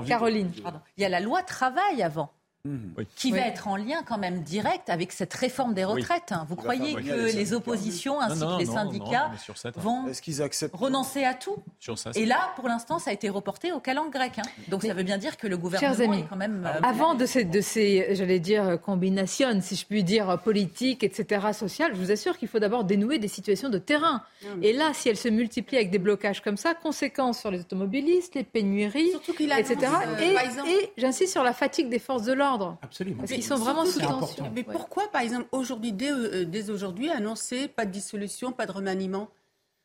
Caroline. 0.08 0.52
Il 0.98 1.04
y 1.04 1.06
a 1.06 1.10
la 1.10 1.20
loi 1.20 1.44
travail 1.44 2.02
avant. 2.02 2.32
Mmh. 2.66 3.04
qui 3.18 3.32
va 3.32 3.40
être 3.40 3.68
en 3.68 3.76
lien 3.76 4.04
quand 4.08 4.18
même 4.18 4.42
direct 4.42 4.90
avec 4.90 5.12
cette 5.12 5.34
réforme 5.34 5.74
des 5.74 5.84
retraites. 5.84 6.32
Hein. 6.32 6.46
Vous 6.48 6.56
croyez 6.56 6.94
que 6.96 7.36
les 7.36 7.54
oppositions 7.54 8.22
ainsi 8.22 8.40
que 8.40 8.58
les 8.58 8.66
syndicats 8.66 9.32
vont 9.76 10.06
renoncer 10.72 11.26
à 11.26 11.34
tout 11.34 11.58
Et 12.16 12.26
là, 12.26 12.54
pour 12.56 12.70
l'instant, 12.70 13.00
ça 13.00 13.10
a 13.10 13.14
été 13.14 13.28
reporté 13.28 13.74
au 13.74 13.82
calendes 13.82 14.12
grec. 14.12 14.40
Hein. 14.40 14.44
Donc 14.70 14.84
ça 14.84 14.94
veut 14.94 15.04
bien 15.04 15.18
dire 15.18 15.36
que 15.36 15.46
le 15.48 15.58
gouvernement 15.58 16.14
est 16.14 16.24
quand 16.30 16.38
même... 16.38 16.66
Euh, 16.66 16.80
avant 16.88 17.16
de 17.16 17.26
ces, 17.26 17.44
de 17.44 17.60
ces 17.60 18.16
j'allais 18.16 18.40
dire, 18.40 18.80
combinations, 18.82 19.60
si 19.60 19.76
je 19.76 19.86
puis 19.86 20.06
dire, 20.06 20.40
politiques, 20.42 21.04
etc., 21.04 21.48
sociales, 21.52 21.92
je 21.94 22.00
vous 22.00 22.12
assure 22.12 22.38
qu'il 22.38 22.48
faut 22.48 22.60
d'abord 22.60 22.86
dénouer 22.86 23.20
des 23.20 23.28
situations 23.28 23.68
de 23.68 23.78
terrain. 23.78 24.24
Et 24.62 24.72
là, 24.72 24.92
si 24.94 25.10
elles 25.10 25.18
se 25.18 25.28
multiplient 25.28 25.80
avec 25.80 25.92
des 25.92 26.00
blocages 26.00 26.42
comme 26.42 26.56
ça, 26.56 26.76
conséquences 26.76 27.42
sur 27.42 27.52
les 27.52 27.60
automobilistes, 27.60 28.36
les 28.36 28.46
pénuries, 28.46 29.12
etc. 29.28 29.76
Euh, 29.82 30.22
et, 30.22 30.72
et 30.72 30.94
j'insiste 30.96 31.34
sur 31.34 31.44
la 31.44 31.52
fatigue 31.52 31.90
des 31.90 32.00
forces 32.00 32.24
de 32.24 32.32
l'ordre 32.32 32.53
Absolument. 32.82 33.20
Parce 33.20 33.32
qu'ils 33.32 33.44
sont 33.44 33.56
vraiment 33.56 33.86
sous 33.86 34.00
tension. 34.00 34.52
Mais 34.54 34.64
pourquoi, 34.64 35.08
par 35.12 35.22
exemple, 35.22 35.48
aujourd'hui, 35.52 35.92
dès, 35.92 36.12
euh, 36.12 36.46
dès 36.46 36.70
aujourd'hui, 36.70 37.10
annoncer 37.10 37.68
pas 37.68 37.86
de 37.86 37.92
dissolution, 37.92 38.52
pas 38.52 38.66
de 38.66 38.72
remaniement? 38.72 39.30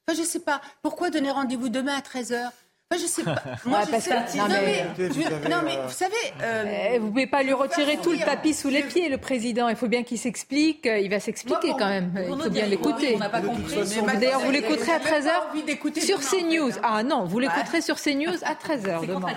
Enfin, 0.06 0.16
je 0.16 0.22
ne 0.22 0.26
sais 0.26 0.40
pas. 0.40 0.60
Pourquoi 0.82 1.10
donner 1.10 1.30
rendez-vous 1.30 1.68
demain 1.68 1.94
à 1.94 2.00
13h 2.00 2.50
je 2.96 3.04
sais 3.06 3.22
pas. 3.22 3.34
Moi, 3.66 3.80
Ouais, 3.80 3.84
parce 3.90 4.04
sais- 4.04 4.10
que- 4.10 4.38
non, 4.38 4.44
mais, 4.48 4.84
mais- 4.96 5.08
je- 5.10 5.50
non, 5.50 5.56
mais 5.62 5.76
vous 5.86 5.92
savez. 5.92 6.14
euh, 6.42 6.64
Eh, 6.94 6.98
Vous 6.98 7.08
pouvez 7.08 7.26
pas 7.26 7.42
lui 7.42 7.52
retirer 7.52 7.98
tout 8.02 8.12
le 8.12 8.18
tapis 8.18 8.54
sous 8.54 8.70
les 8.70 8.82
pieds, 8.82 9.10
le 9.10 9.18
président. 9.18 9.68
Il 9.68 9.76
faut 9.76 9.88
bien 9.88 10.02
qu'il 10.04 10.18
s'explique. 10.18 10.86
Euh, 10.86 10.98
Il 10.98 11.10
va 11.10 11.20
s'expliquer 11.20 11.72
quand 11.78 11.86
même. 11.88 12.12
Il 12.16 12.42
faut 12.42 12.48
bien 12.50 12.66
l'écouter. 12.66 13.18
D'ailleurs, 13.18 14.40
vous 14.40 14.50
l'écouterez 14.50 14.92
à 14.92 14.98
J'ai 15.00 15.02
même 15.02 15.20
13h 15.20 15.24
pas 15.24 15.48
envie 15.50 15.62
d'écouter 15.64 16.00
sur 16.00 16.20
CNews. 16.20 16.70
Ah 16.82 17.02
non, 17.02 17.24
vous 17.24 17.38
l'écouterez 17.38 17.82
sur 17.82 17.96
CNews 18.00 18.38
à 18.42 18.54
13h 18.54 19.06
demain. 19.06 19.28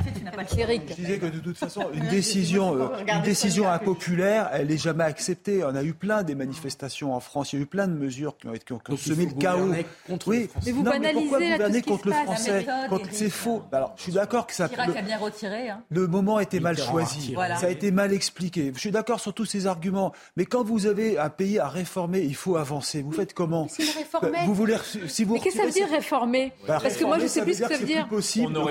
Eric. 0.58 0.84
Je 0.90 0.94
disais 0.96 1.18
que 1.20 1.26
de 1.26 1.40
toute 1.40 1.58
façon, 1.58 1.88
une 1.94 2.08
décision, 2.08 2.76
euh, 2.76 2.88
une 3.08 3.22
décision 3.24 3.70
impopulaire, 3.70 4.50
elle 4.54 4.68
n'est 4.68 4.78
jamais 4.78 5.04
acceptée. 5.04 5.64
On 5.66 5.76
a 5.76 5.84
eu 5.84 5.94
plein 5.94 6.24
des 6.24 6.36
manifestations 6.36 7.14
en 7.14 7.20
France. 7.20 7.52
Il 7.52 7.58
y 7.58 7.60
a 7.60 7.64
eu 7.64 7.68
plein 7.68 7.88
de 7.88 7.94
mesures 7.94 8.38
qui 8.38 8.48
ont, 8.48 8.54
semé 8.96 9.26
le 9.26 9.34
chaos. 9.34 9.66
Mais 9.68 10.72
vous 10.72 10.84
non, 10.84 10.92
banalisez, 10.92 11.14
pourquoi 11.22 11.40
là, 11.40 11.46
tout 11.48 11.52
gouverner 11.58 11.74
ce 11.80 11.84
qui 11.84 11.90
contre 11.90 12.04
se 12.04 12.10
le 12.10 12.16
passe, 12.26 12.48
C'est 13.44 13.50
faux. 13.50 13.64
Alors, 13.72 13.94
je 13.98 14.04
suis 14.04 14.12
d'accord 14.12 14.46
que 14.48 14.54
ça. 14.54 14.70
Chirac 14.70 14.88
le- 14.88 14.98
a 14.98 15.02
bien 15.02 15.18
retiré. 15.18 15.70
Hein. 15.70 15.82
Le 15.90 16.08
moment 16.08 16.38
a 16.38 16.44
été 16.44 16.60
mal 16.60 16.78
choisi. 16.78 17.34
Voilà. 17.34 17.56
Ça 17.58 17.68
a 17.68 17.70
été 17.70 17.92
mal 17.92 18.14
expliqué. 18.14 18.72
Je 18.74 18.80
suis 18.80 18.92
d'accord 18.92 19.20
sur 19.20 19.34
tous 19.34 19.46
ces 19.46 19.68
arguments. 19.68 20.12
Mais 20.38 20.46
quand 20.46 20.64
vous 20.64 20.86
avez 20.88 21.18
un 21.18 21.30
pays 21.30 21.60
à 21.60 21.68
réformer, 21.68 22.22
il 22.22 22.36
faut 22.36 22.56
avancer. 22.58 23.02
Vous 23.02 23.12
faites 23.12 23.34
comment? 23.34 23.68
C'est 23.70 23.84
le 23.84 23.98
réformer. 23.98 24.46
Vous 24.46 24.54
voulez 24.54 24.76
si 25.08 25.24
vous 25.24 25.34
Mais 25.36 25.40
qu'est-ce 25.40 25.56
que 25.56 25.62
ça 25.62 25.68
veut 25.68 25.72
dire 25.74 25.90
réformer? 25.90 26.54
Bah, 26.68 26.80
Parce 26.82 26.96
que 26.98 27.04
moi, 27.06 27.18
je 27.18 27.24
réformer, 27.24 27.28
sais 27.28 27.42
plus 27.44 27.54
ce 27.56 27.62
que 27.62 27.68
ça 27.68 27.74
veut 27.74 27.80
c'est 27.80 27.86
dire. 27.86 28.08
plus 28.08 28.16
possible 28.18 28.58
On 28.58 28.62
Attends, 28.68 28.70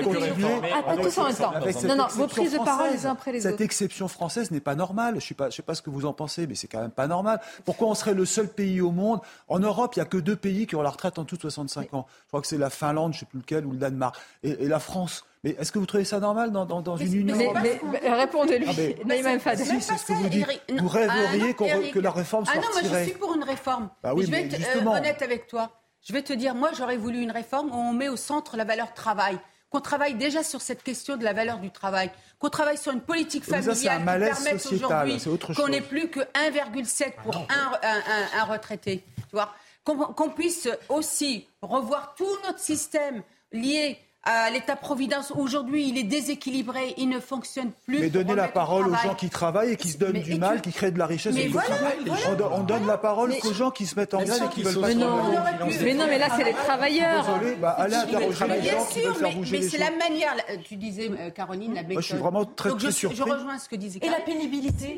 avec 0.89 1.01
tous 1.03 1.17
en 1.17 1.23
même 1.23 1.31
cette- 1.33 1.41
temps. 1.41 1.53
cette 1.71 1.83
Non, 1.83 1.95
non, 1.95 2.03
vos 2.03 2.23
exception 2.25 2.27
prises 2.27 2.51
de 2.53 2.57
parole 2.57 2.67
française. 2.85 2.93
les 3.01 3.05
uns 3.05 3.11
après 3.11 3.31
les 3.31 3.41
Cette 3.41 3.53
autres. 3.53 3.61
exception 3.63 4.07
française 4.07 4.51
n'est 4.51 4.59
pas 4.59 4.75
normale. 4.75 5.15
Je 5.19 5.33
je 5.49 5.55
sais 5.55 5.61
pas 5.63 5.75
ce 5.75 5.81
que 5.81 5.89
vous 5.89 6.05
en 6.05 6.13
pensez, 6.13 6.47
mais 6.47 6.55
c'est 6.55 6.67
quand 6.67 6.81
même 6.81 6.91
pas 6.91 7.07
normal. 7.07 7.39
Pourquoi 7.65 7.87
on 7.87 7.93
serait 7.95 8.13
le 8.13 8.25
seul 8.25 8.47
pays 8.47 8.81
au 8.81 8.91
monde? 8.91 9.19
En 9.47 9.59
Europe, 9.59 9.93
il 9.95 9.99
y 9.99 10.01
a 10.01 10.05
que 10.05 10.17
deux 10.17 10.35
pays 10.35 10.67
qui 10.67 10.75
ont 10.75 10.81
la 10.81 10.89
retraite 10.89 11.17
en 11.19 11.25
tout 11.25 11.35
de 11.35 11.41
65 11.41 11.93
ans. 11.93 12.05
Je 12.23 12.27
crois 12.29 12.41
que 12.41 12.47
c'est 12.47 12.57
la 12.57 12.69
Finlande, 12.69 13.13
je 13.13 13.19
sais 13.19 13.25
plus 13.25 13.39
lequel, 13.39 13.65
ou 13.65 13.71
le 13.71 13.77
Danemark, 13.77 14.15
et, 14.43 14.60
et 14.61 14.67
la 14.67 14.79
France. 14.79 15.23
Mais 15.43 15.55
est-ce 15.59 15.71
que 15.71 15.79
vous 15.79 15.87
trouvez 15.87 16.05
ça 16.05 16.19
normal 16.19 16.51
dans, 16.51 16.65
dans- 16.65 16.81
dans 16.81 16.97
une 16.97 17.13
union 17.15 17.35
Mais, 17.35 17.49
mais- 17.63 17.81
mais 18.03 18.13
répondez-lui. 18.13 18.67
Ah, 18.69 18.73
mais- 18.77 18.95
Naïma 19.05 19.35
Mfad. 19.37 19.57
Si, 19.57 19.81
c'est 19.81 19.97
ce 19.97 20.05
que 20.05 20.13
vous 20.13 20.29
dites. 20.29 20.45
Vous 20.79 20.87
rêveriez 20.87 21.55
Ah, 21.59 21.63
re- 21.63 21.91
que 21.91 21.99
la 21.99 22.11
réforme 22.11 22.45
soit 22.45 22.53
Ah 22.57 22.59
non, 22.61 22.67
moi 22.71 22.81
je 22.99 23.03
suis 23.09 23.17
pour 23.17 23.33
une 23.35 23.43
réforme. 23.43 23.89
Bah 24.03 24.13
oui, 24.13 24.25
je 24.25 24.31
vais 24.31 24.43
mais 24.43 24.55
être 24.55 24.77
euh, 24.77 24.85
honnête 24.85 25.21
avec 25.23 25.47
toi. 25.47 25.71
Je 26.03 26.13
vais 26.13 26.21
te 26.21 26.33
dire, 26.33 26.53
moi 26.55 26.69
j'aurais 26.77 26.97
voulu 26.97 27.21
une 27.21 27.31
réforme 27.31 27.71
où 27.71 27.75
on 27.75 27.91
met 27.93 28.07
au 28.09 28.15
centre 28.17 28.55
la 28.55 28.63
valeur 28.65 28.93
travail. 28.93 29.39
Qu'on 29.71 29.79
travaille 29.79 30.15
déjà 30.15 30.43
sur 30.43 30.61
cette 30.61 30.83
question 30.83 31.15
de 31.17 31.23
la 31.23 31.31
valeur 31.33 31.57
du 31.59 31.71
travail, 31.71 32.11
qu'on 32.39 32.49
travaille 32.49 32.77
sur 32.77 32.91
une 32.91 32.99
politique 33.01 33.45
Mais 33.47 33.61
ça, 33.61 33.71
familiale 33.73 34.01
un 34.23 34.35
qui 34.35 34.43
permette 34.43 34.61
sociétal, 34.61 35.07
aujourd'hui 35.09 35.55
qu'on 35.55 35.67
n'ait 35.69 35.79
plus 35.81 36.09
que 36.09 36.19
1,7 36.35 37.13
pour 37.23 37.35
un, 37.37 37.45
un- 37.81 37.87
un- 37.87 38.41
un 38.41 38.43
retraité. 38.43 39.03
Tu 39.17 39.23
vois? 39.31 39.49
Qu'on 39.85 39.95
qu'on 39.97 40.29
puisse 40.29 40.67
aussi 40.89 41.47
revoir 41.61 42.13
tout 42.15 42.27
notre 42.45 42.59
système 42.59 43.23
lié 43.53 43.97
à 44.23 44.51
l'État-providence. 44.51 45.31
Aujourd'hui, 45.35 45.87
il 45.89 45.97
est 45.97 46.03
déséquilibré, 46.03 46.93
il 46.97 47.09
ne 47.09 47.19
fonctionne 47.19 47.71
plus. 47.85 47.99
Mais 47.99 48.09
donner 48.09 48.35
la 48.35 48.47
parole 48.47 48.87
aux 48.87 48.95
gens 48.95 49.15
qui 49.15 49.29
travaillent 49.29 49.71
et 49.71 49.75
qui 49.77 49.89
se 49.89 49.97
donnent 49.97 50.11
Mais- 50.13 50.19
du 50.19 50.35
mal, 50.35 50.61
tu- 50.61 50.69
qui 50.69 50.75
créent 50.77 50.91
de 50.91 50.99
la 50.99 51.07
richesse. 51.07 51.33
Mais 51.33 51.41
et 51.41 51.45
qui 51.47 51.53
voilà, 51.53 51.69
voilà. 52.05 52.47
on, 52.55 52.59
on 52.59 52.63
donne 52.63 52.85
la 52.85 52.97
parole 52.99 53.29
Mais- 53.29 53.39
qu'aux 53.39 53.53
gens 53.53 53.71
qui 53.71 53.87
se 53.87 53.95
mettent 53.99 54.13
en 54.13 54.21
grève 54.21 54.43
et 54.45 54.49
qui 54.53 54.61
veulent 54.61 54.79
pas 54.79 54.87
Mais 54.89 54.93
non, 54.95 55.17
mais 55.83 55.93
non, 55.95 56.05
mais 56.07 56.19
là, 56.19 56.27
c'est 56.37 56.43
les 56.43 56.53
travailleurs. 56.53 57.25
Désolé, 57.39 57.55
bah, 57.55 57.71
allez 57.79 57.95
interroger 57.95 58.45
Mais 58.47 58.55
les 58.57 58.61
bien 58.61 58.71
gens 58.73 58.85
qui 58.85 58.99
sûr, 58.99 59.07
veulent 59.07 59.15
faire 59.15 59.27
mais, 59.29 59.35
bouger 59.35 59.57
mais 59.57 59.63
les 59.63 59.69
c'est 59.69 59.77
la 59.79 59.91
manière. 59.91 60.35
là, 60.35 60.43
Tu 60.63 60.75
disais, 60.75 61.09
euh, 61.19 61.29
Caroline, 61.31 61.73
la 61.73 61.81
méthode. 61.81 61.93
Moi, 61.93 62.01
je 62.01 62.07
suis 62.07 62.17
vraiment 62.17 62.45
très, 62.45 62.69
très 62.69 62.79
suis- 62.91 63.09
je 63.09 63.15
surpris. 63.15 63.31
rejoins 63.31 63.57
ce 63.57 63.67
que 63.69 63.75
disait 63.75 63.99
Et 64.03 64.09
la 64.09 64.19
pénibilité 64.19 64.97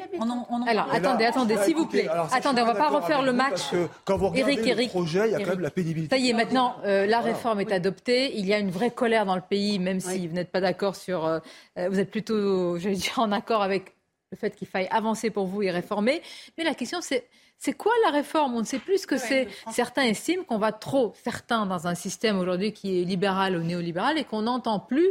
Alors, 0.67 0.87
attendez, 0.91 1.25
attendez, 1.25 1.55
Ah, 1.59 1.63
s'il 1.63 1.75
vous 1.75 1.85
plaît. 1.85 2.07
Attendez, 2.31 2.61
on 2.61 2.65
suis 2.65 2.73
va 2.73 2.79
pas 2.79 2.89
refaire 2.89 3.21
le 3.21 3.31
match. 3.31 3.49
Parce 3.51 3.67
que 3.69 3.87
quand 4.03 4.17
vous 4.17 4.27
regardez 4.29 4.55
le 4.75 4.87
projet, 4.89 5.27
il 5.27 5.31
y 5.31 5.35
a 5.35 5.39
quand 5.39 5.51
même 5.51 5.59
la 5.61 5.69
pénibilité. 5.71 6.13
Ça 6.15 6.21
y 6.21 6.29
est, 6.29 6.33
maintenant, 6.33 6.75
euh, 6.85 7.05
la 7.05 7.19
réforme 7.21 7.61
est 7.61 7.71
adoptée. 7.71 8.37
Il 8.37 8.45
y 8.45 8.53
a 8.53 8.57
une 8.59 8.69
vraie 8.71 8.91
colère 8.91 9.12
dans 9.25 9.35
le 9.35 9.41
pays, 9.41 9.79
même 9.79 9.99
si 9.99 10.27
vous 10.27 10.33
n'êtes 10.33 10.51
pas 10.51 10.61
d'accord 10.61 10.95
sur. 10.95 11.25
euh, 11.25 11.39
euh, 11.77 11.89
vous 11.89 11.99
êtes 11.99 12.11
plutôt, 12.11 12.77
j'allais 12.79 12.95
dire, 12.95 13.17
en 13.19 13.31
accord 13.31 13.61
avec 13.61 13.95
le 14.31 14.37
fait 14.37 14.55
qu'il 14.55 14.67
faille 14.67 14.87
avancer 14.89 15.29
pour 15.29 15.45
vous 15.45 15.61
et 15.61 15.71
réformer. 15.71 16.21
Mais 16.57 16.63
la 16.63 16.73
question, 16.75 16.99
c'est. 17.01 17.27
C'est 17.59 17.73
quoi 17.73 17.93
la 18.03 18.11
réforme? 18.11 18.55
On 18.55 18.59
ne 18.59 18.65
sait 18.65 18.79
plus 18.79 19.03
ce 19.03 19.07
que 19.07 19.15
Ouais, 19.15 19.21
c'est. 19.21 19.47
Certains 19.71 20.03
estiment 20.03 20.43
qu'on 20.43 20.57
va 20.57 20.73
trop, 20.73 21.13
certains 21.23 21.65
dans 21.65 21.87
un 21.87 21.95
système 21.95 22.37
aujourd'hui 22.37 22.73
qui 22.73 22.99
est 22.99 23.05
libéral 23.05 23.55
ou 23.55 23.63
néolibéral 23.63 24.17
et 24.17 24.25
qu'on 24.25 24.41
n'entend 24.41 24.79
plus 24.81 25.07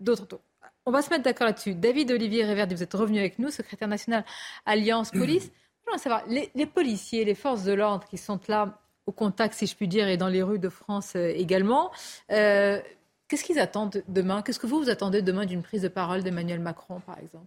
d'autres. 0.00 0.40
On 0.84 0.90
va 0.90 1.00
se 1.02 1.10
mettre 1.10 1.22
d'accord 1.22 1.46
là-dessus. 1.46 1.74
David 1.76 2.10
Olivier 2.10 2.44
Réverdi, 2.44 2.74
vous 2.74 2.82
êtes 2.82 2.94
revenu 2.94 3.20
avec 3.20 3.38
nous, 3.38 3.50
secrétaire 3.50 3.86
national 3.86 4.24
Alliance 4.66 5.10
Police. 5.20 5.44
Je 5.44 5.84
voudrais 5.86 5.98
savoir, 6.02 6.24
les, 6.26 6.50
les 6.56 6.66
policiers, 6.66 7.24
les 7.24 7.36
forces 7.36 7.62
de 7.62 7.72
l'ordre 7.72 8.04
qui 8.08 8.18
sont 8.18 8.40
là 8.48 8.80
au 9.06 9.12
contact, 9.12 9.54
si 9.54 9.66
je 9.66 9.76
puis 9.76 9.86
dire, 9.86 10.08
et 10.08 10.16
dans 10.16 10.28
les 10.28 10.42
rues 10.42 10.58
de 10.58 10.68
France 10.70 11.12
euh, 11.14 11.32
également, 11.36 11.92
euh, 12.32 12.80
qu'est-ce 13.32 13.44
qu'ils 13.44 13.58
attendent 13.58 14.02
demain? 14.08 14.42
Qu'est-ce 14.42 14.58
que 14.58 14.66
vous, 14.66 14.78
vous 14.82 14.90
attendez 14.90 15.22
demain 15.22 15.46
d'une 15.46 15.62
prise 15.62 15.80
de 15.80 15.88
parole 15.88 16.22
d'Emmanuel 16.22 16.60
Macron, 16.60 17.00
par 17.00 17.18
exemple? 17.18 17.46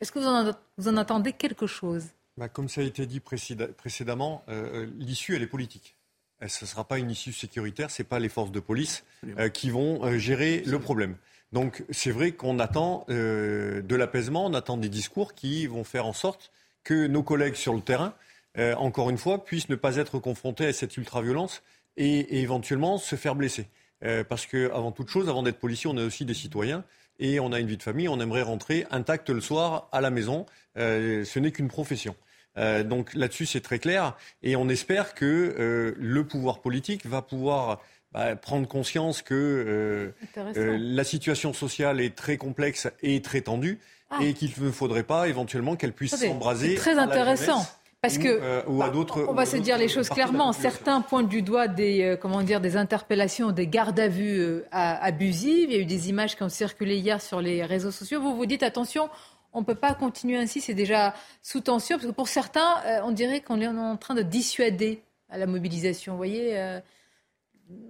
Est-ce 0.00 0.10
que 0.10 0.18
vous 0.18 0.26
en, 0.26 0.50
vous 0.76 0.88
en 0.88 0.96
attendez 0.96 1.32
quelque 1.32 1.68
chose? 1.68 2.06
Bah, 2.36 2.48
comme 2.48 2.68
ça 2.68 2.80
a 2.80 2.84
été 2.84 3.06
dit 3.06 3.20
précédemment, 3.20 4.42
euh, 4.48 4.88
l'issue, 4.98 5.36
elle 5.36 5.42
est 5.42 5.46
politique. 5.46 5.94
Euh, 6.42 6.48
Ce 6.48 6.64
ne 6.64 6.68
sera 6.68 6.82
pas 6.82 6.98
une 6.98 7.12
issue 7.12 7.32
sécuritaire, 7.32 7.92
ce 7.92 8.02
n'est 8.02 8.08
pas 8.08 8.18
les 8.18 8.28
forces 8.28 8.50
de 8.50 8.58
police 8.58 9.04
euh, 9.38 9.48
qui 9.48 9.70
vont 9.70 10.04
euh, 10.04 10.18
gérer 10.18 10.64
le 10.66 10.80
problème. 10.80 11.14
Donc 11.52 11.84
c'est 11.90 12.10
vrai 12.10 12.32
qu'on 12.32 12.58
attend 12.58 13.04
euh, 13.08 13.82
de 13.82 13.94
l'apaisement, 13.94 14.46
on 14.46 14.54
attend 14.54 14.78
des 14.78 14.88
discours 14.88 15.34
qui 15.34 15.68
vont 15.68 15.84
faire 15.84 16.06
en 16.06 16.12
sorte 16.12 16.50
que 16.82 17.06
nos 17.06 17.22
collègues 17.22 17.54
sur 17.54 17.74
le 17.74 17.82
terrain, 17.82 18.14
euh, 18.58 18.74
encore 18.74 19.10
une 19.10 19.18
fois, 19.18 19.44
puissent 19.44 19.68
ne 19.68 19.76
pas 19.76 19.94
être 19.94 20.18
confrontés 20.18 20.66
à 20.66 20.72
cette 20.72 20.96
ultra-violence 20.96 21.62
et, 21.96 22.18
et 22.18 22.40
éventuellement 22.40 22.98
se 22.98 23.14
faire 23.14 23.36
blesser. 23.36 23.68
Euh, 24.04 24.24
parce 24.24 24.46
que 24.46 24.70
avant 24.72 24.92
toute 24.92 25.08
chose, 25.08 25.28
avant 25.28 25.42
d'être 25.42 25.58
policier, 25.58 25.90
on 25.92 25.96
est 25.96 26.02
aussi 26.02 26.24
des 26.24 26.34
citoyens 26.34 26.84
et 27.18 27.38
on 27.40 27.52
a 27.52 27.60
une 27.60 27.66
vie 27.66 27.76
de 27.76 27.82
famille. 27.82 28.08
On 28.08 28.20
aimerait 28.20 28.42
rentrer 28.42 28.86
intact 28.90 29.30
le 29.30 29.40
soir 29.40 29.88
à 29.92 30.00
la 30.00 30.10
maison. 30.10 30.46
Euh, 30.78 31.24
ce 31.24 31.38
n'est 31.38 31.52
qu'une 31.52 31.68
profession. 31.68 32.14
Euh, 32.58 32.82
donc 32.82 33.14
là-dessus, 33.14 33.46
c'est 33.46 33.60
très 33.60 33.78
clair. 33.78 34.16
Et 34.42 34.56
on 34.56 34.68
espère 34.68 35.14
que 35.14 35.24
euh, 35.26 35.94
le 35.98 36.24
pouvoir 36.26 36.60
politique 36.60 37.06
va 37.06 37.22
pouvoir 37.22 37.80
bah, 38.12 38.34
prendre 38.36 38.66
conscience 38.66 39.22
que 39.22 39.34
euh, 39.34 40.12
euh, 40.56 40.76
la 40.80 41.04
situation 41.04 41.52
sociale 41.52 42.00
est 42.00 42.16
très 42.16 42.38
complexe 42.38 42.88
et 43.02 43.22
très 43.22 43.42
tendue 43.42 43.78
Ah. 44.10 44.18
et 44.22 44.34
qu'il 44.34 44.50
ne 44.58 44.70
faudrait 44.72 45.04
pas 45.04 45.28
éventuellement 45.28 45.76
qu'elle 45.76 45.92
puisse 45.92 46.16
s'embraser. 46.16 46.70
C'est 46.70 46.74
très 46.74 46.90
à 46.92 46.94
la 46.96 47.02
intéressant. 47.02 47.64
Parce 48.02 48.16
ou, 48.16 48.20
que 48.20 48.28
euh, 48.28 48.62
ou 48.66 48.82
à 48.82 48.88
d'autres. 48.88 49.26
on 49.28 49.34
va 49.34 49.44
se 49.44 49.56
dire 49.58 49.76
les 49.76 49.88
choses 49.88 50.08
clairement. 50.08 50.52
Certains 50.52 51.02
pointent 51.02 51.28
du 51.28 51.42
doigt 51.42 51.68
des 51.68 52.02
euh, 52.02 52.16
comment 52.16 52.42
dire 52.42 52.60
des 52.60 52.76
interpellations, 52.76 53.50
des 53.52 53.66
gardes 53.66 54.00
à 54.00 54.08
vue 54.08 54.40
euh, 54.40 54.64
à- 54.70 55.02
abusives. 55.04 55.68
Il 55.70 55.72
y 55.72 55.76
a 55.76 55.80
eu 55.80 55.84
des 55.86 56.08
images 56.08 56.34
qui 56.36 56.42
ont 56.42 56.48
circulé 56.48 56.96
hier 56.96 57.20
sur 57.20 57.40
les 57.42 57.62
réseaux 57.64 57.90
sociaux. 57.90 58.20
Vous 58.20 58.34
vous 58.34 58.46
dites 58.46 58.62
attention. 58.62 59.10
On 59.52 59.60
ne 59.60 59.64
peut 59.66 59.74
pas 59.74 59.94
continuer 59.94 60.38
ainsi, 60.38 60.60
c'est 60.60 60.74
déjà 60.74 61.12
sous 61.42 61.60
tension, 61.60 61.96
parce 61.96 62.06
que 62.06 62.12
pour 62.14 62.28
certains, 62.28 62.76
on 63.02 63.10
dirait 63.10 63.40
qu'on 63.40 63.60
est 63.60 63.66
en 63.66 63.96
train 63.96 64.14
de 64.14 64.22
dissuader 64.22 65.02
à 65.28 65.38
la 65.38 65.46
mobilisation. 65.48 66.12
Vous 66.12 66.18
voyez, 66.18 66.78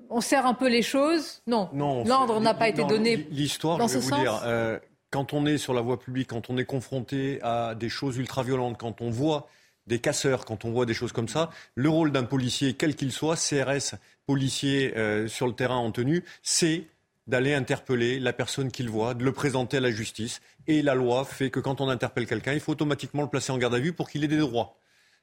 on 0.09 0.23
serre 0.23 0.47
un 0.47 0.55
peu 0.55 0.71
les 0.71 0.81
choses. 0.81 1.43
Non, 1.47 1.69
Non, 1.75 2.03
l'ordre 2.05 2.41
n'a 2.41 2.55
pas 2.55 2.71
été 2.71 2.83
donné. 2.85 3.29
L'histoire, 3.31 3.77
je 3.87 3.93
vais 3.93 4.01
vous 4.01 4.09
sens. 4.09 4.19
dire, 4.21 4.41
euh, 4.47 4.79
quand 5.11 5.35
on 5.35 5.45
est 5.45 5.59
sur 5.59 5.75
la 5.75 5.83
voie 5.83 5.99
publique, 5.99 6.29
quand 6.31 6.49
on 6.49 6.57
est 6.57 6.65
confronté 6.65 7.41
à 7.43 7.75
des 7.75 7.91
choses 7.91 8.17
ultra-violentes, 8.17 8.79
quand 8.79 9.03
on 9.03 9.11
voit 9.11 9.47
des 9.91 9.99
casseurs, 9.99 10.47
quand 10.47 10.65
on 10.65 10.71
voit 10.71 10.87
des 10.87 10.95
choses 10.95 11.13
comme 11.13 11.29
ça, 11.29 11.51
le 11.75 11.91
rôle 11.91 12.13
d'un 12.13 12.23
policier, 12.23 12.75
quel 12.75 12.95
qu'il 12.95 13.13
soit, 13.13 13.37
CRS, 13.37 13.97
policier 14.25 14.97
euh, 14.97 15.29
sur 15.29 15.47
le 15.47 15.53
terrain 15.53 15.77
en 15.77 15.91
tenue, 15.91 16.25
c'est 16.43 16.85
d'aller 17.27 17.53
interpeller 17.55 18.19
la 18.21 18.33
personne 18.33 18.71
qu'il 18.71 18.89
voit, 18.89 19.15
de 19.15 19.25
le 19.25 19.33
présenter 19.33 19.77
à 19.77 19.81
la 19.81 19.91
justice. 19.91 20.41
Et 20.69 20.81
la 20.83 20.95
loi 20.95 21.25
fait 21.25 21.51
que 21.51 21.61
quand 21.61 21.81
on 21.81 21.89
interpelle 21.89 22.27
quelqu'un, 22.27 22.53
il 22.53 22.61
faut 22.61 22.73
automatiquement 22.73 23.23
le 23.23 23.29
placer 23.29 23.53
en 23.53 23.59
garde 23.59 23.75
à 23.75 23.81
vue 23.81 23.93
pour 23.93 24.09
qu'il 24.09 24.25
ait 24.25 24.29
des 24.29 24.39
droits. 24.39 24.77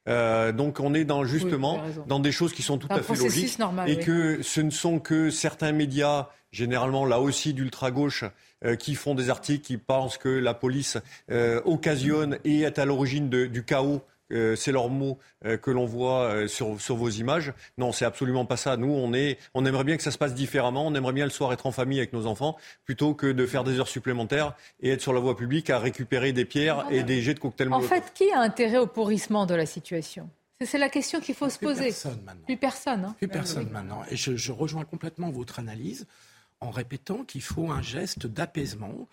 Euh, 0.07 0.51
donc 0.51 0.79
on 0.79 0.93
est 0.93 1.03
dans 1.03 1.25
justement 1.25 1.81
dans 2.07 2.19
des 2.19 2.31
choses 2.31 2.53
qui 2.53 2.61
sont 2.61 2.77
tout 2.77 2.87
à 2.89 3.01
fait 3.01 3.15
logiques 3.15 3.59
normal, 3.59 3.89
et 3.89 3.97
oui. 3.97 4.05
que 4.05 4.41
ce 4.41 4.61
ne 4.61 4.69
sont 4.69 4.99
que 4.99 5.29
certains 5.29 5.73
médias, 5.73 6.29
généralement 6.53 7.05
là 7.05 7.19
aussi 7.19 7.53
d'ultra-gauche, 7.53 8.23
euh, 8.63 8.75
qui 8.77 8.95
font 8.95 9.15
des 9.15 9.29
articles 9.29 9.65
qui 9.65 9.77
pensent 9.77 10.17
que 10.17 10.29
la 10.29 10.53
police 10.53 10.97
euh, 11.29 11.61
occasionne 11.65 12.39
et 12.45 12.61
est 12.61 12.79
à 12.79 12.85
l'origine 12.85 13.29
du 13.29 13.63
chaos. 13.63 14.01
Euh, 14.31 14.55
c'est 14.55 14.71
leur 14.71 14.89
mot 14.89 15.17
euh, 15.45 15.57
que 15.57 15.71
l'on 15.71 15.85
voit 15.85 16.23
euh, 16.23 16.47
sur, 16.47 16.79
sur 16.81 16.95
vos 16.95 17.09
images. 17.09 17.53
Non, 17.77 17.91
c'est 17.91 18.05
absolument 18.05 18.45
pas 18.45 18.57
ça. 18.57 18.75
Nous, 18.77 18.89
on, 18.91 19.13
est, 19.13 19.37
on 19.53 19.65
aimerait 19.65 19.83
bien 19.83 19.97
que 19.97 20.03
ça 20.03 20.11
se 20.11 20.17
passe 20.17 20.33
différemment. 20.33 20.85
On 20.85 20.93
aimerait 20.95 21.13
bien 21.13 21.25
le 21.25 21.31
soir 21.31 21.53
être 21.53 21.65
en 21.65 21.71
famille 21.71 21.99
avec 21.99 22.13
nos 22.13 22.25
enfants 22.27 22.57
plutôt 22.85 23.13
que 23.13 23.27
de 23.31 23.45
faire 23.45 23.63
des 23.63 23.79
heures 23.79 23.87
supplémentaires 23.87 24.53
et 24.81 24.89
être 24.89 25.01
sur 25.01 25.13
la 25.13 25.19
voie 25.19 25.37
publique 25.37 25.69
à 25.69 25.79
récupérer 25.79 26.33
des 26.33 26.45
pierres 26.45 26.85
et 26.91 27.03
des 27.03 27.21
jets 27.21 27.33
de 27.35 27.39
cocktail 27.39 27.67
En 27.67 27.79
Molotov. 27.79 27.89
fait, 27.89 28.13
qui 28.13 28.31
a 28.31 28.39
intérêt 28.41 28.77
au 28.79 28.87
pourrissement 28.87 29.45
de 29.45 29.55
la 29.55 29.65
situation? 29.65 30.29
C'est- 30.59 30.77
la 30.79 30.89
question 30.89 31.19
qu'il 31.19 31.35
faut 31.35 31.49
se 31.49 31.57
Plus 31.59 31.67
poser. 31.67 31.83
personne 31.85 32.19
maintenant. 32.25 32.45
Plus 32.45 32.57
personne. 32.57 33.05
hein. 33.05 33.15
Plus 33.17 33.27
personne 33.27 33.69
maintenant. 33.69 34.01
Et 34.09 34.15
je, 34.15 34.35
je 34.35 34.51
rejoins 34.51 34.85
complètement 34.85 35.29
votre 35.29 35.59
analyse 35.59 36.07
en 36.61 36.71
répétant 36.71 37.23
qu'il 37.23 37.43
faut 37.43 37.69
un 37.71 37.81
geste 37.83 38.25
d'apaisement 38.25 39.07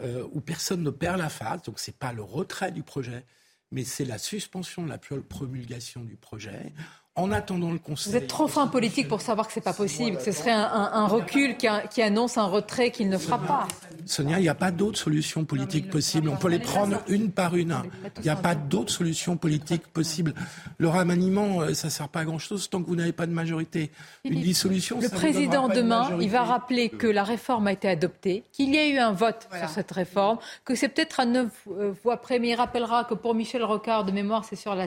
euh, 0.00 0.24
où 0.32 0.40
personne 0.40 0.82
ne 0.82 0.90
perd 0.90 1.18
la 1.18 1.28
face. 1.28 1.62
Donc 1.62 1.78
c'est 1.78 1.96
pas 1.96 2.12
le 2.12 2.22
retrait 2.22 2.72
du 2.72 2.82
projet, 2.82 3.24
mais 3.70 3.84
c'est 3.84 4.04
la 4.04 4.18
suspension 4.18 4.82
de 4.82 4.88
la 4.88 4.98
pro- 4.98 5.20
promulgation 5.20 6.04
du 6.04 6.16
projet 6.16 6.72
en 7.18 7.32
attendant 7.32 7.72
le 7.72 7.78
Conseil. 7.78 8.12
Vous 8.12 8.16
êtes 8.16 8.28
trop 8.28 8.46
fin 8.46 8.68
politique 8.68 9.08
pour 9.08 9.20
savoir 9.20 9.48
que 9.48 9.52
c'est 9.52 9.60
pas 9.60 9.72
possible, 9.72 10.16
que 10.16 10.22
ce 10.22 10.32
serait 10.32 10.52
un, 10.52 11.06
recul 11.06 11.56
qui, 11.56 12.02
annonce 12.02 12.38
un 12.38 12.46
retrait 12.46 12.90
qu'il 12.90 13.08
ne 13.08 13.18
fera 13.18 13.38
pas. 13.38 13.68
Sonia, 14.06 14.38
il 14.38 14.42
n'y 14.42 14.48
a 14.48 14.54
pas 14.54 14.70
d'autres 14.70 14.98
solutions 14.98 15.44
politiques 15.44 15.90
possibles. 15.90 16.28
On 16.28 16.36
peut 16.36 16.48
les 16.48 16.60
prendre 16.60 17.02
une 17.08 17.30
par 17.30 17.56
une. 17.56 17.76
Il 18.18 18.22
n'y 18.22 18.30
a 18.30 18.36
pas 18.36 18.54
d'autres 18.54 18.92
solutions 18.92 19.36
politiques 19.36 19.86
possibles. 19.88 20.32
Le 20.78 20.88
remaniement, 20.88 21.60
euh, 21.60 21.74
ça 21.74 21.88
ne 21.88 21.92
sert 21.92 22.08
pas 22.08 22.20
à 22.20 22.24
grand-chose 22.24 22.70
tant 22.70 22.82
que 22.82 22.88
vous 22.88 22.96
n'avez 22.96 23.12
pas 23.12 23.26
de 23.26 23.32
majorité. 23.32 23.90
Une 24.24 24.40
dissolution, 24.40 24.98
Le 25.00 25.08
président, 25.08 25.68
demain, 25.68 26.16
il 26.20 26.30
va 26.30 26.44
rappeler 26.44 26.88
que 26.88 27.06
la 27.06 27.24
réforme 27.24 27.66
a 27.66 27.72
été 27.72 27.88
adoptée, 27.88 28.44
qu'il 28.52 28.74
y 28.74 28.78
a 28.78 28.86
eu 28.86 28.98
un 28.98 29.12
vote 29.12 29.48
sur 29.58 29.68
cette 29.68 29.90
réforme, 29.90 30.38
que 30.64 30.74
c'est 30.74 30.88
peut-être 30.88 31.20
à 31.20 31.26
neuf 31.26 31.50
euh, 31.68 31.92
voix 32.02 32.18
près, 32.18 32.38
mais 32.38 32.50
il 32.50 32.54
rappellera 32.54 33.04
que 33.04 33.14
pour 33.14 33.34
Michel 33.34 33.64
Rocard, 33.64 34.04
de 34.04 34.12
mémoire, 34.12 34.44
c'est 34.44 34.56
sur 34.56 34.74
la 34.74 34.86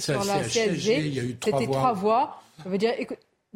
c'est 0.00 0.12
sur 0.12 0.24
la 0.24 0.42
CSG. 0.42 1.36
C'était 1.42 1.66
trois 1.66 1.92
voix. 1.92 2.42
Ça 2.62 2.68
veut 2.68 2.78
dire, 2.78 2.92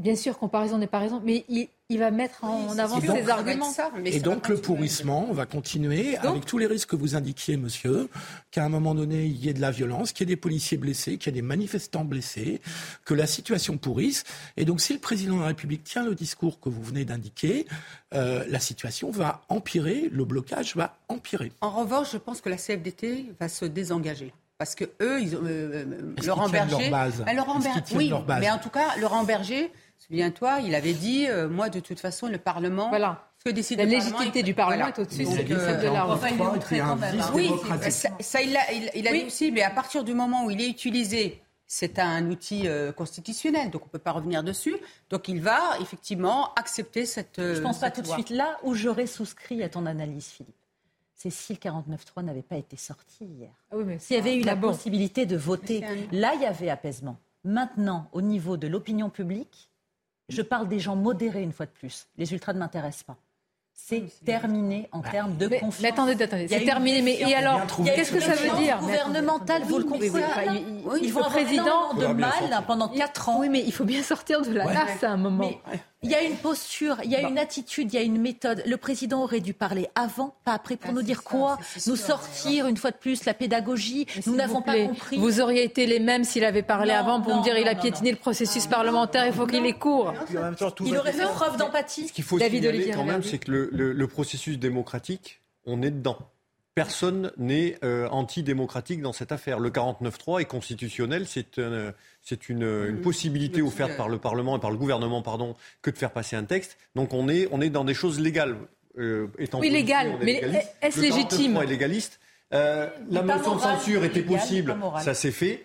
bien 0.01 0.17
sûr, 0.17 0.39
comparaison 0.39 0.79
n'est 0.79 0.87
pas 0.87 0.99
raison, 0.99 1.21
mais 1.25 1.45
il, 1.49 1.99
va 1.99 2.11
mettre 2.11 2.45
en 2.45 2.79
avant 2.79 3.01
ses 3.01 3.29
arguments. 3.29 3.73
et 4.05 4.21
donc 4.21 4.49
le 4.49 4.57
pourrissement 4.57 5.33
va 5.33 5.45
continuer 5.45 6.17
avec 6.17 6.47
tous 6.47 6.57
les 6.57 6.67
risques 6.67 6.91
que 6.91 6.97
vous 6.97 7.17
indiquiez, 7.17 7.57
monsieur, 7.57 8.09
qu'à 8.51 8.65
un 8.65 8.69
moment 8.69 8.95
donné, 8.95 9.27
il 9.27 9.45
y 9.45 9.49
ait 9.49 9.55
de 9.55 9.61
la 9.61 9.71
violence, 9.71 10.13
qu'il 10.13 10.29
y 10.29 10.33
ait 10.33 10.35
des 10.35 10.41
policiers 10.41 10.79
blessés, 10.79 11.19
qu'il 11.19 11.35
y 11.35 11.39
ait 11.39 11.41
des 11.41 11.47
manifestants 11.47 12.05
blessés, 12.05 12.61
que 13.05 13.15
la 13.15 13.27
situation 13.27 13.77
pourrisse. 13.77 14.25
Et 14.57 14.65
donc 14.65 14.81
si 14.81 14.93
le 14.93 15.01
président 15.01 15.37
de 15.37 15.41
la 15.41 15.49
République 15.49 15.85
tient 15.85 16.05
le 16.05 16.15
discours 16.15 16.61
que 16.61 16.69
vous 16.69 16.83
venez 16.83 17.05
d'indiquer, 17.05 17.67
euh, 18.15 18.45
la 18.49 18.61
situation 18.61 19.11
va 19.11 19.43
empirer, 19.49 20.09
le 20.11 20.25
blocage 20.25 20.77
va 20.77 20.97
empirer. 21.09 21.53
En 21.61 21.71
revanche, 21.71 22.13
je 22.13 22.19
pense 22.19 22.41
que 22.41 22.49
la 22.49 22.57
CFDT 22.57 23.33
va 23.39 23.49
se 23.49 23.65
désengager 23.65 24.33
parce 24.61 24.75
que 24.75 24.85
eux, 25.01 25.23
ils 25.23 25.35
ont, 25.37 25.41
euh, 25.43 25.87
euh 25.87 26.15
Laurent 26.23 26.51
Berger, 26.51 26.91
ben, 26.91 27.35
Laurent 27.35 27.59
Berger, 27.61 27.81
oui, 27.95 28.13
mais 28.39 28.51
en 28.51 28.59
tout 28.59 28.69
cas, 28.69 28.95
Laurent 28.99 29.25
Berger, 29.25 29.73
souviens-toi, 29.97 30.59
il 30.61 30.75
avait 30.75 30.93
dit, 30.93 31.27
euh, 31.29 31.49
moi, 31.49 31.71
de 31.71 31.81
toute 31.81 31.99
façon, 31.99 32.27
le 32.27 32.37
Parlement. 32.37 32.91
Voilà. 32.91 33.31
Ce 33.39 33.45
que 33.45 33.55
décide 33.55 33.79
la 33.79 33.87
légitimité 33.87 34.43
du 34.43 34.53
Parlement 34.53 34.89
est 34.89 34.99
au-dessus 34.99 35.25
de 35.25 35.31
celle 35.31 35.47
de 35.47 35.87
la 35.87 36.07
Oui, 37.33 37.51
ça, 38.21 38.43
il 38.43 38.53
l'a 38.53 38.71
il, 38.95 39.09
a 39.09 39.13
dit 39.13 39.25
aussi, 39.25 39.51
mais 39.51 39.63
à 39.63 39.71
partir 39.71 40.05
du 40.05 40.13
moment 40.13 40.45
où 40.45 40.51
il 40.51 40.61
est 40.61 40.69
utilisé 40.69 41.41
c'est 41.67 41.99
un 42.01 42.29
outil 42.29 42.67
euh, 42.67 42.93
constitutionnel, 42.93 43.71
donc 43.71 43.83
on 43.83 43.87
ne 43.87 43.93
peut 43.93 43.99
pas 43.99 44.11
revenir 44.11 44.43
dessus. 44.43 44.77
Donc 45.09 45.29
il 45.29 45.41
va 45.41 45.79
effectivement 45.81 46.53
accepter 46.55 47.07
cette. 47.07 47.37
Je 47.39 47.59
ne 47.59 47.61
pense 47.61 47.79
pas 47.79 47.93
tout 47.93 48.03
de 48.03 48.09
suite 48.09 48.29
là 48.29 48.59
où 48.65 48.75
j'aurais 48.75 49.07
souscrit 49.07 49.63
à 49.63 49.71
ton 49.71 49.87
analyse, 49.87 50.27
Philippe 50.27 50.60
c'est 51.21 51.29
si 51.29 51.53
le 51.53 51.59
49.3 51.59 52.23
n'avait 52.23 52.41
pas 52.41 52.57
été 52.57 52.79
sorti 52.79 53.27
hier. 53.27 53.51
Ah 53.71 53.77
S'il 53.99 54.17
y 54.17 54.19
avait 54.19 54.37
eu 54.37 54.43
la 54.43 54.57
possibilité 54.57 55.27
de 55.27 55.37
voter, 55.37 55.85
là, 56.13 56.33
il 56.35 56.41
y 56.41 56.47
avait 56.47 56.71
apaisement. 56.71 57.19
Maintenant, 57.45 58.09
au 58.13 58.23
niveau 58.23 58.57
de 58.57 58.67
l'opinion 58.67 59.11
publique, 59.11 59.69
je 60.31 60.41
parle 60.41 60.67
des 60.67 60.81
gens 60.81 60.97
modérés 60.97 61.43
une 61.43 61.53
fois 61.53 61.67
de 61.67 61.73
plus. 61.73 62.09
Les 62.17 62.33
ultras 62.33 62.55
ne 62.55 62.59
m'intéressent 62.59 63.03
pas 63.03 63.19
c'est 63.73 64.05
terminé 64.25 64.89
en 64.93 65.01
termes 65.01 65.37
de 65.37 65.49
confiance. 65.49 65.81
Mais 65.81 65.89
attendez, 65.89 66.23
attendez, 66.23 66.49
c'est 66.49 66.65
terminé. 66.65 67.03
Mais 67.03 67.19
et 67.19 67.35
alors, 67.35 67.63
qu'est-ce 67.85 68.13
que 68.13 68.21
ça 68.21 68.35
veut 68.35 68.57
dire? 68.59 68.79
Gouvernemental, 68.79 69.63
vous 69.63 69.79
le 69.79 69.85
comprenez. 69.85 70.65
Il 71.01 71.11
faut 71.11 71.25
président 71.25 71.95
de 71.95 72.07
mal 72.07 72.63
pendant 72.67 72.89
4 72.89 73.29
ans. 73.29 73.41
Oui, 73.41 73.49
mais 73.49 73.63
il 73.65 73.73
faut 73.73 73.85
bien 73.85 74.03
sortir 74.03 74.43
de 74.43 74.53
la 74.53 74.67
glace 74.67 75.03
à 75.03 75.11
un 75.11 75.17
moment. 75.17 75.51
Il 76.03 76.11
y 76.11 76.15
a 76.15 76.23
une 76.23 76.37
posture, 76.37 76.97
il 77.05 77.11
y 77.11 77.17
a 77.17 77.21
bah. 77.21 77.29
une 77.29 77.37
attitude, 77.37 77.93
il 77.93 77.97
y 77.97 77.99
a 77.99 78.03
une 78.03 78.19
méthode. 78.19 78.63
Le 78.67 78.77
président 78.79 79.23
aurait 79.23 79.41
dû 79.41 79.53
parler 79.53 79.89
avant, 79.95 80.35
pas 80.47 80.55
après, 80.55 80.77
pour 80.77 80.91
ah, 80.91 80.95
nous 80.95 81.03
dire 81.03 81.23
quoi 81.23 81.59
Nous 81.87 81.97
sortir 81.97 82.67
une 82.67 82.79
fois 82.79 82.91
de 82.91 82.97
plus 82.97 83.27
la 83.27 83.35
pédagogie. 83.35 84.07
Nous 84.27 84.35
n'avons 84.35 84.63
pas 84.63 84.87
compris. 84.87 85.19
Vous 85.19 85.41
auriez 85.41 85.63
été 85.63 85.85
les 85.87 86.01
mêmes 86.01 86.25
s'il 86.25 86.45
avait 86.45 86.63
parlé 86.63 86.93
avant 86.93 87.21
pour 87.21 87.37
me 87.37 87.43
dire 87.43 87.59
il 87.59 87.69
a 87.69 87.75
piétiné 87.75 88.11
le 88.11 88.17
processus 88.17 88.67
parlementaire, 88.67 89.27
il 89.27 89.33
faut 89.35 89.47
qu'il 89.47 89.63
les 89.63 89.75
court. 89.75 90.15
Il 90.81 90.97
aurait 90.97 91.13
fait 91.13 91.25
preuve 91.25 91.59
d'empathie. 91.59 92.09
Ce 92.09 92.13
qu'il 92.13 92.25
faut 92.25 92.39
David 92.39 92.65
signaler 92.65 92.91
quand 92.93 93.05
même, 93.05 93.23
c'est 93.23 93.39
que 93.39 93.51
le 93.51 94.07
processus 94.07 94.59
démocratique, 94.59 95.43
on 95.67 95.83
est 95.83 95.91
dedans 95.91 96.19
personne 96.75 97.33
n'est 97.37 97.77
euh, 97.85 98.09
antidémocratique 98.09 99.03
dans 99.03 99.13
cette 99.13 99.33
affaire. 99.33 99.59
Le 99.59 99.71
49-3 99.71 100.43
est 100.43 100.45
constitutionnel, 100.45 101.27
c'est 101.27 101.59
une, 101.59 103.01
possibilité 103.03 103.63
offerte 103.63 103.97
par 103.97 104.09
le 104.09 104.19
Parlement 104.19 104.57
et 104.57 104.61
par 104.61 104.71
le 104.71 104.77
gouvernement 104.77 105.23
pardon, 105.23 105.57
que 105.83 105.91
de 105.91 105.99
faire 105.99 106.13
passer 106.13 106.37
un 106.37 106.45
texte. 106.45 106.79
Donc 106.95 107.13
on 107.13 107.29
est, 107.29 107.49
on 107.53 107.61
est 107.61 107.71
dans 107.71 107.85
des 107.85 107.95
choses 107.95 108.21
légales. 108.21 108.57
Euh, 108.99 109.29
oui, 109.55 109.71
légales, 109.71 110.19
mais 110.23 110.43
est-ce 110.83 111.01
légitime 111.01 111.55
Le 111.55 111.63
est 111.63 111.67
légaliste. 111.67 112.21
Euh, 112.53 112.89
la 113.11 113.23
motion 113.23 113.55
de 113.55 113.61
censure 113.61 114.05
était 114.05 114.23
possible, 114.23 114.77
ça 115.01 115.15
s'est 115.15 115.31
fait 115.31 115.65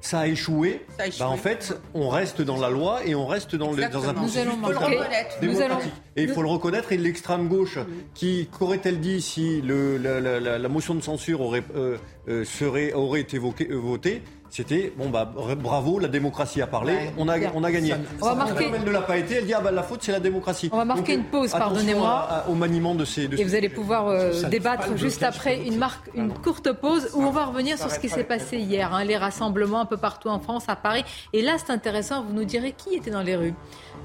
ça 0.00 0.20
a 0.20 0.26
échoué, 0.26 0.84
bah, 1.18 1.28
en 1.28 1.36
fait, 1.36 1.78
on 1.94 2.08
reste 2.08 2.40
dans 2.40 2.58
la 2.58 2.70
loi 2.70 3.00
et 3.04 3.14
on 3.14 3.26
reste 3.26 3.54
dans, 3.54 3.74
dans 3.74 4.08
un 4.08 4.14
processus 4.14 4.44
démocratique. 4.44 5.92
Et 6.16 6.22
il 6.22 6.28
faut 6.30 6.42
le 6.42 6.48
reconnaître. 6.48 6.92
Et 6.92 6.96
l'extrême 6.96 7.48
gauche, 7.48 7.78
qui 8.14 8.48
qu'aurait-elle 8.50 9.00
dit 9.00 9.20
si 9.20 9.60
le, 9.60 9.98
la, 9.98 10.68
motion 10.68 10.94
de 10.94 11.02
censure 11.02 11.40
aurait, 11.40 11.62
euh, 11.74 11.98
euh, 12.28 12.44
serait, 12.44 12.92
aurait 12.92 13.20
été 13.20 13.38
euh, 13.38 13.74
votée 13.74 14.22
c'était 14.50 14.92
bon 14.96 15.08
bah 15.10 15.32
bravo, 15.56 15.98
la 15.98 16.08
démocratie 16.08 16.60
a 16.60 16.66
parlé, 16.66 17.12
on 17.16 17.28
a 17.28 17.36
on 17.54 17.64
a 17.64 17.70
gagné. 17.70 17.94
On 18.20 18.26
va 18.26 18.34
marquer. 18.34 18.70
Elle 18.74 18.84
ne 18.84 18.90
l'a 18.90 19.02
pas 19.02 19.16
été, 19.16 19.36
elle 19.36 19.46
dit 19.46 19.54
ah 19.54 19.60
bah 19.60 19.70
la 19.70 19.82
faute 19.82 20.02
c'est 20.02 20.12
la 20.12 20.20
démocratie. 20.20 20.68
On 20.72 20.76
va 20.76 20.84
marquer 20.84 21.14
une 21.14 21.24
pause, 21.24 21.52
pardonnez-moi. 21.52 22.44
Au 22.48 22.54
maniement 22.54 22.94
de 22.94 23.04
ces. 23.04 23.22
Et 23.24 23.44
vous 23.44 23.54
allez 23.54 23.68
pouvoir 23.68 24.08
euh, 24.08 24.42
débattre 24.48 24.96
juste 24.96 25.22
après 25.22 25.62
une 25.64 25.78
marque, 25.78 26.10
une 26.14 26.32
courte 26.32 26.72
pause 26.72 27.10
où 27.14 27.22
on 27.22 27.30
va 27.30 27.46
revenir 27.46 27.78
sur 27.78 27.90
ce 27.90 27.98
qui 27.98 28.08
s'est 28.08 28.24
passé 28.24 28.58
hier, 28.58 28.92
hein, 28.92 29.04
les 29.04 29.16
rassemblements 29.16 29.80
un 29.80 29.86
peu 29.86 29.96
partout 29.96 30.28
en 30.28 30.40
France, 30.40 30.64
à 30.68 30.76
Paris. 30.76 31.04
Et 31.32 31.42
là 31.42 31.56
c'est 31.58 31.72
intéressant, 31.72 32.24
vous 32.24 32.32
nous 32.32 32.44
direz 32.44 32.72
qui 32.72 32.96
était 32.96 33.10
dans 33.10 33.22
les 33.22 33.36
rues. 33.36 33.54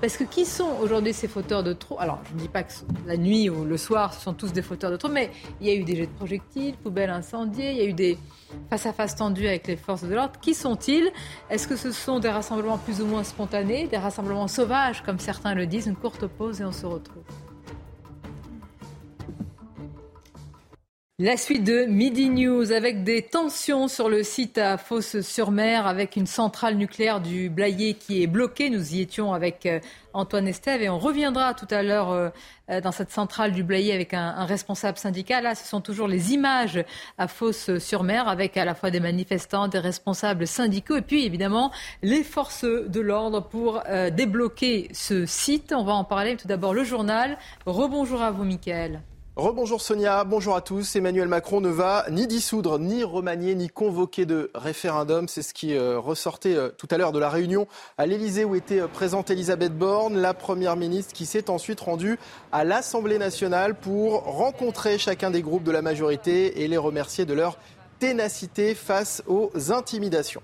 Parce 0.01 0.17
que 0.17 0.23
qui 0.23 0.45
sont 0.45 0.71
aujourd'hui 0.81 1.13
ces 1.13 1.27
fauteurs 1.27 1.63
de 1.63 1.73
troubles 1.73 2.01
Alors, 2.01 2.19
je 2.29 2.33
ne 2.33 2.39
dis 2.39 2.47
pas 2.47 2.63
que 2.63 2.73
la 3.07 3.17
nuit 3.17 3.49
ou 3.49 3.63
le 3.63 3.77
soir, 3.77 4.13
ce 4.13 4.21
sont 4.21 4.33
tous 4.33 4.51
des 4.51 4.61
fauteurs 4.61 4.91
de 4.91 4.97
troubles, 4.97 5.15
mais 5.15 5.31
il 5.61 5.67
y 5.67 5.71
a 5.71 5.73
eu 5.73 5.83
des 5.83 5.95
jets 5.95 6.07
de 6.07 6.11
projectiles, 6.11 6.75
poubelles 6.77 7.09
incendiées, 7.09 7.71
il 7.71 7.77
y 7.77 7.81
a 7.81 7.85
eu 7.85 7.93
des 7.93 8.17
face-à-face 8.69 9.15
tendus 9.15 9.47
avec 9.47 9.67
les 9.67 9.77
forces 9.77 10.03
de 10.03 10.13
l'ordre. 10.13 10.39
Qui 10.41 10.53
sont-ils? 10.53 11.11
Est-ce 11.49 11.67
que 11.67 11.75
ce 11.75 11.91
sont 11.91 12.19
des 12.19 12.29
rassemblements 12.29 12.77
plus 12.77 13.01
ou 13.01 13.05
moins 13.05 13.23
spontanés, 13.23 13.87
des 13.87 13.97
rassemblements 13.97 14.47
sauvages, 14.47 15.01
comme 15.01 15.19
certains 15.19 15.55
le 15.55 15.65
disent 15.65 15.87
Une 15.87 15.95
courte 15.95 16.27
pause 16.27 16.61
et 16.61 16.65
on 16.65 16.71
se 16.71 16.85
retrouve? 16.85 17.23
La 21.17 21.37
suite 21.37 21.63
de 21.63 21.85
Midi 21.85 22.27
News 22.29 22.73
avec 22.73 23.05
des 23.05 23.21
tensions 23.21 23.87
sur 23.87 24.09
le 24.09 24.21
site 24.21 24.57
à 24.57 24.77
Fosse-sur-Mer 24.77 25.87
avec 25.87 26.17
une 26.17 26.27
centrale 26.27 26.75
nucléaire 26.75 27.21
du 27.21 27.49
Blayet 27.49 27.93
qui 27.93 28.21
est 28.21 28.27
bloquée. 28.27 28.69
Nous 28.69 28.95
y 28.95 28.99
étions 28.99 29.31
avec 29.31 29.65
euh, 29.65 29.79
Antoine 30.11 30.45
Estève 30.45 30.81
et 30.81 30.89
on 30.89 30.99
reviendra 30.99 31.53
tout 31.53 31.69
à 31.69 31.83
l'heure 31.83 32.11
euh, 32.11 32.27
euh, 32.69 32.81
dans 32.81 32.91
cette 32.91 33.11
centrale 33.11 33.53
du 33.53 33.63
Blayet 33.63 33.93
avec 33.93 34.13
un, 34.13 34.43
responsable 34.43 34.97
syndical. 34.97 35.45
Là, 35.45 35.55
ce 35.55 35.65
sont 35.65 35.79
toujours 35.79 36.09
les 36.09 36.33
images 36.33 36.83
à 37.17 37.29
Fosse-sur-Mer 37.29 38.27
avec 38.27 38.57
à 38.57 38.65
la 38.65 38.75
fois 38.75 38.91
des 38.91 38.99
manifestants, 38.99 39.69
des 39.69 39.79
responsables 39.79 40.45
syndicaux 40.45 40.97
et 40.97 41.01
puis 41.01 41.25
évidemment 41.25 41.71
les 42.03 42.25
forces 42.25 42.65
de 42.65 42.99
l'ordre 42.99 43.39
pour 43.39 43.81
débloquer 44.11 44.89
ce 44.91 45.25
site. 45.25 45.73
On 45.73 45.85
va 45.85 45.93
en 45.93 46.03
parler. 46.03 46.35
Tout 46.35 46.49
d'abord 46.49 46.73
le 46.73 46.83
journal. 46.83 47.37
Rebonjour 47.65 48.21
à 48.21 48.31
vous, 48.31 48.43
Mickaël. 48.43 48.99
Rebonjour 49.35 49.81
Sonia, 49.81 50.23
bonjour 50.23 50.55
à 50.55 50.61
tous. 50.61 50.95
Emmanuel 50.95 51.27
Macron 51.27 51.59
ne 51.59 51.67
va 51.67 52.05
ni 52.09 52.25
dissoudre, 52.25 52.79
ni 52.79 53.03
remanier, 53.03 53.53
ni 53.53 53.67
convoquer 53.67 54.25
de 54.25 54.49
référendum. 54.55 55.27
C'est 55.27 55.41
ce 55.41 55.53
qui 55.53 55.75
euh, 55.75 55.99
ressortait 55.99 56.55
euh, 56.55 56.69
tout 56.69 56.87
à 56.89 56.97
l'heure 56.97 57.11
de 57.11 57.19
la 57.19 57.27
réunion 57.27 57.67
à 57.97 58.05
l'Elysée 58.05 58.45
où 58.45 58.55
était 58.55 58.79
euh, 58.79 58.87
présente 58.87 59.29
Elisabeth 59.31 59.77
Borne, 59.77 60.17
la 60.17 60.33
première 60.33 60.77
ministre 60.77 61.11
qui 61.11 61.25
s'est 61.25 61.49
ensuite 61.49 61.81
rendue 61.81 62.17
à 62.53 62.63
l'Assemblée 62.63 63.17
nationale 63.17 63.75
pour 63.75 64.23
rencontrer 64.23 64.97
chacun 64.97 65.31
des 65.31 65.41
groupes 65.41 65.63
de 65.63 65.71
la 65.71 65.81
majorité 65.81 66.63
et 66.63 66.69
les 66.69 66.77
remercier 66.77 67.25
de 67.25 67.33
leur 67.33 67.57
ténacité 67.99 68.73
face 68.73 69.21
aux 69.27 69.51
intimidations. 69.69 70.43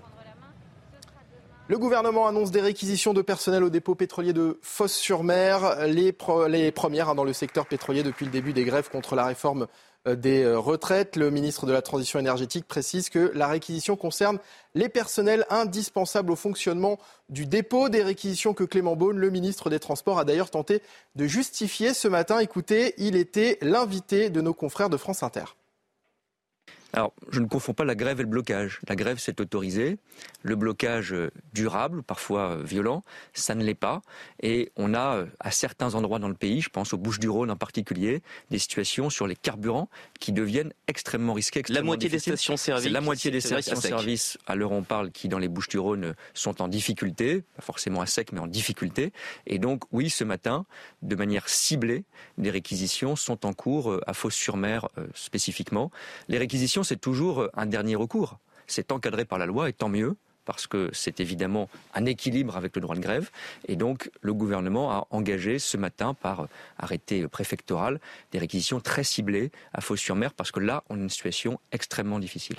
Le 1.68 1.78
gouvernement 1.78 2.26
annonce 2.26 2.50
des 2.50 2.60
réquisitions 2.60 3.14
de 3.14 3.22
personnel 3.22 3.62
au 3.62 3.70
dépôt 3.70 3.94
pétrolier 3.94 4.32
de 4.32 4.58
Fosse-sur-Mer, 4.62 5.86
les, 5.86 6.12
premières 6.12 7.08
hein, 7.08 7.14
dans 7.14 7.24
le 7.24 7.32
secteur 7.32 7.66
pétrolier 7.66 8.02
depuis 8.02 8.26
le 8.26 8.32
début 8.32 8.52
des 8.52 8.64
grèves 8.64 8.90
contre 8.90 9.14
la 9.14 9.24
réforme 9.24 9.68
euh, 10.08 10.16
des 10.16 10.42
euh, 10.42 10.58
retraites. 10.58 11.14
Le 11.14 11.30
ministre 11.30 11.64
de 11.64 11.72
la 11.72 11.80
Transition 11.80 12.18
énergétique 12.18 12.66
précise 12.66 13.08
que 13.10 13.30
la 13.34 13.46
réquisition 13.46 13.94
concerne 13.94 14.38
les 14.74 14.88
personnels 14.88 15.46
indispensables 15.50 16.32
au 16.32 16.36
fonctionnement 16.36 16.98
du 17.28 17.46
dépôt. 17.46 17.88
Des 17.88 18.02
réquisitions 18.02 18.54
que 18.54 18.64
Clément 18.64 18.96
Beaune, 18.96 19.18
le 19.18 19.30
ministre 19.30 19.70
des 19.70 19.78
Transports, 19.78 20.18
a 20.18 20.24
d'ailleurs 20.24 20.50
tenté 20.50 20.82
de 21.14 21.26
justifier 21.26 21.94
ce 21.94 22.08
matin. 22.08 22.40
Écoutez, 22.40 22.94
il 22.98 23.14
était 23.14 23.58
l'invité 23.62 24.30
de 24.30 24.40
nos 24.40 24.52
confrères 24.52 24.90
de 24.90 24.96
France 24.96 25.22
Inter. 25.22 25.44
Alors, 26.94 27.14
je 27.30 27.40
ne 27.40 27.46
confonds 27.46 27.72
pas 27.72 27.84
la 27.84 27.94
grève 27.94 28.20
et 28.20 28.22
le 28.22 28.28
blocage. 28.28 28.80
La 28.86 28.96
grève, 28.96 29.18
c'est 29.18 29.40
autorisé. 29.40 29.96
Le 30.42 30.56
blocage 30.56 31.14
euh, 31.14 31.30
durable, 31.54 32.02
parfois 32.02 32.50
euh, 32.50 32.62
violent, 32.62 33.02
ça 33.32 33.54
ne 33.54 33.64
l'est 33.64 33.74
pas. 33.74 34.02
Et 34.42 34.72
on 34.76 34.92
a, 34.92 35.16
euh, 35.16 35.26
à 35.40 35.50
certains 35.50 35.94
endroits 35.94 36.18
dans 36.18 36.28
le 36.28 36.34
pays, 36.34 36.60
je 36.60 36.68
pense 36.68 36.92
aux 36.92 36.98
Bouches-du-Rhône 36.98 37.50
en 37.50 37.56
particulier, 37.56 38.22
des 38.50 38.58
situations 38.58 39.08
sur 39.08 39.26
les 39.26 39.36
carburants 39.36 39.88
qui 40.20 40.32
deviennent 40.32 40.74
extrêmement 40.86 41.32
risquées. 41.32 41.62
la 41.68 41.80
moitié 41.80 42.10
des 42.10 42.18
stations-service. 42.18 42.92
La 42.92 43.00
moitié 43.00 43.30
des 43.30 43.40
stations-service, 43.40 44.36
à 44.46 44.54
l'heure 44.54 44.72
on 44.72 44.82
parle, 44.82 45.12
qui 45.12 45.28
dans 45.28 45.38
les 45.38 45.48
Bouches-du-Rhône 45.48 46.14
sont 46.34 46.60
en 46.60 46.68
difficulté, 46.68 47.42
pas 47.56 47.62
forcément 47.62 48.02
à 48.02 48.06
sec, 48.06 48.32
mais 48.32 48.40
en 48.40 48.46
difficulté. 48.46 49.12
Et 49.46 49.58
donc, 49.58 49.84
oui, 49.92 50.10
ce 50.10 50.24
matin, 50.24 50.66
de 51.00 51.16
manière 51.16 51.48
ciblée, 51.48 52.04
des 52.36 52.50
réquisitions 52.50 53.16
sont 53.16 53.46
en 53.46 53.54
cours 53.54 53.98
à 54.06 54.12
Fos-sur-Mer 54.12 54.88
spécifiquement. 55.14 55.90
Les 56.28 56.36
réquisitions 56.36 56.81
c'est 56.82 57.00
toujours 57.00 57.48
un 57.54 57.66
dernier 57.66 57.96
recours. 57.96 58.38
C'est 58.66 58.92
encadré 58.92 59.24
par 59.24 59.38
la 59.38 59.46
loi 59.46 59.68
et 59.68 59.72
tant 59.72 59.88
mieux 59.88 60.16
parce 60.44 60.66
que 60.66 60.90
c'est 60.92 61.20
évidemment 61.20 61.68
un 61.94 62.04
équilibre 62.04 62.56
avec 62.56 62.74
le 62.74 62.82
droit 62.82 62.96
de 62.96 63.00
grève. 63.00 63.30
Et 63.68 63.76
donc, 63.76 64.10
le 64.20 64.34
gouvernement 64.34 64.90
a 64.90 65.06
engagé 65.10 65.58
ce 65.58 65.76
matin, 65.76 66.14
par 66.14 66.48
arrêté 66.78 67.26
préfectoral, 67.28 68.00
des 68.32 68.38
réquisitions 68.38 68.80
très 68.80 69.04
ciblées 69.04 69.50
à 69.72 69.80
Fos-sur-Mer, 69.80 70.34
parce 70.34 70.50
que 70.50 70.60
là, 70.60 70.82
on 70.88 70.96
a 70.96 71.02
une 71.02 71.10
situation 71.10 71.60
extrêmement 71.70 72.18
difficile. 72.18 72.56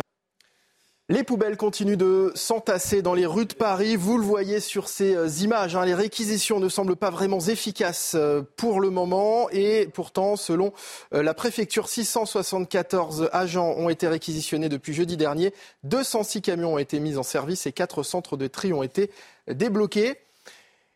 Les 1.09 1.25
poubelles 1.25 1.57
continuent 1.57 1.97
de 1.97 2.31
s'entasser 2.33 3.01
dans 3.01 3.13
les 3.13 3.25
rues 3.25 3.45
de 3.45 3.53
Paris. 3.53 3.97
Vous 3.97 4.17
le 4.17 4.23
voyez 4.23 4.61
sur 4.61 4.87
ces 4.87 5.13
euh, 5.15 5.27
images. 5.41 5.75
Hein. 5.75 5.83
Les 5.83 5.93
réquisitions 5.93 6.61
ne 6.61 6.69
semblent 6.69 6.95
pas 6.95 7.09
vraiment 7.09 7.41
efficaces 7.41 8.13
euh, 8.15 8.41
pour 8.55 8.79
le 8.79 8.89
moment. 8.89 9.49
Et 9.51 9.89
pourtant, 9.93 10.37
selon 10.37 10.71
euh, 11.13 11.21
la 11.21 11.33
préfecture, 11.33 11.89
674 11.89 13.29
agents 13.33 13.73
ont 13.75 13.89
été 13.89 14.07
réquisitionnés 14.07 14.69
depuis 14.69 14.93
jeudi 14.93 15.17
dernier. 15.17 15.53
206 15.83 16.41
camions 16.41 16.75
ont 16.75 16.77
été 16.77 17.01
mis 17.01 17.17
en 17.17 17.23
service 17.23 17.67
et 17.67 17.73
4 17.73 18.01
centres 18.03 18.37
de 18.37 18.47
tri 18.47 18.71
ont 18.71 18.81
été 18.81 19.11
débloqués. 19.49 20.15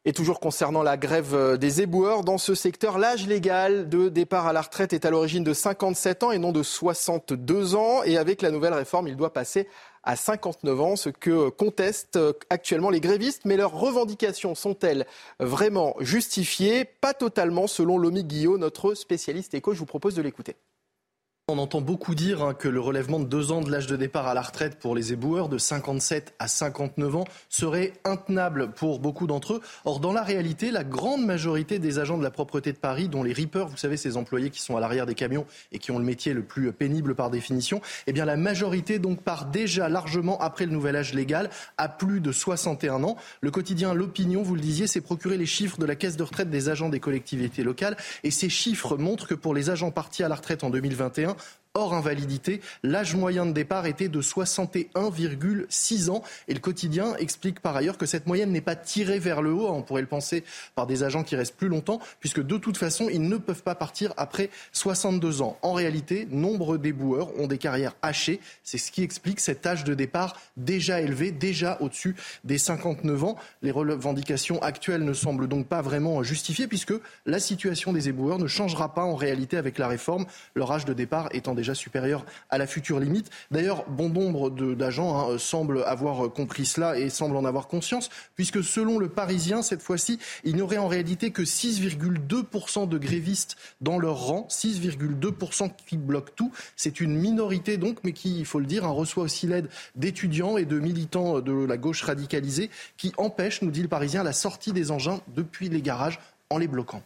Et 0.05 0.13
toujours 0.13 0.39
concernant 0.39 0.83
la 0.83 0.95
grève 0.95 1.57
des 1.57 1.81
éboueurs, 1.81 2.23
dans 2.23 2.37
ce 2.37 2.55
secteur, 2.55 2.97
l'âge 2.97 3.27
légal 3.27 3.89
de 3.89 4.07
départ 4.07 4.47
à 4.47 4.53
la 4.53 4.61
retraite 4.61 4.93
est 4.93 5.03
à 5.03 5.09
l'origine 5.09 5.43
de 5.43 5.51
57 5.51 6.23
ans 6.23 6.31
et 6.31 6.37
non 6.37 6.53
de 6.53 6.63
62 6.63 7.75
ans. 7.75 8.03
Et 8.05 8.17
avec 8.17 8.41
la 8.41 8.49
nouvelle 8.49 8.73
réforme, 8.73 9.09
il 9.09 9.17
doit 9.17 9.33
passer 9.33 9.67
à 10.07 10.15
59 10.15 10.81
ans, 10.81 10.95
ce 10.95 11.09
que 11.09 11.49
contestent 11.49 12.17
actuellement 12.49 12.89
les 12.89 13.01
grévistes. 13.01 13.43
Mais 13.43 13.57
leurs 13.57 13.73
revendications 13.77 14.55
sont-elles 14.55 15.05
vraiment 15.39 15.95
justifiées? 15.99 16.85
Pas 16.85 17.13
totalement, 17.13 17.67
selon 17.67 17.97
Lomi 17.97 18.23
Guillot, 18.23 18.57
notre 18.57 18.93
spécialiste 18.95 19.53
éco. 19.53 19.73
Je 19.73 19.79
vous 19.79 19.85
propose 19.85 20.15
de 20.15 20.21
l'écouter. 20.21 20.55
On 21.49 21.59
entend 21.59 21.79
beaucoup 21.79 22.13
dire 22.13 22.43
hein, 22.43 22.53
que 22.53 22.67
le 22.67 22.81
relèvement 22.81 23.21
de 23.21 23.25
deux 23.25 23.53
ans 23.53 23.61
de 23.61 23.71
l'âge 23.71 23.87
de 23.87 23.95
départ 23.95 24.27
à 24.27 24.33
la 24.33 24.41
retraite 24.41 24.79
pour 24.79 24.93
les 24.93 25.13
éboueurs 25.13 25.47
de 25.47 25.57
57 25.57 26.33
à 26.39 26.49
59 26.49 27.15
ans 27.15 27.23
serait 27.47 27.93
intenable 28.03 28.73
pour 28.73 28.99
beaucoup 28.99 29.27
d'entre 29.27 29.53
eux. 29.53 29.61
Or, 29.85 30.01
dans 30.01 30.11
la 30.11 30.23
réalité, 30.23 30.71
la 30.71 30.83
grande 30.83 31.25
majorité 31.25 31.79
des 31.79 31.99
agents 31.99 32.17
de 32.17 32.23
la 32.23 32.31
propreté 32.31 32.73
de 32.73 32.77
Paris, 32.77 33.07
dont 33.07 33.23
les 33.23 33.31
reapers, 33.31 33.69
vous 33.69 33.77
savez, 33.77 33.95
ces 33.95 34.17
employés 34.17 34.49
qui 34.49 34.61
sont 34.61 34.75
à 34.75 34.81
l'arrière 34.81 35.05
des 35.05 35.15
camions 35.15 35.45
et 35.71 35.79
qui 35.79 35.91
ont 35.91 35.99
le 35.99 36.03
métier 36.03 36.33
le 36.33 36.43
plus 36.43 36.69
pénible 36.73 37.15
par 37.15 37.29
définition, 37.29 37.79
eh 38.07 38.11
bien 38.11 38.25
la 38.25 38.35
majorité 38.35 38.99
donc 38.99 39.21
part 39.21 39.45
déjà 39.45 39.87
largement 39.87 40.37
après 40.41 40.65
le 40.65 40.73
nouvel 40.73 40.97
âge 40.97 41.13
légal 41.13 41.49
à 41.77 41.87
plus 41.87 42.19
de 42.19 42.33
61 42.33 43.05
ans. 43.05 43.15
Le 43.39 43.51
quotidien 43.51 43.93
L'Opinion, 43.93 44.43
vous 44.43 44.55
le 44.55 44.59
disiez, 44.59 44.85
s'est 44.85 44.99
procuré 44.99 45.37
les 45.37 45.45
chiffres 45.45 45.77
de 45.77 45.85
la 45.85 45.95
caisse 45.95 46.17
de 46.17 46.23
retraite 46.23 46.49
des 46.49 46.67
agents 46.67 46.89
des 46.89 46.99
collectivités 46.99 47.63
locales 47.63 47.95
et 48.25 48.31
ces 48.31 48.49
chiffres 48.49 48.97
montrent 48.97 49.27
que 49.29 49.33
pour 49.33 49.53
les 49.53 49.69
agents 49.69 49.91
partis 49.91 50.23
à 50.23 50.27
la 50.27 50.35
retraite 50.35 50.65
en 50.65 50.69
2021, 50.69 51.36
hors 51.77 51.93
invalidité. 51.93 52.59
L'âge 52.83 53.15
moyen 53.15 53.45
de 53.45 53.51
départ 53.51 53.85
était 53.85 54.09
de 54.09 54.21
61,6 54.21 56.09
ans. 56.09 56.23
Et 56.47 56.53
le 56.53 56.59
quotidien 56.59 57.15
explique 57.17 57.59
par 57.59 57.75
ailleurs 57.75 57.97
que 57.97 58.05
cette 58.05 58.27
moyenne 58.27 58.51
n'est 58.51 58.61
pas 58.61 58.75
tirée 58.75 59.19
vers 59.19 59.41
le 59.41 59.53
haut, 59.53 59.69
on 59.69 59.83
pourrait 59.83 60.01
le 60.01 60.07
penser, 60.07 60.43
par 60.75 60.87
des 60.87 61.03
agents 61.03 61.23
qui 61.23 61.35
restent 61.35 61.55
plus 61.55 61.67
longtemps, 61.67 61.99
puisque 62.19 62.45
de 62.45 62.57
toute 62.57 62.77
façon, 62.77 63.09
ils 63.09 63.21
ne 63.21 63.37
peuvent 63.37 63.63
pas 63.63 63.75
partir 63.75 64.13
après 64.17 64.49
62 64.73 65.41
ans. 65.41 65.57
En 65.61 65.73
réalité, 65.73 66.27
nombre 66.31 66.77
d'éboueurs 66.77 67.29
ont 67.39 67.47
des 67.47 67.57
carrières 67.57 67.95
hachées. 68.01 68.39
C'est 68.63 68.77
ce 68.77 68.91
qui 68.91 69.03
explique 69.03 69.39
cet 69.39 69.65
âge 69.65 69.83
de 69.83 69.93
départ 69.93 70.35
déjà 70.57 70.99
élevé, 71.01 71.31
déjà 71.31 71.77
au-dessus 71.79 72.15
des 72.43 72.57
59 72.57 73.23
ans. 73.23 73.35
Les 73.61 73.71
revendications 73.71 74.61
actuelles 74.61 75.03
ne 75.03 75.13
semblent 75.13 75.47
donc 75.47 75.67
pas 75.67 75.81
vraiment 75.81 76.23
justifiées, 76.23 76.67
puisque 76.67 76.93
la 77.25 77.39
situation 77.39 77.93
des 77.93 78.09
éboueurs 78.09 78.39
ne 78.39 78.47
changera 78.47 78.93
pas 78.93 79.03
en 79.03 79.15
réalité 79.15 79.57
avec 79.57 79.77
la 79.77 79.87
réforme, 79.87 80.25
leur 80.55 80.71
âge 80.71 80.85
de 80.85 80.93
départ 80.93 81.29
étant 81.31 81.53
déjà 81.53 81.66
supérieure 81.73 82.25
à 82.49 82.57
la 82.57 82.67
future 82.67 82.99
limite. 82.99 83.29
D'ailleurs, 83.51 83.85
bon 83.89 84.09
nombre 84.09 84.49
d'agents 84.49 85.31
hein, 85.31 85.37
semblent 85.37 85.83
avoir 85.85 86.31
compris 86.31 86.65
cela 86.65 86.97
et 86.97 87.09
semblent 87.09 87.37
en 87.37 87.45
avoir 87.45 87.67
conscience, 87.67 88.09
puisque 88.35 88.63
selon 88.63 88.99
le 88.99 89.09
Parisien, 89.09 89.61
cette 89.61 89.81
fois-ci, 89.81 90.19
il 90.43 90.55
n'y 90.55 90.61
aurait 90.61 90.77
en 90.77 90.87
réalité 90.87 91.31
que 91.31 91.41
6,2% 91.41 92.87
de 92.87 92.97
grévistes 92.97 93.57
dans 93.81 93.99
leur 93.99 94.17
rang, 94.17 94.47
6,2% 94.49 95.71
qui 95.85 95.97
bloquent 95.97 96.33
tout. 96.35 96.51
C'est 96.75 96.99
une 96.99 97.15
minorité 97.15 97.77
donc, 97.77 97.99
mais 98.03 98.13
qui, 98.13 98.39
il 98.39 98.45
faut 98.45 98.59
le 98.59 98.65
dire, 98.65 98.85
hein, 98.85 98.89
reçoit 98.89 99.23
aussi 99.23 99.47
l'aide 99.47 99.69
d'étudiants 99.95 100.57
et 100.57 100.65
de 100.65 100.79
militants 100.79 101.41
de 101.41 101.65
la 101.65 101.77
gauche 101.77 102.03
radicalisée 102.03 102.69
qui 102.97 103.13
empêchent, 103.17 103.61
nous 103.61 103.71
dit 103.71 103.81
le 103.81 103.87
Parisien, 103.87 104.23
la 104.23 104.33
sortie 104.33 104.73
des 104.73 104.91
engins 104.91 105.21
depuis 105.35 105.69
les 105.69 105.81
garages 105.81 106.19
en 106.49 106.57
les 106.57 106.67
bloquant. 106.67 107.01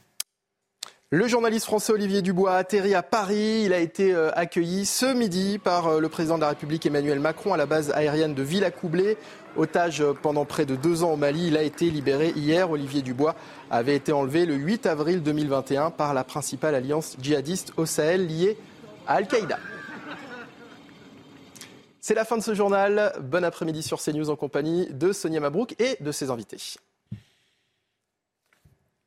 Le 1.14 1.28
journaliste 1.28 1.66
français 1.66 1.91
Olivier 1.91 2.22
Dubois 2.22 2.53
a 2.53 2.55
atterri 2.59 2.95
à 2.95 3.03
Paris. 3.03 3.64
Il 3.66 3.74
a 3.74 3.80
été 3.80 4.14
euh, 4.14 4.32
accueilli 4.34 4.86
ce 4.86 5.14
midi 5.14 5.59
par 5.62 5.88
euh, 5.88 5.99
le 5.99 6.07
président 6.07 6.36
de 6.38 6.41
la 6.41 6.47
République 6.47 6.86
Emmanuel 6.86 7.20
Macron 7.20 7.53
à 7.53 7.57
la 7.57 7.66
base 7.66 7.91
aérienne 7.91 8.34
de 8.34 8.41
Villacoublay. 8.41 9.18
Otage 9.57 9.99
euh, 9.99 10.14
pendant 10.14 10.45
près 10.45 10.66
de 10.66 10.78
deux 10.78 11.03
ans 11.03 11.12
au 11.12 11.16
Mali, 11.18 11.47
il 11.47 11.57
a 11.57 11.64
été 11.64 11.89
libéré 11.89 12.32
hier. 12.38 12.72
Olivier 12.72 13.01
Dubois 13.01 13.36
avait 13.70 13.97
été 13.97 14.14
enlevé 14.14 14.45
le 14.45 14.55
8 14.55 14.86
avril 14.86 15.22
2021 15.22 15.91
par 15.91 16.14
la 16.14 16.24
principale 16.24 16.76
alliance 16.76 17.18
djihadiste 17.22 17.74
au 17.76 17.86
Sahel 17.86 18.28
liée 18.28 18.57
à 19.05 19.16
Al-Qaïda. 19.16 19.59
C'est 21.99 22.16
la 22.16 22.24
fin 22.24 22.38
de 22.38 22.41
ce 22.41 22.53
journal. 22.53 23.12
Bon 23.22 23.43
après-midi 23.43 23.84
sur 23.84 24.01
CNews 24.01 24.30
en 24.30 24.38
compagnie 24.38 24.88
de 24.89 25.12
Sonia 25.12 25.41
Mabrouk 25.41 25.76
et 25.78 26.01
de 26.01 26.14
ses 26.14 26.30
invités. 26.30 26.78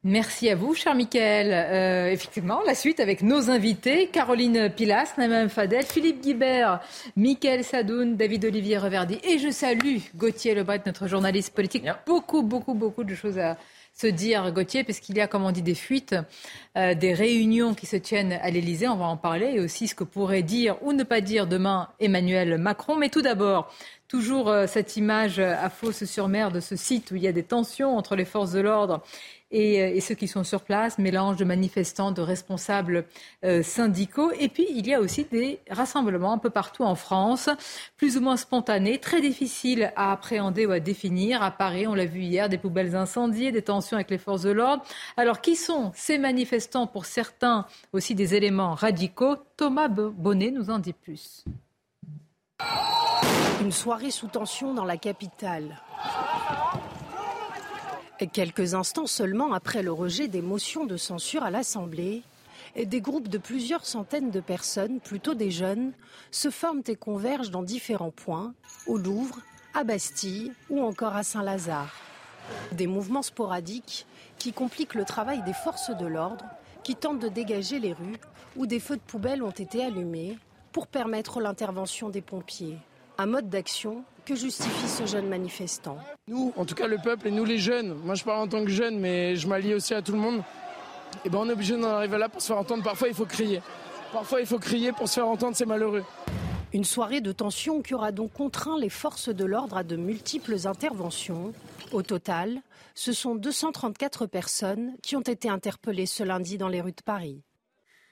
Merci 0.06 0.50
à 0.50 0.54
vous, 0.54 0.74
cher 0.74 0.94
Michael. 0.94 1.50
Euh, 1.50 2.12
effectivement, 2.12 2.60
la 2.66 2.74
suite 2.74 3.00
avec 3.00 3.22
nos 3.22 3.48
invités, 3.48 4.08
Caroline 4.08 4.68
Pilas, 4.68 5.14
Naïm 5.16 5.48
Fadel, 5.48 5.82
Philippe 5.82 6.20
Guibert, 6.20 6.80
Michael 7.16 7.64
Sadoun, 7.64 8.14
David 8.14 8.44
Olivier 8.44 8.76
Reverdy 8.76 9.18
et 9.24 9.38
je 9.38 9.48
salue 9.48 10.00
Gauthier 10.14 10.54
Lebret, 10.54 10.82
notre 10.84 11.08
journaliste 11.08 11.54
politique. 11.54 11.86
Beaucoup, 12.06 12.42
beaucoup, 12.42 12.74
beaucoup 12.74 13.02
de 13.02 13.14
choses 13.14 13.38
à 13.38 13.56
se 13.94 14.06
dire, 14.06 14.52
Gauthier, 14.52 14.84
parce 14.84 15.00
qu'il 15.00 15.16
y 15.16 15.22
a, 15.22 15.26
comme 15.26 15.44
on 15.44 15.52
dit, 15.52 15.62
des 15.62 15.74
fuites, 15.74 16.16
euh, 16.76 16.94
des 16.94 17.14
réunions 17.14 17.74
qui 17.74 17.86
se 17.86 17.96
tiennent 17.96 18.32
à 18.32 18.50
l'Élysée, 18.50 18.88
on 18.88 18.96
va 18.96 19.06
en 19.06 19.16
parler, 19.16 19.52
et 19.54 19.60
aussi 19.60 19.86
ce 19.86 19.94
que 19.94 20.04
pourrait 20.04 20.42
dire 20.42 20.76
ou 20.82 20.92
ne 20.92 21.04
pas 21.04 21.20
dire 21.22 21.46
demain 21.46 21.88
Emmanuel 22.00 22.58
Macron. 22.58 22.96
Mais 22.96 23.08
tout 23.08 23.22
d'abord, 23.22 23.72
toujours 24.08 24.50
euh, 24.50 24.66
cette 24.66 24.96
image 24.96 25.38
à 25.38 25.70
Fos-sur-Mer 25.70 26.50
de 26.50 26.60
ce 26.60 26.76
site 26.76 27.12
où 27.12 27.16
il 27.16 27.22
y 27.22 27.28
a 27.28 27.32
des 27.32 27.44
tensions 27.44 27.96
entre 27.96 28.16
les 28.16 28.24
forces 28.24 28.52
de 28.52 28.60
l'ordre 28.60 29.02
euh, 29.52 29.94
et, 29.94 30.00
ceux 30.00 30.14
qui 30.14 30.26
sont 30.26 30.44
sur 30.44 30.62
place, 30.62 30.98
mélange 30.98 31.36
de 31.36 31.44
manifestants, 31.44 32.12
de 32.12 32.22
responsables 32.22 33.04
euh, 33.44 33.62
syndicaux. 33.62 34.32
Et 34.38 34.48
puis, 34.48 34.66
il 34.70 34.86
y 34.86 34.94
a 34.94 35.00
aussi 35.00 35.24
des 35.24 35.60
rassemblements 35.70 36.32
un 36.32 36.38
peu 36.38 36.50
partout 36.50 36.82
en 36.82 36.94
France, 36.94 37.48
plus 37.96 38.16
ou 38.16 38.20
moins 38.20 38.36
spontanés, 38.36 38.98
très 38.98 39.20
difficiles 39.20 39.92
à 39.96 40.12
appréhender 40.12 40.66
ou 40.66 40.72
à 40.72 40.80
définir. 40.80 41.42
À 41.42 41.50
Paris, 41.50 41.86
on 41.86 41.94
l'a 41.94 42.06
vu 42.06 42.20
hier, 42.20 42.48
des 42.48 42.58
poubelles 42.58 42.96
incendiées, 42.96 43.52
des 43.52 43.62
tensions 43.62 43.96
avec 43.96 44.10
les 44.10 44.18
forces 44.18 44.42
de 44.42 44.50
l'ordre. 44.50 44.82
Alors, 45.16 45.40
qui 45.40 45.56
sont 45.56 45.92
ces 45.94 46.18
manifestants 46.18 46.86
Pour 46.86 47.04
certains, 47.04 47.66
aussi 47.92 48.14
des 48.14 48.34
éléments 48.34 48.74
radicaux? 48.74 49.36
Thomas 49.56 49.88
Bonnet 49.88 50.50
nous 50.50 50.70
en 50.70 50.78
dit 50.78 50.92
plus. 50.92 51.44
Une 53.60 53.72
soirée 53.72 54.10
sous 54.10 54.28
tension 54.28 54.74
dans 54.74 54.84
la 54.84 54.96
capitale. 54.96 55.80
Quelques 58.32 58.74
instants 58.74 59.08
seulement 59.08 59.52
après 59.52 59.82
le 59.82 59.92
rejet 59.92 60.28
des 60.28 60.40
motions 60.40 60.86
de 60.86 60.96
censure 60.96 61.42
à 61.42 61.50
l'Assemblée, 61.50 62.22
des 62.76 63.00
groupes 63.00 63.28
de 63.28 63.38
plusieurs 63.38 63.84
centaines 63.84 64.30
de 64.30 64.40
personnes, 64.40 65.00
plutôt 65.00 65.34
des 65.34 65.50
jeunes, 65.50 65.92
se 66.30 66.48
forment 66.50 66.82
et 66.86 66.94
convergent 66.94 67.50
dans 67.50 67.64
différents 67.64 68.12
points, 68.12 68.54
au 68.86 68.98
Louvre, 68.98 69.40
à 69.74 69.82
Bastille 69.82 70.52
ou 70.70 70.80
encore 70.80 71.16
à 71.16 71.24
Saint-Lazare. 71.24 71.92
Des 72.72 72.86
mouvements 72.86 73.22
sporadiques 73.22 74.06
qui 74.38 74.52
compliquent 74.52 74.94
le 74.94 75.04
travail 75.04 75.42
des 75.42 75.52
forces 75.52 75.90
de 75.90 76.06
l'ordre, 76.06 76.44
qui 76.84 76.94
tentent 76.94 77.18
de 77.18 77.28
dégager 77.28 77.80
les 77.80 77.92
rues 77.92 78.20
où 78.56 78.66
des 78.66 78.80
feux 78.80 78.96
de 78.96 79.00
poubelle 79.00 79.42
ont 79.42 79.50
été 79.50 79.84
allumés 79.84 80.38
pour 80.70 80.86
permettre 80.86 81.40
l'intervention 81.40 82.10
des 82.10 82.20
pompiers. 82.20 82.78
Un 83.16 83.26
mode 83.26 83.48
d'action 83.48 84.02
que 84.24 84.34
justifie 84.34 84.88
ce 84.88 85.06
jeune 85.06 85.28
manifestant 85.28 85.98
Nous, 86.26 86.52
en 86.56 86.64
tout 86.64 86.74
cas 86.74 86.88
le 86.88 86.98
peuple 86.98 87.28
et 87.28 87.30
nous 87.30 87.44
les 87.44 87.58
jeunes, 87.58 87.94
moi 88.04 88.16
je 88.16 88.24
parle 88.24 88.40
en 88.40 88.48
tant 88.48 88.64
que 88.64 88.70
jeune 88.70 88.98
mais 88.98 89.36
je 89.36 89.46
m'allie 89.46 89.72
aussi 89.72 89.94
à 89.94 90.02
tout 90.02 90.12
le 90.12 90.18
monde, 90.18 90.38
et 90.38 91.26
eh 91.26 91.28
ben 91.28 91.38
on 91.38 91.48
est 91.48 91.52
obligé 91.52 91.76
d'en 91.76 91.90
arriver 91.90 92.18
là 92.18 92.28
pour 92.28 92.42
se 92.42 92.48
faire 92.48 92.58
entendre. 92.58 92.82
Parfois 92.82 93.06
il 93.06 93.14
faut 93.14 93.26
crier. 93.26 93.60
Parfois 94.12 94.40
il 94.40 94.46
faut 94.46 94.58
crier 94.58 94.90
pour 94.90 95.06
se 95.08 95.14
faire 95.14 95.28
entendre, 95.28 95.56
c'est 95.56 95.66
malheureux. 95.66 96.02
Une 96.72 96.82
soirée 96.82 97.20
de 97.20 97.30
tension 97.30 97.82
qui 97.82 97.94
aura 97.94 98.10
donc 98.10 98.32
contraint 98.32 98.78
les 98.78 98.88
forces 98.88 99.28
de 99.28 99.44
l'ordre 99.44 99.76
à 99.76 99.84
de 99.84 99.94
multiples 99.94 100.66
interventions. 100.66 101.52
Au 101.92 102.02
total, 102.02 102.62
ce 102.96 103.12
sont 103.12 103.36
234 103.36 104.26
personnes 104.26 104.96
qui 105.02 105.14
ont 105.14 105.20
été 105.20 105.48
interpellées 105.48 106.06
ce 106.06 106.24
lundi 106.24 106.58
dans 106.58 106.68
les 106.68 106.80
rues 106.80 106.90
de 106.90 107.02
Paris. 107.04 107.42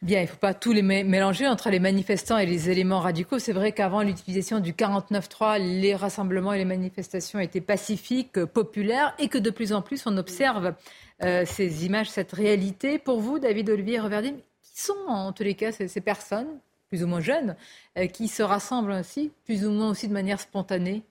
Bien, 0.02 0.18
il 0.18 0.24
ne 0.24 0.28
faut 0.28 0.36
pas 0.36 0.52
tous 0.52 0.72
les 0.72 0.82
mélanger 0.82 1.46
entre 1.46 1.70
les 1.70 1.78
manifestants 1.78 2.36
et 2.36 2.44
les 2.44 2.68
éléments 2.68 2.98
radicaux. 2.98 3.38
C'est 3.38 3.52
vrai 3.52 3.70
qu'avant 3.70 4.02
l'utilisation 4.02 4.58
du 4.58 4.72
49-3, 4.72 5.60
les 5.60 5.94
rassemblements 5.94 6.52
et 6.52 6.58
les 6.58 6.64
manifestations 6.64 7.38
étaient 7.38 7.60
pacifiques, 7.60 8.44
populaires, 8.46 9.14
et 9.20 9.28
que 9.28 9.38
de 9.38 9.50
plus 9.50 9.72
en 9.72 9.80
plus 9.80 10.02
on 10.06 10.16
observe 10.16 10.74
euh, 11.22 11.44
ces 11.46 11.86
images, 11.86 12.10
cette 12.10 12.32
réalité. 12.32 12.98
Pour 12.98 13.20
vous, 13.20 13.38
David 13.38 13.70
Olivier 13.70 14.00
Reverdy, 14.00 14.34
qui 14.62 14.80
sont 14.80 14.98
en 15.06 15.32
tous 15.32 15.44
les 15.44 15.54
cas 15.54 15.70
ces, 15.70 16.00
personnes, 16.00 16.48
plus 16.88 17.04
ou 17.04 17.06
moins 17.06 17.20
jeunes, 17.20 17.54
euh, 17.96 18.08
qui 18.08 18.26
se 18.26 18.42
rassemblent 18.42 18.90
ainsi, 18.90 19.30
plus 19.44 19.64
ou 19.64 19.70
moins 19.70 19.90
aussi 19.90 20.08
de 20.08 20.12
manière 20.12 20.40
spontanée? 20.40 21.04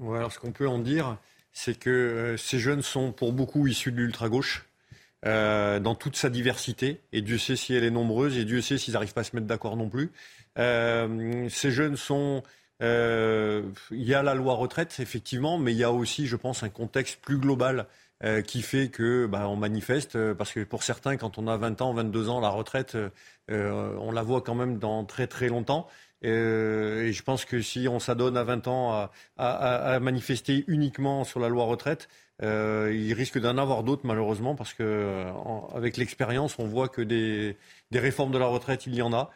Alors 0.00 0.32
ce 0.32 0.40
qu'on 0.40 0.50
peut 0.50 0.66
en 0.66 0.80
dire, 0.80 1.16
c'est 1.52 1.78
que 1.78 1.90
euh, 1.90 2.36
ces 2.36 2.58
jeunes 2.58 2.82
sont 2.82 3.12
pour 3.12 3.32
beaucoup 3.32 3.68
issus 3.68 3.92
de 3.92 3.98
l'ultra-gauche. 3.98 4.68
Euh, 5.24 5.78
dans 5.78 5.94
toute 5.94 6.16
sa 6.16 6.30
diversité. 6.30 7.00
Et 7.12 7.22
Dieu 7.22 7.38
sait 7.38 7.54
si 7.54 7.74
elle 7.74 7.84
est 7.84 7.92
nombreuse, 7.92 8.36
et 8.36 8.44
Dieu 8.44 8.60
sait 8.60 8.76
s'ils 8.76 8.94
n'arrivent 8.94 9.14
pas 9.14 9.20
à 9.20 9.24
se 9.24 9.36
mettre 9.36 9.46
d'accord 9.46 9.76
non 9.76 9.88
plus. 9.88 10.10
Euh, 10.58 11.48
ces 11.48 11.70
jeunes 11.70 11.96
sont... 11.96 12.42
Euh, 12.82 13.62
il 13.92 14.02
y 14.02 14.14
a 14.14 14.24
la 14.24 14.34
loi 14.34 14.54
retraite, 14.54 14.96
effectivement, 14.98 15.58
mais 15.58 15.70
il 15.70 15.78
y 15.78 15.84
a 15.84 15.92
aussi, 15.92 16.26
je 16.26 16.34
pense, 16.34 16.64
un 16.64 16.68
contexte 16.68 17.20
plus 17.20 17.38
global 17.38 17.86
qui 18.46 18.62
fait 18.62 18.86
que 18.88 19.26
bah, 19.26 19.48
on 19.48 19.56
manifeste 19.56 20.16
parce 20.34 20.52
que 20.52 20.62
pour 20.62 20.84
certains, 20.84 21.16
quand 21.16 21.38
on 21.38 21.48
a 21.48 21.56
20 21.56 21.82
ans, 21.82 21.92
22 21.92 22.28
ans, 22.28 22.38
la 22.38 22.50
retraite, 22.50 22.96
on 23.48 24.12
la 24.12 24.22
voit 24.22 24.42
quand 24.42 24.54
même 24.54 24.78
dans 24.78 25.04
très 25.04 25.26
très 25.26 25.48
longtemps. 25.48 25.88
et 26.22 27.10
je 27.12 27.22
pense 27.24 27.44
que 27.44 27.60
si 27.60 27.88
on 27.88 27.98
s'adonne 27.98 28.36
à 28.36 28.44
20 28.44 28.68
ans 28.68 28.92
à, 28.92 29.10
à, 29.38 29.98
manifester 29.98 30.64
uniquement 30.68 31.24
sur 31.24 31.40
la 31.40 31.48
loi 31.48 31.64
retraite, 31.64 32.08
euh, 32.42 32.92
il 32.92 33.12
risque 33.12 33.38
d'en 33.38 33.56
avoir 33.56 33.84
d'autres 33.84 34.02
malheureusement 34.04 34.54
parce 34.54 34.74
que 34.74 35.26
avec 35.74 35.96
l'expérience, 35.96 36.58
on 36.58 36.66
voit 36.66 36.88
que 36.88 37.02
des, 37.02 37.56
des, 37.90 37.98
réformes 38.00 38.32
de 38.32 38.38
la 38.38 38.46
retraite, 38.46 38.86
il 38.86 38.94
y 38.94 39.02
en 39.02 39.12
a. 39.12 39.30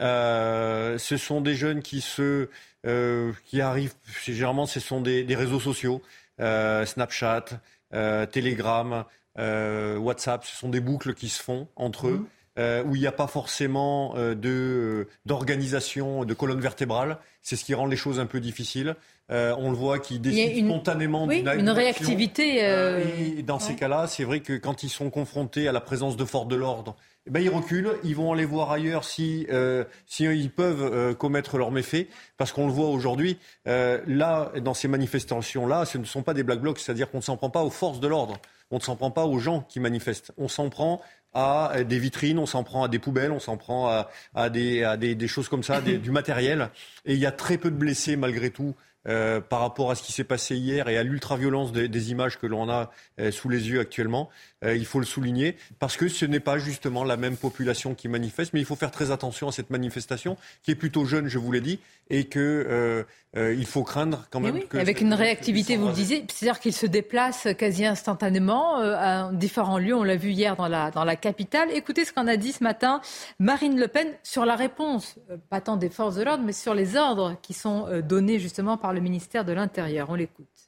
Euh, 0.00 0.98
ce 0.98 1.16
sont 1.16 1.40
des 1.40 1.54
jeunes 1.54 1.82
qui 1.82 2.00
se 2.00 2.48
euh, 2.86 3.32
qui 3.44 3.60
arrivent 3.60 3.94
généralement, 4.24 4.66
ce 4.66 4.80
sont 4.80 5.00
des, 5.00 5.24
des 5.24 5.36
réseaux 5.36 5.60
sociaux, 5.60 6.02
Snapchat, 6.38 7.44
Telegram, 7.92 9.04
WhatsApp. 9.36 10.44
Ce 10.44 10.56
sont 10.56 10.68
des 10.68 10.80
boucles 10.80 11.14
qui 11.14 11.28
se 11.28 11.42
font 11.42 11.68
entre 11.76 12.08
eux. 12.08 12.26
Mmh. 12.56 12.88
où 12.88 12.96
il 12.96 13.00
n'y 13.00 13.06
a 13.06 13.12
pas 13.12 13.28
forcément 13.28 14.14
de 14.16 15.06
d'organisation 15.26 16.24
de 16.24 16.34
colonne 16.34 16.60
vertébrale. 16.60 17.18
C'est 17.40 17.54
ce 17.54 17.64
qui 17.64 17.74
rend 17.74 17.86
les 17.86 17.96
choses 17.96 18.18
un 18.18 18.26
peu 18.26 18.40
difficiles. 18.40 18.96
Euh, 19.30 19.54
on 19.58 19.70
le 19.70 19.76
voit 19.76 19.98
qui 19.98 20.18
décident 20.18 20.68
spontanément 20.68 21.26
oui, 21.26 21.44
une, 21.58 21.68
réactivité. 21.68 22.64
Euh, 22.64 23.04
et 23.18 23.42
dans 23.42 23.58
ces 23.58 23.74
cas-là, 23.74 24.06
c'est 24.06 24.24
vrai 24.24 24.40
que 24.40 24.54
quand 24.54 24.82
ils 24.82 24.88
sont 24.88 25.10
confrontés 25.10 25.68
à 25.68 25.72
la 25.72 25.82
présence 25.82 26.16
de 26.16 26.24
forces 26.24 26.48
de 26.48 26.56
l'ordre, 26.56 26.96
eh 27.26 27.30
ben, 27.30 27.40
ils 27.40 27.50
reculent, 27.50 27.90
ils 28.04 28.16
vont 28.16 28.32
aller 28.32 28.46
voir 28.46 28.70
ailleurs 28.70 29.04
si, 29.04 29.46
euh, 29.50 29.84
si 30.06 30.24
ils 30.24 30.50
peuvent 30.50 31.14
commettre 31.16 31.58
leurs 31.58 31.70
méfaits, 31.70 32.06
parce 32.38 32.52
qu'on 32.52 32.66
le 32.66 32.72
voit 32.72 32.88
aujourd'hui, 32.88 33.38
là, 33.66 34.50
dans 34.62 34.74
ces 34.74 34.88
manifestations-là, 34.88 35.84
ce 35.84 35.98
ne 35.98 36.04
sont 36.04 36.22
pas 36.22 36.32
des 36.32 36.42
black 36.42 36.60
blocs, 36.60 36.78
c'est-à-dire 36.78 37.10
qu'on 37.10 37.18
ne 37.18 37.22
s'en 37.22 37.36
prend 37.36 37.50
pas 37.50 37.62
aux 37.62 37.70
forces 37.70 38.00
de 38.00 38.08
l'ordre, 38.08 38.38
on 38.70 38.76
ne 38.76 38.82
s'en 38.82 38.96
prend 38.96 39.10
pas 39.10 39.26
aux 39.26 39.38
gens 39.38 39.66
qui 39.68 39.78
manifestent, 39.78 40.32
on 40.38 40.48
s'en 40.48 40.70
prend 40.70 41.02
à 41.34 41.84
des 41.86 41.98
vitrines, 41.98 42.38
on 42.38 42.46
s'en 42.46 42.64
prend 42.64 42.84
à 42.84 42.88
des 42.88 42.98
poubelles, 42.98 43.32
on 43.32 43.40
s'en 43.40 43.58
prend 43.58 43.88
à, 43.88 44.08
à, 44.34 44.48
des, 44.48 44.82
à 44.82 44.96
des, 44.96 45.14
des, 45.14 45.28
choses 45.28 45.48
comme 45.48 45.62
ça, 45.62 45.82
du 45.82 46.10
matériel, 46.10 46.70
et 47.04 47.12
il 47.12 47.20
y 47.20 47.26
a 47.26 47.32
très 47.32 47.58
peu 47.58 47.70
de 47.70 47.76
blessés 47.76 48.16
malgré 48.16 48.48
tout 48.48 48.74
euh, 49.08 49.40
par 49.40 49.60
rapport 49.60 49.90
à 49.90 49.94
ce 49.94 50.02
qui 50.02 50.12
s'est 50.12 50.24
passé 50.24 50.56
hier 50.56 50.88
et 50.88 50.98
à 50.98 51.02
l'ultra-violence 51.02 51.72
des, 51.72 52.10
images 52.10 52.38
que 52.38 52.46
l'on 52.46 52.68
a 52.68 52.90
euh, 53.20 53.30
sous 53.30 53.48
les 53.48 53.68
yeux 53.70 53.80
actuellement. 53.80 54.28
Euh, 54.64 54.74
il 54.74 54.86
faut 54.86 54.98
le 54.98 55.06
souligner, 55.06 55.56
parce 55.78 55.96
que 55.96 56.08
ce 56.08 56.24
n'est 56.24 56.40
pas 56.40 56.58
justement 56.58 57.04
la 57.04 57.16
même 57.16 57.36
population 57.36 57.94
qui 57.94 58.08
manifeste, 58.08 58.52
mais 58.52 58.60
il 58.60 58.66
faut 58.66 58.74
faire 58.74 58.90
très 58.90 59.12
attention 59.12 59.48
à 59.48 59.52
cette 59.52 59.70
manifestation, 59.70 60.36
qui 60.64 60.72
est 60.72 60.74
plutôt 60.74 61.04
jeune, 61.04 61.28
je 61.28 61.38
vous 61.38 61.52
l'ai 61.52 61.60
dit, 61.60 61.78
et 62.10 62.24
que 62.24 63.06
il 63.36 63.66
faut 63.66 63.84
craindre 63.84 64.26
quand 64.30 64.40
même. 64.40 64.64
que 64.64 64.78
avec 64.78 65.00
une 65.00 65.14
réactivité, 65.14 65.76
vous 65.76 65.88
le 65.88 65.92
disiez, 65.92 66.24
c'est-à-dire 66.28 66.58
qu'ils 66.58 66.74
se 66.74 66.86
déplacent 66.86 67.46
quasi 67.56 67.86
instantanément 67.86 68.78
à 68.78 69.30
différents 69.32 69.78
lieux. 69.78 69.94
On 69.94 70.02
l'a 70.02 70.16
vu 70.16 70.30
hier 70.30 70.56
dans 70.56 70.66
la, 70.66 70.90
dans 70.90 71.04
la 71.04 71.14
capitale. 71.14 71.68
Écoutez 71.72 72.04
ce 72.04 72.12
qu'en 72.12 72.26
a 72.26 72.36
dit 72.36 72.52
ce 72.52 72.64
matin 72.64 73.00
Marine 73.38 73.78
Le 73.78 73.86
Pen 73.86 74.08
sur 74.24 74.44
la 74.44 74.56
réponse, 74.56 75.16
pas 75.50 75.60
tant 75.60 75.76
des 75.76 75.90
forces 75.90 76.16
de 76.16 76.24
l'ordre, 76.24 76.42
mais 76.44 76.52
sur 76.52 76.74
les 76.74 76.96
ordres 76.96 77.36
qui 77.42 77.54
sont 77.54 77.86
donnés 78.02 78.40
justement 78.40 78.76
par 78.76 78.92
le 78.92 79.00
ministère 79.00 79.44
de 79.44 79.52
l'Intérieur. 79.52 80.08
On 80.10 80.14
l'écoute 80.14 80.67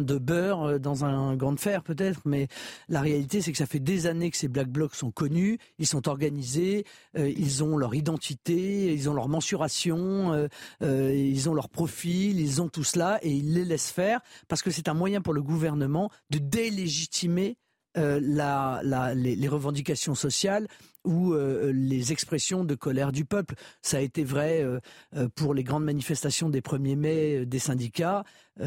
de 0.00 0.18
beurre 0.18 0.62
euh, 0.62 0.78
dans 0.78 1.04
un 1.04 1.36
grand 1.36 1.58
fer 1.58 1.82
peut-être, 1.82 2.20
mais 2.24 2.48
la 2.88 3.00
réalité 3.00 3.40
c'est 3.40 3.52
que 3.52 3.58
ça 3.58 3.66
fait 3.66 3.80
des 3.80 4.06
années 4.06 4.30
que 4.30 4.36
ces 4.36 4.48
black 4.48 4.68
blocs 4.68 4.94
sont 4.94 5.10
connus, 5.10 5.58
ils 5.78 5.86
sont 5.86 6.08
organisés, 6.08 6.84
euh, 7.16 7.28
ils 7.28 7.62
ont 7.62 7.76
leur 7.76 7.94
identité, 7.94 8.92
ils 8.92 9.10
ont 9.10 9.14
leur 9.14 9.28
mensuration, 9.28 10.48
euh, 10.82 11.14
ils 11.14 11.48
ont 11.48 11.54
leur 11.54 11.68
profil, 11.68 12.40
ils 12.40 12.62
ont 12.62 12.68
tout 12.68 12.84
cela 12.84 13.18
et 13.22 13.30
ils 13.30 13.54
les 13.54 13.64
laissent 13.64 13.90
faire 13.90 14.20
parce 14.48 14.62
que 14.62 14.70
c'est 14.70 14.88
un 14.88 14.94
moyen 14.94 15.20
pour 15.20 15.34
le 15.34 15.42
gouvernement 15.42 16.10
de 16.30 16.38
délégitimer 16.38 17.56
la, 17.94 18.80
les, 19.14 19.48
revendications 19.48 20.14
sociales 20.14 20.66
ou 21.04 21.32
euh, 21.32 21.72
les 21.74 22.12
expressions 22.12 22.64
de 22.64 22.74
colère 22.74 23.12
du 23.12 23.24
peuple. 23.24 23.54
Ça 23.80 23.98
a 23.98 24.00
été 24.00 24.24
vrai 24.24 24.62
euh, 24.62 24.80
euh, 25.16 25.28
pour 25.34 25.54
les 25.54 25.64
grandes 25.64 25.84
manifestations 25.84 26.48
des 26.48 26.60
1er 26.60 26.96
mai 26.96 27.46
des 27.46 27.58
syndicats. 27.58 28.24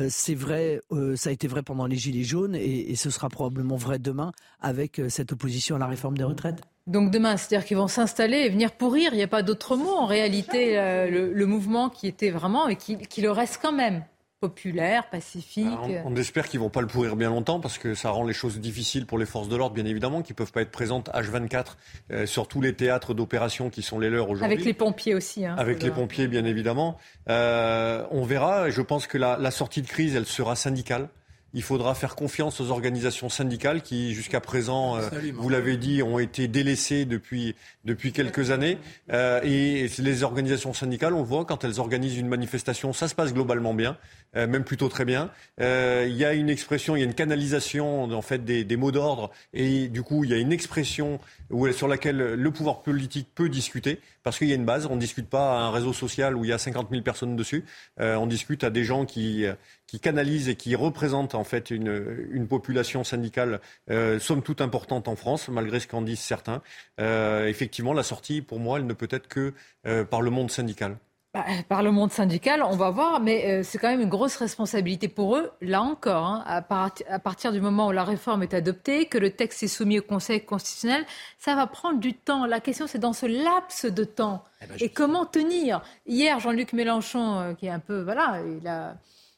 C'est 0.10 0.34
vrai, 0.34 0.82
ça 1.16 1.30
a 1.30 1.32
été 1.32 1.48
vrai 1.48 1.62
pendant 1.62 1.86
les 1.86 1.96
Gilets 1.96 2.24
jaunes 2.24 2.56
et, 2.56 2.96
ce 2.96 3.12
sera 3.12 3.30
probablement 3.30 3.76
vrai 3.76 4.00
demain 4.00 4.32
avec 4.60 5.00
cette 5.10 5.32
opposition 5.32 5.76
à 5.76 5.80
la 5.80 5.86
réforme 5.86 6.18
des 6.18 6.24
retraites. 6.24 6.60
Donc 6.88 7.12
demain, 7.12 7.38
c'est-à-dire 7.38 7.68
qu'ils 7.68 7.78
vont 7.78 7.88
s'installer 7.88 8.38
et 8.38 8.50
venir 8.50 8.72
pourrir. 8.72 9.14
Il 9.14 9.18
n'y 9.18 9.24
a 9.24 9.28
pas 9.28 9.44
d'autre 9.44 9.78
mot 9.78 9.94
en 9.94 10.08
réalité. 10.08 10.74
Le, 11.12 11.46
mouvement 11.46 11.92
qui 11.92 12.08
était 12.08 12.32
vraiment 12.32 12.68
et 12.68 12.78
qui 12.78 13.22
le 13.22 13.30
reste 13.30 13.60
quand 13.62 13.74
même 13.74 14.04
populaire, 14.40 15.10
pacifique. 15.10 15.68
on, 16.06 16.16
espère 16.16 16.48
qu'ils 16.48 16.60
vont 16.60 16.70
pas 16.70 16.82
le 16.82 16.88
pourrir 16.88 17.16
bien 17.16 17.30
longtemps 17.30 17.60
parce 17.60 17.78
que 17.78 17.96
ça 17.96 18.10
rend 18.10 18.26
les 18.26 18.34
choses 18.34 18.60
difficiles 18.60 19.06
pour 19.06 19.18
les 19.18 19.26
forces 19.26 19.48
de 19.48 19.56
l'ordre, 19.56 19.74
bien 19.76 19.86
évidemment, 19.86 20.22
qui 20.22 20.34
peuvent 20.34 20.52
pas 20.52 20.62
être 20.62 20.72
présentes 20.72 21.10
H24 21.10 21.66
euh, 22.12 22.26
sur 22.26 22.48
tous 22.48 22.62
les 22.62 22.74
théâtres 22.74 23.14
d'opération 23.14 23.70
qui 23.70 23.82
sont 23.82 24.00
les 24.00 24.10
leurs 24.10 24.30
aujourd'hui. 24.30 24.54
Avec 24.54 24.66
les 24.66 24.74
pompiers 24.74 25.16
aussi. 25.16 25.46
Hein, 25.46 25.56
Avec 25.58 25.82
les 25.82 25.92
pompiers, 25.92 26.28
bien 26.28 26.46
évidemment. 26.46 26.98
Euh, 27.30 28.06
on 28.12 28.24
verra. 28.24 28.70
Je 28.70 28.82
pense 28.82 29.08
que 29.08 29.18
la, 29.18 29.38
la 29.38 29.52
sortie 29.52 29.82
de 29.82 29.88
crise, 29.88 30.16
elle 30.16 30.26
sera 30.26 30.56
syndicale. 30.56 31.10
Il 31.56 31.64
faudra 31.64 31.96
faire 31.96 32.18
confiance 32.18 32.60
aux 32.60 32.70
organisations 32.70 33.30
syndicales 33.30 33.82
qui, 33.82 34.14
jusqu'à 34.14 34.42
présent, 34.42 34.98
euh, 34.98 35.10
vous 35.34 35.48
l'avez 35.48 35.78
dit, 35.78 36.04
ont 36.04 36.20
été 36.20 36.50
délaissées 36.50 37.06
depuis, 37.06 37.56
depuis 37.86 38.12
quelques 38.12 38.52
années. 38.52 38.78
Euh, 39.12 39.40
et 39.44 39.88
les 40.00 40.24
organisations 40.24 40.74
syndicales, 40.74 41.14
on 41.14 41.24
voit, 41.24 41.46
quand 41.46 41.64
elles 41.64 41.80
organisent 41.80 42.18
une 42.18 42.28
manifestation, 42.28 42.94
ça 42.94 43.08
se 43.08 43.16
passe 43.16 43.34
globalement 43.34 43.74
bien, 43.74 43.98
euh, 44.36 44.48
même 44.48 44.64
plutôt 44.64 44.90
très 44.90 45.06
bien. 45.06 45.30
Il 45.60 46.16
y 46.16 46.26
a 46.26 46.34
une 46.34 46.50
expression, 46.50 46.96
il 46.96 47.00
y 47.00 47.04
a 47.04 47.06
une 47.06 47.14
canalisation 47.14 48.04
en 48.04 48.22
fait 48.22 48.44
des, 48.44 48.64
des 48.64 48.78
mots 48.78 48.92
d'ordre, 48.92 49.32
et 49.54 49.88
du 49.88 50.02
coup, 50.02 50.24
il 50.24 50.32
y 50.32 50.34
a 50.34 50.38
une 50.38 50.52
expression 50.52 51.20
où, 51.50 51.72
sur 51.72 51.88
laquelle 51.88 52.18
le 52.18 52.52
pouvoir 52.52 52.82
politique 52.82 53.30
peut 53.34 53.50
discuter, 53.50 54.00
parce 54.24 54.38
qu'il 54.38 54.50
y 54.50 54.52
a 54.52 54.56
une 54.56 54.66
base. 54.66 54.88
On 54.88 54.96
ne 54.96 55.00
discute 55.00 55.30
pas 55.30 55.60
à 55.60 55.64
un 55.64 55.72
réseau 55.72 55.94
social 55.94 56.36
où 56.36 56.44
il 56.44 56.50
y 56.50 56.54
a 56.54 56.58
50 56.58 56.90
000 56.90 57.04
personnes 57.04 57.36
dessus. 57.36 57.66
on 58.00 58.28
discute 58.28 58.64
à 58.64 58.70
des 58.70 58.84
gens 58.84 59.06
qui 59.06 59.46
qui 59.88 60.00
canalise 60.00 60.50
et 60.50 60.56
qui 60.56 60.76
représente 60.76 61.36
en 61.36 61.44
fait 61.44 61.70
une, 61.70 62.28
une 62.32 62.48
population 62.48 63.04
syndicale 63.04 63.62
euh, 63.92 64.20
somme 64.20 64.42
toute 64.42 64.62
importante 64.62 65.08
en 65.08 65.16
France, 65.16 65.48
malgré 65.48 65.80
ce 65.80 65.88
qu'en 65.88 66.02
disent 66.02 66.20
certains. 66.20 66.62
Euh, 67.00 67.48
effectivement, 67.76 67.94
la 67.94 68.04
sortie, 68.04 68.42
pour 68.42 68.62
moi, 68.62 68.80
elle 68.80 68.86
ne 68.86 68.94
peut 68.94 69.10
être 69.12 69.28
que 69.28 69.54
euh, 69.86 70.06
par 70.06 70.22
le 70.22 70.32
monde 70.32 70.50
syndical. 70.50 70.98
Bah, 71.34 71.44
par 71.68 71.84
le 71.84 71.92
monde 71.92 72.10
syndical, 72.10 72.64
on 72.64 72.78
va 72.78 72.90
voir, 72.90 73.20
mais 73.20 73.46
euh, 73.46 73.64
c'est 73.64 73.78
quand 73.80 73.90
même 73.90 74.00
une 74.00 74.08
grosse 74.08 74.38
responsabilité 74.38 75.10
pour 75.10 75.36
eux, 75.36 75.52
là 75.60 75.82
encore, 75.82 76.26
hein, 76.26 76.42
à, 76.48 76.64
à, 77.10 77.20
partir 77.20 77.52
du 77.52 77.60
moment 77.60 77.88
où 77.88 77.92
la 77.92 78.06
réforme 78.06 78.44
est 78.44 78.54
adoptée, 78.54 79.08
que 79.08 79.18
le 79.18 79.32
texte 79.32 79.62
est 79.62 79.68
soumis 79.68 80.00
au 80.00 80.04
Conseil 80.04 80.46
constitutionnel, 80.46 81.06
ça 81.38 81.54
va 81.56 81.68
prendre 81.68 82.00
du 82.00 82.14
temps. 82.14 82.46
La 82.46 82.62
question, 82.62 82.88
c'est 82.88 83.00
dans 83.00 83.12
ce 83.12 83.26
laps 83.26 83.86
de 83.86 84.06
temps. 84.06 84.46
Eh 84.62 84.68
ben, 84.68 84.78
et 84.80 84.88
comment 84.88 85.26
tenir? 85.26 85.82
Hier, 86.08 86.40
Jean-Luc 86.40 86.72
Mélenchon, 86.72 87.40
euh, 87.40 87.54
qui 87.56 87.66
est 87.66 87.72
un 87.72 87.80
peu, 87.80 88.04
voilà, 88.04 88.40
il 88.58 88.66
a 88.70 88.96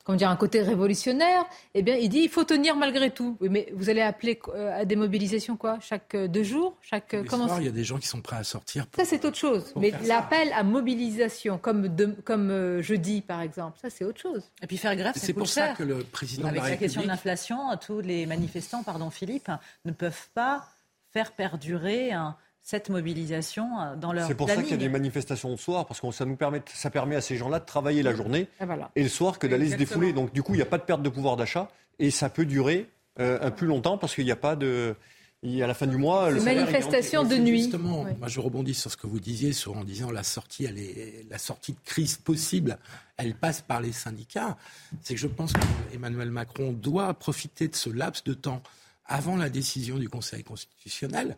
comment 0.07 0.17
dire, 0.17 0.29
un 0.29 0.37
côté 0.37 0.61
révolutionnaire, 0.61 1.45
eh 1.73 1.81
bien, 1.81 1.97
il 1.97 2.07
dit 2.07 2.19
il 2.19 2.29
faut 2.29 2.45
tenir 2.45 2.77
malgré 2.77 3.11
tout. 3.11 3.35
Oui, 3.41 3.49
mais 3.51 3.67
vous 3.75 3.89
allez 3.89 4.01
appeler 4.01 4.39
euh, 4.55 4.79
à 4.79 4.85
des 4.85 4.95
mobilisations 4.95 5.57
quoi? 5.57 5.79
Chaque 5.81 6.15
euh, 6.15 6.29
deux 6.29 6.43
jours? 6.43 6.77
Chaque 6.81 7.13
euh, 7.13 7.25
comment 7.27 7.57
Il 7.59 7.65
y 7.65 7.67
a 7.67 7.71
des 7.71 7.83
gens 7.83 7.97
qui 7.97 8.07
sont 8.07 8.21
prêts 8.21 8.37
à 8.37 8.45
sortir. 8.45 8.85
Ça, 8.95 9.03
c'est 9.03 9.25
autre 9.25 9.35
chose. 9.35 9.73
Mais 9.75 9.91
l'appel 10.05 10.53
à 10.53 10.63
mobilisation, 10.63 11.57
comme, 11.57 11.93
comme 12.23 12.81
jeudi, 12.81 13.19
par 13.19 13.41
exemple, 13.41 13.79
ça, 13.81 13.89
c'est 13.89 14.05
autre 14.05 14.21
chose. 14.21 14.49
Et 14.61 14.67
puis 14.67 14.77
faire 14.77 14.95
grève, 14.95 15.13
c'est 15.17 15.33
pour 15.33 15.49
ça 15.49 15.73
que 15.73 15.83
le 15.83 15.97
président 16.05 16.47
Avec 16.47 16.61
de 16.61 16.65
la, 16.65 16.71
la 16.71 16.77
question 16.77 17.01
de 17.01 17.07
l'inflation, 17.07 17.57
tous 17.85 17.99
les 17.99 18.25
manifestants, 18.25 18.83
pardon 18.83 19.09
Philippe, 19.09 19.51
ne 19.83 19.91
peuvent 19.91 20.29
pas 20.33 20.69
faire 21.11 21.33
perdurer 21.33 22.13
un 22.13 22.37
cette 22.67 22.89
mobilisation 22.89 23.79
euh, 23.79 23.95
dans 23.95 24.11
leur 24.11 24.27
C'est 24.27 24.35
pour 24.35 24.49
ça 24.49 24.61
qu'il 24.61 24.71
y 24.71 24.73
a 24.73 24.77
des 24.77 24.89
manifestations 24.89 25.51
le 25.51 25.55
soir, 25.55 25.85
parce 25.85 26.01
que 26.01 26.11
ça, 26.11 26.25
nous 26.25 26.35
permet, 26.35 26.61
ça 26.73 26.89
permet 26.89 27.15
à 27.15 27.21
ces 27.21 27.37
gens-là 27.37 27.61
de 27.61 27.65
travailler 27.65 28.03
la 28.03 28.13
journée 28.13 28.49
et, 28.97 29.03
le 29.03 29.09
soir 29.09 29.39
que 29.39 29.47
d'aller 29.47 29.69
se 29.69 29.77
défouler. 29.77 30.11
Donc 30.11 30.33
du 30.33 30.43
coup, 30.43 30.53
il 30.53 30.57
n'y 30.57 30.63
a 30.63 30.65
pas 30.67 30.77
de 30.77 30.83
perte 30.83 31.01
de 31.01 31.07
pouvoir 31.07 31.37
d'achat 31.37 31.69
et 31.97 32.11
ça 32.11 32.29
peut 32.29 32.45
durer 32.45 32.89
euh, 33.21 33.39
un 33.41 33.51
plus 33.51 33.67
longtemps 33.67 33.97
parce 33.97 34.13
qu'il 34.13 34.25
n'y 34.25 34.33
a 34.33 34.35
pas 34.35 34.57
de... 34.57 34.97
à 35.45 35.65
la 35.65 35.73
fin 35.73 35.87
du 35.87 35.95
mois, 35.95 36.29
le 36.29 36.41
manifestation 36.41 37.23
de 37.23 37.37
nuit. 37.37 37.63
Justement, 37.63 38.05
moi 38.19 38.27
je 38.27 38.41
rebondis 38.41 38.73
sur 38.73 38.91
ce 38.91 38.97
que 38.97 39.07
vous 39.07 39.21
disiez, 39.21 39.53
sur 39.53 39.77
en 39.77 39.85
disant 39.85 40.11
la 40.11 40.23
sortie, 40.23 40.65
elle 40.65 40.77
est, 40.77 41.25
la 41.29 41.37
sortie 41.37 41.71
de 41.71 41.79
crise 41.85 42.17
possible, 42.17 42.79
elle 43.15 43.33
passe 43.33 43.61
par 43.61 43.79
les 43.79 43.93
syndicats. 43.93 44.57
C'est 45.03 45.13
que 45.13 45.21
je 45.21 45.27
pense 45.27 45.53
qu'Emmanuel 45.53 46.31
Macron 46.31 46.73
doit 46.73 47.13
profiter 47.13 47.69
de 47.69 47.77
ce 47.77 47.89
laps 47.89 48.25
de 48.25 48.33
temps 48.33 48.61
avant 49.05 49.37
la 49.37 49.49
décision 49.49 49.99
du 49.99 50.09
Conseil 50.09 50.43
constitutionnel 50.43 51.37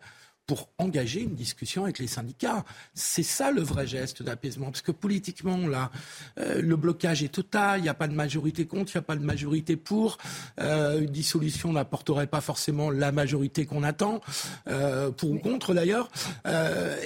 pour 0.50 0.68
engager 0.78 1.20
une 1.20 1.36
discussion 1.36 1.84
avec 1.84 2.00
les 2.00 2.08
syndicats. 2.08 2.64
C'est 2.92 3.22
ça 3.22 3.52
le 3.52 3.62
vrai 3.62 3.86
geste 3.86 4.24
d'apaisement. 4.24 4.72
Parce 4.72 4.82
que 4.82 4.90
politiquement, 4.90 5.68
là, 5.68 5.92
euh, 6.40 6.60
le 6.60 6.74
blocage 6.74 7.22
est 7.22 7.28
total, 7.28 7.78
il 7.78 7.84
n'y 7.84 7.88
a 7.88 7.94
pas 7.94 8.08
de 8.08 8.14
majorité 8.14 8.66
contre, 8.66 8.90
il 8.92 8.98
n'y 8.98 8.98
a 8.98 9.02
pas 9.02 9.14
de 9.14 9.24
majorité 9.24 9.76
pour. 9.76 10.18
Euh, 10.58 11.02
une 11.02 11.12
dissolution 11.12 11.72
n'apporterait 11.72 12.26
pas 12.26 12.40
forcément 12.40 12.90
la 12.90 13.12
majorité 13.12 13.64
qu'on 13.64 13.84
attend, 13.84 14.22
euh, 14.66 15.12
pour 15.12 15.30
ou 15.30 15.38
contre 15.38 15.72
d'ailleurs. 15.72 16.10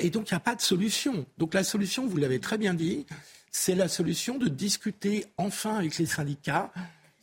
et 0.01 0.09
donc, 0.09 0.31
il 0.31 0.33
n'y 0.33 0.39
a 0.39 0.41
pas 0.41 0.55
de 0.55 0.63
solution. 0.63 1.27
Donc 1.37 1.53
la 1.53 1.65
solution, 1.65 2.07
vous 2.07 2.17
l'avez 2.17 2.41
très 2.41 2.57
bien 2.57 2.73
dit, 2.73 3.05
c'est 3.51 3.75
la 3.75 3.89
solution 3.89 4.39
de 4.39 4.49
discuter 4.49 5.27
enfin 5.37 5.77
avec 5.77 5.99
les 5.99 6.07
syndicats 6.07 6.73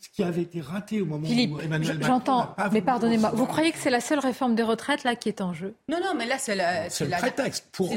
ce 0.02 0.08
qui 0.08 0.22
avait 0.24 0.42
été 0.42 0.60
raté 0.60 1.00
au 1.00 1.06
moment 1.06 1.28
où 1.28 1.60
Emmanuel 1.60 1.98
Macron. 1.98 2.06
J'entends, 2.06 2.56
mais 2.72 2.82
pardonnez-moi, 2.82 3.30
vous 3.34 3.46
croyez 3.46 3.70
que 3.70 3.78
c'est 3.78 3.90
la 3.90 4.00
seule 4.00 4.18
réforme 4.18 4.54
des 4.56 4.64
retraites 4.64 5.04
là 5.04 5.14
qui 5.14 5.28
est 5.28 5.40
en 5.40 5.54
jeu? 5.54 5.76
Non, 5.88 5.98
non, 6.02 6.14
mais 6.16 6.26
là 6.26 6.38
c'est 6.38 6.56
la, 6.56 6.90
c'est 6.90 7.04
le 7.04 7.16
prétexte 7.16 7.68
pour. 7.72 7.88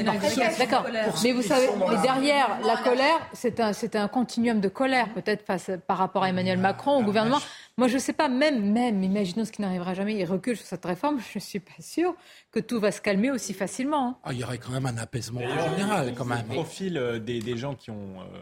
D'accord. 0.58 0.86
Mais 1.24 1.32
vous 1.32 1.42
savez, 1.42 1.68
mais 1.90 2.00
derrière 2.02 2.58
la 2.64 2.76
colère, 2.76 3.18
c'est 3.32 3.58
un, 3.60 3.72
c'est 3.72 3.96
un 3.96 4.08
continuum 4.08 4.60
de 4.60 4.68
colère 4.68 5.12
peut-être 5.14 5.44
face 5.44 5.70
par 5.86 5.98
rapport 5.98 6.22
à 6.22 6.28
Emmanuel 6.28 6.58
Macron, 6.58 6.98
au 6.98 7.02
gouvernement. 7.02 7.40
Moi, 7.78 7.88
je 7.88 7.94
ne 7.94 7.98
sais 7.98 8.14
pas, 8.14 8.28
même, 8.28 8.72
même, 8.72 9.02
imaginons 9.02 9.44
ce 9.44 9.52
qui 9.52 9.60
n'arrivera 9.60 9.92
jamais, 9.92 10.14
il 10.14 10.24
recule 10.24 10.56
sur 10.56 10.64
cette 10.64 10.86
réforme, 10.86 11.18
je 11.18 11.38
ne 11.38 11.40
suis 11.40 11.60
pas 11.60 11.72
sûr 11.80 12.14
que 12.50 12.58
tout 12.58 12.80
va 12.80 12.90
se 12.90 13.02
calmer 13.02 13.30
aussi 13.30 13.52
facilement. 13.52 14.08
Hein. 14.08 14.16
Ah, 14.24 14.32
il 14.32 14.38
y 14.38 14.44
aurait 14.44 14.56
quand 14.56 14.72
même 14.72 14.86
un 14.86 14.96
apaisement 14.96 15.40
général, 15.40 16.14
quand 16.16 16.24
même. 16.24 16.46
Le 16.48 16.54
profil 16.54 16.96
euh, 16.96 17.18
des, 17.18 17.40
des 17.40 17.58
gens 17.58 17.74
qui 17.74 17.90
ont 17.90 18.20
euh, 18.20 18.38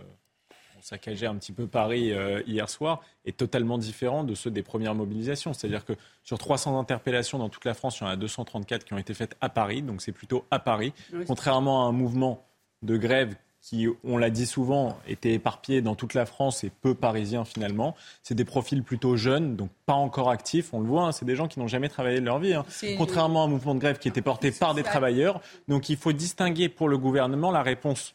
saccagé 0.85 1.27
un 1.27 1.35
petit 1.37 1.53
peu 1.53 1.67
Paris 1.67 2.13
euh, 2.13 2.43
hier 2.47 2.69
soir 2.69 3.01
est 3.25 3.37
totalement 3.37 3.79
différent 3.79 4.23
de 4.23 4.35
ceux 4.35 4.51
des 4.51 4.63
premières 4.63 4.95
mobilisations. 4.95 5.55
C'est-à-dire 5.55 5.85
que 5.87 5.95
sur 6.23 6.37
300 6.37 6.79
interpellations 6.79 7.39
dans 7.39 7.49
toute 7.49 7.65
la 7.65 7.73
France, 7.73 8.01
il 8.01 8.05
y 8.05 8.07
en 8.07 8.11
a 8.11 8.17
234 8.17 8.85
qui 8.85 8.93
ont 8.93 8.99
été 8.99 9.15
faites 9.15 9.35
à 9.41 9.49
Paris, 9.49 9.81
donc 9.81 10.03
c'est 10.03 10.13
plutôt 10.13 10.45
à 10.51 10.59
Paris. 10.59 10.93
Contrairement 11.27 11.87
à 11.87 11.89
un 11.89 11.93
mouvement 11.93 12.45
de 12.83 12.99
grève 12.99 13.35
qui, 13.63 13.89
on 14.05 14.19
l'a 14.19 14.29
dit 14.29 14.45
souvent, 14.45 14.99
était 15.09 15.33
éparpillé 15.33 15.81
dans 15.81 15.95
toute 15.95 16.13
la 16.13 16.27
France 16.27 16.65
et 16.65 16.71
peu 16.83 16.95
parisien 16.95 17.47
finalement. 17.47 17.97
C'est 18.23 18.35
des 18.35 18.45
profils 18.45 18.83
plutôt 18.83 19.17
jeunes, 19.17 19.57
donc 19.57 19.71
pas 19.87 19.95
encore 19.95 20.29
actifs. 20.29 20.75
On 20.75 20.81
le 20.81 20.87
voit, 20.87 21.05
hein, 21.05 21.13
c'est 21.13 21.25
des 21.25 21.35
gens 21.35 21.49
qui 21.49 21.61
n'ont 21.61 21.67
jamais 21.67 21.89
travaillé 21.89 22.21
de 22.21 22.27
leur 22.27 22.41
vie. 22.41 22.53
Hein. 22.53 22.67
Contrairement 22.99 23.41
à 23.41 23.47
un 23.47 23.49
mouvement 23.49 23.75
de 23.75 23.81
grève 23.81 23.99
qui 23.99 24.09
était 24.09 24.21
porté 24.21 24.51
par 24.51 24.75
des 24.75 24.83
travailleurs. 24.83 25.41
Donc 25.67 25.89
il 25.89 25.97
faut 25.97 26.13
distinguer 26.13 26.69
pour 26.69 26.91
le 26.91 26.99
gouvernement 26.99 27.51
la 27.51 27.63
réponse 27.63 28.15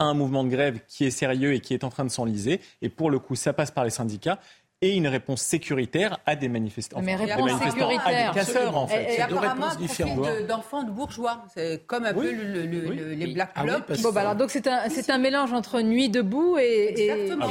un 0.00 0.14
mouvement 0.14 0.44
de 0.44 0.50
grève 0.50 0.80
qui 0.86 1.04
est 1.04 1.10
sérieux 1.10 1.54
et 1.54 1.60
qui 1.60 1.74
est 1.74 1.84
en 1.84 1.90
train 1.90 2.04
de 2.04 2.10
s'enliser. 2.10 2.60
Et 2.82 2.88
pour 2.88 3.10
le 3.10 3.18
coup, 3.18 3.34
ça 3.34 3.52
passe 3.52 3.70
par 3.70 3.84
les 3.84 3.90
syndicats 3.90 4.38
et 4.80 4.94
une 4.94 5.08
réponse 5.08 5.42
sécuritaire 5.42 6.18
à 6.24 6.36
des 6.36 6.48
manifestants. 6.48 7.00
Mais 7.02 7.16
réponse 7.16 7.50
sécuritaire. 7.62 8.32
casseurs, 8.32 8.76
en 8.76 8.86
fait. 8.86 9.14
Et, 9.14 9.20
apparemment, 9.20 9.66
un 9.66 10.42
d'enfants 10.46 10.84
de 10.84 10.90
bourgeois. 10.90 11.44
C'est 11.52 11.84
comme 11.86 12.04
un 12.04 12.14
peu 12.14 12.30
les 12.30 13.26
Black 13.34 13.50
ah 13.56 13.64
Blocs. 13.64 14.00
bon, 14.02 14.12
bah 14.12 14.20
alors, 14.20 14.36
donc 14.36 14.50
c'est 14.50 14.68
un, 14.68 15.18
mélange 15.18 15.52
entre 15.52 15.80
Nuit 15.80 16.08
debout 16.08 16.58
et, 16.58 16.94
et, 16.96 17.30
ah 17.32 17.36
bah 17.36 17.46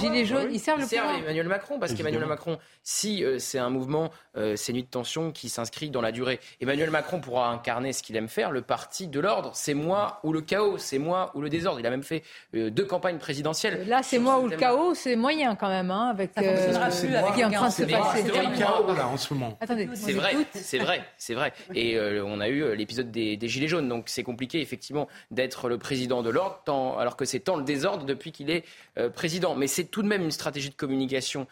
Gilets 0.00 0.24
jaunes. 0.24 0.48
Ils 0.50 0.58
servent 0.58 0.80
le 0.80 0.86
pouvoir. 0.86 1.16
Emmanuel 1.18 1.46
Macron, 1.46 1.78
parce 1.78 1.94
qu'Emmanuel 1.94 2.26
Macron, 2.26 2.58
si 2.82 3.22
euh, 3.22 3.38
c'est 3.38 3.58
un 3.58 3.70
mouvement, 3.70 4.10
euh, 4.36 4.56
c'est 4.56 4.72
Nuit 4.72 4.82
de 4.82 4.88
tension 4.88 5.30
qui 5.30 5.48
s'inscrit 5.48 5.90
dans 5.90 6.00
la 6.00 6.10
durée, 6.10 6.40
Emmanuel 6.60 6.90
Macron 6.90 7.20
pourra 7.20 7.48
incarner 7.50 7.92
ce 7.92 8.02
qu'il 8.02 8.16
aime 8.16 8.28
faire, 8.28 8.50
le 8.50 8.62
parti 8.62 9.06
de 9.06 9.20
l'ordre. 9.20 9.52
C'est 9.54 9.74
moi 9.74 10.18
ou 10.24 10.32
le 10.32 10.40
chaos, 10.40 10.78
c'est 10.78 10.98
moi 10.98 11.30
ou 11.34 11.40
le 11.40 11.48
désordre. 11.48 11.78
Il 11.78 11.86
a 11.86 11.90
même 11.90 12.02
fait 12.02 12.24
euh, 12.54 12.70
deux 12.70 12.84
campagnes 12.84 13.18
présidentielles. 13.18 13.86
Là, 13.86 14.02
c'est 14.02 14.18
moi 14.18 14.40
ou 14.40 14.48
le 14.48 14.56
chaos, 14.56 14.94
c'est 14.94 15.14
moyen 15.14 15.54
quand 15.54 15.68
même, 15.68 15.92
hein, 15.92 16.08
avec 16.10 16.32
qui 17.34 17.40
est 17.40 17.44
en 17.44 17.50
train 17.50 17.68
de 17.68 17.72
se 17.72 17.82
passer. 17.82 18.32
en 19.02 19.16
ce 19.16 19.34
moment. 19.34 19.58
c'est 19.94 20.12
vrai, 20.12 20.36
c'est 20.52 20.78
vrai, 20.78 21.04
c'est 21.16 21.34
vrai. 21.34 21.52
Et 21.74 21.96
euh, 21.96 22.24
on 22.24 22.40
a 22.40 22.48
eu 22.48 22.62
euh, 22.62 22.74
l'épisode 22.74 23.10
des, 23.10 23.38
Gilets 23.46 23.68
jaunes, 23.68 23.88
donc 23.88 24.04
c'est 24.06 24.22
compliqué 24.22 24.60
effectivement 24.60 25.08
d'être 25.30 25.68
le 25.68 25.78
président 25.78 26.22
de 26.22 26.30
l'ordre, 26.30 26.98
alors 26.98 27.16
que 27.16 27.24
c'est 27.24 27.40
tant 27.40 27.56
le 27.56 27.64
désordre 27.64 28.04
depuis 28.04 28.32
qu'il 28.32 28.50
est 28.50 28.64
euh, 28.98 29.08
président. 29.08 29.54
Mais 29.54 29.66
c'est 29.66 29.84
tout 29.84 30.02
de 30.02 30.08
même 30.08 30.22
une 30.22 30.30
stratégie 30.30 30.70
de 30.70 30.74
communication 30.74 31.46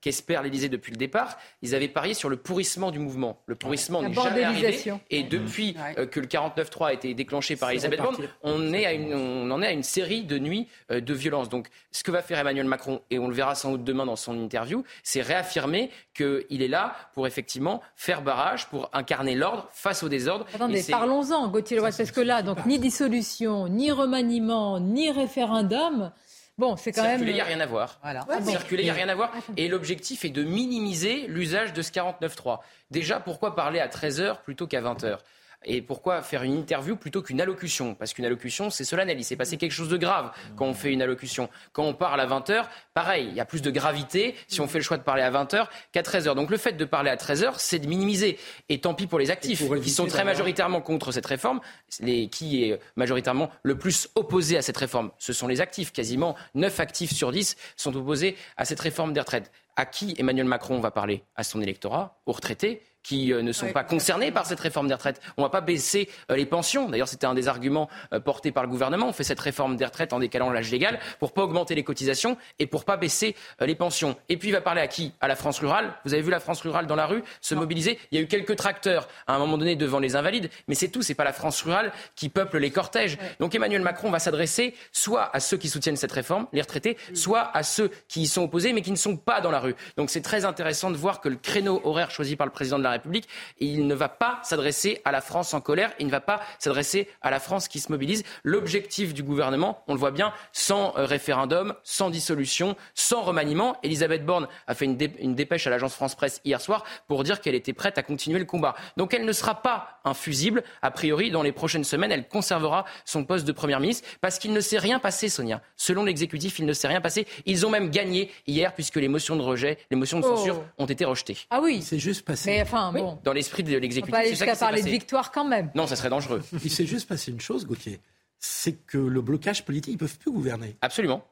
qu'espère 0.00 0.42
l'Élysée 0.42 0.68
depuis 0.68 0.92
le 0.92 0.96
départ. 0.96 1.36
Ils 1.62 1.74
avaient 1.74 1.88
parié 1.88 2.14
sur 2.14 2.28
le 2.28 2.36
pourrissement 2.36 2.90
du 2.90 2.98
mouvement. 2.98 3.40
Le 3.46 3.54
pourrissement 3.54 4.02
n'est 4.02 4.12
jamais 4.12 4.42
arrivé. 4.42 4.92
Et 5.10 5.22
depuis 5.22 5.76
que 6.10 6.20
le 6.20 6.26
49-3 6.26 6.86
a 6.86 6.92
été 6.92 7.14
déclenché 7.14 7.56
par 7.56 7.70
Elisabeth 7.70 8.00
Borne, 8.00 8.28
on, 8.42 8.72
est 8.72 8.86
à 8.86 8.92
une, 8.92 9.14
on 9.14 9.50
en 9.50 9.62
est 9.62 9.66
à 9.66 9.72
une 9.72 9.82
série 9.82 10.22
de 10.22 10.38
nuits 10.38 10.68
de 10.90 11.14
violence. 11.14 11.48
Donc 11.48 11.68
ce 11.92 12.02
que 12.02 12.10
va 12.10 12.22
faire 12.22 12.38
Emmanuel 12.38 12.66
Macron, 12.66 13.02
et 13.10 13.18
on 13.18 13.28
le 13.28 13.34
verra 13.34 13.54
sans 13.54 13.72
doute 13.72 13.84
demain 13.84 14.06
dans 14.06 14.13
son 14.16 14.38
interview, 14.38 14.84
c'est 15.02 15.22
réaffirmer 15.22 15.90
qu'il 16.14 16.62
est 16.62 16.68
là 16.68 16.94
pour 17.14 17.26
effectivement 17.26 17.82
faire 17.96 18.22
barrage, 18.22 18.66
pour 18.68 18.90
incarner 18.92 19.34
l'ordre 19.34 19.68
face 19.72 20.02
au 20.02 20.08
désordre. 20.08 20.46
Attendez, 20.54 20.84
parlons-en, 20.88 21.48
Gauthier 21.48 21.76
Leroy, 21.76 21.90
parce 21.96 22.10
que 22.10 22.20
là, 22.20 22.42
donc, 22.42 22.64
ni 22.66 22.78
dissolution, 22.78 23.68
ni 23.68 23.90
remaniement, 23.90 24.80
ni 24.80 25.10
référendum. 25.10 26.12
Bon, 26.56 26.76
c'est 26.76 26.92
quand 26.92 27.02
Circuler, 27.02 27.18
même. 27.18 27.28
il 27.30 27.34
n'y 27.34 27.40
a 27.40 27.44
rien 27.44 27.60
à 27.60 27.66
voir. 27.66 27.98
Voilà. 28.02 28.24
Circuler, 28.44 28.82
il 28.82 28.86
n'y 28.86 28.90
a 28.90 28.94
rien 28.94 29.08
à 29.08 29.14
voir. 29.16 29.32
Et 29.56 29.66
l'objectif 29.66 30.24
est 30.24 30.30
de 30.30 30.44
minimiser 30.44 31.26
l'usage 31.26 31.72
de 31.72 31.82
ce 31.82 31.90
49.3. 31.90 32.60
Déjà, 32.92 33.18
pourquoi 33.18 33.56
parler 33.56 33.80
à 33.80 33.88
13h 33.88 34.40
plutôt 34.42 34.68
qu'à 34.68 34.80
20h 34.80 35.18
et 35.64 35.82
pourquoi 35.82 36.22
faire 36.22 36.42
une 36.42 36.54
interview 36.54 36.96
plutôt 36.96 37.22
qu'une 37.22 37.40
allocution? 37.40 37.94
Parce 37.94 38.12
qu'une 38.12 38.24
allocution, 38.24 38.70
c'est 38.70 38.84
solennel. 38.84 39.18
Il 39.18 39.24
s'est 39.24 39.36
passé 39.36 39.56
quelque 39.56 39.72
chose 39.72 39.88
de 39.88 39.96
grave 39.96 40.30
quand 40.56 40.66
on 40.66 40.74
fait 40.74 40.92
une 40.92 41.02
allocution. 41.02 41.48
Quand 41.72 41.84
on 41.84 41.94
parle 41.94 42.20
à 42.20 42.26
20h, 42.26 42.64
pareil, 42.92 43.26
il 43.28 43.34
y 43.34 43.40
a 43.40 43.44
plus 43.44 43.62
de 43.62 43.70
gravité 43.70 44.34
si 44.48 44.60
on 44.60 44.68
fait 44.68 44.78
le 44.78 44.84
choix 44.84 44.96
de 44.96 45.02
parler 45.02 45.22
à 45.22 45.30
20h 45.30 45.66
qu'à 45.92 46.02
13h. 46.02 46.34
Donc 46.34 46.50
le 46.50 46.56
fait 46.56 46.72
de 46.72 46.84
parler 46.84 47.10
à 47.10 47.16
13h, 47.16 47.54
c'est 47.58 47.78
de 47.78 47.86
minimiser. 47.86 48.38
Et 48.68 48.80
tant 48.80 48.94
pis 48.94 49.06
pour 49.06 49.18
les 49.18 49.30
actifs, 49.30 49.62
qui 49.82 49.90
sont 49.90 50.06
très 50.06 50.24
majoritairement 50.24 50.80
contre 50.80 51.12
cette 51.12 51.26
réforme. 51.26 51.60
Les, 52.00 52.28
qui 52.28 52.64
est 52.64 52.80
majoritairement 52.96 53.50
le 53.62 53.78
plus 53.78 54.08
opposé 54.14 54.56
à 54.56 54.62
cette 54.62 54.76
réforme? 54.76 55.10
Ce 55.18 55.32
sont 55.32 55.48
les 55.48 55.60
actifs. 55.60 55.92
Quasiment 55.92 56.34
9 56.54 56.80
actifs 56.80 57.12
sur 57.12 57.32
10 57.32 57.56
sont 57.76 57.96
opposés 57.96 58.36
à 58.56 58.64
cette 58.64 58.80
réforme 58.80 59.12
des 59.12 59.20
retraites. 59.20 59.50
À 59.76 59.86
qui 59.86 60.14
Emmanuel 60.18 60.46
Macron 60.46 60.78
va 60.78 60.90
parler? 60.90 61.24
À 61.34 61.42
son 61.42 61.60
électorat, 61.60 62.20
aux 62.26 62.32
retraités 62.32 62.82
qui 63.04 63.32
euh, 63.32 63.42
ne 63.42 63.52
sont 63.52 63.68
pas 63.68 63.84
concernés 63.84 64.32
par 64.32 64.46
cette 64.46 64.58
réforme 64.58 64.88
des 64.88 64.94
retraites. 64.94 65.20
On 65.36 65.42
ne 65.42 65.46
va 65.46 65.50
pas 65.50 65.60
baisser 65.60 66.08
euh, 66.32 66.36
les 66.36 66.46
pensions. 66.46 66.88
D'ailleurs, 66.88 67.06
c'était 67.06 67.26
un 67.26 67.34
des 67.34 67.46
arguments 67.46 67.88
euh, 68.12 68.18
portés 68.18 68.50
par 68.50 68.64
le 68.64 68.68
gouvernement. 68.68 69.06
On 69.06 69.12
fait 69.12 69.22
cette 69.22 69.38
réforme 69.38 69.76
des 69.76 69.84
retraites 69.84 70.12
en 70.12 70.18
décalant 70.18 70.50
l'âge 70.50 70.70
légal 70.72 70.98
pour 71.20 71.32
pas 71.32 71.42
augmenter 71.42 71.76
les 71.76 71.84
cotisations 71.84 72.36
et 72.58 72.66
pour 72.66 72.84
pas 72.84 72.96
baisser 72.96 73.36
les 73.60 73.74
pensions. 73.74 74.16
Et 74.28 74.36
puis, 74.38 74.48
il 74.48 74.52
va 74.52 74.62
parler 74.62 74.80
à 74.80 74.88
qui? 74.88 75.12
À 75.20 75.28
la 75.28 75.36
France 75.36 75.60
rurale. 75.60 75.94
Vous 76.04 76.14
avez 76.14 76.22
vu 76.22 76.30
la 76.30 76.40
France 76.40 76.62
rurale 76.62 76.86
dans 76.86 76.96
la 76.96 77.06
rue 77.06 77.22
se 77.42 77.54
mobiliser. 77.54 77.98
Il 78.10 78.18
y 78.18 78.20
a 78.20 78.24
eu 78.24 78.26
quelques 78.26 78.56
tracteurs 78.56 79.06
à 79.26 79.34
un 79.34 79.38
moment 79.38 79.58
donné 79.58 79.76
devant 79.76 79.98
les 79.98 80.16
invalides, 80.16 80.48
mais 80.66 80.74
c'est 80.74 80.88
tout. 80.88 81.02
C'est 81.02 81.14
pas 81.14 81.24
la 81.24 81.34
France 81.34 81.60
rurale 81.62 81.92
qui 82.16 82.30
peuple 82.30 82.58
les 82.58 82.70
cortèges. 82.70 83.18
Donc, 83.38 83.54
Emmanuel 83.54 83.82
Macron 83.82 84.10
va 84.10 84.18
s'adresser 84.18 84.74
soit 84.92 85.30
à 85.36 85.40
ceux 85.40 85.58
qui 85.58 85.68
soutiennent 85.68 85.96
cette 85.96 86.12
réforme, 86.12 86.46
les 86.52 86.62
retraités, 86.62 86.96
soit 87.12 87.50
à 87.54 87.62
ceux 87.62 87.90
qui 88.08 88.22
y 88.22 88.26
sont 88.26 88.42
opposés, 88.42 88.72
mais 88.72 88.80
qui 88.80 88.90
ne 88.90 88.96
sont 88.96 89.16
pas 89.16 89.40
dans 89.40 89.50
la 89.50 89.60
rue. 89.60 89.74
Donc, 89.96 90.08
c'est 90.10 90.22
très 90.22 90.44
intéressant 90.44 90.90
de 90.90 90.96
voir 90.96 91.20
que 91.20 91.28
le 91.28 91.36
créneau 91.36 91.80
horaire 91.84 92.10
choisi 92.10 92.36
par 92.36 92.46
le 92.46 92.52
président 92.52 92.78
de 92.78 92.84
la 92.84 92.93
République 92.94 93.28
il 93.60 93.86
ne 93.86 93.94
va 93.94 94.08
pas 94.08 94.40
s'adresser 94.42 95.00
à 95.04 95.12
la 95.12 95.20
France 95.20 95.54
en 95.54 95.60
colère, 95.60 95.92
il 95.98 96.06
ne 96.06 96.10
va 96.10 96.20
pas 96.20 96.40
s'adresser 96.58 97.08
à 97.22 97.30
la 97.30 97.40
France 97.40 97.68
qui 97.68 97.80
se 97.80 97.90
mobilise. 97.90 98.24
L'objectif 98.42 99.14
du 99.14 99.22
gouvernement, 99.22 99.82
on 99.88 99.94
le 99.94 99.98
voit 99.98 100.10
bien, 100.10 100.32
sans 100.52 100.96
euh, 100.96 101.04
référendum, 101.04 101.74
sans 101.82 102.10
dissolution, 102.10 102.76
sans 102.94 103.22
remaniement. 103.22 103.76
Elisabeth 103.82 104.24
Borne 104.24 104.48
a 104.66 104.74
fait 104.74 104.84
une, 104.84 105.34
dépêche 105.34 105.66
à 105.66 105.70
l'agence 105.70 105.94
France 105.94 106.14
Presse 106.14 106.40
hier 106.44 106.60
soir 106.60 106.84
pour 107.06 107.24
dire 107.24 107.40
qu'elle 107.40 107.54
était 107.54 107.72
prête 107.72 107.98
à 107.98 108.02
continuer 108.02 108.38
le 108.38 108.44
combat. 108.44 108.74
Donc 108.96 109.14
elle 109.14 109.24
ne 109.24 109.32
sera 109.32 109.62
pas 109.62 109.93
infusible. 110.04 110.62
A 110.82 110.90
priori, 110.90 111.30
dans 111.30 111.42
les 111.42 111.52
prochaines 111.52 111.84
semaines, 111.84 112.12
elle 112.12 112.28
conservera 112.28 112.84
son 113.04 113.24
poste 113.24 113.46
de 113.46 113.52
Première 113.52 113.80
ministre 113.80 114.06
parce 114.20 114.38
qu'il 114.38 114.52
ne 114.52 114.60
s'est 114.60 114.78
rien 114.78 114.98
passé, 114.98 115.28
Sonia. 115.28 115.62
Selon 115.76 116.04
l'exécutif, 116.04 116.58
il 116.58 116.66
ne 116.66 116.72
s'est 116.72 116.88
rien 116.88 117.00
passé. 117.00 117.26
Ils 117.46 117.66
ont 117.66 117.70
même 117.70 117.90
gagné 117.90 118.30
hier 118.46 118.74
puisque 118.74 118.96
les 118.96 119.08
motions 119.08 119.36
de 119.36 119.42
rejet, 119.42 119.78
les 119.90 119.96
motions 119.96 120.18
de 120.20 120.24
censure 120.24 120.60
oh. 120.60 120.82
ont 120.82 120.86
été 120.86 121.04
rejetées. 121.04 121.38
Ah 121.50 121.60
oui. 121.62 121.82
C'est 121.82 121.98
juste 121.98 122.24
passé. 122.24 122.50
Mais 122.50 122.62
enfin, 122.62 122.92
bon. 122.92 123.18
Dans 123.24 123.32
l'esprit 123.32 123.62
de 123.62 123.76
l'exécutif. 123.76 124.14
On 124.14 124.28
jusqu'à 124.28 124.56
parler 124.56 124.82
de 124.82 124.88
victoire 124.88 125.30
quand 125.32 125.44
même. 125.44 125.70
Non, 125.74 125.86
ça 125.86 125.96
serait 125.96 126.10
dangereux. 126.10 126.42
Il 126.64 126.70
s'est 126.70 126.86
juste 126.86 127.08
passé 127.08 127.30
une 127.30 127.40
chose, 127.40 127.66
Gauthier. 127.66 128.00
C'est 128.38 128.84
que 128.86 128.98
le 128.98 129.22
blocage 129.22 129.64
politique, 129.64 129.92
ils 129.92 129.94
ne 129.94 130.00
peuvent 130.00 130.18
plus 130.18 130.30
gouverner. 130.30 130.76
Absolument. 130.82 131.24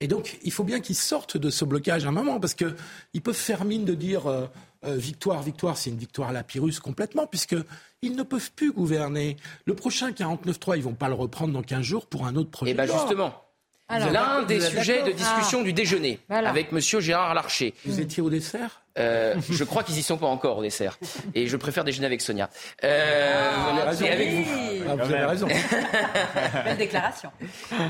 Et 0.00 0.08
donc, 0.08 0.38
il 0.42 0.52
faut 0.52 0.64
bien 0.64 0.80
qu'ils 0.80 0.96
sortent 0.96 1.38
de 1.38 1.48
ce 1.48 1.64
blocage 1.64 2.04
à 2.04 2.08
un 2.08 2.12
moment, 2.12 2.38
parce 2.38 2.54
qu'ils 2.54 3.22
peuvent 3.22 3.34
faire 3.34 3.64
mine 3.64 3.84
de 3.84 3.94
dire 3.94 4.26
euh, 4.26 4.46
euh, 4.86 4.96
victoire, 4.96 5.42
victoire, 5.42 5.76
c'est 5.76 5.90
une 5.90 5.98
victoire 5.98 6.30
à 6.30 6.32
la 6.32 6.42
Pyrrhus 6.42 6.80
complètement, 6.82 7.26
puisqu'ils 7.26 8.16
ne 8.16 8.22
peuvent 8.22 8.50
plus 8.52 8.72
gouverner. 8.72 9.36
Le 9.64 9.74
prochain 9.74 10.10
49-3, 10.10 10.76
ils 10.76 10.82
vont 10.82 10.94
pas 10.94 11.08
le 11.08 11.14
reprendre 11.14 11.52
dans 11.52 11.62
15 11.62 11.82
jours 11.82 12.06
pour 12.06 12.26
un 12.26 12.36
autre 12.36 12.50
projet. 12.50 12.72
Eh 12.72 12.74
bien, 12.74 12.86
justement. 12.86 13.45
L'un 13.88 14.42
des 14.42 14.60
sujets 14.60 15.02
de 15.04 15.12
discussion 15.12 15.58
Ah. 15.60 15.64
du 15.64 15.72
déjeuner 15.72 16.18
Voilà. 16.28 16.48
avec 16.50 16.72
Monsieur 16.72 17.00
Gérard 17.00 17.34
Larcher. 17.34 17.72
Vous 17.84 18.00
étiez 18.00 18.20
au 18.22 18.28
dessert? 18.30 18.82
Euh, 18.98 19.34
je 19.50 19.62
crois 19.62 19.82
qu'ils 19.84 19.98
y 19.98 20.02
sont 20.02 20.16
pas 20.16 20.26
encore 20.26 20.58
au 20.58 20.62
dessert. 20.62 20.98
Et 21.34 21.46
je 21.46 21.56
préfère 21.56 21.84
déjeuner 21.84 22.06
avec 22.06 22.20
Sonia. 22.22 22.48
Euh, 22.82 23.52
Ah, 23.54 23.92
et 24.04 24.10
avec 24.10 24.30
vous. 24.32 24.44
Ah, 24.88 24.94
vous 24.96 25.12
avez 25.12 25.24
raison. 25.24 25.46
Belle 26.64 26.76
déclaration. 26.78 27.30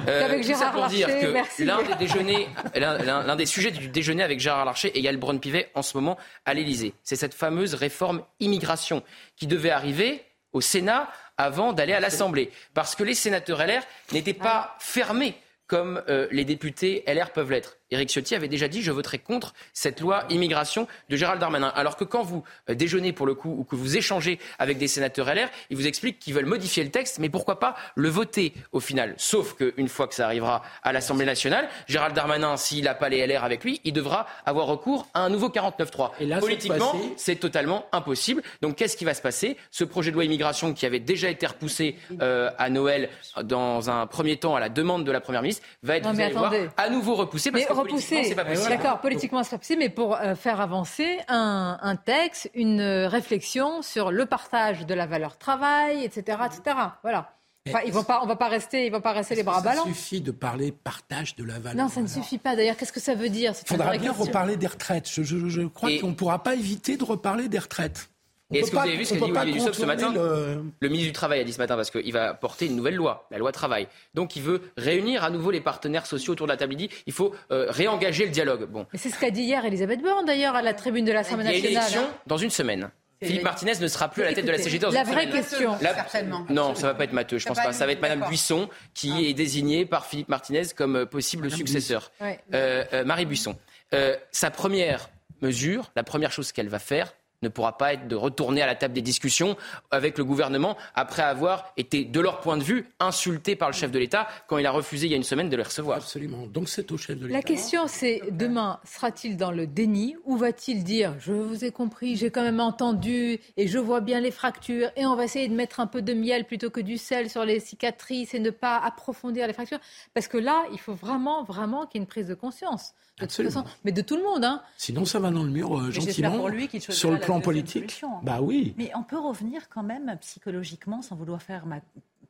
Euh, 0.09 0.25
Avec 0.25 0.43
Gérard 0.45 0.73
pour 0.73 0.87
dire 0.89 1.09
Larcher, 1.09 1.27
que 1.27 1.33
merci. 1.33 1.65
l'un 1.65 1.83
des 1.83 1.95
déjeuners, 1.95 2.49
l'un- 2.75 2.99
l'un 2.99 3.23
l'un 3.23 3.37
des 3.37 3.47
sujets 3.47 3.71
du 3.71 3.89
déjeuner 3.89 4.23
avec 4.23 4.41
Gérard 4.41 4.65
Larcher 4.65 4.89
et 4.99 5.01
Yael 5.01 5.17
Braun-Pivet 5.17 5.71
en 5.75 5.83
ce 5.83 5.97
moment 5.97 6.19
à 6.45 6.55
l'Élysée, 6.55 6.93
c'est 7.05 7.17
cette 7.17 7.35
fameuse 7.35 7.75
réforme 7.75 8.23
immigration 8.41 9.03
qui 9.37 9.47
devait 9.47 9.71
arriver 9.71 10.25
au 10.53 10.61
Sénat 10.61 11.09
avant 11.39 11.73
d'aller 11.73 11.93
à 11.93 12.01
l'Assemblée, 12.01 12.51
parce 12.75 12.95
que 12.95 13.05
les 13.05 13.15
sénateurs 13.15 13.61
LR 13.65 13.83
n'étaient 14.13 14.33
pas 14.33 14.75
fermés 14.81 15.37
comme 15.67 16.03
euh, 16.09 16.29
les 16.31 16.45
députés 16.45 17.05
LR 17.07 17.31
peuvent 17.33 17.51
l'être. 17.51 17.77
Éric 17.91 18.11
Ciotti 18.11 18.35
avait 18.35 18.49
déjà 18.49 18.67
dit 18.67 18.83
je 18.83 18.91
voterai 18.91 19.19
contre 19.19 19.55
cette 19.73 20.01
loi 20.01 20.25
immigration 20.29 20.89
de 21.09 21.17
Gérald 21.17 21.41
Darmanin. 21.41 21.69
Alors 21.69 21.97
que 21.97 22.05
quand 22.05 22.23
vous 22.23 22.43
euh, 22.69 22.75
déjeunez 22.75 23.13
pour 23.13 23.27
le 23.27 23.35
coup 23.35 23.55
ou 23.59 23.65
que 23.65 23.77
vous 23.77 23.97
échangez 23.97 24.39
avec 24.59 24.79
des 24.79 24.89
sénateurs 24.89 25.33
LR, 25.33 25.49
ils 25.71 25.77
vous 25.77 25.87
expliquent 25.87 26.19
qu'ils 26.19 26.35
veulent 26.35 26.47
modifier 26.47 26.83
le 26.83 26.91
texte, 26.91 27.19
mais 27.19 27.29
pourquoi 27.29 27.59
pas 27.59 27.77
le 27.95 28.09
voter 28.09 28.55
au 28.73 28.81
final 28.81 29.15
Sauf 29.19 29.55
qu'une 29.55 29.89
fois 29.89 30.09
que 30.09 30.15
ça 30.15 30.27
arrivera 30.27 30.63
à 30.83 30.93
l'Assemblée 30.93 31.27
nationale, 31.27 31.69
Gérald 31.87 32.15
Darmanin, 32.15 32.57
s'il 32.57 32.85
n'a 32.85 32.95
pas 32.95 33.09
les 33.09 33.25
LR 33.27 33.45
avec 33.45 33.63
lui, 33.63 33.81
il 33.85 33.93
devra 33.93 34.27
avoir 34.45 34.67
recours 34.67 35.07
à 35.15 35.21
un 35.21 35.29
nouveau 35.29 35.49
49-3. 35.49 36.11
Et 36.21 36.27
là, 36.27 36.41
Politiquement, 36.41 36.95
c'est 37.17 37.37
totalement 37.37 37.87
impossible. 37.93 38.43
Donc 38.63 38.77
qu'est-ce 38.77 38.97
qui 38.97 39.05
va 39.05 39.15
se 39.15 39.23
passer? 39.23 39.57
Ce 39.71 39.85
projet 39.85 40.11
de 40.11 40.17
loi 40.17 40.25
immigration 40.25 40.75
qui 40.75 40.87
avait 40.87 41.01
déjà 41.01 41.29
été 41.29 41.47
repoussé 41.47 41.97
euh, 42.21 42.51
à 42.59 42.69
Noël 42.69 43.11
dans 43.43 43.91
un 43.91 44.07
premier 44.07 44.37
temps 44.37 44.57
à 44.57 44.61
la 44.61 44.69
demande 44.69 45.05
de 45.05 45.13
la 45.13 45.21
Première 45.21 45.43
ministre 45.43 45.56
va 45.83 45.97
être 45.97 46.05
Non, 46.05 46.11
vous 46.13 46.17
mais 46.17 46.25
allez 46.25 46.35
voir, 46.35 46.53
attendez. 46.53 46.71
à 46.77 46.89
nouveau 46.91 47.15
repoussé 47.15 47.51
parce 47.51 47.63
Mais 47.63 47.69
que 47.69 47.73
politiquement, 47.75 48.17
repousser, 48.17 48.29
c'est 48.29 48.35
pas 48.35 48.45
possible. 48.45 48.69
d'accord, 48.69 49.01
politiquement 49.01 49.43
c'est 49.43 49.51
pas 49.51 49.59
possible, 49.59 49.79
mais 49.81 49.89
pour 49.91 50.17
euh, 50.17 50.35
faire 50.35 50.61
avancer 50.61 51.19
un, 51.29 51.79
un 51.81 51.97
texte, 51.97 52.51
une 52.55 52.81
euh, 52.81 53.09
réflexion 53.09 53.83
sur 53.83 54.11
le 54.11 54.27
partage 54.27 54.87
de 54.87 54.95
la 54.95 55.07
valeur 55.07 55.39
travail, 55.39 56.05
etc., 56.05 56.39
etc. 56.47 56.77
Voilà. 57.03 57.33
Enfin, 57.69 57.81
ils 57.85 57.93
vont 57.93 58.05
pas, 58.05 58.21
on 58.23 58.27
va 58.27 58.37
pas 58.37 58.47
rester, 58.47 58.87
ils 58.87 58.93
vont 58.93 59.01
pas 59.01 59.11
rester 59.11 59.35
les 59.35 59.43
bras 59.43 59.57
Ça 59.57 59.63
ballants. 59.63 59.85
suffit 59.87 60.21
de 60.21 60.31
parler 60.31 60.71
partage 60.71 61.35
de 61.35 61.43
la 61.43 61.59
valeur. 61.59 61.83
Non, 61.85 61.91
ça 61.91 62.01
ne 62.01 62.07
suffit 62.07 62.39
pas. 62.39 62.55
D'ailleurs, 62.55 62.77
qu'est-ce 62.77 62.93
que 62.93 63.01
ça 63.01 63.17
veut 63.17 63.29
dire? 63.29 63.55
Il 63.61 63.67
faudra 63.67 63.91
bien 63.99 64.11
question. 64.11 64.25
reparler 64.25 64.57
des 64.57 64.69
retraites. 64.69 65.11
Je, 65.11 65.25
je- 65.25 65.49
je 65.49 65.63
crois 65.63 65.91
Et- 65.91 65.99
qu'on 65.99 66.11
ne 66.11 66.15
pourra 66.15 66.45
pas 66.45 66.55
éviter 66.55 66.97
de 66.97 67.03
reparler 67.03 67.49
des 67.49 67.59
retraites. 67.59 68.09
Est-ce 68.53 68.71
que 68.71 68.77
vous 68.77 68.83
avez 68.83 68.97
vu 68.97 69.05
ce 69.05 69.15
qu'a 69.15 69.27
dit 69.27 69.33
Olivier 69.33 69.53
Dussopt 69.61 69.75
ce 69.75 69.85
matin 69.85 70.13
le- 70.13 70.63
Le 70.81 70.89
ministre 70.89 71.09
du 71.09 71.13
Travail 71.13 71.41
a 71.41 71.45
dit 71.45 71.53
ce 71.53 71.59
matin 71.59 71.75
parce 71.77 71.91
qu'il 71.91 72.13
va 72.13 72.33
porter 72.35 72.67
une 72.67 72.77
nouvelle 72.77 72.95
loi, 72.95 73.27
la 73.31 73.39
loi 73.39 73.51
travail. 73.53 73.89
Donc 74.15 74.37
il 74.37 74.43
veut 74.43 74.63
réunir 74.77 75.25
à 75.25 75.31
nouveau 75.31 75.51
les 75.51 75.61
partenaires 75.61 76.07
sociaux 76.07 76.33
autour 76.35 76.47
de 76.47 76.53
la 76.53 76.57
table. 76.57 76.75
Il 76.75 76.77
dit 76.77 76.91
il 77.07 77.13
faut 77.13 77.35
euh, 77.51 77.67
réengager 77.69 78.25
le 78.25 78.31
dialogue. 78.31 78.67
Bon, 78.71 78.87
Mais 78.93 78.99
c'est 78.99 79.11
ce 79.11 79.19
qu'a 79.19 79.31
dit 79.31 79.43
hier 79.43 79.65
Elisabeth 79.65 80.01
Borne, 80.03 80.25
d'ailleurs, 80.27 80.55
à 80.55 80.63
la 80.63 80.75
tribune 80.75 81.05
de 81.05 81.13
l'Assemblée 81.13 81.45
il 81.59 81.65
y 81.65 81.77
a 81.77 81.81
nationale. 81.81 81.83
élection 81.83 82.03
hein. 82.03 82.21
dans 82.27 82.37
une 82.39 82.51
semaine. 82.51 82.91
Philippe 83.23 83.37
vrai. 83.41 83.45
Martinez 83.45 83.73
ne 83.81 83.89
sera 83.89 84.09
plus 84.11 84.23
à 84.23 84.27
la 84.27 84.35
tête 84.35 84.45
de 84.45 84.51
la 84.51 84.59
CGT 84.59 84.79
dans 84.85 84.91
la 84.91 85.01
une 85.01 85.07
vraie 85.07 85.23
semaine. 85.23 85.33
question. 85.33 85.77
La- 85.81 85.95
Certainement. 85.95 86.47
Non, 86.51 86.75
ça 86.75 86.89
va 86.89 86.95
pas 86.95 87.05
être 87.05 87.15
Matteux, 87.15 87.39
je 87.39 87.47
pense 87.47 87.57
pas 87.57 87.73
Ça 87.73 87.87
va 87.87 87.93
être 87.93 88.03
Madame. 88.03 88.25
Buisson 88.29 88.69
qui 88.93 89.27
est 89.27 89.33
désignée 89.33 89.87
par 89.87 90.05
Philippe 90.05 90.29
Martinez 90.29 90.65
comme 90.77 90.97
euh, 90.97 91.07
possible 91.07 91.51
successeur. 91.51 92.13
Ouais. 92.21 92.39
Euh, 92.53 92.85
euh, 92.93 93.05
Marie 93.07 93.25
Buisson. 93.25 93.57
Euh, 93.95 94.15
sa 94.33 94.51
première 94.51 95.09
mesure, 95.41 95.91
la 95.97 96.03
première 96.05 96.31
chose 96.31 96.53
qu'elle 96.53 96.69
va 96.69 96.79
faire, 96.79 97.15
ne 97.43 97.49
pourra 97.49 97.79
pas 97.79 97.95
être 97.95 98.09
de 98.09 98.17
retourner 98.17 98.63
à 98.63 98.67
la 98.67 98.75
table 98.75 98.95
des 98.95 99.03
discussions 99.03 99.57
avec 99.91 100.19
le 100.19 100.25
gouvernement 100.25 100.77
après 100.95 101.23
avoir 101.23 101.73
été, 101.77 102.05
de 102.05 102.21
leur 102.21 102.41
point 102.41 102.57
de 102.57 102.63
vue, 102.63 102.87
insulté 103.01 103.57
par 103.57 103.69
le 103.69 103.75
chef 103.75 103.91
de 103.91 103.99
l'État 103.99 104.29
quand 104.47 104.59
il 104.59 104.67
a 104.67 104.71
refusé 104.71 105.07
il 105.07 105.11
y 105.11 105.15
a 105.15 105.17
une 105.17 105.23
semaine 105.23 105.49
de 105.49 105.57
les 105.57 105.63
recevoir. 105.63 105.99
Absolument. 105.99 106.47
Donc 106.47 106.69
c'est 106.69 106.91
au 106.93 106.97
chef 106.97 107.19
de 107.19 107.27
l'État. 107.27 107.39
La 107.39 107.43
question, 107.43 107.87
c'est 107.87 108.23
demain, 108.31 108.81
sera-t-il 108.85 109.37
dans 109.37 109.51
le 109.53 109.67
déni 109.67 110.17
ou 110.25 110.37
va-t-il 110.37 110.85
dire 110.85 111.15
Je 111.19 111.33
vous 111.33 111.65
ai 111.65 111.71
compris, 111.71 112.17
j'ai 112.17 112.31
quand 112.31 112.43
même 112.43 112.61
entendu 112.61 113.39
et 113.57 113.69
je 113.69 113.79
vois 113.79 114.01
bien 114.01 114.21
les 114.21 114.31
fractures 114.31 114.91
et 114.97 115.07
on 115.07 115.17
va 115.17 115.25
essayer 115.25 115.49
de 115.49 115.55
mettre 115.55 115.81
un 115.81 115.87
peu 115.87 116.03
de 116.03 116.15
miel 116.15 116.45
plutôt 116.45 116.71
que 116.71 116.81
du 116.81 116.99
sel 116.99 117.31
sur 117.31 117.45
les 117.45 117.61
cicatrices 117.61 118.35
et 118.35 118.39
ne 118.39 118.51
pas 118.51 118.77
approfondir 118.79 119.47
les 119.47 119.53
fractures? 119.53 119.81
Parce 120.15 120.29
que 120.29 120.39
là, 120.39 120.65
il 120.73 120.79
faut 120.79 120.95
vraiment, 120.95 121.45
vraiment 121.45 121.87
qu'il 121.87 122.01
y 122.01 122.03
ait 122.03 122.05
une 122.05 122.09
prise 122.09 122.27
de 122.27 122.35
conscience. 122.35 122.95
De 123.17 123.21
toute 123.21 123.31
Absolument. 123.31 123.63
façon, 123.63 123.77
mais 123.85 123.93
de 123.93 124.03
tout 124.03 124.17
le 124.17 124.23
monde. 124.23 124.45
Hein. 124.45 124.61
Sinon, 124.77 125.07
ça 125.07 125.19
va 125.19 125.31
dans 125.31 125.43
le 125.43 125.49
mur 125.51 125.79
euh, 125.79 125.91
gentiment. 125.91 126.33
pour 126.37 126.51
lui 126.51 126.69
sur 126.81 127.11
le 127.11 127.17
la 127.17 127.23
plan 127.25 127.41
politique. 127.41 127.91
solution. 127.91 128.11
Bah 128.23 128.41
oui. 128.43 128.75
Mais 128.77 128.91
on 128.95 129.03
peut 129.03 129.19
revenir 129.19 129.71
quand 129.71 129.83
même 129.83 130.19
psychologiquement, 130.21 131.01
sans 131.01 131.17
vouloir 131.17 131.41
faire 131.43 131.65
ma 131.65 131.81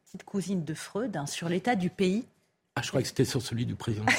petite 0.04 0.22
cousine 0.24 0.62
de 0.64 0.74
Freud, 0.74 1.16
hein, 1.16 1.26
sur 1.26 1.48
l'état 1.48 1.74
du 1.74 1.90
pays. 1.90 2.24
Ah, 2.78 2.82
je 2.82 2.88
crois 2.90 3.00
que 3.00 3.08
c'était 3.08 3.24
sur 3.24 3.40
celui 3.40 3.64
du 3.64 3.74
président. 3.74 4.04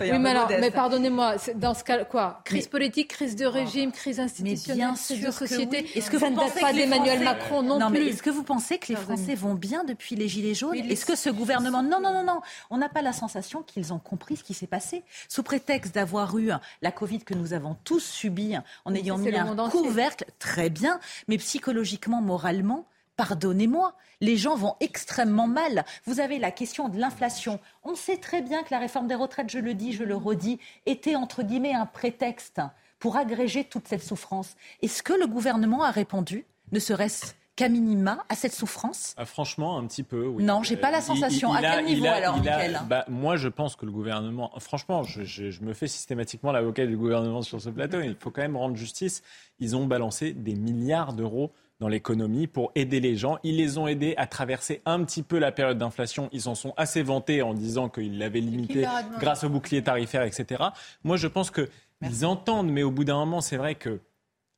Oui, 0.00 0.18
mais 0.18 0.30
alors, 0.30 0.48
mais 0.48 0.70
pardonnez-moi, 0.70 1.36
dans 1.54 1.74
ce 1.74 1.84
cas, 1.84 2.04
quoi 2.04 2.40
Crise 2.44 2.66
politique, 2.66 3.08
crise 3.08 3.36
de 3.36 3.46
régime, 3.46 3.92
crise 3.92 4.18
institutionnelle, 4.20 4.76
bien 4.76 4.94
crise 4.94 5.20
de 5.24 5.30
société. 5.30 5.82
oui. 5.84 5.90
Est-ce 5.94 6.10
que 6.10 6.18
ça 6.18 6.26
vous 6.26 6.32
ne 6.32 6.36
date 6.36 6.48
pensez 6.48 6.60
pas 6.60 6.70
que 6.70 6.76
les 6.76 6.82
d'Emmanuel 6.82 7.18
Français- 7.22 7.24
Macron 7.24 7.62
non, 7.62 7.78
non, 7.78 7.90
plus 7.90 8.08
est-ce 8.08 8.22
que 8.22 8.30
vous 8.30 8.42
pensez 8.42 8.78
que 8.78 8.88
les 8.88 8.96
Français 8.96 9.34
vont 9.34 9.54
bien 9.54 9.84
depuis 9.84 10.16
les 10.16 10.26
Gilets 10.28 10.54
jaunes 10.54 10.74
Est-ce 10.74 11.06
que 11.06 11.14
ce 11.16 11.30
gouvernement... 11.30 11.82
Non, 11.82 12.00
non, 12.00 12.12
non, 12.12 12.24
non. 12.24 12.40
On 12.70 12.78
n'a 12.78 12.88
pas 12.88 13.02
la 13.02 13.12
sensation 13.12 13.62
qu'ils 13.62 13.92
ont 13.92 13.98
compris 14.00 14.36
ce 14.36 14.42
qui 14.44 14.54
s'est 14.54 14.66
passé. 14.66 15.04
Sous 15.28 15.42
prétexte 15.42 15.94
d'avoir 15.94 16.36
eu 16.38 16.50
la 16.82 16.90
Covid 16.92 17.20
que 17.20 17.34
nous 17.34 17.52
avons 17.52 17.76
tous 17.84 18.00
subie 18.04 18.56
en 18.84 18.94
ayant 18.94 19.18
mis 19.18 19.34
un 19.34 19.54
couvercle, 19.70 20.24
très 20.40 20.70
bien, 20.70 20.98
mais 21.28 21.38
psychologiquement, 21.38 22.20
moralement, 22.20 22.84
pardonnez-moi, 23.18 23.94
les 24.22 24.36
gens 24.38 24.54
vont 24.54 24.76
extrêmement 24.80 25.48
mal. 25.48 25.84
Vous 26.06 26.20
avez 26.20 26.38
la 26.38 26.50
question 26.52 26.88
de 26.88 26.98
l'inflation. 26.98 27.58
On 27.84 27.94
sait 27.94 28.16
très 28.16 28.40
bien 28.40 28.62
que 28.62 28.68
la 28.70 28.78
réforme 28.78 29.08
des 29.08 29.14
retraites, 29.16 29.50
je 29.50 29.58
le 29.58 29.74
dis, 29.74 29.92
je 29.92 30.04
le 30.04 30.16
redis, 30.16 30.58
était 30.86 31.16
entre 31.16 31.42
guillemets 31.42 31.74
un 31.74 31.84
prétexte 31.86 32.62
pour 33.00 33.16
agréger 33.16 33.64
toute 33.64 33.86
cette 33.88 34.02
souffrance. 34.02 34.56
Est-ce 34.82 35.02
que 35.02 35.12
le 35.12 35.26
gouvernement 35.26 35.82
a 35.82 35.90
répondu, 35.90 36.46
ne 36.72 36.78
serait-ce 36.78 37.34
qu'à 37.56 37.68
minima, 37.68 38.24
à 38.28 38.36
cette 38.36 38.52
souffrance? 38.54 39.14
Ah, 39.16 39.24
franchement, 39.24 39.78
un 39.78 39.86
petit 39.86 40.04
peu, 40.04 40.26
oui. 40.26 40.44
Non, 40.44 40.62
j'ai 40.62 40.76
pas 40.76 40.92
la 40.92 40.98
il- 40.98 41.02
sensation. 41.02 41.52
À 41.52 41.58
a- 41.58 41.74
quel 41.76 41.84
niveau, 41.86 42.06
a- 42.06 42.10
alors, 42.12 42.38
bah, 42.86 43.04
Moi, 43.08 43.36
je 43.36 43.48
pense 43.48 43.74
que 43.74 43.84
le 43.84 43.90
gouvernement. 43.90 44.52
Franchement, 44.60 45.02
je, 45.02 45.24
je- 45.24 45.50
je 45.50 45.62
me 45.62 45.74
fais 45.74 45.88
systématiquement 45.88 46.52
l'avocat 46.52 46.86
du 46.86 46.96
gouvernement 46.96 47.42
sur 47.42 47.60
ce 47.60 47.68
plateau. 47.70 48.00
Il 48.00 48.14
faut 48.20 48.30
quand 48.30 48.42
même 48.42 48.56
rendre 48.56 48.76
justice. 48.76 49.22
Ils 49.58 49.74
ont 49.74 49.86
balancé 49.86 50.32
des 50.32 50.54
milliards 50.54 51.12
d'euros 51.14 51.50
dans 51.80 51.88
l'économie 51.88 52.46
pour 52.46 52.72
aider 52.74 53.00
les 53.00 53.16
gens. 53.16 53.38
Ils 53.42 53.56
les 53.56 53.78
ont 53.78 53.86
aidés 53.86 54.14
à 54.16 54.26
traverser 54.26 54.82
un 54.84 55.04
petit 55.04 55.22
peu 55.22 55.38
la 55.38 55.52
période 55.52 55.78
d'inflation. 55.78 56.28
Ils 56.32 56.42
s'en 56.42 56.54
sont 56.54 56.74
assez 56.76 57.02
vantés 57.02 57.42
en 57.42 57.54
disant 57.54 57.88
qu'ils 57.88 58.18
l'avaient 58.18 58.40
limité 58.40 58.84
grâce 59.20 59.44
au 59.44 59.48
bouclier 59.48 59.82
tarifaire, 59.82 60.22
etc. 60.22 60.64
Moi, 61.04 61.16
je 61.16 61.28
pense 61.28 61.50
qu'ils 61.50 62.26
entendent, 62.26 62.70
mais 62.70 62.82
au 62.82 62.90
bout 62.90 63.04
d'un 63.04 63.16
moment, 63.16 63.40
c'est 63.40 63.56
vrai 63.56 63.76
que 63.76 64.00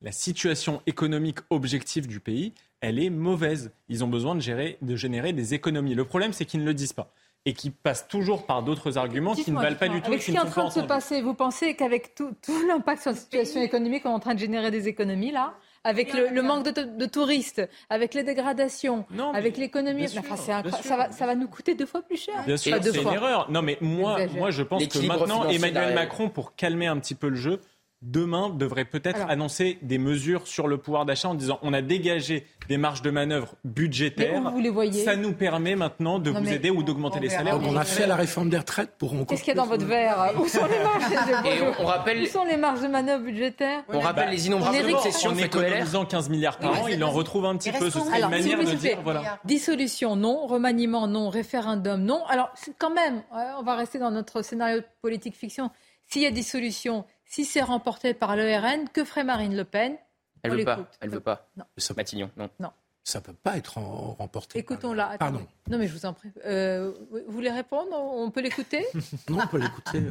la 0.03 0.13
situation 0.13 0.81
économique 0.87 1.39
objective 1.51 2.07
du 2.07 2.21
pays, 2.21 2.55
elle 2.81 2.99
est 2.99 3.11
mauvaise. 3.11 3.71
Ils 3.91 4.03
ont 4.03 4.09
besoin 4.09 4.35
de, 4.35 4.41
gérer, 4.41 4.79
de 4.81 4.97
générer 4.97 5.35
des 5.35 5.53
économies. 5.53 5.95
Le 5.95 6.07
problème, 6.07 6.33
c'est 6.33 6.47
qu'ils 6.47 6.61
ne 6.61 6.65
le 6.65 6.75
disent 6.75 6.95
pas. 6.95 7.13
Et 7.47 7.55
qui 7.55 7.71
passent 7.71 8.07
toujours 8.07 8.45
par 8.45 8.63
d'autres 8.63 8.99
arguments 8.99 9.35
qui 9.35 9.51
ne 9.51 9.59
valent 9.59 9.77
pas 9.77 9.89
du 9.89 10.01
tout 10.01 10.09
Avec 10.09 10.23
ce 10.23 10.31
qui 10.31 10.37
est 10.37 10.41
en 10.41 10.45
train 10.45 10.67
de 10.69 10.73
se 10.73 10.81
passer, 10.81 11.23
vous 11.23 11.33
pensez 11.33 11.75
qu'avec 11.75 12.15
tout, 12.15 12.35
tout 12.43 12.67
l'impact 12.69 13.03
sur 13.03 13.13
la 13.13 13.17
situation 13.17 13.63
économique, 13.63 14.05
on 14.05 14.11
est 14.11 14.15
en 14.15 14.21
train 14.21 14.35
de 14.35 14.39
générer 14.39 14.71
des 14.71 14.89
économies 14.89 15.33
là? 15.33 15.55
Avec 15.85 16.13
le, 16.13 16.29
le 16.29 16.43
manque 16.43 16.65
de, 16.67 16.83
de 16.83 17.07
touristes, 17.07 17.63
avec 17.89 18.15
les 18.15 18.23
dégradations, 18.23 19.07
avec 19.33 19.57
l'économie, 19.57 20.07
enfin, 20.19 20.37
ça, 20.37 20.63
va, 20.97 21.11
ça 21.11 21.27
va 21.27 21.35
nous 21.35 21.49
coûter 21.49 21.75
deux 21.75 21.87
fois 21.87 22.03
plus 22.03 22.17
cher. 22.17 22.43
Bien 22.47 22.57
sûr, 22.57 22.77
c'est 22.83 23.01
une 23.01 23.09
erreur. 23.09 23.51
Non, 23.51 23.63
mais 23.63 23.79
moi, 23.81 24.19
moi 24.37 24.51
je 24.51 24.63
pense 24.63 24.87
que 24.87 25.07
maintenant, 25.07 25.49
Emmanuel. 25.49 25.95
Macron, 25.95 26.29
pour 26.29 26.55
calmer 26.55 26.87
un 26.87 26.99
petit 26.99 27.15
peu 27.15 27.29
le 27.29 27.37
jeu, 27.37 27.61
demain 28.03 28.49
devrait 28.49 28.87
peut-être 28.87 29.21
annoncer 29.29 29.79
des 29.83 29.99
mesures 29.99 30.47
sur 30.47 30.67
le 30.69 30.79
pouvoir 30.79 31.05
d'achat 31.05 31.29
en 31.29 31.35
disant 31.35 31.59
on 31.63 31.73
a 31.75 31.83
dégagé 31.83 32.47
des 32.69 32.79
marges 32.79 33.03
de 33.03 33.11
manœuvre 33.11 33.55
budgétaires. 33.65 34.41
Mais 34.41 34.49
où 34.49 34.53
vous 34.53 34.61
les 34.61 34.71
voyez 34.71 35.05
Ça 35.05 35.17
nous 35.17 35.33
permet 35.33 35.77
maintenant 35.77 36.19
de 36.19 36.31
Non, 36.31 36.41
vous 36.41 36.49
aider 36.53 36.71
ou 36.71 36.83
d'augmenter 36.83 37.19
on 37.19 37.23
les 37.23 37.29
salaires. 37.29 37.59
Donc 37.59 37.69
on 37.71 37.77
a 37.77 37.85
fait 37.85 38.07
la 38.07 38.17
réforme 38.17 38.49
des 38.49 38.57
retraites 38.59 38.93
pour 38.99 39.13
encore. 39.13 39.27
Qu'est-ce 39.27 39.43
qu'il 39.45 39.55
y 39.55 39.59
a 39.59 39.61
dans 39.61 39.67
votre 39.67 39.85
verre? 39.85 40.33
Où 40.41 40.47
sont 40.49 40.65
les 40.67 40.79
marges 40.83 41.11
de, 41.11 41.49
Et 41.49 41.61
on- 41.63 41.83
on 41.83 41.87
rappelle- 41.87 42.23
Où 42.23 42.27
sont 42.27 42.45
les 42.45 42.57
marges 42.57 42.81
de 42.81 42.89
manœuvre 42.89 43.25
budgétaires? 43.25 43.83
On 43.89 44.01
rappelle 44.01 44.31
les 44.31 44.47
innombrables 44.47 44.93
concessions 44.93 45.31
En 45.33 45.35
faites 45.35 45.55
au 45.55 45.61
LR. 45.61 45.67
économisant 45.69 46.05
15 46.07 46.29
milliards 46.31 46.59
par 46.59 46.83
an, 46.83 46.87
il 46.89 47.03
en 47.05 47.11
retrouve 47.11 47.45
un 47.45 47.57
petit 47.57 47.73
peu. 47.73 47.91
Ce 47.91 47.99
serait 47.99 48.17
Alors, 48.17 48.31
une 48.33 48.39
manière 48.39 48.59
de 48.59 48.65
plaît, 48.65 48.75
dire 48.77 48.99
voilà. 49.03 49.39
Dissolution, 49.45 50.17
non. 50.17 50.47
Remaniement, 50.47 51.07
non. 51.07 51.29
Référendum, 51.29 52.03
non. 52.03 52.25
Alors, 52.29 52.51
quand 52.79 52.91
même, 52.95 53.17
ouais, 53.35 53.45
on 53.59 53.63
va 53.63 53.75
rester 53.75 53.99
dans 53.99 54.11
notre 54.11 54.43
scénario 54.43 54.81
politique 55.03 55.37
fiction. 55.37 55.71
S'il 56.07 56.23
y 56.23 56.27
a 56.27 56.31
dissolution, 56.31 57.05
si 57.31 57.45
c'est 57.47 57.63
remporté 57.63 58.13
par 58.13 58.37
le 58.37 58.43
RN, 58.55 58.89
que 58.93 59.05
ferait 59.05 59.25
Marine 59.25 59.57
Le 59.57 59.65
Pen? 59.65 59.97
Elle 60.43 60.53
On 60.53 60.57
veut 60.57 60.65
pas. 60.65 60.79
Elle 61.01 61.11
veut 61.11 61.21
pas. 61.21 61.49
Non. 61.57 61.65
Matignon, 61.97 62.31
non. 62.37 62.51
Non. 62.59 62.71
Ça 63.05 63.21
peut 63.23 63.33
pas 63.33 63.57
être 63.57 63.79
en- 63.79 64.13
remporté. 64.19 64.59
Écoutons-la. 64.59 65.17
Pardon. 65.19 65.47
Non, 65.69 65.79
mais 65.79 65.87
je 65.89 65.93
vous 65.95 66.05
en 66.07 66.13
prie. 66.13 66.31
Euh, 66.45 66.93
vous 67.11 67.33
voulez 67.33 67.51
répondre? 67.51 67.91
On 67.93 68.31
peut 68.31 68.41
l'écouter? 68.43 68.85
Non, 69.31 69.39
on 69.43 69.47
peut 69.47 69.59
l'écouter. 69.59 70.03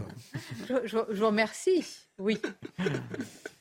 je, 0.67 0.73
je- 0.85 0.97
je 1.13 1.19
vous 1.19 1.27
remercie. 1.27 1.85
Oui. 2.17 2.41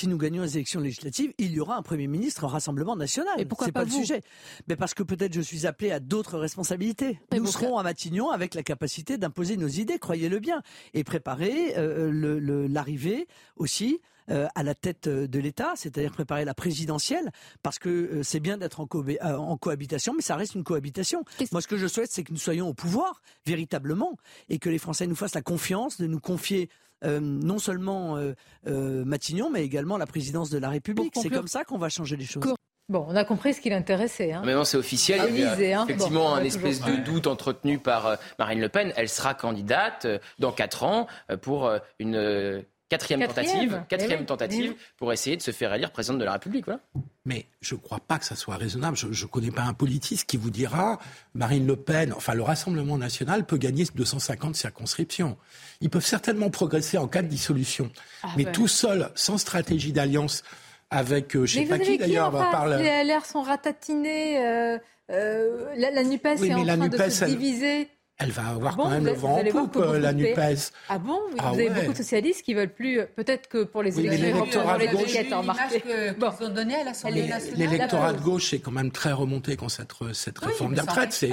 si 0.00 0.08
nous 0.08 0.16
gagnons 0.18 0.42
les 0.42 0.56
élections 0.56 0.80
législatives, 0.80 1.32
il 1.38 1.52
y 1.52 1.60
aura 1.60 1.76
un 1.76 1.82
Premier 1.82 2.06
ministre 2.06 2.44
en 2.44 2.48
Rassemblement 2.48 2.96
national. 2.96 3.34
Et 3.38 3.44
pourquoi 3.44 3.66
pas 3.68 3.80
pas, 3.80 3.84
le 3.84 3.90
vous 3.90 3.98
sujet. 4.00 4.22
Mais 4.68 4.76
parce 4.76 4.94
que 4.94 5.02
peut-être 5.02 5.34
je 5.34 5.40
suis 5.42 5.66
appelé 5.66 5.90
à 5.92 6.00
d'autres 6.00 6.38
responsabilités. 6.38 7.18
nous 7.32 7.46
serons 7.46 7.76
à 7.78 7.82
Matignon 7.82 8.30
avec 8.30 8.54
la 8.54 8.62
capacité 8.62 9.18
d'imposer 9.18 9.56
nos 9.56 9.68
idées, 9.68 9.98
croyez-le 9.98 10.38
bien, 10.38 10.62
et 10.94 11.04
préparer 11.04 11.76
euh, 11.76 12.10
le- 12.10 12.38
le- 12.38 12.66
l'arrivée 12.66 13.26
aussi 13.56 14.00
euh, 14.30 14.46
à 14.54 14.62
la 14.62 14.74
tête 14.74 15.06
euh, 15.08 15.26
de 15.26 15.38
l'État, 15.40 15.72
c'est-à-dire 15.76 16.12
préparer 16.12 16.44
la 16.44 16.54
présidentielle, 16.54 17.30
parce 17.62 17.78
que 17.80 17.88
euh, 17.88 18.22
c'est 18.22 18.38
bien 18.40 18.58
d'être 18.58 18.80
euh, 18.80 19.36
en 19.36 19.56
cohabitation, 19.56 20.14
mais 20.14 20.22
ça 20.22 20.36
reste 20.36 20.54
une 20.54 20.62
cohabitation. 20.64 21.24
Moi, 21.52 21.60
ce 21.60 21.66
que 21.66 21.76
je 21.76 21.86
souhaite, 21.88 22.12
c'est 22.12 22.22
que 22.22 22.32
nous 22.32 22.38
soyons 22.38 22.68
au 22.68 22.74
pouvoir, 22.74 23.22
véritablement, 23.44 24.16
et 24.48 24.58
que 24.58 24.68
les 24.70 24.78
Français 24.78 25.06
nous 25.08 25.16
fassent 25.16 25.34
la 25.34 25.42
confiance 25.42 25.98
de 26.00 26.06
nous 26.06 26.20
confier 26.20 26.68
euh, 27.04 27.20
non 27.20 27.58
seulement 27.58 28.16
euh, 28.16 28.34
euh, 28.66 29.04
Matignon, 29.04 29.50
mais 29.50 29.64
également 29.64 29.96
la 29.96 30.06
présidence 30.06 30.50
de 30.50 30.58
la 30.58 30.68
République. 30.68 31.14
C'est 31.20 31.30
comme 31.30 31.48
ça 31.48 31.64
qu'on 31.64 31.78
va 31.78 31.88
changer 31.88 32.16
les 32.16 32.24
choses. 32.24 32.42
Bon, 32.88 33.06
on 33.08 33.14
a 33.14 33.24
compris 33.24 33.54
ce 33.54 33.60
qui 33.60 33.70
l'intéressait. 33.70 34.32
Hein. 34.32 34.42
Maintenant, 34.44 34.64
c'est 34.64 34.76
officiel. 34.76 35.20
Ah, 35.22 35.28
Il 35.28 35.38
y 35.38 35.44
a 35.44 35.52
Élysée, 35.52 35.74
hein. 35.74 35.84
effectivement 35.88 36.24
Bon, 36.24 36.30
on 36.32 36.34
un 36.34 36.42
espèce 36.44 36.80
toujours- 36.80 36.96
de 36.98 37.02
doute 37.04 37.26
entretenu 37.28 37.78
par 37.78 38.18
Marine 38.38 38.60
Le 38.60 38.68
Pen. 38.68 38.92
Elle 38.96 39.08
sera 39.08 39.34
candidate 39.34 40.08
dans 40.40 40.50
quatre 40.50 40.82
ans 40.82 41.06
pour 41.40 41.70
une 42.00 42.64
quatrième, 42.90 43.20
Quatrième. 43.20 43.52
tentative, 43.54 43.80
Eh 43.82 43.88
quatrième 43.88 44.20
oui, 44.20 44.26
tentative 44.26 44.74
eh 44.76 44.80
pour 44.98 45.12
essayer 45.14 45.36
de 45.38 45.42
se 45.42 45.50
faire 45.52 45.72
élire 45.72 45.90
présidente 45.92 46.18
de 46.18 46.24
la 46.24 46.32
République. 46.32 46.66
Voilà. 46.66 46.80
Mais 47.24 47.46
je 47.62 47.74
ne 47.74 47.80
crois 47.80 48.00
pas 48.00 48.18
que 48.18 48.26
ça 48.26 48.36
soit 48.36 48.56
raisonnable. 48.56 48.96
Je 48.98 49.06
ne 49.06 49.30
connais 49.30 49.50
pas 49.50 49.62
un 49.62 49.72
politiste 49.72 50.28
qui 50.28 50.36
vous 50.36 50.50
dira 50.50 50.98
Marine 51.34 51.66
Le 51.66 51.76
Pen, 51.76 52.12
enfin 52.12 52.34
le 52.34 52.42
Rassemblement 52.42 52.98
national 52.98 53.46
peut 53.46 53.56
gagner 53.56 53.84
250 53.94 54.54
circonscriptions. 54.56 55.38
Ils 55.80 55.88
peuvent 55.88 56.04
certainement 56.04 56.50
progresser 56.50 56.98
en 56.98 57.08
cas 57.08 57.22
de 57.22 57.28
dissolution. 57.28 57.90
Ah 58.22 58.28
mais 58.36 58.44
tout 58.52 58.68
seul, 58.68 59.10
sans 59.14 59.38
stratégie 59.38 59.92
d'alliance 59.92 60.42
avec, 60.90 61.36
euh, 61.36 61.46
je 61.46 61.60
Mais 61.60 61.66
sais 61.66 61.70
pas 61.70 61.78
qui 61.78 61.96
d'ailleurs, 61.98 62.26
en 62.26 62.30
va 62.30 62.42
face 62.44 62.52
parler. 62.52 62.82
Les 62.82 63.04
LR 63.04 63.24
sont 63.24 63.42
ratatinés. 63.42 64.44
euh, 64.44 64.78
euh, 65.10 65.72
la, 65.76 65.90
la 65.90 66.02
NUPES 66.04 66.36
Oui, 66.40 66.48
est 66.50 66.54
en 66.54 66.64
la 66.64 66.76
train 66.76 66.88
de 66.88 66.96
se 67.10 67.24
elle- 67.24 67.30
diviser. 67.30 67.88
Elle 68.22 68.30
va 68.32 68.48
avoir 68.48 68.76
Bon, 68.76 68.82
quand 68.84 68.90
même 68.90 69.00
vous 69.00 69.06
le 69.06 69.12
vent 69.14 69.42
vous 69.42 69.58
en 69.58 69.66
poupe, 69.66 69.76
euh, 69.76 69.98
la 69.98 70.12
NUPES. 70.12 70.72
Ah 70.90 70.98
bon 70.98 71.18
Vous 71.30 71.36
Ah 71.38 71.48
avez 71.48 71.68
ouais. 71.70 71.74
beaucoup 71.74 71.92
de 71.92 71.96
socialistes 71.96 72.42
qui 72.42 72.52
veulent 72.54 72.72
plus. 72.72 73.00
Peut-être 73.16 73.48
que 73.48 73.64
pour 73.64 73.82
les 73.82 73.96
Oui, 73.96 74.06
élections 74.06 74.26
l'électorat 74.28 74.64
européennes, 74.74 74.90
de 74.90 74.96
gauche- 74.96 75.06
que 75.06 76.36
qu'ils 76.38 76.46
ont 76.46 76.50
donné 76.54 76.74
à 76.74 76.84
l'Assemblée 76.84 77.26
nationale. 77.26 77.58
L'électorat 77.58 78.12
de 78.12 78.20
gauche 78.20 78.52
est 78.52 78.58
quand 78.58 78.70
même 78.72 78.90
très 78.90 79.12
remonté 79.12 79.56
contre 79.56 79.70
cette, 79.72 79.92
cette 80.12 80.38
réforme 80.38 80.70
mais 80.72 80.76
des 80.76 80.80
retraites. 80.82 81.24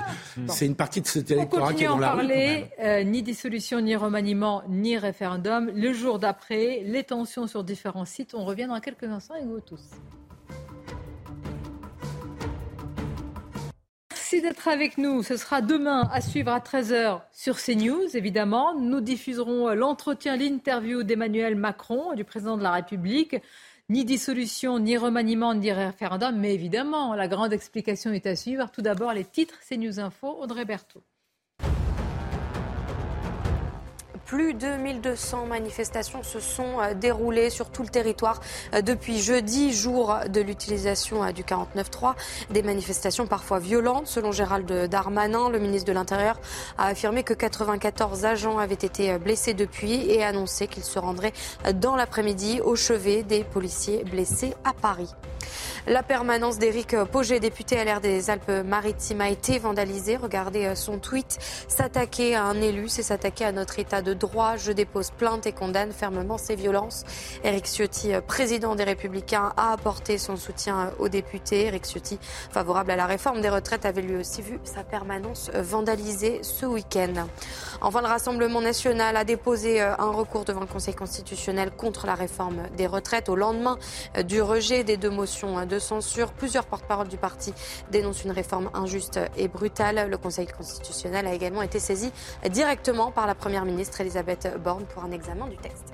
C'est 0.48 0.66
une 0.66 0.76
partie 0.76 1.02
de 1.02 1.08
cet 1.08 1.30
électorat 1.30 1.74
qui 1.74 1.84
est 1.84 1.88
dans 1.88 1.98
la 1.98 2.12
rue. 2.12 2.18
parler, 2.28 2.66
euh, 2.80 3.04
ni 3.04 3.22
dissolution, 3.22 3.82
ni 3.82 3.96
remaniement, 3.96 4.64
ni 4.70 4.98
référendum. 4.98 5.70
Le 5.76 5.92
jour 5.94 6.20
d'après, 6.20 6.82
les 6.86 7.04
tensions 7.04 7.48
sur 7.48 7.64
différents 7.66 8.06
sites. 8.06 8.34
On 8.34 8.46
revient 8.46 8.68
dans 8.68 8.80
quelques 8.80 9.04
instants 9.04 9.34
avec 9.34 9.46
vous 9.48 9.60
tous. 9.60 9.82
D'être 14.42 14.68
avec 14.68 15.00
nous. 15.00 15.24
Ce 15.24 15.36
sera 15.36 15.62
demain 15.62 16.08
à 16.14 16.22
suivre 16.22 16.52
à 16.52 16.60
13h 16.60 17.22
sur 17.34 17.58
CNews, 17.58 18.16
évidemment. 18.16 18.80
Nous 18.80 19.02
diffuserons 19.02 19.74
l'entretien, 19.74 20.38
l'interview 20.38 21.02
d'Emmanuel 21.02 21.56
Macron, 21.56 22.14
du 22.14 22.24
président 22.24 22.56
de 22.56 22.62
la 22.62 22.72
République. 22.72 23.36
Ni 23.90 24.06
dissolution, 24.06 24.78
ni 24.78 24.96
remaniement, 24.96 25.56
ni 25.56 25.72
référendum. 25.72 26.38
Mais 26.38 26.54
évidemment, 26.54 27.16
la 27.16 27.28
grande 27.28 27.52
explication 27.52 28.12
est 28.12 28.28
à 28.28 28.36
suivre. 28.36 28.70
Tout 28.72 28.84
d'abord, 28.84 29.12
les 29.12 29.26
titres 29.26 29.60
CNews 29.68 30.00
Info, 30.00 30.28
Audrey 30.40 30.66
Berthaud. 30.66 31.04
Plus 34.28 34.54
de 34.54 34.68
1200 34.68 35.46
manifestations 35.46 36.22
se 36.22 36.42
sont 36.42 36.82
euh, 36.82 36.94
déroulées 36.94 37.50
sur 37.50 37.70
tout 37.70 37.82
le 37.82 37.88
territoire 37.88 38.42
euh, 38.74 38.82
depuis 38.82 39.20
jeudi, 39.20 39.72
jour 39.72 40.14
de 40.28 40.42
l'utilisation 40.42 41.24
euh, 41.24 41.32
du 41.32 41.44
49.3. 41.44 42.14
Des 42.50 42.62
manifestations 42.62 43.26
parfois 43.26 43.60
violentes. 43.60 44.08
Selon 44.08 44.34
Gérald 44.34 44.70
Darmanin, 44.90 45.50
le 45.50 45.60
ministre 45.60 45.88
de 45.88 45.94
l'Intérieur 45.94 46.42
a 46.78 46.88
affirmé 46.88 47.24
que 47.24 47.34
94 47.34 48.26
agents 48.26 48.58
avaient 48.58 48.74
été 48.74 49.18
blessés 49.18 49.54
depuis 49.54 50.12
et 50.12 50.26
annoncé 50.26 50.68
qu'il 50.68 50.84
se 50.84 51.00
rendrait 51.00 51.32
euh, 51.66 51.72
dans 51.72 51.96
l'après-midi 51.96 52.60
au 52.60 52.76
chevet 52.76 53.24
des 53.24 53.46
policiers 53.46 54.04
blessés 54.04 54.54
à 54.66 54.74
Paris. 54.74 55.10
La 55.88 56.04
permanence 56.04 56.58
d'Éric 56.58 56.96
Poget, 57.12 57.40
député 57.40 57.84
LR 57.84 58.02
des 58.02 58.30
Alpes-Maritimes, 58.30 59.22
a 59.22 59.30
été 59.30 59.60
vandalisée. 59.60 60.18
Regardez 60.18 60.66
euh, 60.66 60.76
son 60.76 61.00
tweet. 61.00 61.38
S'attaquer 61.68 62.36
à 62.36 62.44
un 62.44 62.62
élu, 62.62 62.90
c'est 62.90 63.04
s'attaquer 63.04 63.46
à 63.46 63.52
notre 63.52 63.80
état 63.80 64.02
de 64.02 64.14
droit. 64.14 64.58
Je 64.58 64.72
dépose 64.72 65.12
plainte 65.12 65.48
et 65.48 65.52
condamne 65.52 65.92
fermement 65.92 66.38
ces 66.38 66.56
violences. 66.56 67.04
Éric 67.44 67.66
Ciotti, 67.68 68.14
euh, 68.14 68.22
président 68.22 68.76
des 68.76 68.84
Républicains, 68.84 69.54
a 69.58 69.72
apporté 69.72 70.18
son 70.18 70.36
soutien 70.36 70.92
aux 71.00 71.10
députés. 71.10 71.68
Éric 71.68 71.86
Ciotti, 71.86 72.20
favorable 72.52 72.92
à 72.92 72.96
la 72.96 73.06
réforme 73.06 73.42
des 73.42 73.50
retraites, 73.50 73.86
avait 73.86 74.02
lui 74.02 74.16
aussi 74.16 74.42
vu 74.42 74.60
sa 74.64 74.84
permanence 74.84 75.52
euh, 75.56 75.62
vandalisée 75.62 76.40
ce 76.44 76.66
week-end. 76.66 77.28
Enfin, 77.82 78.02
le 78.02 78.08
Rassemblement 78.08 78.62
national 78.62 79.16
a 79.16 79.24
déposé 79.24 79.82
euh, 79.82 79.94
un 80.00 80.12
recours 80.12 80.46
devant 80.46 80.62
le 80.62 80.66
Conseil 80.66 80.96
constitutionnel 80.96 81.72
contre 81.72 82.08
la 82.08 82.16
réforme 82.16 82.64
des 82.76 82.88
retraites 82.88 83.30
au 83.30 83.36
lendemain 83.36 83.78
euh, 84.18 84.24
du 84.24 84.42
rejet 84.42 84.84
des 84.84 84.98
deux 84.98 85.10
motions 85.10 85.37
de 85.46 85.80
censure. 85.80 86.32
Plusieurs 86.34 86.66
porte-paroles 86.66 87.08
du 87.08 87.18
parti 87.18 87.54
dénoncent 87.92 88.24
une 88.24 88.32
réforme 88.32 88.70
injuste 88.74 89.20
et 89.38 89.48
brutale. 89.48 90.10
Le 90.10 90.18
Conseil 90.18 90.48
constitutionnel 90.48 91.28
a 91.28 91.34
également 91.34 91.62
été 91.62 91.80
saisi 91.80 92.12
directement 92.50 93.12
par 93.12 93.28
la 93.28 93.36
Première 93.36 93.66
ministre 93.66 94.02
Elisabeth 94.02 94.58
Borne 94.64 94.86
pour 94.86 95.04
un 95.04 95.12
examen 95.12 95.48
du 95.48 95.58
texte. 95.58 95.94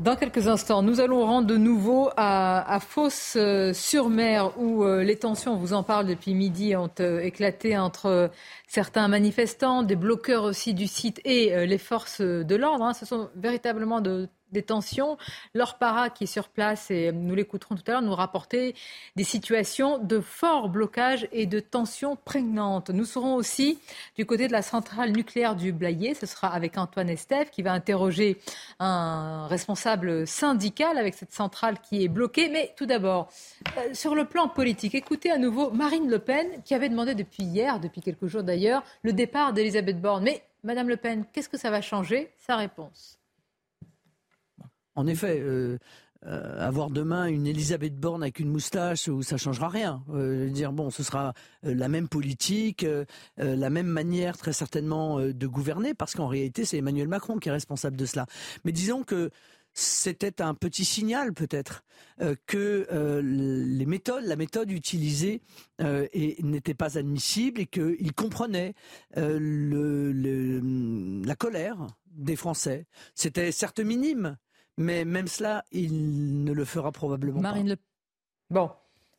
Dans 0.00 0.14
quelques 0.14 0.46
instants, 0.46 0.82
nous 0.82 1.00
allons 1.00 1.26
rendre 1.26 1.48
de 1.48 1.56
nouveau 1.56 2.08
à, 2.16 2.72
à 2.72 2.78
Fos-sur-Mer 2.78 4.52
où 4.56 4.84
euh, 4.84 5.02
les 5.02 5.16
tensions, 5.16 5.54
on 5.54 5.56
vous 5.56 5.72
en 5.72 5.82
parle 5.82 6.06
depuis 6.06 6.34
midi, 6.34 6.76
ont 6.76 6.88
euh, 7.00 7.18
éclaté 7.18 7.76
entre 7.76 8.06
euh, 8.06 8.28
certains 8.68 9.08
manifestants, 9.08 9.82
des 9.82 9.96
bloqueurs 9.96 10.44
aussi 10.44 10.72
du 10.72 10.86
site 10.86 11.20
et 11.24 11.66
les 11.66 11.78
forces 11.78 12.20
de 12.20 12.54
l'ordre. 12.54 12.84
hein. 12.84 12.94
Ce 12.94 13.06
sont 13.06 13.28
véritablement 13.34 14.00
de- 14.00 14.28
des 14.52 14.62
tensions. 14.62 15.16
Laure 15.54 15.76
Para, 15.78 16.10
qui 16.10 16.24
est 16.24 16.28
sur 16.28 16.48
place, 16.48 16.90
et 16.90 17.12
nous 17.12 17.34
l'écouterons 17.34 17.76
tout 17.76 17.82
à 17.86 17.92
l'heure, 17.92 18.02
nous 18.02 18.14
rapporter 18.14 18.74
des 19.16 19.24
situations 19.24 19.98
de 19.98 20.20
fort 20.20 20.68
blocage 20.68 21.28
et 21.32 21.46
de 21.46 21.60
tensions 21.60 22.16
prégnantes. 22.16 22.90
Nous 22.90 23.04
serons 23.04 23.34
aussi 23.34 23.78
du 24.16 24.26
côté 24.26 24.46
de 24.46 24.52
la 24.52 24.62
centrale 24.62 25.12
nucléaire 25.12 25.56
du 25.56 25.72
Blayais. 25.72 26.14
Ce 26.14 26.26
sera 26.26 26.48
avec 26.48 26.78
Antoine 26.78 27.08
Estève 27.08 27.50
qui 27.50 27.62
va 27.62 27.72
interroger 27.72 28.38
un 28.78 29.46
responsable 29.46 30.26
syndical 30.26 30.98
avec 30.98 31.14
cette 31.14 31.32
centrale 31.32 31.78
qui 31.80 32.04
est 32.04 32.08
bloquée. 32.08 32.48
Mais 32.48 32.74
tout 32.76 32.86
d'abord, 32.86 33.28
euh, 33.76 33.94
sur 33.94 34.14
le 34.14 34.24
plan 34.24 34.48
politique, 34.48 34.94
écoutez 34.94 35.30
à 35.30 35.38
nouveau 35.38 35.70
Marine 35.70 36.08
Le 36.08 36.18
Pen 36.18 36.46
qui 36.64 36.74
avait 36.74 36.88
demandé 36.88 37.14
depuis 37.14 37.44
hier, 37.44 37.80
depuis 37.80 38.00
quelques 38.00 38.26
jours 38.26 38.42
d'ailleurs, 38.42 38.82
le 39.02 39.12
départ 39.12 39.52
d'Elisabeth 39.52 40.00
Borne. 40.00 40.24
Mais 40.24 40.42
Madame 40.64 40.88
Le 40.88 40.96
Pen, 40.96 41.24
qu'est-ce 41.32 41.48
que 41.48 41.58
ça 41.58 41.70
va 41.70 41.80
changer? 41.80 42.32
Sa 42.38 42.56
réponse. 42.56 43.17
En 44.98 45.06
effet, 45.06 45.38
euh, 45.40 45.78
euh, 46.26 46.66
avoir 46.66 46.90
demain 46.90 47.26
une 47.26 47.46
Elisabeth 47.46 47.94
Borne 47.94 48.24
avec 48.24 48.40
une 48.40 48.48
moustache 48.48 49.06
où 49.06 49.22
ça 49.22 49.36
changera 49.36 49.68
rien. 49.68 50.02
Euh, 50.12 50.50
dire 50.50 50.72
bon, 50.72 50.90
ce 50.90 51.04
sera 51.04 51.34
euh, 51.64 51.72
la 51.72 51.86
même 51.86 52.08
politique, 52.08 52.82
euh, 52.82 53.04
euh, 53.38 53.54
la 53.54 53.70
même 53.70 53.86
manière 53.86 54.36
très 54.36 54.52
certainement 54.52 55.20
euh, 55.20 55.32
de 55.32 55.46
gouverner, 55.46 55.94
parce 55.94 56.16
qu'en 56.16 56.26
réalité 56.26 56.64
c'est 56.64 56.78
Emmanuel 56.78 57.06
Macron 57.06 57.38
qui 57.38 57.48
est 57.48 57.52
responsable 57.52 57.96
de 57.96 58.06
cela. 58.06 58.26
Mais 58.64 58.72
disons 58.72 59.04
que 59.04 59.30
c'était 59.72 60.42
un 60.42 60.54
petit 60.54 60.84
signal 60.84 61.32
peut-être 61.32 61.84
euh, 62.20 62.34
que 62.46 62.88
euh, 62.90 63.22
les 63.22 63.86
méthodes, 63.86 64.24
la 64.24 64.34
méthode 64.34 64.72
utilisée 64.72 65.42
euh, 65.80 66.08
n'était 66.42 66.74
pas 66.74 66.98
admissible 66.98 67.60
et 67.60 67.66
qu'il 67.66 68.12
comprenait 68.14 68.74
euh, 69.16 71.22
la 71.24 71.36
colère 71.36 71.86
des 72.10 72.34
Français. 72.34 72.86
C'était 73.14 73.52
certes 73.52 73.78
minime, 73.78 74.36
mais 74.78 75.04
même 75.04 75.28
cela, 75.28 75.64
il 75.72 76.44
ne 76.44 76.52
le 76.52 76.64
fera 76.64 76.90
probablement 76.92 77.40
Marine 77.40 77.68
Le 77.68 77.76
Bon, 78.50 78.70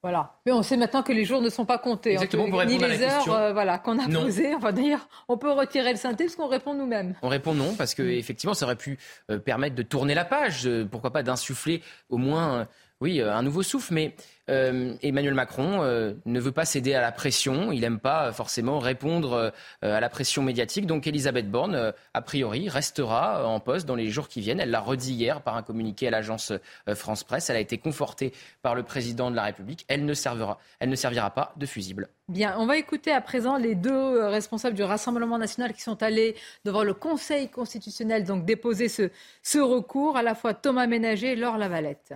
voilà. 0.02 0.40
Mais 0.46 0.52
on 0.52 0.64
sait 0.64 0.78
maintenant 0.78 1.04
que 1.04 1.12
les 1.12 1.26
jours 1.26 1.42
ne 1.42 1.50
sont 1.50 1.66
pas 1.66 1.78
comptés. 1.78 2.14
Exactement, 2.14 2.46
En 2.46 2.50
pour 2.50 2.62
tout- 2.62 2.68
Ni 2.68 2.78
les 2.80 2.98
la 2.98 3.06
heures 3.06 3.16
question. 3.18 3.34
euh, 3.36 3.54
voilà, 3.54 3.78
qu'on 3.78 4.00
a 4.00 4.08
Non. 4.08 4.24
posées. 4.24 4.56
Enfin, 4.56 4.72
d'ailleurs, 4.72 5.08
on 5.28 5.38
peut 5.38 5.52
retirer 5.52 5.92
le 5.92 5.98
synthé 5.98 6.24
parce 6.24 6.36
qu'on 6.36 6.48
répond 6.48 6.74
nous-mêmes. 6.74 7.14
On 7.22 7.28
répond 7.28 7.54
non 7.54 7.76
parce 7.76 7.94
que 7.94 8.02
effectivement 8.02 8.54
ça 8.56 8.66
aurait 8.66 8.76
pu 8.78 8.98
euh, 9.30 9.38
permettre 9.38 9.76
de 9.76 9.84
tourner 9.84 10.16
la 10.16 10.26
page, 10.26 10.66
euh, 10.66 10.86
pourquoi 10.90 11.12
pas 11.12 11.22
d'insuffler 11.22 11.84
au 12.10 12.18
moins 12.18 12.68
Oui, 13.02 13.22
un 13.22 13.44
nouveau 13.44 13.62
souffle, 13.64 13.94
mais 13.94 14.14
euh, 14.50 14.96
Emmanuel 15.02 15.34
Macron 15.34 15.84
euh, 15.84 16.14
ne 16.26 16.40
veut 16.40 16.52
pas 16.52 16.66
céder 16.66 16.94
à 16.94 17.02
la 17.02 17.12
pression. 17.12 17.72
Il 17.72 17.82
n'aime 17.82 18.00
pas 18.00 18.28
euh, 18.28 18.32
forcément 18.32 18.80
répondre 18.80 19.52
à 19.82 20.00
la 20.00 20.10
pression 20.10 20.44
médiatique. 20.44 20.86
Donc 20.86 21.08
Elisabeth 21.08 21.50
Borne, 21.50 21.94
a 22.14 22.22
priori, 22.22 22.70
restera 22.70 23.48
en 23.48 23.60
poste 23.60 23.86
dans 23.86 23.96
les 23.96 24.10
jours 24.10 24.28
qui 24.28 24.42
viennent. 24.42 24.60
Elle 24.60 24.72
l'a 24.72 24.80
redit 24.80 25.14
hier 25.14 25.42
par 25.42 25.56
un 25.56 25.64
communiqué 25.64 26.08
à 26.08 26.12
l'agence 26.12 26.52
France 26.96 27.24
Presse. 27.24 27.50
Elle 27.50 27.58
a 27.58 27.60
été 27.60 27.78
confortée 27.78 28.34
par 28.62 28.76
le 28.76 28.84
président 28.84 29.32
de 29.32 29.36
la 29.36 29.44
République. 29.44 29.86
Elle 29.88 30.06
ne 30.06 30.14
servira, 30.14 30.60
elle 30.80 30.90
ne 30.90 30.96
servira 30.96 31.30
pas 31.32 31.54
de 31.58 31.66
fusible. 31.66 32.10
Bien, 32.28 32.56
on 32.58 32.66
va 32.66 32.78
écouter 32.78 33.12
à 33.12 33.22
présent 33.22 33.58
les 33.58 33.76
deux 33.76 34.26
responsables 34.26 34.76
du 34.76 34.84
Rassemblement 34.84 35.38
national 35.38 35.74
qui 35.74 35.82
sont 35.82 36.02
allés 36.04 36.36
devant 36.66 36.84
le 36.84 36.94
Conseil 36.94 37.50
constitutionnel, 37.50 38.24
donc 38.24 38.46
déposer 38.46 38.90
ce, 38.90 39.10
ce 39.44 39.60
recours, 39.60 40.18
à 40.18 40.24
la 40.24 40.36
fois 40.36 40.54
Thomas 40.54 40.88
Ménager 40.88 41.34
et 41.34 41.36
Laure 41.36 41.58
Lavalette. 41.58 42.14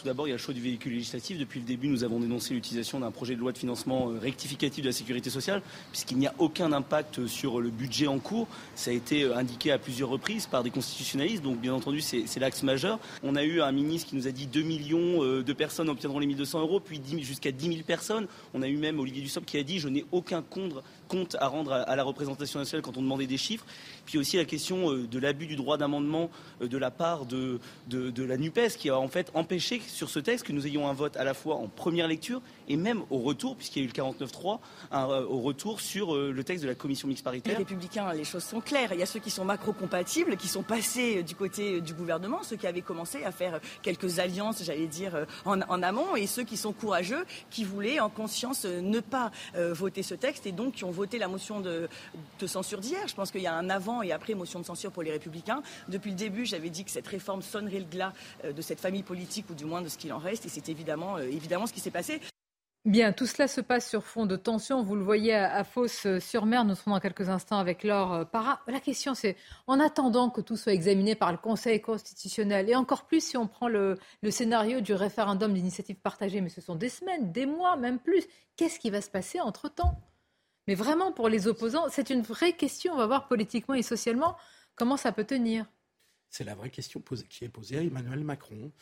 Tout 0.00 0.06
d'abord, 0.06 0.26
il 0.26 0.30
y 0.30 0.32
a 0.32 0.36
le 0.36 0.40
choix 0.40 0.54
du 0.54 0.62
véhicule 0.62 0.94
législatif. 0.94 1.36
Depuis 1.36 1.60
le 1.60 1.66
début, 1.66 1.86
nous 1.86 2.04
avons 2.04 2.20
dénoncé 2.20 2.54
l'utilisation 2.54 3.00
d'un 3.00 3.10
projet 3.10 3.34
de 3.34 3.40
loi 3.40 3.52
de 3.52 3.58
financement 3.58 4.08
euh, 4.08 4.18
rectificatif 4.18 4.82
de 4.82 4.88
la 4.88 4.94
sécurité 4.94 5.28
sociale, 5.28 5.60
puisqu'il 5.92 6.16
n'y 6.16 6.26
a 6.26 6.32
aucun 6.38 6.72
impact 6.72 7.26
sur 7.26 7.60
le 7.60 7.68
budget 7.68 8.06
en 8.06 8.18
cours. 8.18 8.48
Ça 8.74 8.92
a 8.92 8.94
été 8.94 9.24
euh, 9.24 9.36
indiqué 9.36 9.72
à 9.72 9.78
plusieurs 9.78 10.08
reprises 10.08 10.46
par 10.46 10.62
des 10.62 10.70
constitutionnalistes, 10.70 11.42
donc 11.42 11.60
bien 11.60 11.74
entendu, 11.74 12.00
c'est 12.00 12.38
l'axe 12.38 12.62
majeur. 12.62 12.98
On 13.22 13.36
a 13.36 13.44
eu 13.44 13.60
un 13.60 13.72
ministre 13.72 14.08
qui 14.08 14.16
nous 14.16 14.26
a 14.26 14.30
dit 14.30 14.46
2 14.46 14.62
millions 14.62 15.22
euh, 15.22 15.42
de 15.42 15.52
personnes 15.52 15.90
obtiendront 15.90 16.18
les 16.18 16.26
1200 16.28 16.60
euros, 16.60 16.80
puis 16.80 16.98
jusqu'à 17.20 17.52
10 17.52 17.66
000 17.66 17.82
personnes. 17.82 18.26
On 18.54 18.62
a 18.62 18.68
eu 18.68 18.78
même 18.78 19.00
Olivier 19.00 19.20
Dussopt 19.20 19.46
qui 19.46 19.58
a 19.58 19.62
dit 19.62 19.80
Je 19.80 19.88
n'ai 19.90 20.06
aucun 20.12 20.40
compte 21.10 21.36
à 21.40 21.48
rendre 21.48 21.72
à 21.72 21.96
la 21.96 22.04
représentation 22.04 22.60
nationale 22.60 22.82
quand 22.82 22.96
on 22.96 23.02
demandait 23.02 23.26
des 23.26 23.36
chiffres. 23.36 23.66
Puis 24.06 24.16
aussi 24.16 24.36
la 24.36 24.44
question 24.44 24.92
de 24.92 25.18
l'abus 25.18 25.46
du 25.46 25.56
droit 25.56 25.76
d'amendement 25.76 26.30
de 26.60 26.78
la 26.78 26.90
part 26.90 27.26
de, 27.26 27.58
de, 27.88 28.10
de 28.10 28.22
la 28.22 28.36
NUPES, 28.36 28.76
qui 28.78 28.88
a 28.88 28.98
en 28.98 29.08
fait 29.08 29.30
empêché 29.34 29.82
sur 29.86 30.08
ce 30.08 30.20
texte 30.20 30.46
que 30.46 30.52
nous 30.52 30.66
ayons 30.66 30.88
un 30.88 30.92
vote 30.92 31.16
à 31.16 31.24
la 31.24 31.34
fois 31.34 31.56
en 31.56 31.66
première 31.66 32.06
lecture 32.06 32.40
et 32.70 32.76
même 32.76 33.02
au 33.10 33.18
retour, 33.18 33.56
puisqu'il 33.56 33.80
y 33.80 33.82
a 33.82 33.84
eu 33.84 33.92
le 33.94 34.24
49-3, 34.24 34.60
euh, 34.92 35.26
au 35.26 35.40
retour 35.40 35.80
sur 35.80 36.14
euh, 36.14 36.30
le 36.30 36.44
texte 36.44 36.62
de 36.62 36.68
la 36.68 36.76
commission 36.76 37.08
mixte 37.08 37.24
paritaire. 37.24 37.52
Les 37.52 37.58
républicains, 37.58 38.12
les 38.12 38.24
choses 38.24 38.44
sont 38.44 38.60
claires. 38.60 38.92
Il 38.92 39.00
y 39.00 39.02
a 39.02 39.06
ceux 39.06 39.18
qui 39.18 39.30
sont 39.30 39.44
macro-compatibles, 39.44 40.36
qui 40.36 40.46
sont 40.46 40.62
passés 40.62 41.18
euh, 41.18 41.22
du 41.22 41.34
côté 41.34 41.80
du 41.80 41.94
gouvernement, 41.94 42.44
ceux 42.44 42.56
qui 42.56 42.68
avaient 42.68 42.80
commencé 42.80 43.24
à 43.24 43.32
faire 43.32 43.60
quelques 43.82 44.20
alliances, 44.20 44.62
j'allais 44.62 44.86
dire, 44.86 45.26
en, 45.44 45.82
amont, 45.82 46.14
et 46.14 46.28
ceux 46.28 46.44
qui 46.44 46.56
sont 46.56 46.72
courageux, 46.72 47.24
qui 47.50 47.64
voulaient 47.64 47.98
en 47.98 48.08
conscience 48.08 48.64
ne 48.64 49.00
pas 49.00 49.32
voter 49.54 50.02
ce 50.02 50.14
texte 50.14 50.46
et 50.46 50.52
donc 50.52 50.74
qui 50.74 50.84
ont 50.84 50.90
voté 50.90 51.18
la 51.18 51.28
motion 51.28 51.60
de, 51.60 51.88
censure 52.46 52.80
d'hier. 52.80 53.00
Je 53.08 53.14
pense 53.14 53.30
qu'il 53.30 53.42
y 53.42 53.46
a 53.46 53.54
un 53.54 53.68
avant 53.70 54.02
et 54.02 54.12
après 54.12 54.34
motion 54.34 54.60
de 54.60 54.64
censure 54.64 54.92
pour 54.92 55.02
les 55.02 55.10
républicains. 55.10 55.62
Depuis 55.88 56.10
le 56.10 56.16
début, 56.16 56.46
j'avais 56.46 56.70
dit 56.70 56.84
que 56.84 56.90
cette 56.90 57.06
réforme 57.06 57.42
sonnerait 57.42 57.80
le 57.80 57.84
glas 57.84 58.12
de 58.44 58.62
cette 58.62 58.80
famille 58.80 59.02
politique, 59.02 59.46
ou 59.50 59.54
du 59.54 59.64
moins 59.64 59.82
de 59.82 59.88
ce 59.88 59.98
qu'il 59.98 60.12
en 60.12 60.18
reste, 60.18 60.46
et 60.46 60.48
c'est 60.48 60.68
évidemment 60.68 61.16
ce 61.66 61.72
qui 61.72 61.80
s'est 61.80 61.90
passé. 61.90 62.20
Bien, 62.86 63.12
tout 63.12 63.26
cela 63.26 63.46
se 63.46 63.60
passe 63.60 63.90
sur 63.90 64.04
fond 64.04 64.24
de 64.24 64.36
tension. 64.36 64.82
Vous 64.82 64.96
le 64.96 65.04
voyez 65.04 65.34
à, 65.34 65.64
Fos-sur-Mer. 65.64 66.64
Nous 66.64 66.74
serons 66.74 66.92
dans 66.92 67.00
quelques 67.00 67.28
instants 67.28 67.58
avec 67.58 67.84
Laure 67.84 68.26
Para. 68.30 68.62
La 68.68 68.80
question, 68.80 69.14
c'est 69.14 69.36
en 69.66 69.78
attendant 69.80 70.30
que 70.30 70.40
tout 70.40 70.56
soit 70.56 70.72
examiné 70.72 71.14
par 71.14 71.30
le 71.30 71.36
Conseil 71.36 71.82
constitutionnel, 71.82 72.70
et 72.70 72.74
encore 72.74 73.06
plus 73.06 73.22
si 73.22 73.36
on 73.36 73.46
prend 73.46 73.68
le, 73.68 73.98
scénario 74.30 74.80
du 74.80 74.94
référendum 74.94 75.52
d'initiative 75.52 75.96
partagée, 75.96 76.40
mais 76.40 76.48
ce 76.48 76.62
sont 76.62 76.74
des 76.74 76.88
semaines, 76.88 77.32
des 77.32 77.44
mois, 77.44 77.76
même 77.76 77.98
plus. 77.98 78.24
Qu'est-ce 78.56 78.80
qui 78.80 78.88
va 78.88 79.02
se 79.02 79.10
passer 79.10 79.40
entre-temps? 79.40 80.00
Mais 80.66 80.74
vraiment, 80.74 81.12
pour 81.12 81.28
les 81.28 81.48
opposants, 81.48 81.90
c'est 81.90 82.08
une 82.08 82.22
vraie 82.22 82.54
question. 82.54 82.94
On 82.94 82.96
va 82.96 83.06
voir 83.06 83.28
politiquement 83.28 83.74
et 83.74 83.82
socialement 83.82 84.38
comment 84.74 84.96
ça 84.96 85.12
peut 85.12 85.24
tenir. 85.24 85.66
C'est 86.30 86.44
la 86.44 86.54
vraie 86.54 86.70
question 86.70 87.02
qui 87.28 87.44
est 87.44 87.48
posée 87.50 87.76
à 87.76 87.82
Emmanuel 87.82 88.24
Macron 88.24 88.72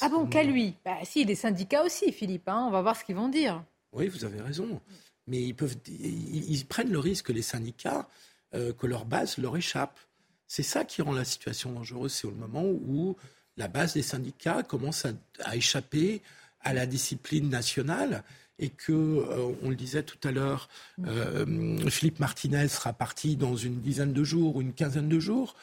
ah 0.00 0.08
bon, 0.08 0.26
qu'à 0.26 0.42
lui 0.42 0.74
bah, 0.84 0.98
Si, 1.04 1.24
les 1.24 1.34
syndicats 1.34 1.84
aussi, 1.84 2.12
Philippe. 2.12 2.48
Hein, 2.48 2.64
on 2.68 2.70
va 2.70 2.82
voir 2.82 2.96
ce 2.96 3.04
qu'ils 3.04 3.16
vont 3.16 3.28
dire. 3.28 3.64
Oui, 3.92 4.08
vous 4.08 4.24
avez 4.24 4.40
raison. 4.40 4.80
Mais 5.26 5.42
ils, 5.42 5.54
peuvent, 5.54 5.76
ils, 5.88 6.64
prennent 6.66 6.90
le 6.90 6.98
risque, 6.98 7.28
les 7.28 7.42
syndicats, 7.42 8.08
euh, 8.54 8.72
que 8.72 8.86
leur 8.86 9.04
base 9.04 9.38
leur 9.38 9.56
échappe. 9.56 9.98
C'est 10.46 10.62
ça 10.62 10.84
qui 10.84 11.02
rend 11.02 11.12
la 11.12 11.24
situation 11.24 11.72
dangereuse. 11.72 12.12
C'est 12.12 12.26
au 12.26 12.32
moment 12.32 12.64
où 12.64 13.16
la 13.56 13.68
base 13.68 13.94
des 13.94 14.02
syndicats 14.02 14.62
commence 14.62 15.06
à 15.44 15.56
échapper 15.56 16.22
à 16.62 16.72
la 16.72 16.86
discipline 16.86 17.48
nationale 17.48 18.22
et 18.58 18.68
que, 18.68 18.92
euh, 18.92 19.52
on 19.62 19.70
le 19.70 19.74
disait 19.74 20.04
tout 20.04 20.18
à 20.26 20.30
l'heure, 20.30 20.68
euh, 21.06 21.78
Philippe 21.90 22.20
Martinez 22.20 22.68
sera 22.68 22.92
parti 22.92 23.36
dans 23.36 23.56
une 23.56 23.80
dizaine 23.80 24.12
de 24.12 24.24
jours 24.24 24.56
ou 24.56 24.62
une 24.62 24.72
quinzaine 24.72 25.08
de 25.08 25.18
jours. 25.18 25.56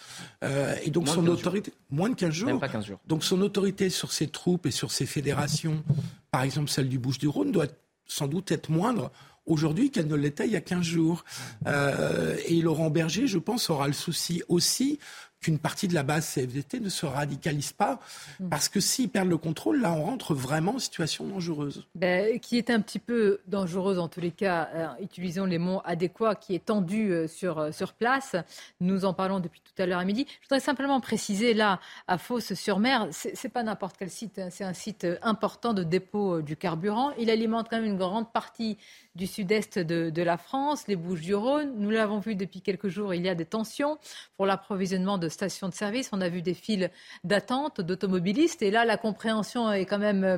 Euh, 0.44 0.76
et 0.84 0.90
donc 0.90 1.08
son 1.08 1.26
autorité, 1.28 1.72
moins 1.90 2.10
de 2.10 2.16
15 2.16 2.34
jours. 2.34 2.62
jours. 2.86 3.00
Donc 3.08 3.24
son 3.24 3.42
autorité 3.42 3.90
sur 3.90 4.12
ses 4.12 4.28
troupes 4.28 4.66
et 4.66 4.72
sur 4.72 4.92
ses 4.92 5.06
fédérations, 5.06 5.84
par 6.32 6.44
exemple 6.44 6.70
celle 6.70 6.90
du 6.90 7.00
Bouche-du-Rhône, 7.00 7.52
doit 7.52 7.68
sans 8.06 8.28
doute 8.28 8.52
être 8.52 8.70
moindre 8.70 9.12
aujourd'hui 9.46 9.92
qu'elle 9.92 10.08
ne 10.08 10.16
l'était 10.16 10.46
il 10.46 10.52
y 10.52 10.58
a 10.58 10.62
15 10.62 10.84
jours. 10.84 11.24
et 11.66 12.62
Laurent 12.62 12.90
Berger, 12.90 13.28
je 13.28 13.38
pense, 13.38 13.70
aura 13.70 13.88
le 13.88 13.94
souci 13.94 14.44
aussi 14.50 15.00
qu'une 15.41 15.57
partie 15.57 15.88
de 15.88 15.94
la 15.94 16.03
base 16.03 16.28
CFDT 16.28 16.80
ne 16.80 16.90
se 16.90 17.06
radicalise 17.06 17.72
pas, 17.72 17.99
mm. 18.40 18.49
parce 18.49 18.68
que 18.68 18.80
s'ils 18.80 19.10
perdent 19.10 19.30
le 19.30 19.38
contrôle, 19.38 19.80
là, 19.82 19.94
on 19.94 20.03
rentre 20.03 20.34
vraiment 20.34 20.76
en 20.76 20.80
situation 20.80 21.26
dangereuse. 21.26 21.86
Ben, 21.95 22.40
qui 22.40 22.57
est 22.57 22.70
un 22.70 22.82
petit 22.82 22.99
peu 22.99 23.40
dangereuse 23.48 23.99
en 23.99 24.10
tous 24.10 24.20
les 24.20 24.32
cas, 24.32 24.70
euh, 24.74 24.88
utilisons 25.02 25.45
les 25.45 25.57
mots 25.57 25.82
adéquats, 25.86 26.36
qui 26.36 26.56
est 26.56 26.66
tendu 26.66 27.11
euh, 27.11 27.28
sur, 27.28 27.60
euh, 27.60 27.72
sur 27.72 27.94
place. 27.94 28.36
Nous 28.82 29.06
en 29.06 29.14
parlons 29.14 29.40
depuis 29.40 29.61
tout 29.61 29.82
à 29.82 29.86
l'heure 29.86 29.99
à 29.99 30.06
midi. 30.06 30.26
Je 30.41 30.48
voudrais 30.48 30.60
simplement 30.60 30.99
préciser, 30.99 31.53
là, 31.53 31.80
à 32.07 32.18
Fos-sur-Mer, 32.18 33.07
c'est 33.11 33.49
pas 33.49 33.64
n'importe 33.64 33.95
quel 33.98 34.10
site, 34.10 34.40
hein. 34.40 34.49
c'est 34.52 34.64
un 34.64 34.74
site 34.74 35.07
important 35.22 35.74
de 35.74 35.84
dépôt 35.84 36.41
du 36.41 36.57
carburant. 36.57 37.11
Il 37.18 37.30
alimente 37.30 37.68
quand 37.70 37.78
même 37.78 37.86
une 37.86 37.98
grande 37.98 38.32
partie 38.32 38.78
du 39.16 39.28
sud-est 39.28 39.80
de, 39.80 40.10
de, 40.10 40.22
la 40.22 40.38
France, 40.38 40.88
les 40.88 40.95
Bouches-du-Rhône. 40.95 41.74
Nous 41.78 41.90
l'avons 41.90 42.20
vu 42.20 42.36
depuis 42.36 42.61
quelques 42.61 42.88
jours, 42.88 43.14
il 43.14 43.26
y 43.26 43.30
a 43.30 43.36
des 43.36 43.45
tensions 43.45 43.98
pour 44.38 44.45
l'approvisionnement 44.45 45.18
de 45.18 45.29
stations 45.30 45.70
de 45.70 45.74
service. 45.74 46.10
On 46.12 46.22
a 46.22 46.30
vu 46.30 46.42
des 46.42 46.54
files 46.54 46.92
d'attente 47.24 47.82
d'automobilistes. 47.82 48.62
Et 48.62 48.72
là, 48.72 48.86
la 48.86 48.98
compréhension 48.98 49.72
est 49.72 49.86
quand 49.86 50.00
même 50.00 50.24
euh, 50.24 50.38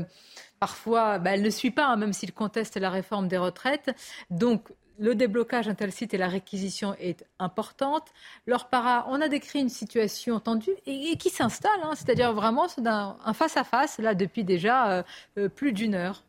parfois, 0.59 1.19
bah, 1.19 1.31
elle 1.31 1.41
ne 1.41 1.49
suit 1.49 1.71
pas, 1.71 1.87
hein, 1.87 1.97
même 1.97 2.13
s'ils 2.13 2.33
contestent 2.33 2.77
la 2.77 2.89
réforme 2.89 3.27
des 3.27 3.37
retraites. 3.37 3.91
Donc, 4.29 4.69
le 4.99 5.15
déblocage 5.15 5.65
d'un 5.65 5.73
tel 5.73 5.91
site 5.91 6.13
et 6.13 6.17
la 6.17 6.27
réquisition 6.27 6.93
est 6.99 7.25
importante. 7.39 8.07
Leur 8.45 8.69
para, 8.69 9.05
on 9.09 9.19
a 9.19 9.27
décrit 9.27 9.59
une 9.59 9.69
situation 9.69 10.39
tendue 10.39 10.75
et, 10.85 11.17
qui 11.17 11.29
s'installe, 11.29 11.71
hein. 11.83 11.93
c'est-à-dire 11.95 12.33
vraiment 12.33 12.67
un 12.85 13.33
face-à-face, 13.33 13.97
là, 13.97 14.13
depuis 14.13 14.43
déjà 14.43 14.91
euh, 14.91 15.03
euh, 15.39 15.49
plus 15.49 15.73
d'une 15.73 15.95
heure. 15.95 16.23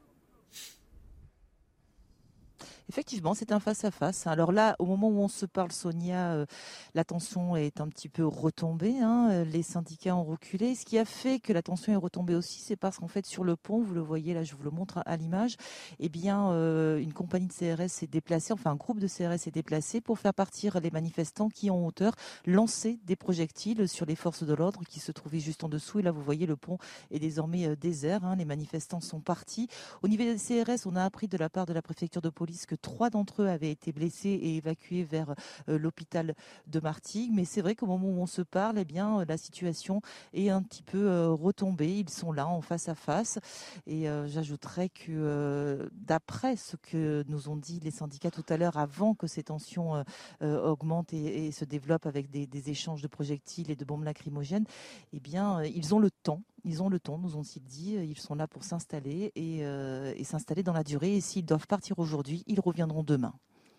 Effectivement, 2.92 3.32
c'est 3.32 3.52
un 3.52 3.58
face-à-face. 3.58 4.26
Alors 4.26 4.52
là, 4.52 4.76
au 4.78 4.84
moment 4.84 5.08
où 5.08 5.18
on 5.20 5.28
se 5.28 5.46
parle, 5.46 5.72
Sonia, 5.72 6.34
euh, 6.34 6.44
la 6.92 7.04
tension 7.04 7.56
est 7.56 7.80
un 7.80 7.88
petit 7.88 8.10
peu 8.10 8.26
retombée. 8.26 8.98
Hein. 9.00 9.30
Euh, 9.30 9.44
les 9.46 9.62
syndicats 9.62 10.14
ont 10.14 10.24
reculé. 10.24 10.74
Ce 10.74 10.84
qui 10.84 10.98
a 10.98 11.06
fait 11.06 11.40
que 11.40 11.54
la 11.54 11.62
tension 11.62 11.94
est 11.94 11.96
retombée 11.96 12.34
aussi, 12.34 12.60
c'est 12.60 12.76
parce 12.76 12.98
qu'en 12.98 13.08
fait, 13.08 13.24
sur 13.24 13.44
le 13.44 13.56
pont, 13.56 13.80
vous 13.80 13.94
le 13.94 14.02
voyez 14.02 14.34
là, 14.34 14.42
je 14.42 14.54
vous 14.54 14.62
le 14.62 14.70
montre 14.70 15.02
à 15.06 15.16
l'image, 15.16 15.56
eh 16.00 16.10
bien, 16.10 16.50
euh, 16.50 16.98
une 16.98 17.14
compagnie 17.14 17.46
de 17.46 17.52
CRS 17.54 17.88
s'est 17.88 18.06
déplacée, 18.06 18.52
enfin 18.52 18.72
un 18.72 18.76
groupe 18.76 19.00
de 19.00 19.08
CRS 19.08 19.38
s'est 19.38 19.50
déplacé 19.50 20.02
pour 20.02 20.18
faire 20.18 20.34
partir 20.34 20.78
les 20.78 20.90
manifestants 20.90 21.48
qui, 21.48 21.70
en 21.70 21.82
hauteur, 21.86 22.12
lançaient 22.44 22.98
des 23.06 23.16
projectiles 23.16 23.88
sur 23.88 24.04
les 24.04 24.16
forces 24.16 24.42
de 24.42 24.52
l'ordre 24.52 24.82
qui 24.86 25.00
se 25.00 25.12
trouvaient 25.12 25.40
juste 25.40 25.64
en 25.64 25.70
dessous. 25.70 26.00
Et 26.00 26.02
là, 26.02 26.10
vous 26.10 26.22
voyez, 26.22 26.44
le 26.44 26.56
pont 26.56 26.76
est 27.10 27.20
désormais 27.20 27.74
désert. 27.74 28.22
Hein. 28.22 28.36
Les 28.36 28.44
manifestants 28.44 29.00
sont 29.00 29.20
partis. 29.20 29.68
Au 30.02 30.08
niveau 30.08 30.24
des 30.24 30.36
CRS, 30.36 30.84
on 30.84 30.94
a 30.94 31.02
appris 31.02 31.26
de 31.26 31.38
la 31.38 31.48
part 31.48 31.64
de 31.64 31.72
la 31.72 31.80
préfecture 31.80 32.20
de 32.20 32.28
police 32.28 32.66
que 32.66 32.81
trois 32.82 33.08
d'entre 33.08 33.42
eux 33.42 33.48
avaient 33.48 33.70
été 33.70 33.92
blessés 33.92 34.28
et 34.28 34.56
évacués 34.56 35.04
vers 35.04 35.34
euh, 35.68 35.78
l'hôpital 35.78 36.34
de 36.66 36.80
Martigues. 36.80 37.30
Mais 37.32 37.44
c'est 37.44 37.62
vrai 37.62 37.74
qu'au 37.74 37.86
moment 37.86 38.08
où 38.08 38.20
on 38.20 38.26
se 38.26 38.42
parle, 38.42 38.78
eh 38.78 38.84
bien, 38.84 39.20
euh, 39.20 39.24
la 39.26 39.38
situation 39.38 40.02
est 40.34 40.50
un 40.50 40.62
petit 40.62 40.82
peu 40.82 41.08
euh, 41.08 41.30
retombée. 41.30 41.98
Ils 41.98 42.10
sont 42.10 42.32
là 42.32 42.46
en 42.46 42.60
face 42.60 42.88
à 42.88 42.94
face. 42.94 43.38
Et 43.86 44.06
j'ajouterais 44.26 44.88
que 44.88 45.88
d'après 45.92 46.56
ce 46.56 46.76
que 46.76 47.24
nous 47.28 47.48
ont 47.48 47.56
dit 47.56 47.78
les 47.80 47.90
syndicats 47.90 48.30
tout 48.30 48.44
à 48.48 48.56
l'heure, 48.56 48.76
avant 48.76 49.14
que 49.14 49.26
ces 49.26 49.44
tensions 49.44 50.04
augmentent 50.40 51.12
et, 51.12 51.52
se 51.52 51.64
développent 51.64 52.06
avec 52.06 52.30
des, 52.30 52.70
échanges 52.70 53.02
de 53.02 53.08
projectiles 53.08 53.70
et 53.70 53.76
de 53.76 53.84
bombes 53.84 54.02
lacrymogènes, 54.02 54.64
eh 55.12 55.20
bien, 55.20 55.62
ils 55.62 55.94
ont 55.94 56.00
le 56.00 56.10
temps 56.10 56.42
ils 56.64 56.82
ont 56.82 56.88
le 56.88 57.00
temps, 57.00 57.18
nous 57.18 57.36
ont-ils 57.36 57.64
dit. 57.64 57.94
Ils 57.94 58.18
sont 58.18 58.34
là 58.34 58.46
pour 58.46 58.64
s'installer 58.64 59.32
et, 59.34 59.58
et 59.60 60.24
s'installer 60.24 60.62
dans 60.62 60.72
la 60.72 60.84
durée. 60.84 61.16
Et 61.16 61.20
s'ils 61.20 61.44
doivent 61.44 61.66
partir 61.66 61.98
aujourd'hui, 61.98 62.44
ils 62.46 62.60
reviendront 62.60 63.02
demain. 63.02 63.34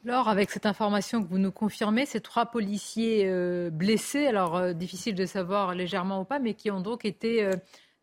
Alors, 0.05 0.27
avec 0.27 0.51
cette 0.51 0.65
information 0.65 1.23
que 1.23 1.29
vous 1.29 1.37
nous 1.37 1.51
confirmez, 1.53 2.05
ces 2.05 2.19
trois 2.19 2.47
policiers 2.47 3.25
euh, 3.25 3.69
blessés, 3.69 4.27
alors 4.27 4.57
euh, 4.57 4.73
difficile 4.73 5.15
de 5.15 5.25
savoir 5.25 5.73
légèrement 5.75 6.19
ou 6.19 6.25
pas, 6.25 6.39
mais 6.39 6.55
qui 6.55 6.69
ont 6.71 6.81
donc 6.81 7.05
été 7.05 7.49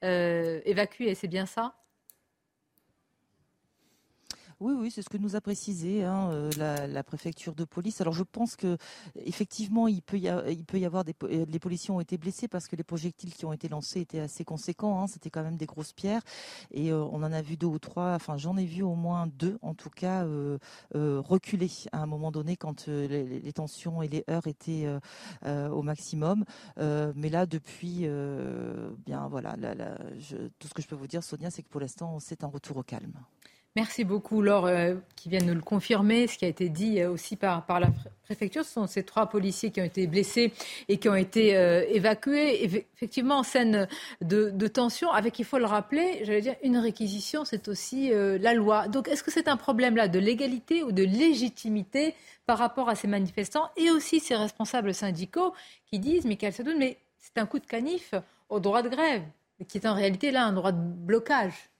euh, 0.02 0.60
évacués, 0.64 1.14
c'est 1.14 1.28
bien 1.28 1.44
ça? 1.44 1.74
Oui, 4.60 4.74
oui, 4.76 4.90
c'est 4.90 5.00
ce 5.00 5.08
que 5.08 5.16
nous 5.16 5.36
a 5.36 5.40
précisé 5.40 6.04
hein, 6.04 6.50
la, 6.58 6.86
la, 6.86 7.02
préfecture 7.02 7.54
de 7.54 7.64
police. 7.64 8.02
Alors 8.02 8.12
je 8.12 8.22
pense 8.22 8.56
que 8.56 8.76
effectivement, 9.16 9.88
il 9.88 10.02
peut 10.02 10.18
y, 10.18 10.28
avoir 10.28 11.02
des 11.02 11.14
les 11.48 11.58
policiers 11.58 11.94
ont 11.94 12.00
été 12.00 12.18
blessés 12.18 12.46
parce 12.46 12.68
que 12.68 12.76
les 12.76 12.84
projectiles 12.84 13.32
qui 13.32 13.46
ont 13.46 13.54
été 13.54 13.70
lancés 13.70 14.00
étaient 14.00 14.20
assez 14.20 14.44
conséquents. 14.44 15.00
Hein, 15.00 15.06
C'était 15.06 15.30
quand 15.30 15.42
même 15.42 15.56
des 15.56 15.64
grosses 15.64 15.94
pierres 15.94 16.20
et 16.72 16.92
on 16.92 17.14
en 17.14 17.32
a 17.32 17.40
vu 17.40 17.56
deux 17.56 17.68
ou 17.68 17.78
trois. 17.78 18.12
Enfin, 18.12 18.36
j'en 18.36 18.58
ai 18.58 18.66
vu 18.66 18.82
au 18.82 18.94
moins 18.94 19.26
deux, 19.28 19.58
en 19.62 19.72
tout 19.72 19.88
cas, 19.88 20.26
reculer 20.92 21.70
à 21.92 22.02
un 22.02 22.06
moment 22.06 22.30
donné 22.30 22.56
quand 22.56 22.86
les, 22.86 23.52
tensions 23.54 24.02
et 24.02 24.08
les 24.08 24.24
heures 24.28 24.46
étaient 24.46 24.86
au 25.46 25.80
maximum. 25.80 26.44
mais 26.76 27.30
là, 27.30 27.46
depuis, 27.46 28.06
bien 29.06 29.26
voilà, 29.28 29.56
tout 30.58 30.68
ce 30.68 30.74
que 30.74 30.82
je 30.82 30.86
peux 30.86 30.96
vous 30.96 31.06
dire, 31.06 31.24
Sonia, 31.24 31.50
c'est 31.50 31.62
que 31.62 31.70
pour 31.70 31.80
l'instant, 31.80 32.18
c'est 32.20 32.44
un 32.44 32.48
retour 32.48 32.76
au 32.76 32.82
calme. 32.82 33.14
Merci 33.76 34.02
beaucoup, 34.02 34.42
Laure, 34.42 34.66
euh, 34.66 34.96
qui 35.14 35.28
vient 35.28 35.38
nous 35.38 35.54
le 35.54 35.60
confirmer. 35.60 36.26
Ce 36.26 36.36
qui 36.36 36.44
a 36.44 36.48
été 36.48 36.68
dit 36.68 37.00
euh, 37.00 37.08
aussi 37.08 37.36
par, 37.36 37.64
la 37.68 37.86
préfecture, 38.24 38.64
ce 38.64 38.72
sont 38.72 38.88
ces 38.88 39.04
trois 39.04 39.28
policiers 39.28 39.70
qui 39.70 39.80
ont 39.80 39.84
été 39.84 40.08
blessés 40.08 40.52
et 40.88 40.96
qui 40.96 41.08
ont 41.08 41.14
été 41.14 41.56
euh, 41.56 41.84
évacués. 41.88 42.64
Effectivement, 42.64 43.36
en 43.36 43.42
scène 43.44 43.86
de, 44.22 44.50
de, 44.50 44.66
tension, 44.66 45.12
avec, 45.12 45.38
il 45.38 45.44
faut 45.44 45.58
le 45.58 45.66
rappeler, 45.66 46.22
j'allais 46.24 46.40
dire, 46.40 46.56
une 46.64 46.78
réquisition, 46.78 47.44
c'est 47.44 47.68
aussi 47.68 48.10
la 48.12 48.54
loi. 48.54 48.88
Donc, 48.88 49.06
est-ce 49.06 49.22
que 49.22 49.30
c'est 49.30 49.46
un 49.46 49.56
problème 49.56 49.94
là 49.94 50.08
de 50.08 50.18
légalité 50.18 50.82
ou 50.82 50.90
de 50.90 51.04
légitimité 51.04 52.16
par 52.46 52.58
rapport 52.58 52.88
à 52.88 52.96
ces 52.96 53.06
manifestants 53.06 53.70
et 53.76 53.90
aussi 53.92 54.18
ces 54.18 54.34
responsables 54.34 54.92
syndicaux 54.92 55.54
qui 55.86 56.00
disent, 56.00 56.24
Michael 56.24 56.52
Sadoun, 56.52 56.76
mais 56.76 56.98
c'est 57.18 57.38
un 57.38 57.46
coup 57.46 57.60
de 57.60 57.66
canif 57.66 58.14
au 58.48 58.58
droit 58.58 58.82
de 58.82 58.88
grève, 58.88 59.22
qui 59.68 59.78
est 59.78 59.86
en 59.86 59.94
réalité 59.94 60.32
là 60.32 60.44
un 60.44 60.52
droit 60.52 60.72
de 60.72 60.82
blocage 60.82 61.70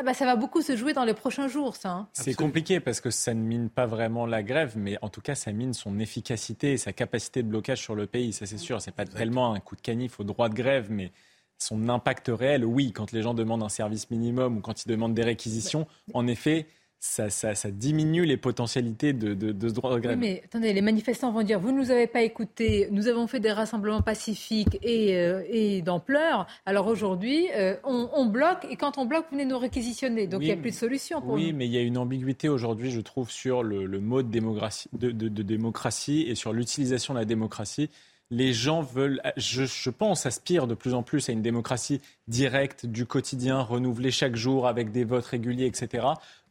ah 0.00 0.04
bah 0.04 0.14
ça 0.14 0.24
va 0.24 0.36
beaucoup 0.36 0.62
se 0.62 0.76
jouer 0.76 0.92
dans 0.92 1.02
les 1.02 1.12
prochains 1.12 1.48
jours, 1.48 1.74
ça. 1.74 1.90
Hein. 1.90 2.08
C'est 2.12 2.34
compliqué 2.34 2.78
parce 2.78 3.00
que 3.00 3.10
ça 3.10 3.34
ne 3.34 3.42
mine 3.42 3.68
pas 3.68 3.86
vraiment 3.86 4.26
la 4.26 4.44
grève, 4.44 4.74
mais 4.76 4.96
en 5.02 5.08
tout 5.08 5.20
cas, 5.20 5.34
ça 5.34 5.50
mine 5.50 5.74
son 5.74 5.98
efficacité 5.98 6.72
et 6.72 6.76
sa 6.76 6.92
capacité 6.92 7.42
de 7.42 7.48
blocage 7.48 7.82
sur 7.82 7.96
le 7.96 8.06
pays. 8.06 8.32
Ça, 8.32 8.46
c'est 8.46 8.58
sûr. 8.58 8.80
C'est 8.80 8.94
pas 8.94 9.06
tellement 9.06 9.52
un 9.54 9.58
coup 9.58 9.74
de 9.74 9.80
canif 9.80 10.20
au 10.20 10.24
droit 10.24 10.48
de 10.48 10.54
grève, 10.54 10.86
mais 10.88 11.10
son 11.58 11.88
impact 11.88 12.30
réel, 12.32 12.64
oui, 12.64 12.92
quand 12.92 13.10
les 13.10 13.22
gens 13.22 13.34
demandent 13.34 13.64
un 13.64 13.68
service 13.68 14.08
minimum 14.08 14.58
ou 14.58 14.60
quand 14.60 14.84
ils 14.84 14.88
demandent 14.88 15.14
des 15.14 15.24
réquisitions, 15.24 15.88
en 16.14 16.28
effet, 16.28 16.68
ça, 17.00 17.30
ça, 17.30 17.54
ça, 17.54 17.70
diminue 17.70 18.24
les 18.24 18.36
potentialités 18.36 19.12
de, 19.12 19.34
de, 19.34 19.52
de 19.52 19.68
ce 19.68 19.74
droit 19.74 19.94
de 19.94 20.00
grève. 20.00 20.18
Oui, 20.18 20.28
mais 20.28 20.42
attendez, 20.44 20.72
les 20.72 20.80
manifestants 20.80 21.30
vont 21.30 21.42
dire, 21.42 21.60
vous 21.60 21.70
ne 21.70 21.78
nous 21.78 21.90
avez 21.90 22.08
pas 22.08 22.22
écoutés, 22.22 22.88
nous 22.90 23.06
avons 23.06 23.26
fait 23.28 23.38
des 23.38 23.52
rassemblements 23.52 24.02
pacifiques 24.02 24.78
et, 24.82 25.16
euh, 25.16 25.42
et 25.48 25.80
d'ampleur, 25.82 26.46
alors 26.66 26.88
aujourd'hui, 26.88 27.46
euh, 27.54 27.76
on, 27.84 28.08
on, 28.14 28.26
bloque, 28.26 28.66
et 28.68 28.76
quand 28.76 28.98
on 28.98 29.06
bloque, 29.06 29.26
vous 29.30 29.36
venez 29.38 29.48
nous 29.48 29.58
réquisitionner, 29.58 30.26
donc 30.26 30.42
il 30.42 30.46
n'y 30.46 30.52
a 30.52 30.56
plus 30.56 30.70
de 30.70 30.76
solution 30.76 31.20
pour 31.20 31.34
Oui, 31.34 31.52
mais 31.52 31.66
il 31.66 31.72
y 31.72 31.78
a 31.78 31.82
une 31.82 31.98
ambiguïté 31.98 32.48
aujourd'hui, 32.48 32.90
je 32.90 33.00
trouve, 33.00 33.30
sur 33.30 33.62
le, 33.62 33.86
le 33.86 34.00
mot 34.00 34.22
de 34.22 34.28
démocratie, 34.28 34.88
de, 34.92 35.10
de 35.12 35.42
démocratie 35.42 36.22
et 36.28 36.34
sur 36.34 36.52
l'utilisation 36.52 37.14
de 37.14 37.20
la 37.20 37.24
démocratie 37.24 37.90
les 38.30 38.52
gens 38.52 38.82
veulent, 38.82 39.22
je, 39.36 39.64
je, 39.64 39.90
pense, 39.90 40.26
aspirent 40.26 40.66
de 40.66 40.74
plus 40.74 40.94
en 40.94 41.02
plus 41.02 41.28
à 41.28 41.32
une 41.32 41.42
démocratie 41.42 42.00
directe, 42.26 42.84
du 42.84 43.06
quotidien, 43.06 43.60
renouvelée 43.62 44.10
chaque 44.10 44.36
jour 44.36 44.66
avec 44.66 44.92
des 44.92 45.04
votes 45.04 45.24
réguliers, 45.24 45.66
etc. 45.66 46.06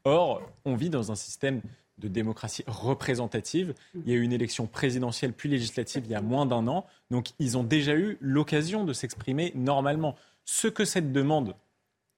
Or, 0.07 0.41
on 0.63 0.75
vit 0.75 0.89
dans 0.89 1.11
un 1.11 1.15
système 1.15 1.61
de 1.97 2.07
démocratie 2.07 2.63
représentative. 2.65 3.73
Il 3.93 4.09
y 4.09 4.13
a 4.13 4.15
eu 4.15 4.21
une 4.21 4.31
élection 4.31 4.65
présidentielle 4.65 5.34
puis 5.34 5.49
législative 5.49 6.03
il 6.05 6.11
y 6.11 6.15
a 6.15 6.21
moins 6.21 6.45
d'un 6.45 6.65
an. 6.67 6.85
Donc, 7.11 7.31
ils 7.39 7.57
ont 7.57 7.63
déjà 7.63 7.93
eu 7.93 8.17
l'occasion 8.21 8.85
de 8.85 8.93
s'exprimer 8.93 9.51
normalement. 9.53 10.15
Ce 10.45 10.69
que 10.69 10.85
cette 10.85 11.11
demande 11.11 11.55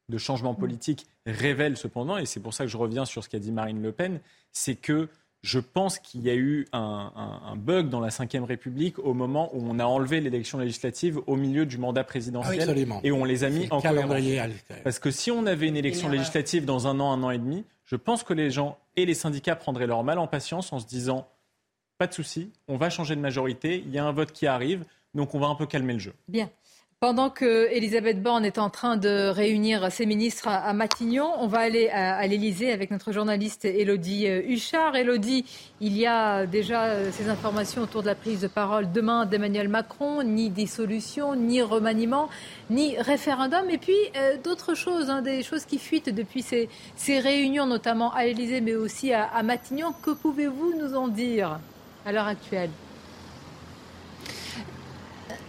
de 0.10 0.18
changement 0.20 0.54
politique 0.54 1.08
révèle 1.26 1.78
cependant, 1.78 2.18
et 2.18 2.28
c'est 2.28 2.40
pour 2.40 2.54
ça 2.54 2.64
que 2.64 2.70
je 2.70 2.78
reviens 2.78 3.06
sur 3.06 3.24
ce 3.24 3.30
qu'a 3.30 3.40
dit 3.40 3.52
Marine 3.52 3.82
Le 3.82 3.92
Pen, 3.92 4.20
c'est 4.52 4.76
que 4.76 5.10
je 5.42 5.60
pense 5.60 5.98
qu'il 5.98 6.22
y 6.22 6.30
a 6.30 6.36
eu 6.36 6.68
un, 6.74 7.56
bug 7.56 7.90
dans 7.90 8.02
la 8.02 8.10
Ve 8.10 8.44
République 8.44 9.00
au 9.00 9.14
moment 9.14 9.50
où 9.56 9.64
on 9.68 9.80
a 9.80 9.86
enlevé 9.86 10.20
l'élection 10.20 10.60
législative 10.60 11.22
au 11.28 11.38
milieu 11.38 11.66
du 11.66 11.78
mandat 11.78 12.04
présidentiel 12.04 12.88
et 13.04 13.12
où 13.12 13.16
on 13.16 13.24
les 13.24 13.46
a 13.46 13.50
mis 13.50 13.68
en 13.72 13.82
calendrier. 13.82 14.42
Parce 14.84 15.00
que 15.00 15.10
si 15.10 15.32
on 15.32 15.46
avait 15.46 15.68
une 15.68 15.78
élection 15.78 16.10
législative 16.10 16.66
dans 16.66 16.88
un 16.88 17.00
an, 17.00 17.14
un 17.14 17.24
an 17.24 17.32
et 17.32 17.38
demi, 17.38 17.64
je 17.90 17.96
pense 17.96 18.24
que 18.24 18.34
les 18.34 18.52
gens 18.52 18.78
et 18.96 19.06
les 19.06 19.16
syndicats 19.16 19.56
prendraient 19.56 19.88
leur 19.88 20.04
mal 20.04 20.20
en 20.20 20.28
patience 20.28 20.72
en 20.72 20.80
se 20.80 20.86
disant 20.86 21.28
pas 21.98 22.06
de 22.06 22.14
souci, 22.14 22.52
on 22.68 22.78
va 22.78 22.90
changer 22.92 23.16
de 23.16 23.20
majorité, 23.20 23.84
il 23.86 23.92
y 23.92 23.98
a 23.98 24.06
un 24.06 24.12
vote 24.12 24.32
qui 24.32 24.46
arrive, 24.46 24.86
donc 25.16 25.34
on 25.34 25.40
va 25.40 25.48
un 25.48 25.56
peu 25.56 25.66
calmer 25.66 25.94
le 25.94 26.00
jeu. 26.00 26.14
Pendant 27.02 27.30
que 27.30 27.72
Elisabeth 27.72 28.22
Borne 28.22 28.44
est 28.44 28.58
en 28.58 28.70
train 28.70 28.98
de 28.98 29.30
réunir 29.30 29.90
ses 29.90 30.06
ministres 30.06 30.50
à, 30.50 30.74
Matignon, 30.74 31.32
on 31.40 31.48
va 31.48 31.60
aller 31.60 31.88
à, 31.88 32.28
l'Elysée 32.28 32.74
avec 32.74 32.92
notre 32.92 33.14
journaliste 33.14 33.64
Elodie 33.64 34.28
euh, 34.28 34.42
Huchard. 34.46 34.98
Elodie, 34.98 35.46
il 35.80 35.98
y 35.98 36.06
a 36.06 36.46
déjà 36.46 36.88
euh, 36.88 37.10
ces 37.14 37.30
informations 37.30 37.84
autour 37.84 38.02
de 38.02 38.08
la 38.08 38.16
prise 38.16 38.42
de 38.42 38.50
parole 38.50 38.92
demain 38.92 39.26
d'Emmanuel 39.26 39.70
Macron, 39.70 40.24
ni 40.24 40.50
dissolution, 40.50 41.38
ni 41.38 41.62
remaniement, 41.62 42.28
ni 42.70 42.98
référendum, 42.98 43.70
et 43.70 43.78
puis 43.78 43.96
euh, 44.18 44.36
d'autres 44.44 44.76
choses, 44.76 45.10
hein, 45.10 45.22
des 45.22 45.42
choses 45.42 45.64
qui 45.64 45.80
fuitent 45.80 46.14
depuis 46.14 46.42
ces, 46.42 46.68
réunions, 47.08 47.66
notamment 47.66 48.12
à 48.12 48.26
l'Elysée, 48.26 48.60
mais 48.60 48.76
aussi 48.76 49.14
à 49.14 49.42
Matignon. 49.42 49.94
Que 50.02 50.12
pouvez-vous 50.12 50.74
nous 50.78 50.96
en 50.96 51.08
dire 51.08 51.62
à 52.06 52.12
l'heure 52.12 52.28
actuelle? 52.28 52.72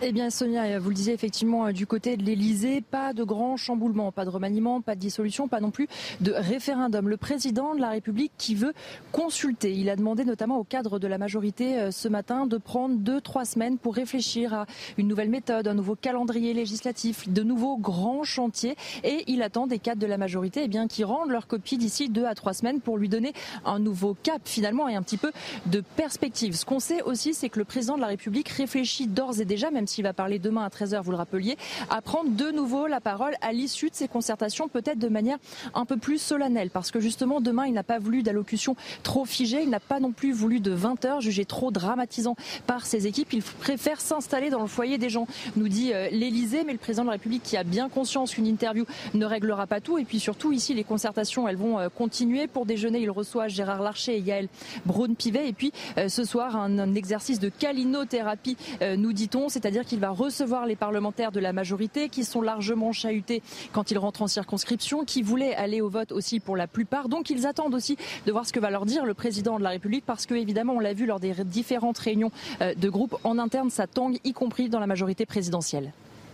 Eh 0.02 0.12
bien, 0.12 0.30
Sonia, 0.30 0.78
vous 0.78 0.88
le 0.88 0.94
disiez 0.94 1.12
effectivement 1.12 1.66
euh, 1.66 1.72
du 1.72 1.86
côté 1.86 2.16
de 2.16 2.22
l'Elysée, 2.22 2.80
pas 2.80 3.12
de 3.12 3.22
grand 3.22 3.56
chamboulement, 3.56 4.12
pas 4.12 4.24
de 4.24 4.30
remaniement, 4.30 4.80
pas 4.80 4.94
de 4.94 5.00
dissolution, 5.00 5.46
pas 5.46 5.60
non 5.60 5.70
plus 5.70 5.88
de 6.20 6.32
référendum. 6.32 7.08
Le 7.08 7.16
président 7.18 7.74
de 7.74 7.80
la 7.80 7.90
République 7.90 8.32
qui 8.38 8.54
veut 8.54 8.72
consulter, 9.12 9.72
il 9.72 9.90
a 9.90 9.96
demandé 9.96 10.24
notamment 10.24 10.56
au 10.58 10.64
cadre 10.64 10.98
de 10.98 11.06
la 11.06 11.18
majorité 11.18 11.78
euh, 11.78 11.90
ce 11.90 12.08
matin 12.08 12.46
de 12.46 12.56
prendre 12.56 12.96
deux, 12.96 13.20
trois 13.20 13.44
semaines 13.44 13.76
pour 13.76 13.94
réfléchir 13.94 14.54
à 14.54 14.66
une 14.96 15.06
nouvelle 15.06 15.28
méthode, 15.28 15.68
un 15.68 15.74
nouveau 15.74 15.96
calendrier 15.96 16.54
législatif, 16.54 17.28
de 17.28 17.42
nouveaux 17.42 17.76
grands 17.76 18.24
chantiers. 18.24 18.76
Et 19.04 19.24
il 19.26 19.42
attend 19.42 19.66
des 19.66 19.78
cadres 19.78 20.00
de 20.00 20.06
la 20.06 20.16
majorité 20.16 20.62
eh 20.64 20.68
bien, 20.68 20.88
qui 20.88 21.04
rendent 21.04 21.30
leur 21.30 21.46
copie 21.46 21.76
d'ici 21.76 22.08
deux 22.08 22.24
à 22.24 22.34
trois 22.34 22.54
semaines 22.54 22.80
pour 22.80 22.96
lui 22.96 23.08
donner 23.10 23.34
un 23.66 23.78
nouveau 23.78 24.16
cap 24.22 24.40
finalement 24.44 24.88
et 24.88 24.94
un 24.94 25.02
petit 25.02 25.18
peu 25.18 25.32
de 25.66 25.82
perspective. 25.96 26.56
Ce 26.56 26.64
qu'on 26.64 26.80
sait 26.80 27.02
aussi, 27.02 27.34
c'est 27.34 27.50
que 27.50 27.58
le 27.58 27.64
président 27.64 27.96
de 27.96 28.00
la 28.00 28.06
République 28.06 28.48
réfléchit 28.48 29.06
d'ores 29.06 29.40
et 29.40 29.44
déjà, 29.44 29.70
s'il 29.90 30.04
va 30.04 30.12
parler 30.12 30.38
demain 30.38 30.64
à 30.64 30.68
13h, 30.68 31.02
vous 31.02 31.10
le 31.10 31.16
rappeliez, 31.16 31.56
à 31.90 32.00
prendre 32.00 32.30
de 32.30 32.50
nouveau 32.50 32.86
la 32.86 33.00
parole 33.00 33.34
à 33.40 33.52
l'issue 33.52 33.90
de 33.90 33.94
ces 33.94 34.08
concertations, 34.08 34.68
peut-être 34.68 34.98
de 34.98 35.08
manière 35.08 35.38
un 35.74 35.84
peu 35.84 35.96
plus 35.96 36.18
solennelle. 36.18 36.70
Parce 36.70 36.90
que 36.90 37.00
justement, 37.00 37.40
demain, 37.40 37.66
il 37.66 37.72
n'a 37.72 37.82
pas 37.82 37.98
voulu 37.98 38.22
d'allocution 38.22 38.76
trop 39.02 39.24
figée, 39.24 39.62
il 39.62 39.70
n'a 39.70 39.80
pas 39.80 40.00
non 40.00 40.12
plus 40.12 40.32
voulu 40.32 40.60
de 40.60 40.70
20 40.70 41.04
heures, 41.04 41.20
jugé 41.20 41.44
trop 41.44 41.70
dramatisant 41.70 42.36
par 42.66 42.86
ses 42.86 43.06
équipes. 43.06 43.32
Il 43.32 43.42
préfère 43.42 44.00
s'installer 44.00 44.50
dans 44.50 44.60
le 44.60 44.66
foyer 44.66 44.98
des 44.98 45.10
gens, 45.10 45.26
nous 45.56 45.68
dit 45.68 45.92
euh, 45.92 46.08
l'Elysée, 46.10 46.64
mais 46.64 46.72
le 46.72 46.78
président 46.78 47.02
de 47.02 47.08
la 47.08 47.14
République 47.14 47.42
qui 47.42 47.56
a 47.56 47.64
bien 47.64 47.88
conscience 47.88 48.34
qu'une 48.34 48.46
interview 48.46 48.84
ne 49.14 49.26
réglera 49.26 49.66
pas 49.66 49.80
tout. 49.80 49.98
Et 49.98 50.04
puis 50.04 50.20
surtout, 50.20 50.52
ici, 50.52 50.74
les 50.74 50.84
concertations, 50.84 51.48
elles 51.48 51.56
vont 51.56 51.78
euh, 51.78 51.88
continuer. 51.88 52.46
Pour 52.46 52.66
déjeuner, 52.66 53.00
il 53.00 53.10
reçoit 53.10 53.48
Gérard 53.48 53.82
Larcher 53.82 54.16
et 54.16 54.20
Yael 54.20 54.48
Braun-Pivet. 54.86 55.48
Et 55.48 55.52
puis, 55.52 55.72
euh, 55.98 56.08
ce 56.08 56.24
soir, 56.24 56.56
un 56.56 56.94
exercice 56.94 57.40
de 57.40 57.48
calinothérapie, 57.48 58.56
nous 58.96 59.12
dit-on, 59.12 59.48
c'est-à-dire 59.48 59.79
qu'il 59.84 60.00
va 60.00 60.10
recevoir 60.10 60.66
les 60.66 60.76
parlementaires 60.76 61.32
de 61.32 61.40
la 61.40 61.52
majorité 61.52 62.08
qui 62.08 62.24
sont 62.24 62.42
largement 62.42 62.92
chahutés 62.92 63.42
quand 63.72 63.90
ils 63.90 63.98
rentrent 63.98 64.22
en 64.22 64.28
circonscription, 64.28 65.04
qui 65.04 65.22
voulaient 65.22 65.54
aller 65.54 65.80
au 65.80 65.88
vote 65.88 66.12
aussi 66.12 66.40
pour 66.40 66.56
la 66.56 66.66
plupart. 66.66 67.08
Donc 67.08 67.30
ils 67.30 67.46
attendent 67.46 67.74
aussi 67.74 67.96
de 68.26 68.32
voir 68.32 68.46
ce 68.46 68.52
que 68.52 68.60
va 68.60 68.70
leur 68.70 68.86
dire 68.86 69.04
le 69.04 69.14
président 69.14 69.58
de 69.58 69.64
la 69.64 69.70
République 69.70 70.04
parce 70.06 70.26
que 70.26 70.34
évidemment 70.34 70.74
on 70.74 70.80
l'a 70.80 70.92
vu 70.92 71.06
lors 71.06 71.20
des 71.20 71.32
différentes 71.44 71.98
réunions 71.98 72.30
euh, 72.60 72.74
de 72.74 72.88
groupe 72.88 73.16
en 73.24 73.38
interne, 73.38 73.70
ça 73.70 73.86
tangue 73.86 74.18
y 74.24 74.32
compris 74.32 74.68
dans 74.68 74.80
la 74.80 74.86
majorité 74.86 75.26
présidentielle. 75.26 75.92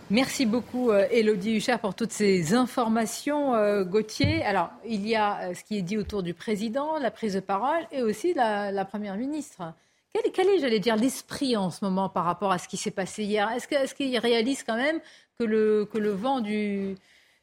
Merci 0.09 0.45
beaucoup, 0.45 0.93
Elodie 0.93 1.55
euh, 1.55 1.57
Huchard, 1.57 1.79
pour 1.79 1.93
toutes 1.93 2.13
ces 2.13 2.53
informations. 2.53 3.55
Euh, 3.55 3.83
Gauthier, 3.83 4.41
alors, 4.45 4.69
il 4.87 5.05
y 5.05 5.17
a 5.17 5.53
ce 5.53 5.65
qui 5.65 5.77
est 5.77 5.81
dit 5.81 5.97
autour 5.97 6.23
du 6.23 6.33
président, 6.33 6.97
la 6.97 7.11
prise 7.11 7.33
de 7.33 7.41
parole 7.41 7.85
et 7.91 8.01
aussi 8.01 8.33
la, 8.33 8.71
la 8.71 8.85
première 8.85 9.17
ministre. 9.17 9.73
Quel, 10.13 10.49
est, 10.49 10.59
j'allais 10.59 10.79
dire, 10.79 10.95
l'esprit 10.95 11.55
en 11.55 11.69
ce 11.69 11.83
moment 11.83 12.09
par 12.09 12.25
rapport 12.25 12.51
à 12.51 12.57
ce 12.57 12.67
qui 12.67 12.77
s'est 12.77 12.91
passé 12.91 13.23
hier? 13.23 13.49
Est-ce 13.51 13.93
qu'il 13.93 14.17
réalise 14.17 14.63
quand 14.63 14.75
même 14.75 14.99
que 15.37 15.43
le, 15.43 16.09
vent 16.11 16.39
du, 16.39 16.95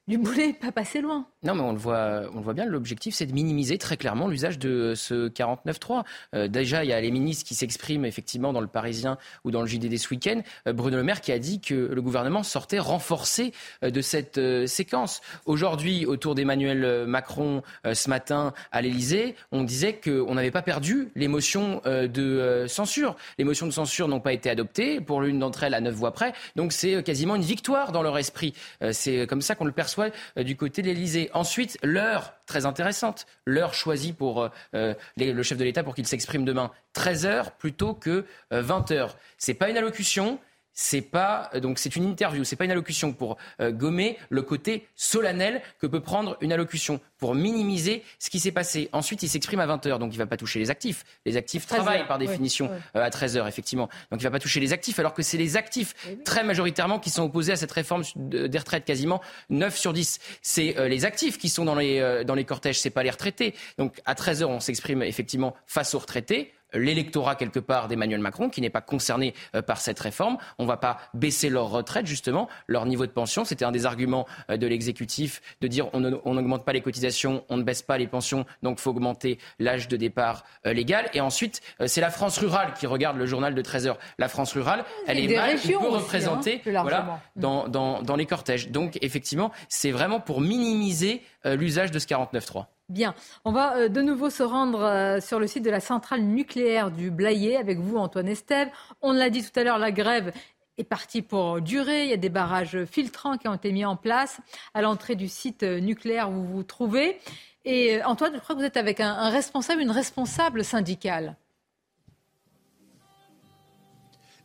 du 0.08 0.18
boulet 0.18 0.52
pas 0.52 0.72
passé 0.72 1.00
loin? 1.00 1.26
Non, 1.44 1.54
mais 1.54 1.62
on 1.62 1.72
le 1.72 1.78
voit, 1.78 2.22
on 2.32 2.38
le 2.38 2.42
voit 2.42 2.54
bien. 2.54 2.64
L'objectif, 2.64 3.14
c'est 3.14 3.26
de 3.26 3.32
minimiser 3.32 3.78
très 3.78 3.96
clairement 3.96 4.28
l'usage 4.28 4.58
de 4.58 4.94
ce 4.96 5.28
49.3. 5.28 6.04
Euh, 6.34 6.48
déjà, 6.48 6.84
il 6.84 6.88
y 6.90 6.92
a 6.92 7.00
les 7.00 7.10
ministres 7.10 7.44
qui 7.46 7.54
s'expriment 7.54 8.06
effectivement 8.06 8.52
dans 8.52 8.60
le 8.60 8.66
Parisien 8.66 9.18
ou 9.44 9.50
dans 9.50 9.60
le 9.60 9.66
JDD 9.66 9.96
ce 9.98 10.08
week-end. 10.10 10.40
Euh, 10.66 10.72
Bruno 10.72 10.96
Le 10.96 11.02
Maire 11.02 11.20
qui 11.20 11.32
a 11.32 11.38
dit 11.38 11.60
que 11.60 11.74
le 11.74 12.02
gouvernement 12.02 12.42
sortait 12.42 12.78
renforcé 12.78 13.52
euh, 13.82 13.90
de 13.90 14.00
cette 14.00 14.40
séquence. 14.66 15.20
Aujourd'hui, 15.46 16.06
autour 16.06 16.34
d'Emmanuel 16.34 17.06
Macron, 17.06 17.62
ce 17.84 18.08
matin 18.08 18.52
à 18.72 18.82
l'Élysée, 18.82 19.36
on 19.52 19.62
disait 19.62 19.94
qu'on 19.94 20.34
n'avait 20.34 20.50
pas 20.50 20.62
perdu 20.62 21.08
les 21.14 21.28
motions 21.28 21.80
de 21.84 22.64
censure. 22.68 23.16
Les 23.38 23.44
motions 23.44 23.66
de 23.66 23.72
censure 23.72 24.08
n'ont 24.08 24.20
pas 24.20 24.32
été 24.32 24.50
adoptées, 24.50 25.00
pour 25.00 25.20
l'une 25.20 25.38
d'entre 25.38 25.62
elles 25.64 25.74
à 25.74 25.80
neuf 25.80 25.94
voix 25.94 26.12
près. 26.12 26.32
Donc 26.56 26.72
c'est 26.72 27.02
quasiment 27.02 27.36
une 27.36 27.42
victoire 27.42 27.92
dans 27.92 28.02
leur 28.02 28.18
esprit. 28.18 28.54
c'est 28.92 29.26
comme 29.26 29.42
ça 29.42 29.54
qu'on 29.54 29.64
le 29.64 29.72
perçoit 29.72 30.10
euh, 30.38 30.42
du 30.42 30.56
côté 30.56 30.82
de 30.82 30.88
l'Elysée. 30.88 31.30
Ensuite, 31.34 31.78
l'heure, 31.82 32.34
très 32.46 32.66
intéressante, 32.66 33.26
l'heure 33.44 33.74
choisie 33.74 34.12
pour 34.12 34.48
le 34.72 35.42
chef 35.42 35.58
de 35.58 35.64
l'État 35.64 35.82
pour 35.82 35.94
qu'il 35.94 36.06
s'exprime 36.06 36.44
demain, 36.44 36.70
13 36.94 37.26
heures 37.26 37.52
plutôt 37.52 37.94
que 37.94 38.24
20 38.50 38.90
heures. 38.92 39.16
C'est 39.38 39.54
pas 39.54 39.68
une 39.68 39.76
allocution, 39.76 40.38
c'est 40.74 41.00
pas 41.00 41.50
donc 41.60 41.78
c'est 41.78 41.96
une 41.96 42.04
interview, 42.04 42.44
c'est 42.44 42.56
pas 42.56 42.64
une 42.64 42.72
allocution 42.72 43.12
pour 43.12 43.36
euh, 43.60 43.70
gommer 43.70 44.18
le 44.28 44.42
côté 44.42 44.86
solennel 44.96 45.62
que 45.78 45.86
peut 45.86 46.00
prendre 46.00 46.36
une 46.40 46.52
allocution 46.52 47.00
pour 47.18 47.34
minimiser 47.34 48.02
ce 48.18 48.28
qui 48.28 48.40
s'est 48.40 48.52
passé. 48.52 48.90
Ensuite, 48.92 49.22
il 49.22 49.28
s'exprime 49.28 49.60
à 49.60 49.66
20h, 49.66 49.98
donc 49.98 50.12
il 50.12 50.18
va 50.18 50.26
pas 50.26 50.36
toucher 50.36 50.58
les 50.58 50.70
actifs. 50.70 51.04
Les 51.24 51.36
actifs 51.36 51.66
travaillent 51.66 52.06
par 52.06 52.18
définition 52.18 52.70
euh, 52.96 53.02
à 53.02 53.08
13h 53.08 53.48
effectivement. 53.48 53.88
Donc 54.10 54.20
il 54.20 54.24
va 54.24 54.30
pas 54.30 54.40
toucher 54.40 54.60
les 54.60 54.72
actifs 54.72 54.98
alors 54.98 55.14
que 55.14 55.22
c'est 55.22 55.38
les 55.38 55.56
actifs 55.56 55.94
eh 56.10 56.22
très 56.24 56.42
majoritairement 56.42 56.98
qui 56.98 57.10
sont 57.10 57.22
opposés 57.22 57.52
à 57.52 57.56
cette 57.56 57.72
réforme 57.72 58.02
des 58.16 58.58
retraites 58.58 58.84
quasiment 58.84 59.20
9 59.50 59.76
sur 59.76 59.92
10. 59.92 60.18
C'est 60.42 60.76
euh, 60.76 60.88
les 60.88 61.04
actifs 61.04 61.38
qui 61.38 61.48
sont 61.48 61.64
dans 61.64 61.76
les 61.76 62.24
dans 62.24 62.34
les 62.34 62.44
cortèges, 62.44 62.80
c'est 62.80 62.90
pas 62.90 63.02
les 63.02 63.10
retraités. 63.10 63.54
Donc 63.78 64.00
à 64.04 64.14
13h, 64.14 64.44
on 64.44 64.60
s'exprime 64.60 65.02
effectivement 65.02 65.54
face 65.66 65.94
aux 65.94 65.98
retraités 65.98 66.52
l'électorat 66.74 67.34
quelque 67.34 67.58
part 67.58 67.88
d'Emmanuel 67.88 68.20
Macron 68.20 68.48
qui 68.48 68.60
n'est 68.60 68.70
pas 68.70 68.80
concerné 68.80 69.34
euh, 69.54 69.62
par 69.62 69.80
cette 69.80 69.98
réforme. 70.00 70.36
On 70.58 70.64
ne 70.64 70.68
va 70.68 70.76
pas 70.76 70.98
baisser 71.14 71.48
leur 71.48 71.70
retraite 71.70 72.06
justement, 72.06 72.48
leur 72.66 72.86
niveau 72.86 73.06
de 73.06 73.10
pension. 73.10 73.44
C'était 73.44 73.64
un 73.64 73.72
des 73.72 73.86
arguments 73.86 74.26
euh, 74.50 74.56
de 74.56 74.66
l'exécutif 74.66 75.40
de 75.60 75.68
dire 75.68 75.88
on 75.92 76.00
n'augmente 76.00 76.64
pas 76.64 76.72
les 76.72 76.80
cotisations, 76.80 77.44
on 77.48 77.56
ne 77.56 77.62
baisse 77.62 77.82
pas 77.82 77.98
les 77.98 78.06
pensions, 78.06 78.44
donc 78.62 78.78
il 78.78 78.82
faut 78.82 78.90
augmenter 78.90 79.38
l'âge 79.58 79.88
de 79.88 79.96
départ 79.96 80.44
euh, 80.66 80.72
légal. 80.72 81.08
Et 81.14 81.20
ensuite, 81.20 81.60
c'est 81.86 82.00
la 82.00 82.10
France 82.10 82.38
rurale 82.38 82.74
qui 82.74 82.86
regarde 82.86 83.16
le 83.16 83.26
journal 83.26 83.54
de 83.54 83.62
13 83.62 83.86
heures. 83.86 83.98
La 84.18 84.28
France 84.28 84.52
rurale, 84.52 84.84
elle 85.06 85.18
est 85.18 85.34
mal 85.34 85.56
peu 85.58 85.74
hein, 85.74 85.88
représentée 85.90 86.62
voilà, 86.64 87.20
dans, 87.36 87.68
dans, 87.68 88.02
dans 88.02 88.16
les 88.16 88.26
cortèges. 88.26 88.70
Donc 88.70 88.98
effectivement, 89.02 89.52
c'est 89.68 89.90
vraiment 89.90 90.20
pour 90.20 90.40
minimiser 90.40 91.22
l'usage 91.44 91.90
de 91.90 91.98
ce 91.98 92.06
49.3. 92.06 92.66
Bien, 92.90 93.14
on 93.46 93.52
va 93.52 93.76
euh, 93.76 93.88
de 93.88 94.02
nouveau 94.02 94.28
se 94.28 94.42
rendre 94.42 94.82
euh, 94.82 95.18
sur 95.18 95.40
le 95.40 95.46
site 95.46 95.64
de 95.64 95.70
la 95.70 95.80
centrale 95.80 96.20
nucléaire 96.20 96.90
du 96.90 97.10
Blayet 97.10 97.56
avec 97.56 97.78
vous, 97.78 97.96
Antoine 97.96 98.28
Estève. 98.28 98.68
On 99.00 99.12
l'a 99.12 99.30
dit 99.30 99.42
tout 99.42 99.58
à 99.58 99.64
l'heure, 99.64 99.78
la 99.78 99.90
grève 99.90 100.32
est 100.76 100.84
partie 100.84 101.22
pour 101.22 101.62
durer. 101.62 102.04
Il 102.04 102.10
y 102.10 102.12
a 102.12 102.18
des 102.18 102.28
barrages 102.28 102.84
filtrants 102.84 103.38
qui 103.38 103.48
ont 103.48 103.54
été 103.54 103.72
mis 103.72 103.86
en 103.86 103.96
place 103.96 104.38
à 104.74 104.82
l'entrée 104.82 105.16
du 105.16 105.28
site 105.28 105.62
euh, 105.62 105.80
nucléaire 105.80 106.28
où 106.28 106.34
vous 106.34 106.46
vous 106.56 106.62
trouvez. 106.62 107.18
Et 107.64 108.02
Antoine, 108.04 108.34
je 108.34 108.40
crois 108.40 108.54
que 108.54 108.60
vous 108.60 108.66
êtes 108.66 108.76
avec 108.76 109.00
un 109.00 109.30
responsable, 109.30 109.80
une 109.80 109.90
responsable 109.90 110.62
syndicale. 110.62 111.36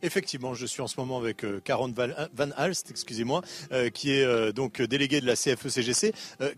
Effectivement, 0.02 0.54
je 0.54 0.64
suis 0.64 0.80
en 0.80 0.86
ce 0.86 0.98
moment 0.98 1.18
avec 1.18 1.44
euh, 1.44 1.60
Carole 1.62 1.92
Van 1.92 2.48
Alst, 2.56 2.90
excusez-moi, 2.90 3.42
euh, 3.72 3.90
qui 3.90 4.12
est 4.12 4.24
euh, 4.24 4.50
donc 4.50 4.80
déléguée 4.80 5.20
de 5.20 5.26
la 5.26 5.34
CFE-CGC. 5.34 6.12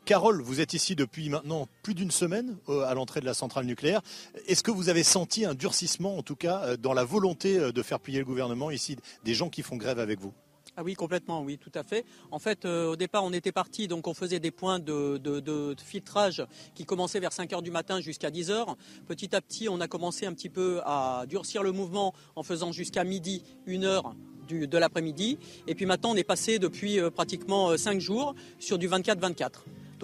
Carole, 0.05 0.41
vous 0.43 0.61
êtes 0.61 0.75
ici 0.75 0.95
depuis 0.95 1.29
maintenant 1.29 1.69
plus 1.83 1.95
d'une 1.95 2.11
semaine 2.11 2.57
à 2.87 2.95
l'entrée 2.95 3.21
de 3.21 3.27
la 3.27 3.35
centrale 3.35 3.67
nucléaire. 3.67 4.01
Est-ce 4.47 4.63
que 4.63 4.71
vous 4.71 4.89
avez 4.89 5.03
senti 5.03 5.45
un 5.45 5.55
durcissement, 5.55 6.17
en 6.17 6.23
tout 6.23 6.37
cas, 6.37 6.77
dans 6.77 6.93
la 6.93 7.05
volonté 7.05 7.73
de 7.73 7.83
faire 7.83 8.01
plier 8.01 8.19
le 8.21 8.25
gouvernement 8.25 8.71
ici, 8.71 8.97
des 9.25 9.35
gens 9.35 9.49
qui 9.49 9.63
font 9.63 9.77
grève 9.77 9.99
avec 9.99 10.21
vous? 10.21 10.33
Ah 10.77 10.83
oui, 10.83 10.95
complètement, 10.95 11.43
oui, 11.43 11.59
tout 11.59 11.73
à 11.75 11.83
fait. 11.83 12.07
En 12.31 12.39
fait, 12.39 12.65
euh, 12.65 12.93
au 12.93 12.97
départ, 12.97 13.25
on 13.25 13.33
était 13.35 13.53
parti, 13.53 13.89
donc 13.89 14.09
on 14.09 14.15
faisait 14.15 14.41
des 14.41 14.51
points 14.51 14.79
de, 14.79 15.77
filtrage 15.85 16.43
qui 16.75 16.87
commençaient 16.87 17.21
vers 17.21 17.33
5 17.33 17.53
heures 17.53 17.63
du 17.63 17.71
matin 17.71 18.01
jusqu'à 18.01 18.31
10 18.31 18.51
heures. 18.51 18.77
Petit 19.07 19.37
à 19.37 19.43
petit, 19.43 19.69
on 19.69 19.81
a 19.81 19.89
commencé 19.89 20.25
un 20.25 20.33
petit 20.33 20.49
peu 20.49 20.81
à 20.87 21.25
durcir 21.29 21.63
le 21.63 21.73
mouvement 21.73 22.15
en 22.37 22.43
faisant 22.43 22.73
jusqu'à 22.73 23.05
midi, 23.05 23.43
1 23.69 23.83
heure 23.83 24.15
de 24.49 24.79
l'après-midi. 24.79 25.39
Et 25.67 25.75
puis 25.75 25.87
maintenant, 25.87 26.11
on 26.13 26.17
est 26.17 26.25
passé 26.25 26.59
depuis 26.59 27.01
euh, 27.01 27.11
pratiquement 27.11 27.77
5 27.77 27.97
euh, 27.97 28.01
jours 28.01 28.35
sur 28.59 28.79
du 28.79 28.89
24-24. 28.89 29.51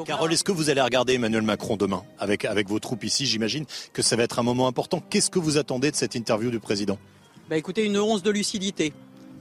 Carole, 0.07 0.33
est-ce 0.33 0.45
que 0.45 0.53
vous 0.53 0.71
allez 0.71 0.81
regarder 0.81 1.15
Emmanuel 1.15 1.43
Macron 1.43 1.77
demain 1.77 2.05
avec, 2.19 2.45
avec 2.45 2.69
vos 2.69 2.79
troupes 2.79 3.03
ici? 3.05 3.27
J'imagine 3.27 3.65
que 3.93 4.01
ça 4.01 4.17
va 4.17 4.23
être 4.23 4.39
un 4.39 4.45
moment 4.45 4.69
important. 4.69 5.03
Qu'est-ce 5.11 5.31
que 5.31 5.41
vous 5.41 5.57
attendez 5.57 5.91
de 5.91 5.97
cette 5.97 6.15
interview 6.15 6.51
du 6.51 6.61
président? 6.61 6.99
Bah, 7.51 7.57
Écoutez, 7.57 7.85
une 7.85 7.99
once 7.99 8.23
de 8.23 8.31
lucidité. 8.31 8.93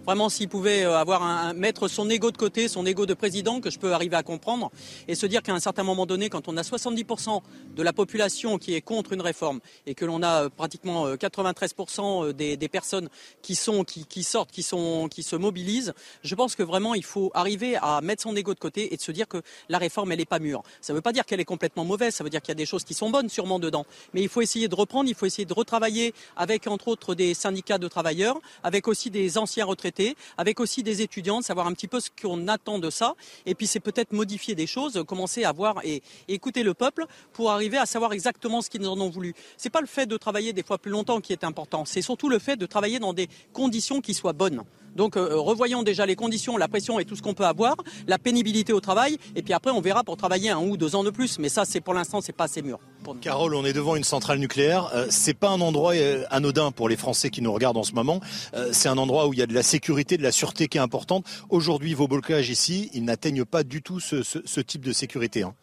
Vraiment, 0.08 0.30
s'il 0.30 0.48
pouvait 0.48 0.86
euh, 0.86 0.98
avoir 0.98 1.22
un, 1.22 1.52
mettre 1.52 1.90
son 1.90 2.10
ego 2.10 2.32
de 2.32 2.38
côté, 2.38 2.70
son 2.70 2.86
ego 2.86 3.06
de 3.06 3.14
président, 3.14 3.60
que 3.60 3.70
je 3.70 3.78
peux 3.78 3.92
arriver 3.92 4.16
à 4.16 4.24
comprendre, 4.24 4.72
et 5.10 5.16
se 5.16 5.26
dire 5.26 5.44
qu'à 5.44 5.54
un 5.54 5.60
certain 5.60 5.84
moment 5.84 6.06
donné, 6.06 6.30
quand 6.30 6.48
on 6.48 6.56
a 6.56 6.62
70% 6.62 7.42
de 7.76 7.84
la 7.84 7.92
population 7.92 8.58
qui 8.58 8.74
est 8.74 8.80
contre 8.80 9.12
une 9.12 9.20
réforme 9.20 9.60
et 9.86 9.96
que 9.96 10.06
l'on 10.06 10.24
a 10.24 10.46
euh, 10.46 10.50
pratiquement 10.50 11.14
93% 11.14 12.28
euh, 12.30 12.32
des, 12.32 12.56
des, 12.56 12.70
personnes 12.70 13.10
qui 13.42 13.54
sont 13.56 13.84
qui, 13.84 14.06
qui, 14.06 14.24
sortent, 14.24 14.50
qui 14.50 14.64
sont 14.64 15.10
qui 15.10 15.24
se 15.24 15.36
mobilisent, 15.36 15.94
je 16.24 16.36
pense 16.36 16.56
que 16.56 16.64
vraiment 16.64 16.96
il 16.96 17.04
faut 17.04 17.30
arriver 17.34 17.76
à 17.76 18.00
mettre 18.00 18.24
son 18.24 18.34
ego 18.34 18.54
de 18.54 18.60
côté 18.60 18.94
et 18.94 18.96
de 18.96 19.02
se 19.02 19.12
dire 19.12 19.28
que 19.28 19.42
la 19.68 19.78
réforme 19.78 20.14
elle 20.14 20.22
est 20.22 20.26
pas 20.26 20.40
mûre. 20.40 20.64
Ça 20.80 20.94
ne 20.94 20.98
veut 21.00 21.02
pas 21.02 21.12
dire 21.12 21.26
qu'elle 21.26 21.42
est 21.42 21.46
complètement 21.46 21.84
mauvaise, 21.84 22.16
ça 22.16 22.24
veut 22.24 22.30
dire 22.30 22.42
qu'il 22.42 22.52
y 22.52 22.54
a 22.54 22.56
des 22.56 22.66
choses 22.66 22.86
qui 22.86 22.94
sont 22.94 23.10
bonnes 23.10 23.28
sûrement 23.28 23.60
dedans, 23.60 23.86
mais 24.14 24.22
il 24.22 24.30
faut 24.30 24.40
essayer 24.42 24.70
de 24.70 24.76
reprendre, 24.76 25.10
il 25.10 25.16
faut 25.16 25.26
essayer 25.26 25.46
de 25.46 25.54
retravailler 25.54 26.14
avec 26.38 26.66
entre 26.68 26.88
autres 26.88 27.14
des 27.14 27.34
syndicats 27.34 27.78
de 27.78 27.90
travailleurs, 27.90 28.40
avec 28.64 28.88
aussi 28.88 29.10
des 29.10 29.38
anciens 29.38 29.66
retraités 29.66 29.97
avec 30.38 30.60
aussi 30.60 30.84
des 30.84 31.02
étudiants, 31.02 31.40
de 31.40 31.46
savoir 31.46 31.68
un 31.68 31.74
petit 31.74 31.88
peu 31.88 32.00
ce 32.00 32.10
qu'on 32.10 32.48
attend 32.48 32.80
de 32.80 32.90
ça. 32.90 33.16
Et 33.46 33.56
puis 33.56 33.68
c'est 33.68 33.80
peut-être 33.80 34.12
modifier 34.14 34.56
des 34.56 34.68
choses, 34.68 35.04
commencer 35.08 35.44
à 35.44 35.52
voir 35.52 35.82
et, 35.84 36.02
écouter 36.28 36.64
le 36.64 36.74
peuple 36.74 37.06
pour 37.34 37.52
arriver 37.52 37.78
à 37.78 37.86
savoir 37.86 38.14
exactement 38.14 38.62
ce 38.62 38.70
qu'ils 38.70 38.88
en 38.88 39.00
ont 39.00 39.10
voulu. 39.10 39.34
C'est 39.58 39.70
pas 39.70 39.82
le 39.82 39.88
fait 39.88 40.06
de 40.06 40.18
travailler 40.18 40.54
des 40.54 40.64
fois 40.64 40.78
plus 40.78 40.92
longtemps 40.92 41.22
qui 41.22 41.34
est 41.34 41.44
important, 41.44 41.86
c'est 41.86 42.02
surtout 42.02 42.30
le 42.30 42.40
fait 42.40 42.58
de 42.58 42.66
travailler 42.66 43.00
dans 43.00 43.14
des 43.14 43.30
conditions 43.54 44.02
qui 44.02 44.14
soient 44.14 44.34
bonnes. 44.34 44.64
Donc 44.96 45.18
euh, 45.18 45.32
euh, 45.32 45.40
revoyons 45.40 45.84
déjà 45.84 46.06
les 46.06 46.16
conditions, 46.16 46.58
la 46.58 46.68
pression 46.68 47.00
et 47.00 47.06
tout 47.06 47.16
ce 47.16 47.22
qu'on 47.22 47.34
peut 47.34 47.46
avoir, 47.46 47.76
la 48.08 48.18
pénibilité 48.18 48.74
au 48.74 48.80
travail, 48.80 49.18
et 49.36 49.42
puis 49.42 49.54
après 49.54 49.72
on 49.72 49.82
verra 49.82 50.04
pour 50.04 50.18
travailler 50.18 50.50
un 50.50 50.60
ou 50.60 50.78
deux 50.78 50.96
ans 50.96 51.04
de 51.04 51.10
plus. 51.10 51.40
Mais 51.40 51.50
ça, 51.50 51.66
c'est 51.66 51.82
pour 51.82 51.94
l'instant, 51.94 52.22
c'est 52.22 52.34
pas 52.34 52.46
assez 52.46 52.62
mûr. 52.62 52.80
Carole, 53.22 53.56
on 53.56 53.64
est 53.64 53.74
devant 53.74 53.96
une 53.96 54.04
centrale 54.04 54.40
nucléaire. 54.40 54.90
Euh, 54.94 55.08
c'est 55.10 55.34
pas 55.34 55.50
un 55.50 55.62
endroit 55.62 55.94
anodin 56.30 56.72
pour 56.72 56.90
les 56.90 56.98
Français 56.98 57.30
qui 57.30 57.42
nous 57.42 57.54
regardent 57.54 57.78
en 57.78 57.84
ce 57.84 57.94
moment. 57.94 58.20
c'est 58.72 58.90
un 58.90 58.98
endroit 58.98 59.28
où 59.28 59.34
il 59.34 59.40
y 59.40 59.42
a 59.42 59.48
de 59.48 59.54
la 59.54 59.64
sécurité, 59.64 60.18
de 60.18 60.24
la 60.24 60.32
sûreté 60.32 60.68
qui 60.68 60.78
est 60.78 60.82
importante. 60.82 61.26
Aujourd'hui, 61.50 61.94
vos 61.94 62.08
blocages 62.08 62.50
ici, 62.50 62.90
ils 62.94 63.04
n'atteignent 63.04 63.46
pas 63.46 63.64
du 63.64 63.82
tout 63.82 64.00
ce, 64.00 64.60
type 64.62 64.84
de 64.84 64.92
sécurité. 64.92 65.44
Hein. 65.44 65.54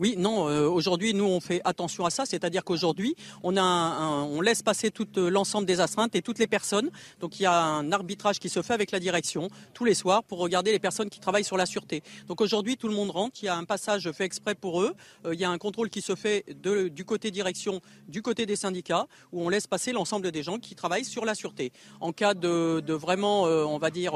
Oui, 0.00 0.14
non. 0.16 0.48
Euh, 0.48 0.66
aujourd'hui, 0.66 1.12
nous, 1.12 1.26
on 1.26 1.40
fait 1.40 1.60
attention 1.66 2.06
à 2.06 2.10
ça, 2.10 2.24
c'est-à-dire 2.24 2.64
qu'aujourd'hui, 2.64 3.16
on 3.42 4.40
laisse 4.40 4.62
passer 4.62 4.90
tout 4.90 5.06
euh, 5.18 5.28
l'ensemble 5.28 5.66
des 5.66 5.78
astreintes 5.78 6.14
et 6.14 6.22
toutes 6.22 6.38
les 6.38 6.46
personnes. 6.46 6.90
Donc, 7.20 7.38
il 7.38 7.42
y 7.42 7.46
a 7.46 7.52
un 7.52 7.92
arbitrage 7.92 8.38
qui 8.38 8.48
se 8.48 8.62
fait 8.62 8.72
avec 8.72 8.92
la 8.92 8.98
direction 8.98 9.48
tous 9.74 9.84
les 9.84 9.92
soirs 9.92 10.24
pour 10.24 10.38
regarder 10.38 10.72
les 10.72 10.78
personnes 10.78 11.10
qui 11.10 11.20
travaillent 11.20 11.44
sur 11.44 11.58
la 11.58 11.66
sûreté. 11.66 12.02
Donc, 12.28 12.40
aujourd'hui, 12.40 12.78
tout 12.78 12.88
le 12.88 12.94
monde 12.94 13.10
rentre. 13.10 13.42
Il 13.42 13.44
y 13.44 13.48
a 13.48 13.56
un 13.56 13.64
passage 13.64 14.10
fait 14.12 14.24
exprès 14.24 14.54
pour 14.54 14.80
eux. 14.80 14.94
Euh, 15.26 15.34
il 15.34 15.40
y 15.40 15.44
a 15.44 15.50
un 15.50 15.58
contrôle 15.58 15.90
qui 15.90 16.00
se 16.00 16.14
fait 16.14 16.46
du 16.48 17.04
côté 17.04 17.30
direction, 17.30 17.82
du 18.08 18.22
côté 18.22 18.46
des 18.46 18.56
syndicats, 18.56 19.06
où 19.32 19.42
on 19.42 19.50
laisse 19.50 19.66
passer 19.66 19.92
l'ensemble 19.92 20.32
des 20.32 20.42
gens 20.42 20.58
qui 20.58 20.74
travaillent 20.74 21.04
sur 21.04 21.26
la 21.26 21.34
sûreté. 21.34 21.72
En 22.00 22.12
cas 22.12 22.32
de 22.32 22.92
vraiment, 22.94 23.42
on 23.42 23.78
va 23.78 23.90
dire, 23.90 24.14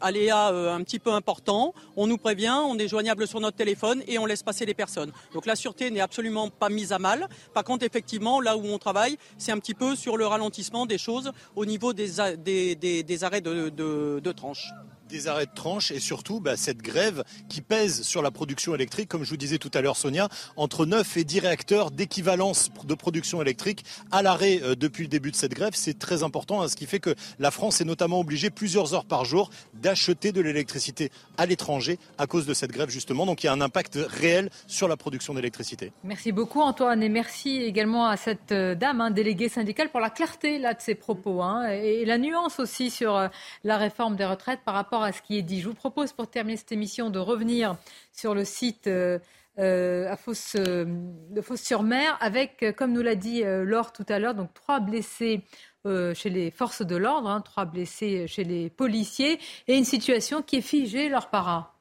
aléa 0.00 0.48
un 0.48 0.82
petit 0.82 1.00
peu 1.00 1.12
important, 1.12 1.74
on 1.96 2.06
nous 2.06 2.18
prévient, 2.18 2.54
on 2.64 2.78
est 2.78 2.86
joignable 2.86 3.26
sur 3.26 3.40
notre 3.40 3.56
téléphone 3.56 4.04
et 4.06 4.18
on 4.18 4.26
laisse 4.26 4.44
passer 4.44 4.64
les 4.64 4.74
personnes. 4.74 4.91
Donc 5.32 5.46
la 5.46 5.56
sûreté 5.56 5.90
n'est 5.90 6.00
absolument 6.00 6.50
pas 6.50 6.68
mise 6.68 6.92
à 6.92 6.98
mal. 6.98 7.28
Par 7.54 7.64
contre, 7.64 7.84
effectivement, 7.84 8.40
là 8.40 8.56
où 8.56 8.64
on 8.66 8.78
travaille, 8.78 9.16
c'est 9.38 9.52
un 9.52 9.58
petit 9.58 9.74
peu 9.74 9.96
sur 9.96 10.16
le 10.16 10.26
ralentissement 10.26 10.86
des 10.86 10.98
choses 10.98 11.32
au 11.56 11.64
niveau 11.64 11.92
des, 11.92 12.20
arrêts 12.20 13.40
de, 13.40 13.68
de, 13.68 14.20
de 14.22 14.32
tranches 14.32 14.72
des 15.12 15.28
arrêts 15.28 15.44
de 15.44 15.54
tranche 15.54 15.90
et 15.90 16.00
surtout 16.00 16.40
bah, 16.40 16.56
cette 16.56 16.78
grève 16.78 17.22
qui 17.50 17.60
pèse 17.60 18.02
sur 18.02 18.22
la 18.22 18.30
production 18.30 18.74
électrique, 18.74 19.10
comme 19.10 19.24
je 19.24 19.30
vous 19.30 19.36
disais 19.36 19.58
tout 19.58 19.70
à 19.74 19.82
l'heure 19.82 19.98
Sonia, 19.98 20.30
entre 20.56 20.86
9 20.86 21.18
et 21.18 21.24
10 21.24 21.40
réacteurs 21.40 21.90
d'équivalence 21.90 22.70
de 22.84 22.94
production 22.94 23.42
électrique 23.42 23.84
à 24.10 24.22
l'arrêt 24.22 24.60
euh, 24.62 24.74
depuis 24.74 25.02
le 25.02 25.08
début 25.08 25.30
de 25.30 25.36
cette 25.36 25.52
grève. 25.52 25.74
C'est 25.74 25.98
très 25.98 26.22
important, 26.22 26.62
hein, 26.62 26.68
ce 26.68 26.76
qui 26.76 26.86
fait 26.86 26.98
que 26.98 27.14
la 27.38 27.50
France 27.50 27.82
est 27.82 27.84
notamment 27.84 28.20
obligée 28.20 28.48
plusieurs 28.48 28.94
heures 28.94 29.04
par 29.04 29.26
jour 29.26 29.50
d'acheter 29.74 30.32
de 30.32 30.40
l'électricité 30.40 31.10
à 31.36 31.44
l'étranger 31.44 31.98
à 32.16 32.26
cause 32.26 32.46
de 32.46 32.54
cette 32.54 32.72
grève 32.72 32.88
justement. 32.88 33.26
Donc 33.26 33.44
il 33.44 33.46
y 33.46 33.50
a 33.50 33.52
un 33.52 33.60
impact 33.60 33.98
réel 34.08 34.48
sur 34.66 34.88
la 34.88 34.96
production 34.96 35.34
d'électricité. 35.34 35.92
Merci 36.04 36.32
beaucoup 36.32 36.62
Antoine 36.62 37.02
et 37.02 37.10
merci 37.10 37.62
également 37.62 38.06
à 38.06 38.16
cette 38.16 38.52
euh, 38.52 38.74
dame, 38.74 39.02
hein, 39.02 39.10
déléguée 39.10 39.50
syndicale, 39.50 39.90
pour 39.90 40.00
la 40.00 40.08
clarté 40.08 40.58
là, 40.58 40.72
de 40.72 40.80
ses 40.80 40.94
propos 40.94 41.42
hein, 41.42 41.68
et 41.68 42.06
la 42.06 42.16
nuance 42.16 42.58
aussi 42.58 42.88
sur 42.90 43.14
euh, 43.14 43.28
la 43.62 43.76
réforme 43.76 44.16
des 44.16 44.24
retraites 44.24 44.60
par 44.64 44.72
rapport 44.72 45.01
à 45.02 45.12
ce 45.12 45.22
qui 45.22 45.38
est 45.38 45.42
dit. 45.42 45.60
Je 45.60 45.68
vous 45.68 45.74
propose 45.74 46.12
pour 46.12 46.28
terminer 46.28 46.56
cette 46.56 46.72
émission 46.72 47.10
de 47.10 47.18
revenir 47.18 47.76
sur 48.12 48.34
le 48.34 48.44
site 48.44 48.86
euh, 48.86 49.18
euh, 49.58 50.14
euh, 50.56 50.84
de 51.30 51.40
Fosse-sur-Mer 51.40 52.16
avec, 52.20 52.64
comme 52.76 52.92
nous 52.92 53.02
l'a 53.02 53.14
dit 53.14 53.42
Laure 53.44 53.92
tout 53.92 54.06
à 54.08 54.18
l'heure, 54.18 54.34
donc 54.34 54.52
trois 54.54 54.80
blessés. 54.80 55.42
chez 55.84 56.30
les 56.30 56.50
forces 56.50 56.82
de 56.82 56.96
l'ordre, 56.96 57.28
hein, 57.28 57.40
trois 57.40 57.64
blessés 57.64 58.26
chez 58.28 58.44
les 58.44 58.70
policiers 58.70 59.38
et 59.66 59.76
une 59.76 59.84
situation 59.84 60.40
qui 60.40 60.56
est 60.56 60.60
figée 60.60 61.08
leur 61.08 61.28
para. 61.28 61.71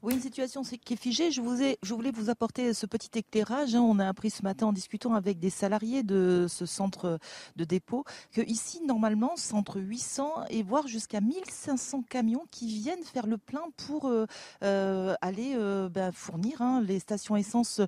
Oui, 0.00 0.14
une 0.14 0.20
situation 0.20 0.62
qui 0.62 0.94
est 0.94 0.96
figée. 0.96 1.32
Je, 1.32 1.40
voulais 1.40 2.12
vous 2.12 2.30
apporter 2.30 2.72
ce 2.72 2.86
petit 2.86 3.18
éclairage. 3.18 3.74
Hein. 3.74 3.80
On 3.80 3.98
a 3.98 4.06
appris 4.06 4.30
ce 4.30 4.44
matin 4.44 4.66
en 4.66 4.72
discutant 4.72 5.14
avec 5.14 5.40
des 5.40 5.50
salariés 5.50 6.04
de 6.04 6.46
ce 6.48 6.66
centre 6.66 7.18
de 7.56 7.64
dépôt 7.64 8.04
que 8.30 8.40
ici, 8.42 8.80
normalement, 8.86 9.32
c'est 9.34 9.54
entre 9.54 9.80
800 9.80 10.44
et 10.50 10.62
voire 10.62 10.86
jusqu'à 10.86 11.20
1500 11.20 12.04
camions 12.08 12.44
qui 12.52 12.68
viennent 12.68 13.02
faire 13.02 13.26
le 13.26 13.38
plein 13.38 13.64
pour 13.76 14.06
euh, 14.06 14.26
euh, 14.62 15.16
aller 15.20 15.54
euh, 15.56 15.88
ben, 15.88 16.12
fournir 16.12 16.62
hein, 16.62 16.80
les 16.80 17.00
stations 17.00 17.34
essence 17.34 17.80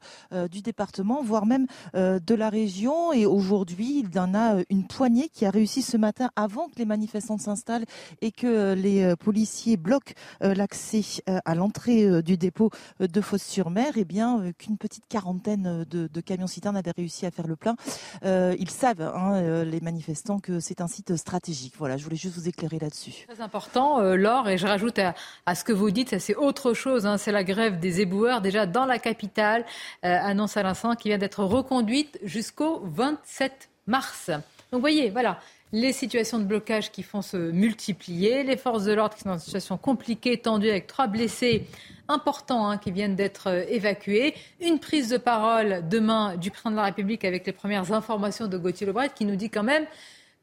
du 0.51 0.62
département, 0.62 1.23
voire 1.23 1.47
même 1.47 1.69
de 1.95 2.35
la 2.35 2.51
région. 2.51 3.12
Et 3.12 3.24
aujourd'hui, 3.24 4.01
il 4.01 4.12
y 4.12 4.19
en 4.19 4.35
a 4.35 4.57
une 4.69 4.89
poignée 4.89 5.28
qui 5.28 5.47
a 5.47 5.51
réussi 5.51 5.82
ce 5.82 5.97
matin 5.97 6.31
avant 6.35 6.69
que 6.69 6.78
les 6.78 6.87
manifestants 6.87 7.39
s'installent 7.39 7.87
et 8.20 8.32
que 8.32 8.74
les 8.74 9.15
policiers 9.16 9.77
bloquent 9.77 10.15
l'accès 10.41 11.03
à 11.45 11.55
l'entrée 11.55 11.99
euh, 12.05 12.22
du 12.22 12.36
dépôt 12.36 12.70
euh, 13.01 13.06
de 13.06 13.20
Fos-sur-Mer, 13.20 13.93
eh 13.97 14.05
bien 14.05 14.40
euh, 14.40 14.52
qu'une 14.56 14.78
petite 14.78 15.05
quarantaine 15.09 15.85
de, 15.89 16.20
camions-citernes 16.20 16.77
avaient 16.77 16.93
réussi 16.97 17.27
à 17.27 17.31
faire 17.31 17.47
le 17.47 17.56
plein. 17.56 17.77
ils 18.22 18.70
savent, 18.70 19.01
hein, 19.01 19.64
les 19.64 19.81
manifestants, 19.81 20.39
que 20.39 20.60
c'est 20.60 20.81
un 20.81 20.86
site 20.86 21.16
stratégique. 21.16 21.74
Voilà, 21.78 21.97
je 21.97 22.05
voulais 22.05 22.16
juste 22.16 22.35
vous 22.35 22.48
éclairer 22.48 22.78
là-dessus. 22.78 23.27
Très 23.27 23.43
important, 23.43 24.01
Laure, 24.01 24.48
et 24.48 24.59
je 24.59 24.66
rajoute 24.66 24.98
à, 24.98 25.55
ce 25.55 25.64
que 25.64 25.72
vous 25.72 25.90
dites, 25.90 26.18
c'est 26.18 26.36
autre 26.36 26.74
chose, 26.74 27.06
hein, 27.06 27.16
c'est 27.16 27.32
la 27.32 27.43
grève 27.43 27.81
des 27.81 28.01
éboueurs, 28.01 28.40
déjà 28.40 28.66
dans 28.66 28.85
la 28.85 28.98
capitale, 28.98 29.64
annonce 30.02 30.56
à 30.56 30.62
l'instant, 30.62 30.94
qui 30.94 31.09
vient 31.09 31.18
d'être 31.18 31.43
reconduite 31.43 32.18
jusqu'au 32.22 32.81
27 32.85 33.70
mars. 33.86 34.28
Donc 34.28 34.78
vous 34.78 34.81
voyez, 34.81 35.10
voilà, 35.10 35.40
les 35.72 35.92
situations 35.92 36.38
de 36.38 36.44
blocage 36.44 36.90
qui 36.90 37.02
font 37.02 37.22
se 37.22 37.36
multiplier, 37.36 38.42
les 38.42 38.56
forces 38.56 38.84
de 38.84 38.92
l'ordre 38.92 39.14
qui 39.14 39.22
sont 39.22 39.28
dans 39.28 39.36
une 39.36 39.40
situation 39.40 39.78
compliquée, 39.78 40.38
tendue, 40.38 40.68
avec 40.68 40.86
trois 40.86 41.06
blessés 41.06 41.66
importants 42.09 42.68
hein, 42.68 42.78
qui 42.78 42.90
viennent 42.90 43.14
d'être 43.14 43.48
euh, 43.48 43.64
évacués. 43.68 44.34
Une 44.60 44.80
prise 44.80 45.09
de 45.09 45.16
parole 45.16 45.88
demain 45.88 46.36
du 46.36 46.51
président 46.51 46.72
de 46.72 46.76
la 46.76 46.84
République 46.84 47.24
avec 47.24 47.47
les 47.47 47.52
premières 47.52 47.92
informations 47.92 48.48
de 48.48 48.59
Gauthier 48.59 48.86
Lebret 48.86 49.10
qui 49.14 49.24
nous 49.24 49.36
dit 49.36 49.48
quand 49.51 49.62
même 49.62 49.86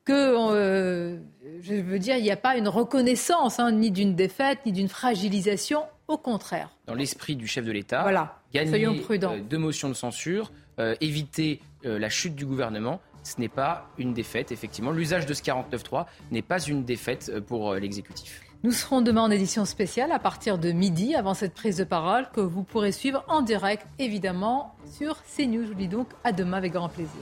que, 0.06 0.14
euh, 0.14 1.18
je 1.62 1.74
veux 1.74 2.00
dire, 2.00 2.16
il 2.16 2.24
n'y 2.24 2.32
a 2.32 2.38
pas 2.38 2.56
une 2.56 2.70
reconnaissance 2.70 3.60
hein, 3.60 3.74
ni 3.74 3.92
d'une 3.92 4.16
défaite, 4.16 4.60
ni 4.66 4.72
d'une 4.72 4.90
fragilisation. 4.90 5.84
Au 6.08 6.18
contraire. 6.18 6.70
Dans 6.86 6.94
l'esprit 6.94 7.36
du 7.36 7.48
chef 7.48 7.66
de 7.66 7.72
l'État, 7.74 8.02
voilà. 8.02 8.40
gagner 8.54 8.86
euh, 8.86 9.40
deux 9.42 9.58
motions 9.58 9.90
de 9.90 9.94
censure, 9.94 10.54
éviter 11.02 11.60
la 11.84 12.08
chute 12.08 12.34
du 12.34 12.46
gouvernement, 12.46 13.02
ce 13.28 13.42
n'est 13.42 13.50
pas 13.50 13.90
une 13.98 14.14
défaite, 14.14 14.52
effectivement. 14.52 14.92
L'usage 14.92 15.26
de 15.26 15.34
ce 15.34 15.42
49.3 15.42 16.06
n'est 16.32 16.42
pas 16.42 16.60
une 16.60 16.86
défaite 16.86 17.30
euh, 17.34 17.42
pour 17.42 17.74
euh, 17.74 17.80
l'exécutif. 17.80 18.42
Nous 18.64 18.72
serons 18.72 19.02
demain 19.02 19.22
en 19.22 19.32
édition 19.32 19.66
spéciale 19.66 20.12
à 20.12 20.20
partir 20.20 20.58
de 20.58 20.72
midi, 20.72 21.14
avant 21.14 21.34
cette 21.34 21.54
prise 21.54 21.78
de 21.78 21.84
parole, 21.84 22.28
que 22.34 22.40
vous 22.40 22.64
pourrez 22.64 22.92
suivre 22.92 23.24
en 23.28 23.42
direct, 23.42 23.86
évidemment, 24.00 24.76
sur 24.86 25.22
CNews. 25.24 25.64
Je 25.64 25.70
vous 25.70 25.74
dis 25.76 25.88
donc 25.88 26.08
à 26.24 26.32
demain 26.32 26.58
avec 26.58 26.74
grand 26.74 26.90
plaisir. 26.90 27.22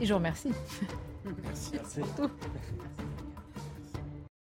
Et 0.00 0.06
je 0.06 0.12
vous 0.12 0.18
remercie. 0.18 0.52
Merci. 1.44 1.72
Merci. 1.74 2.00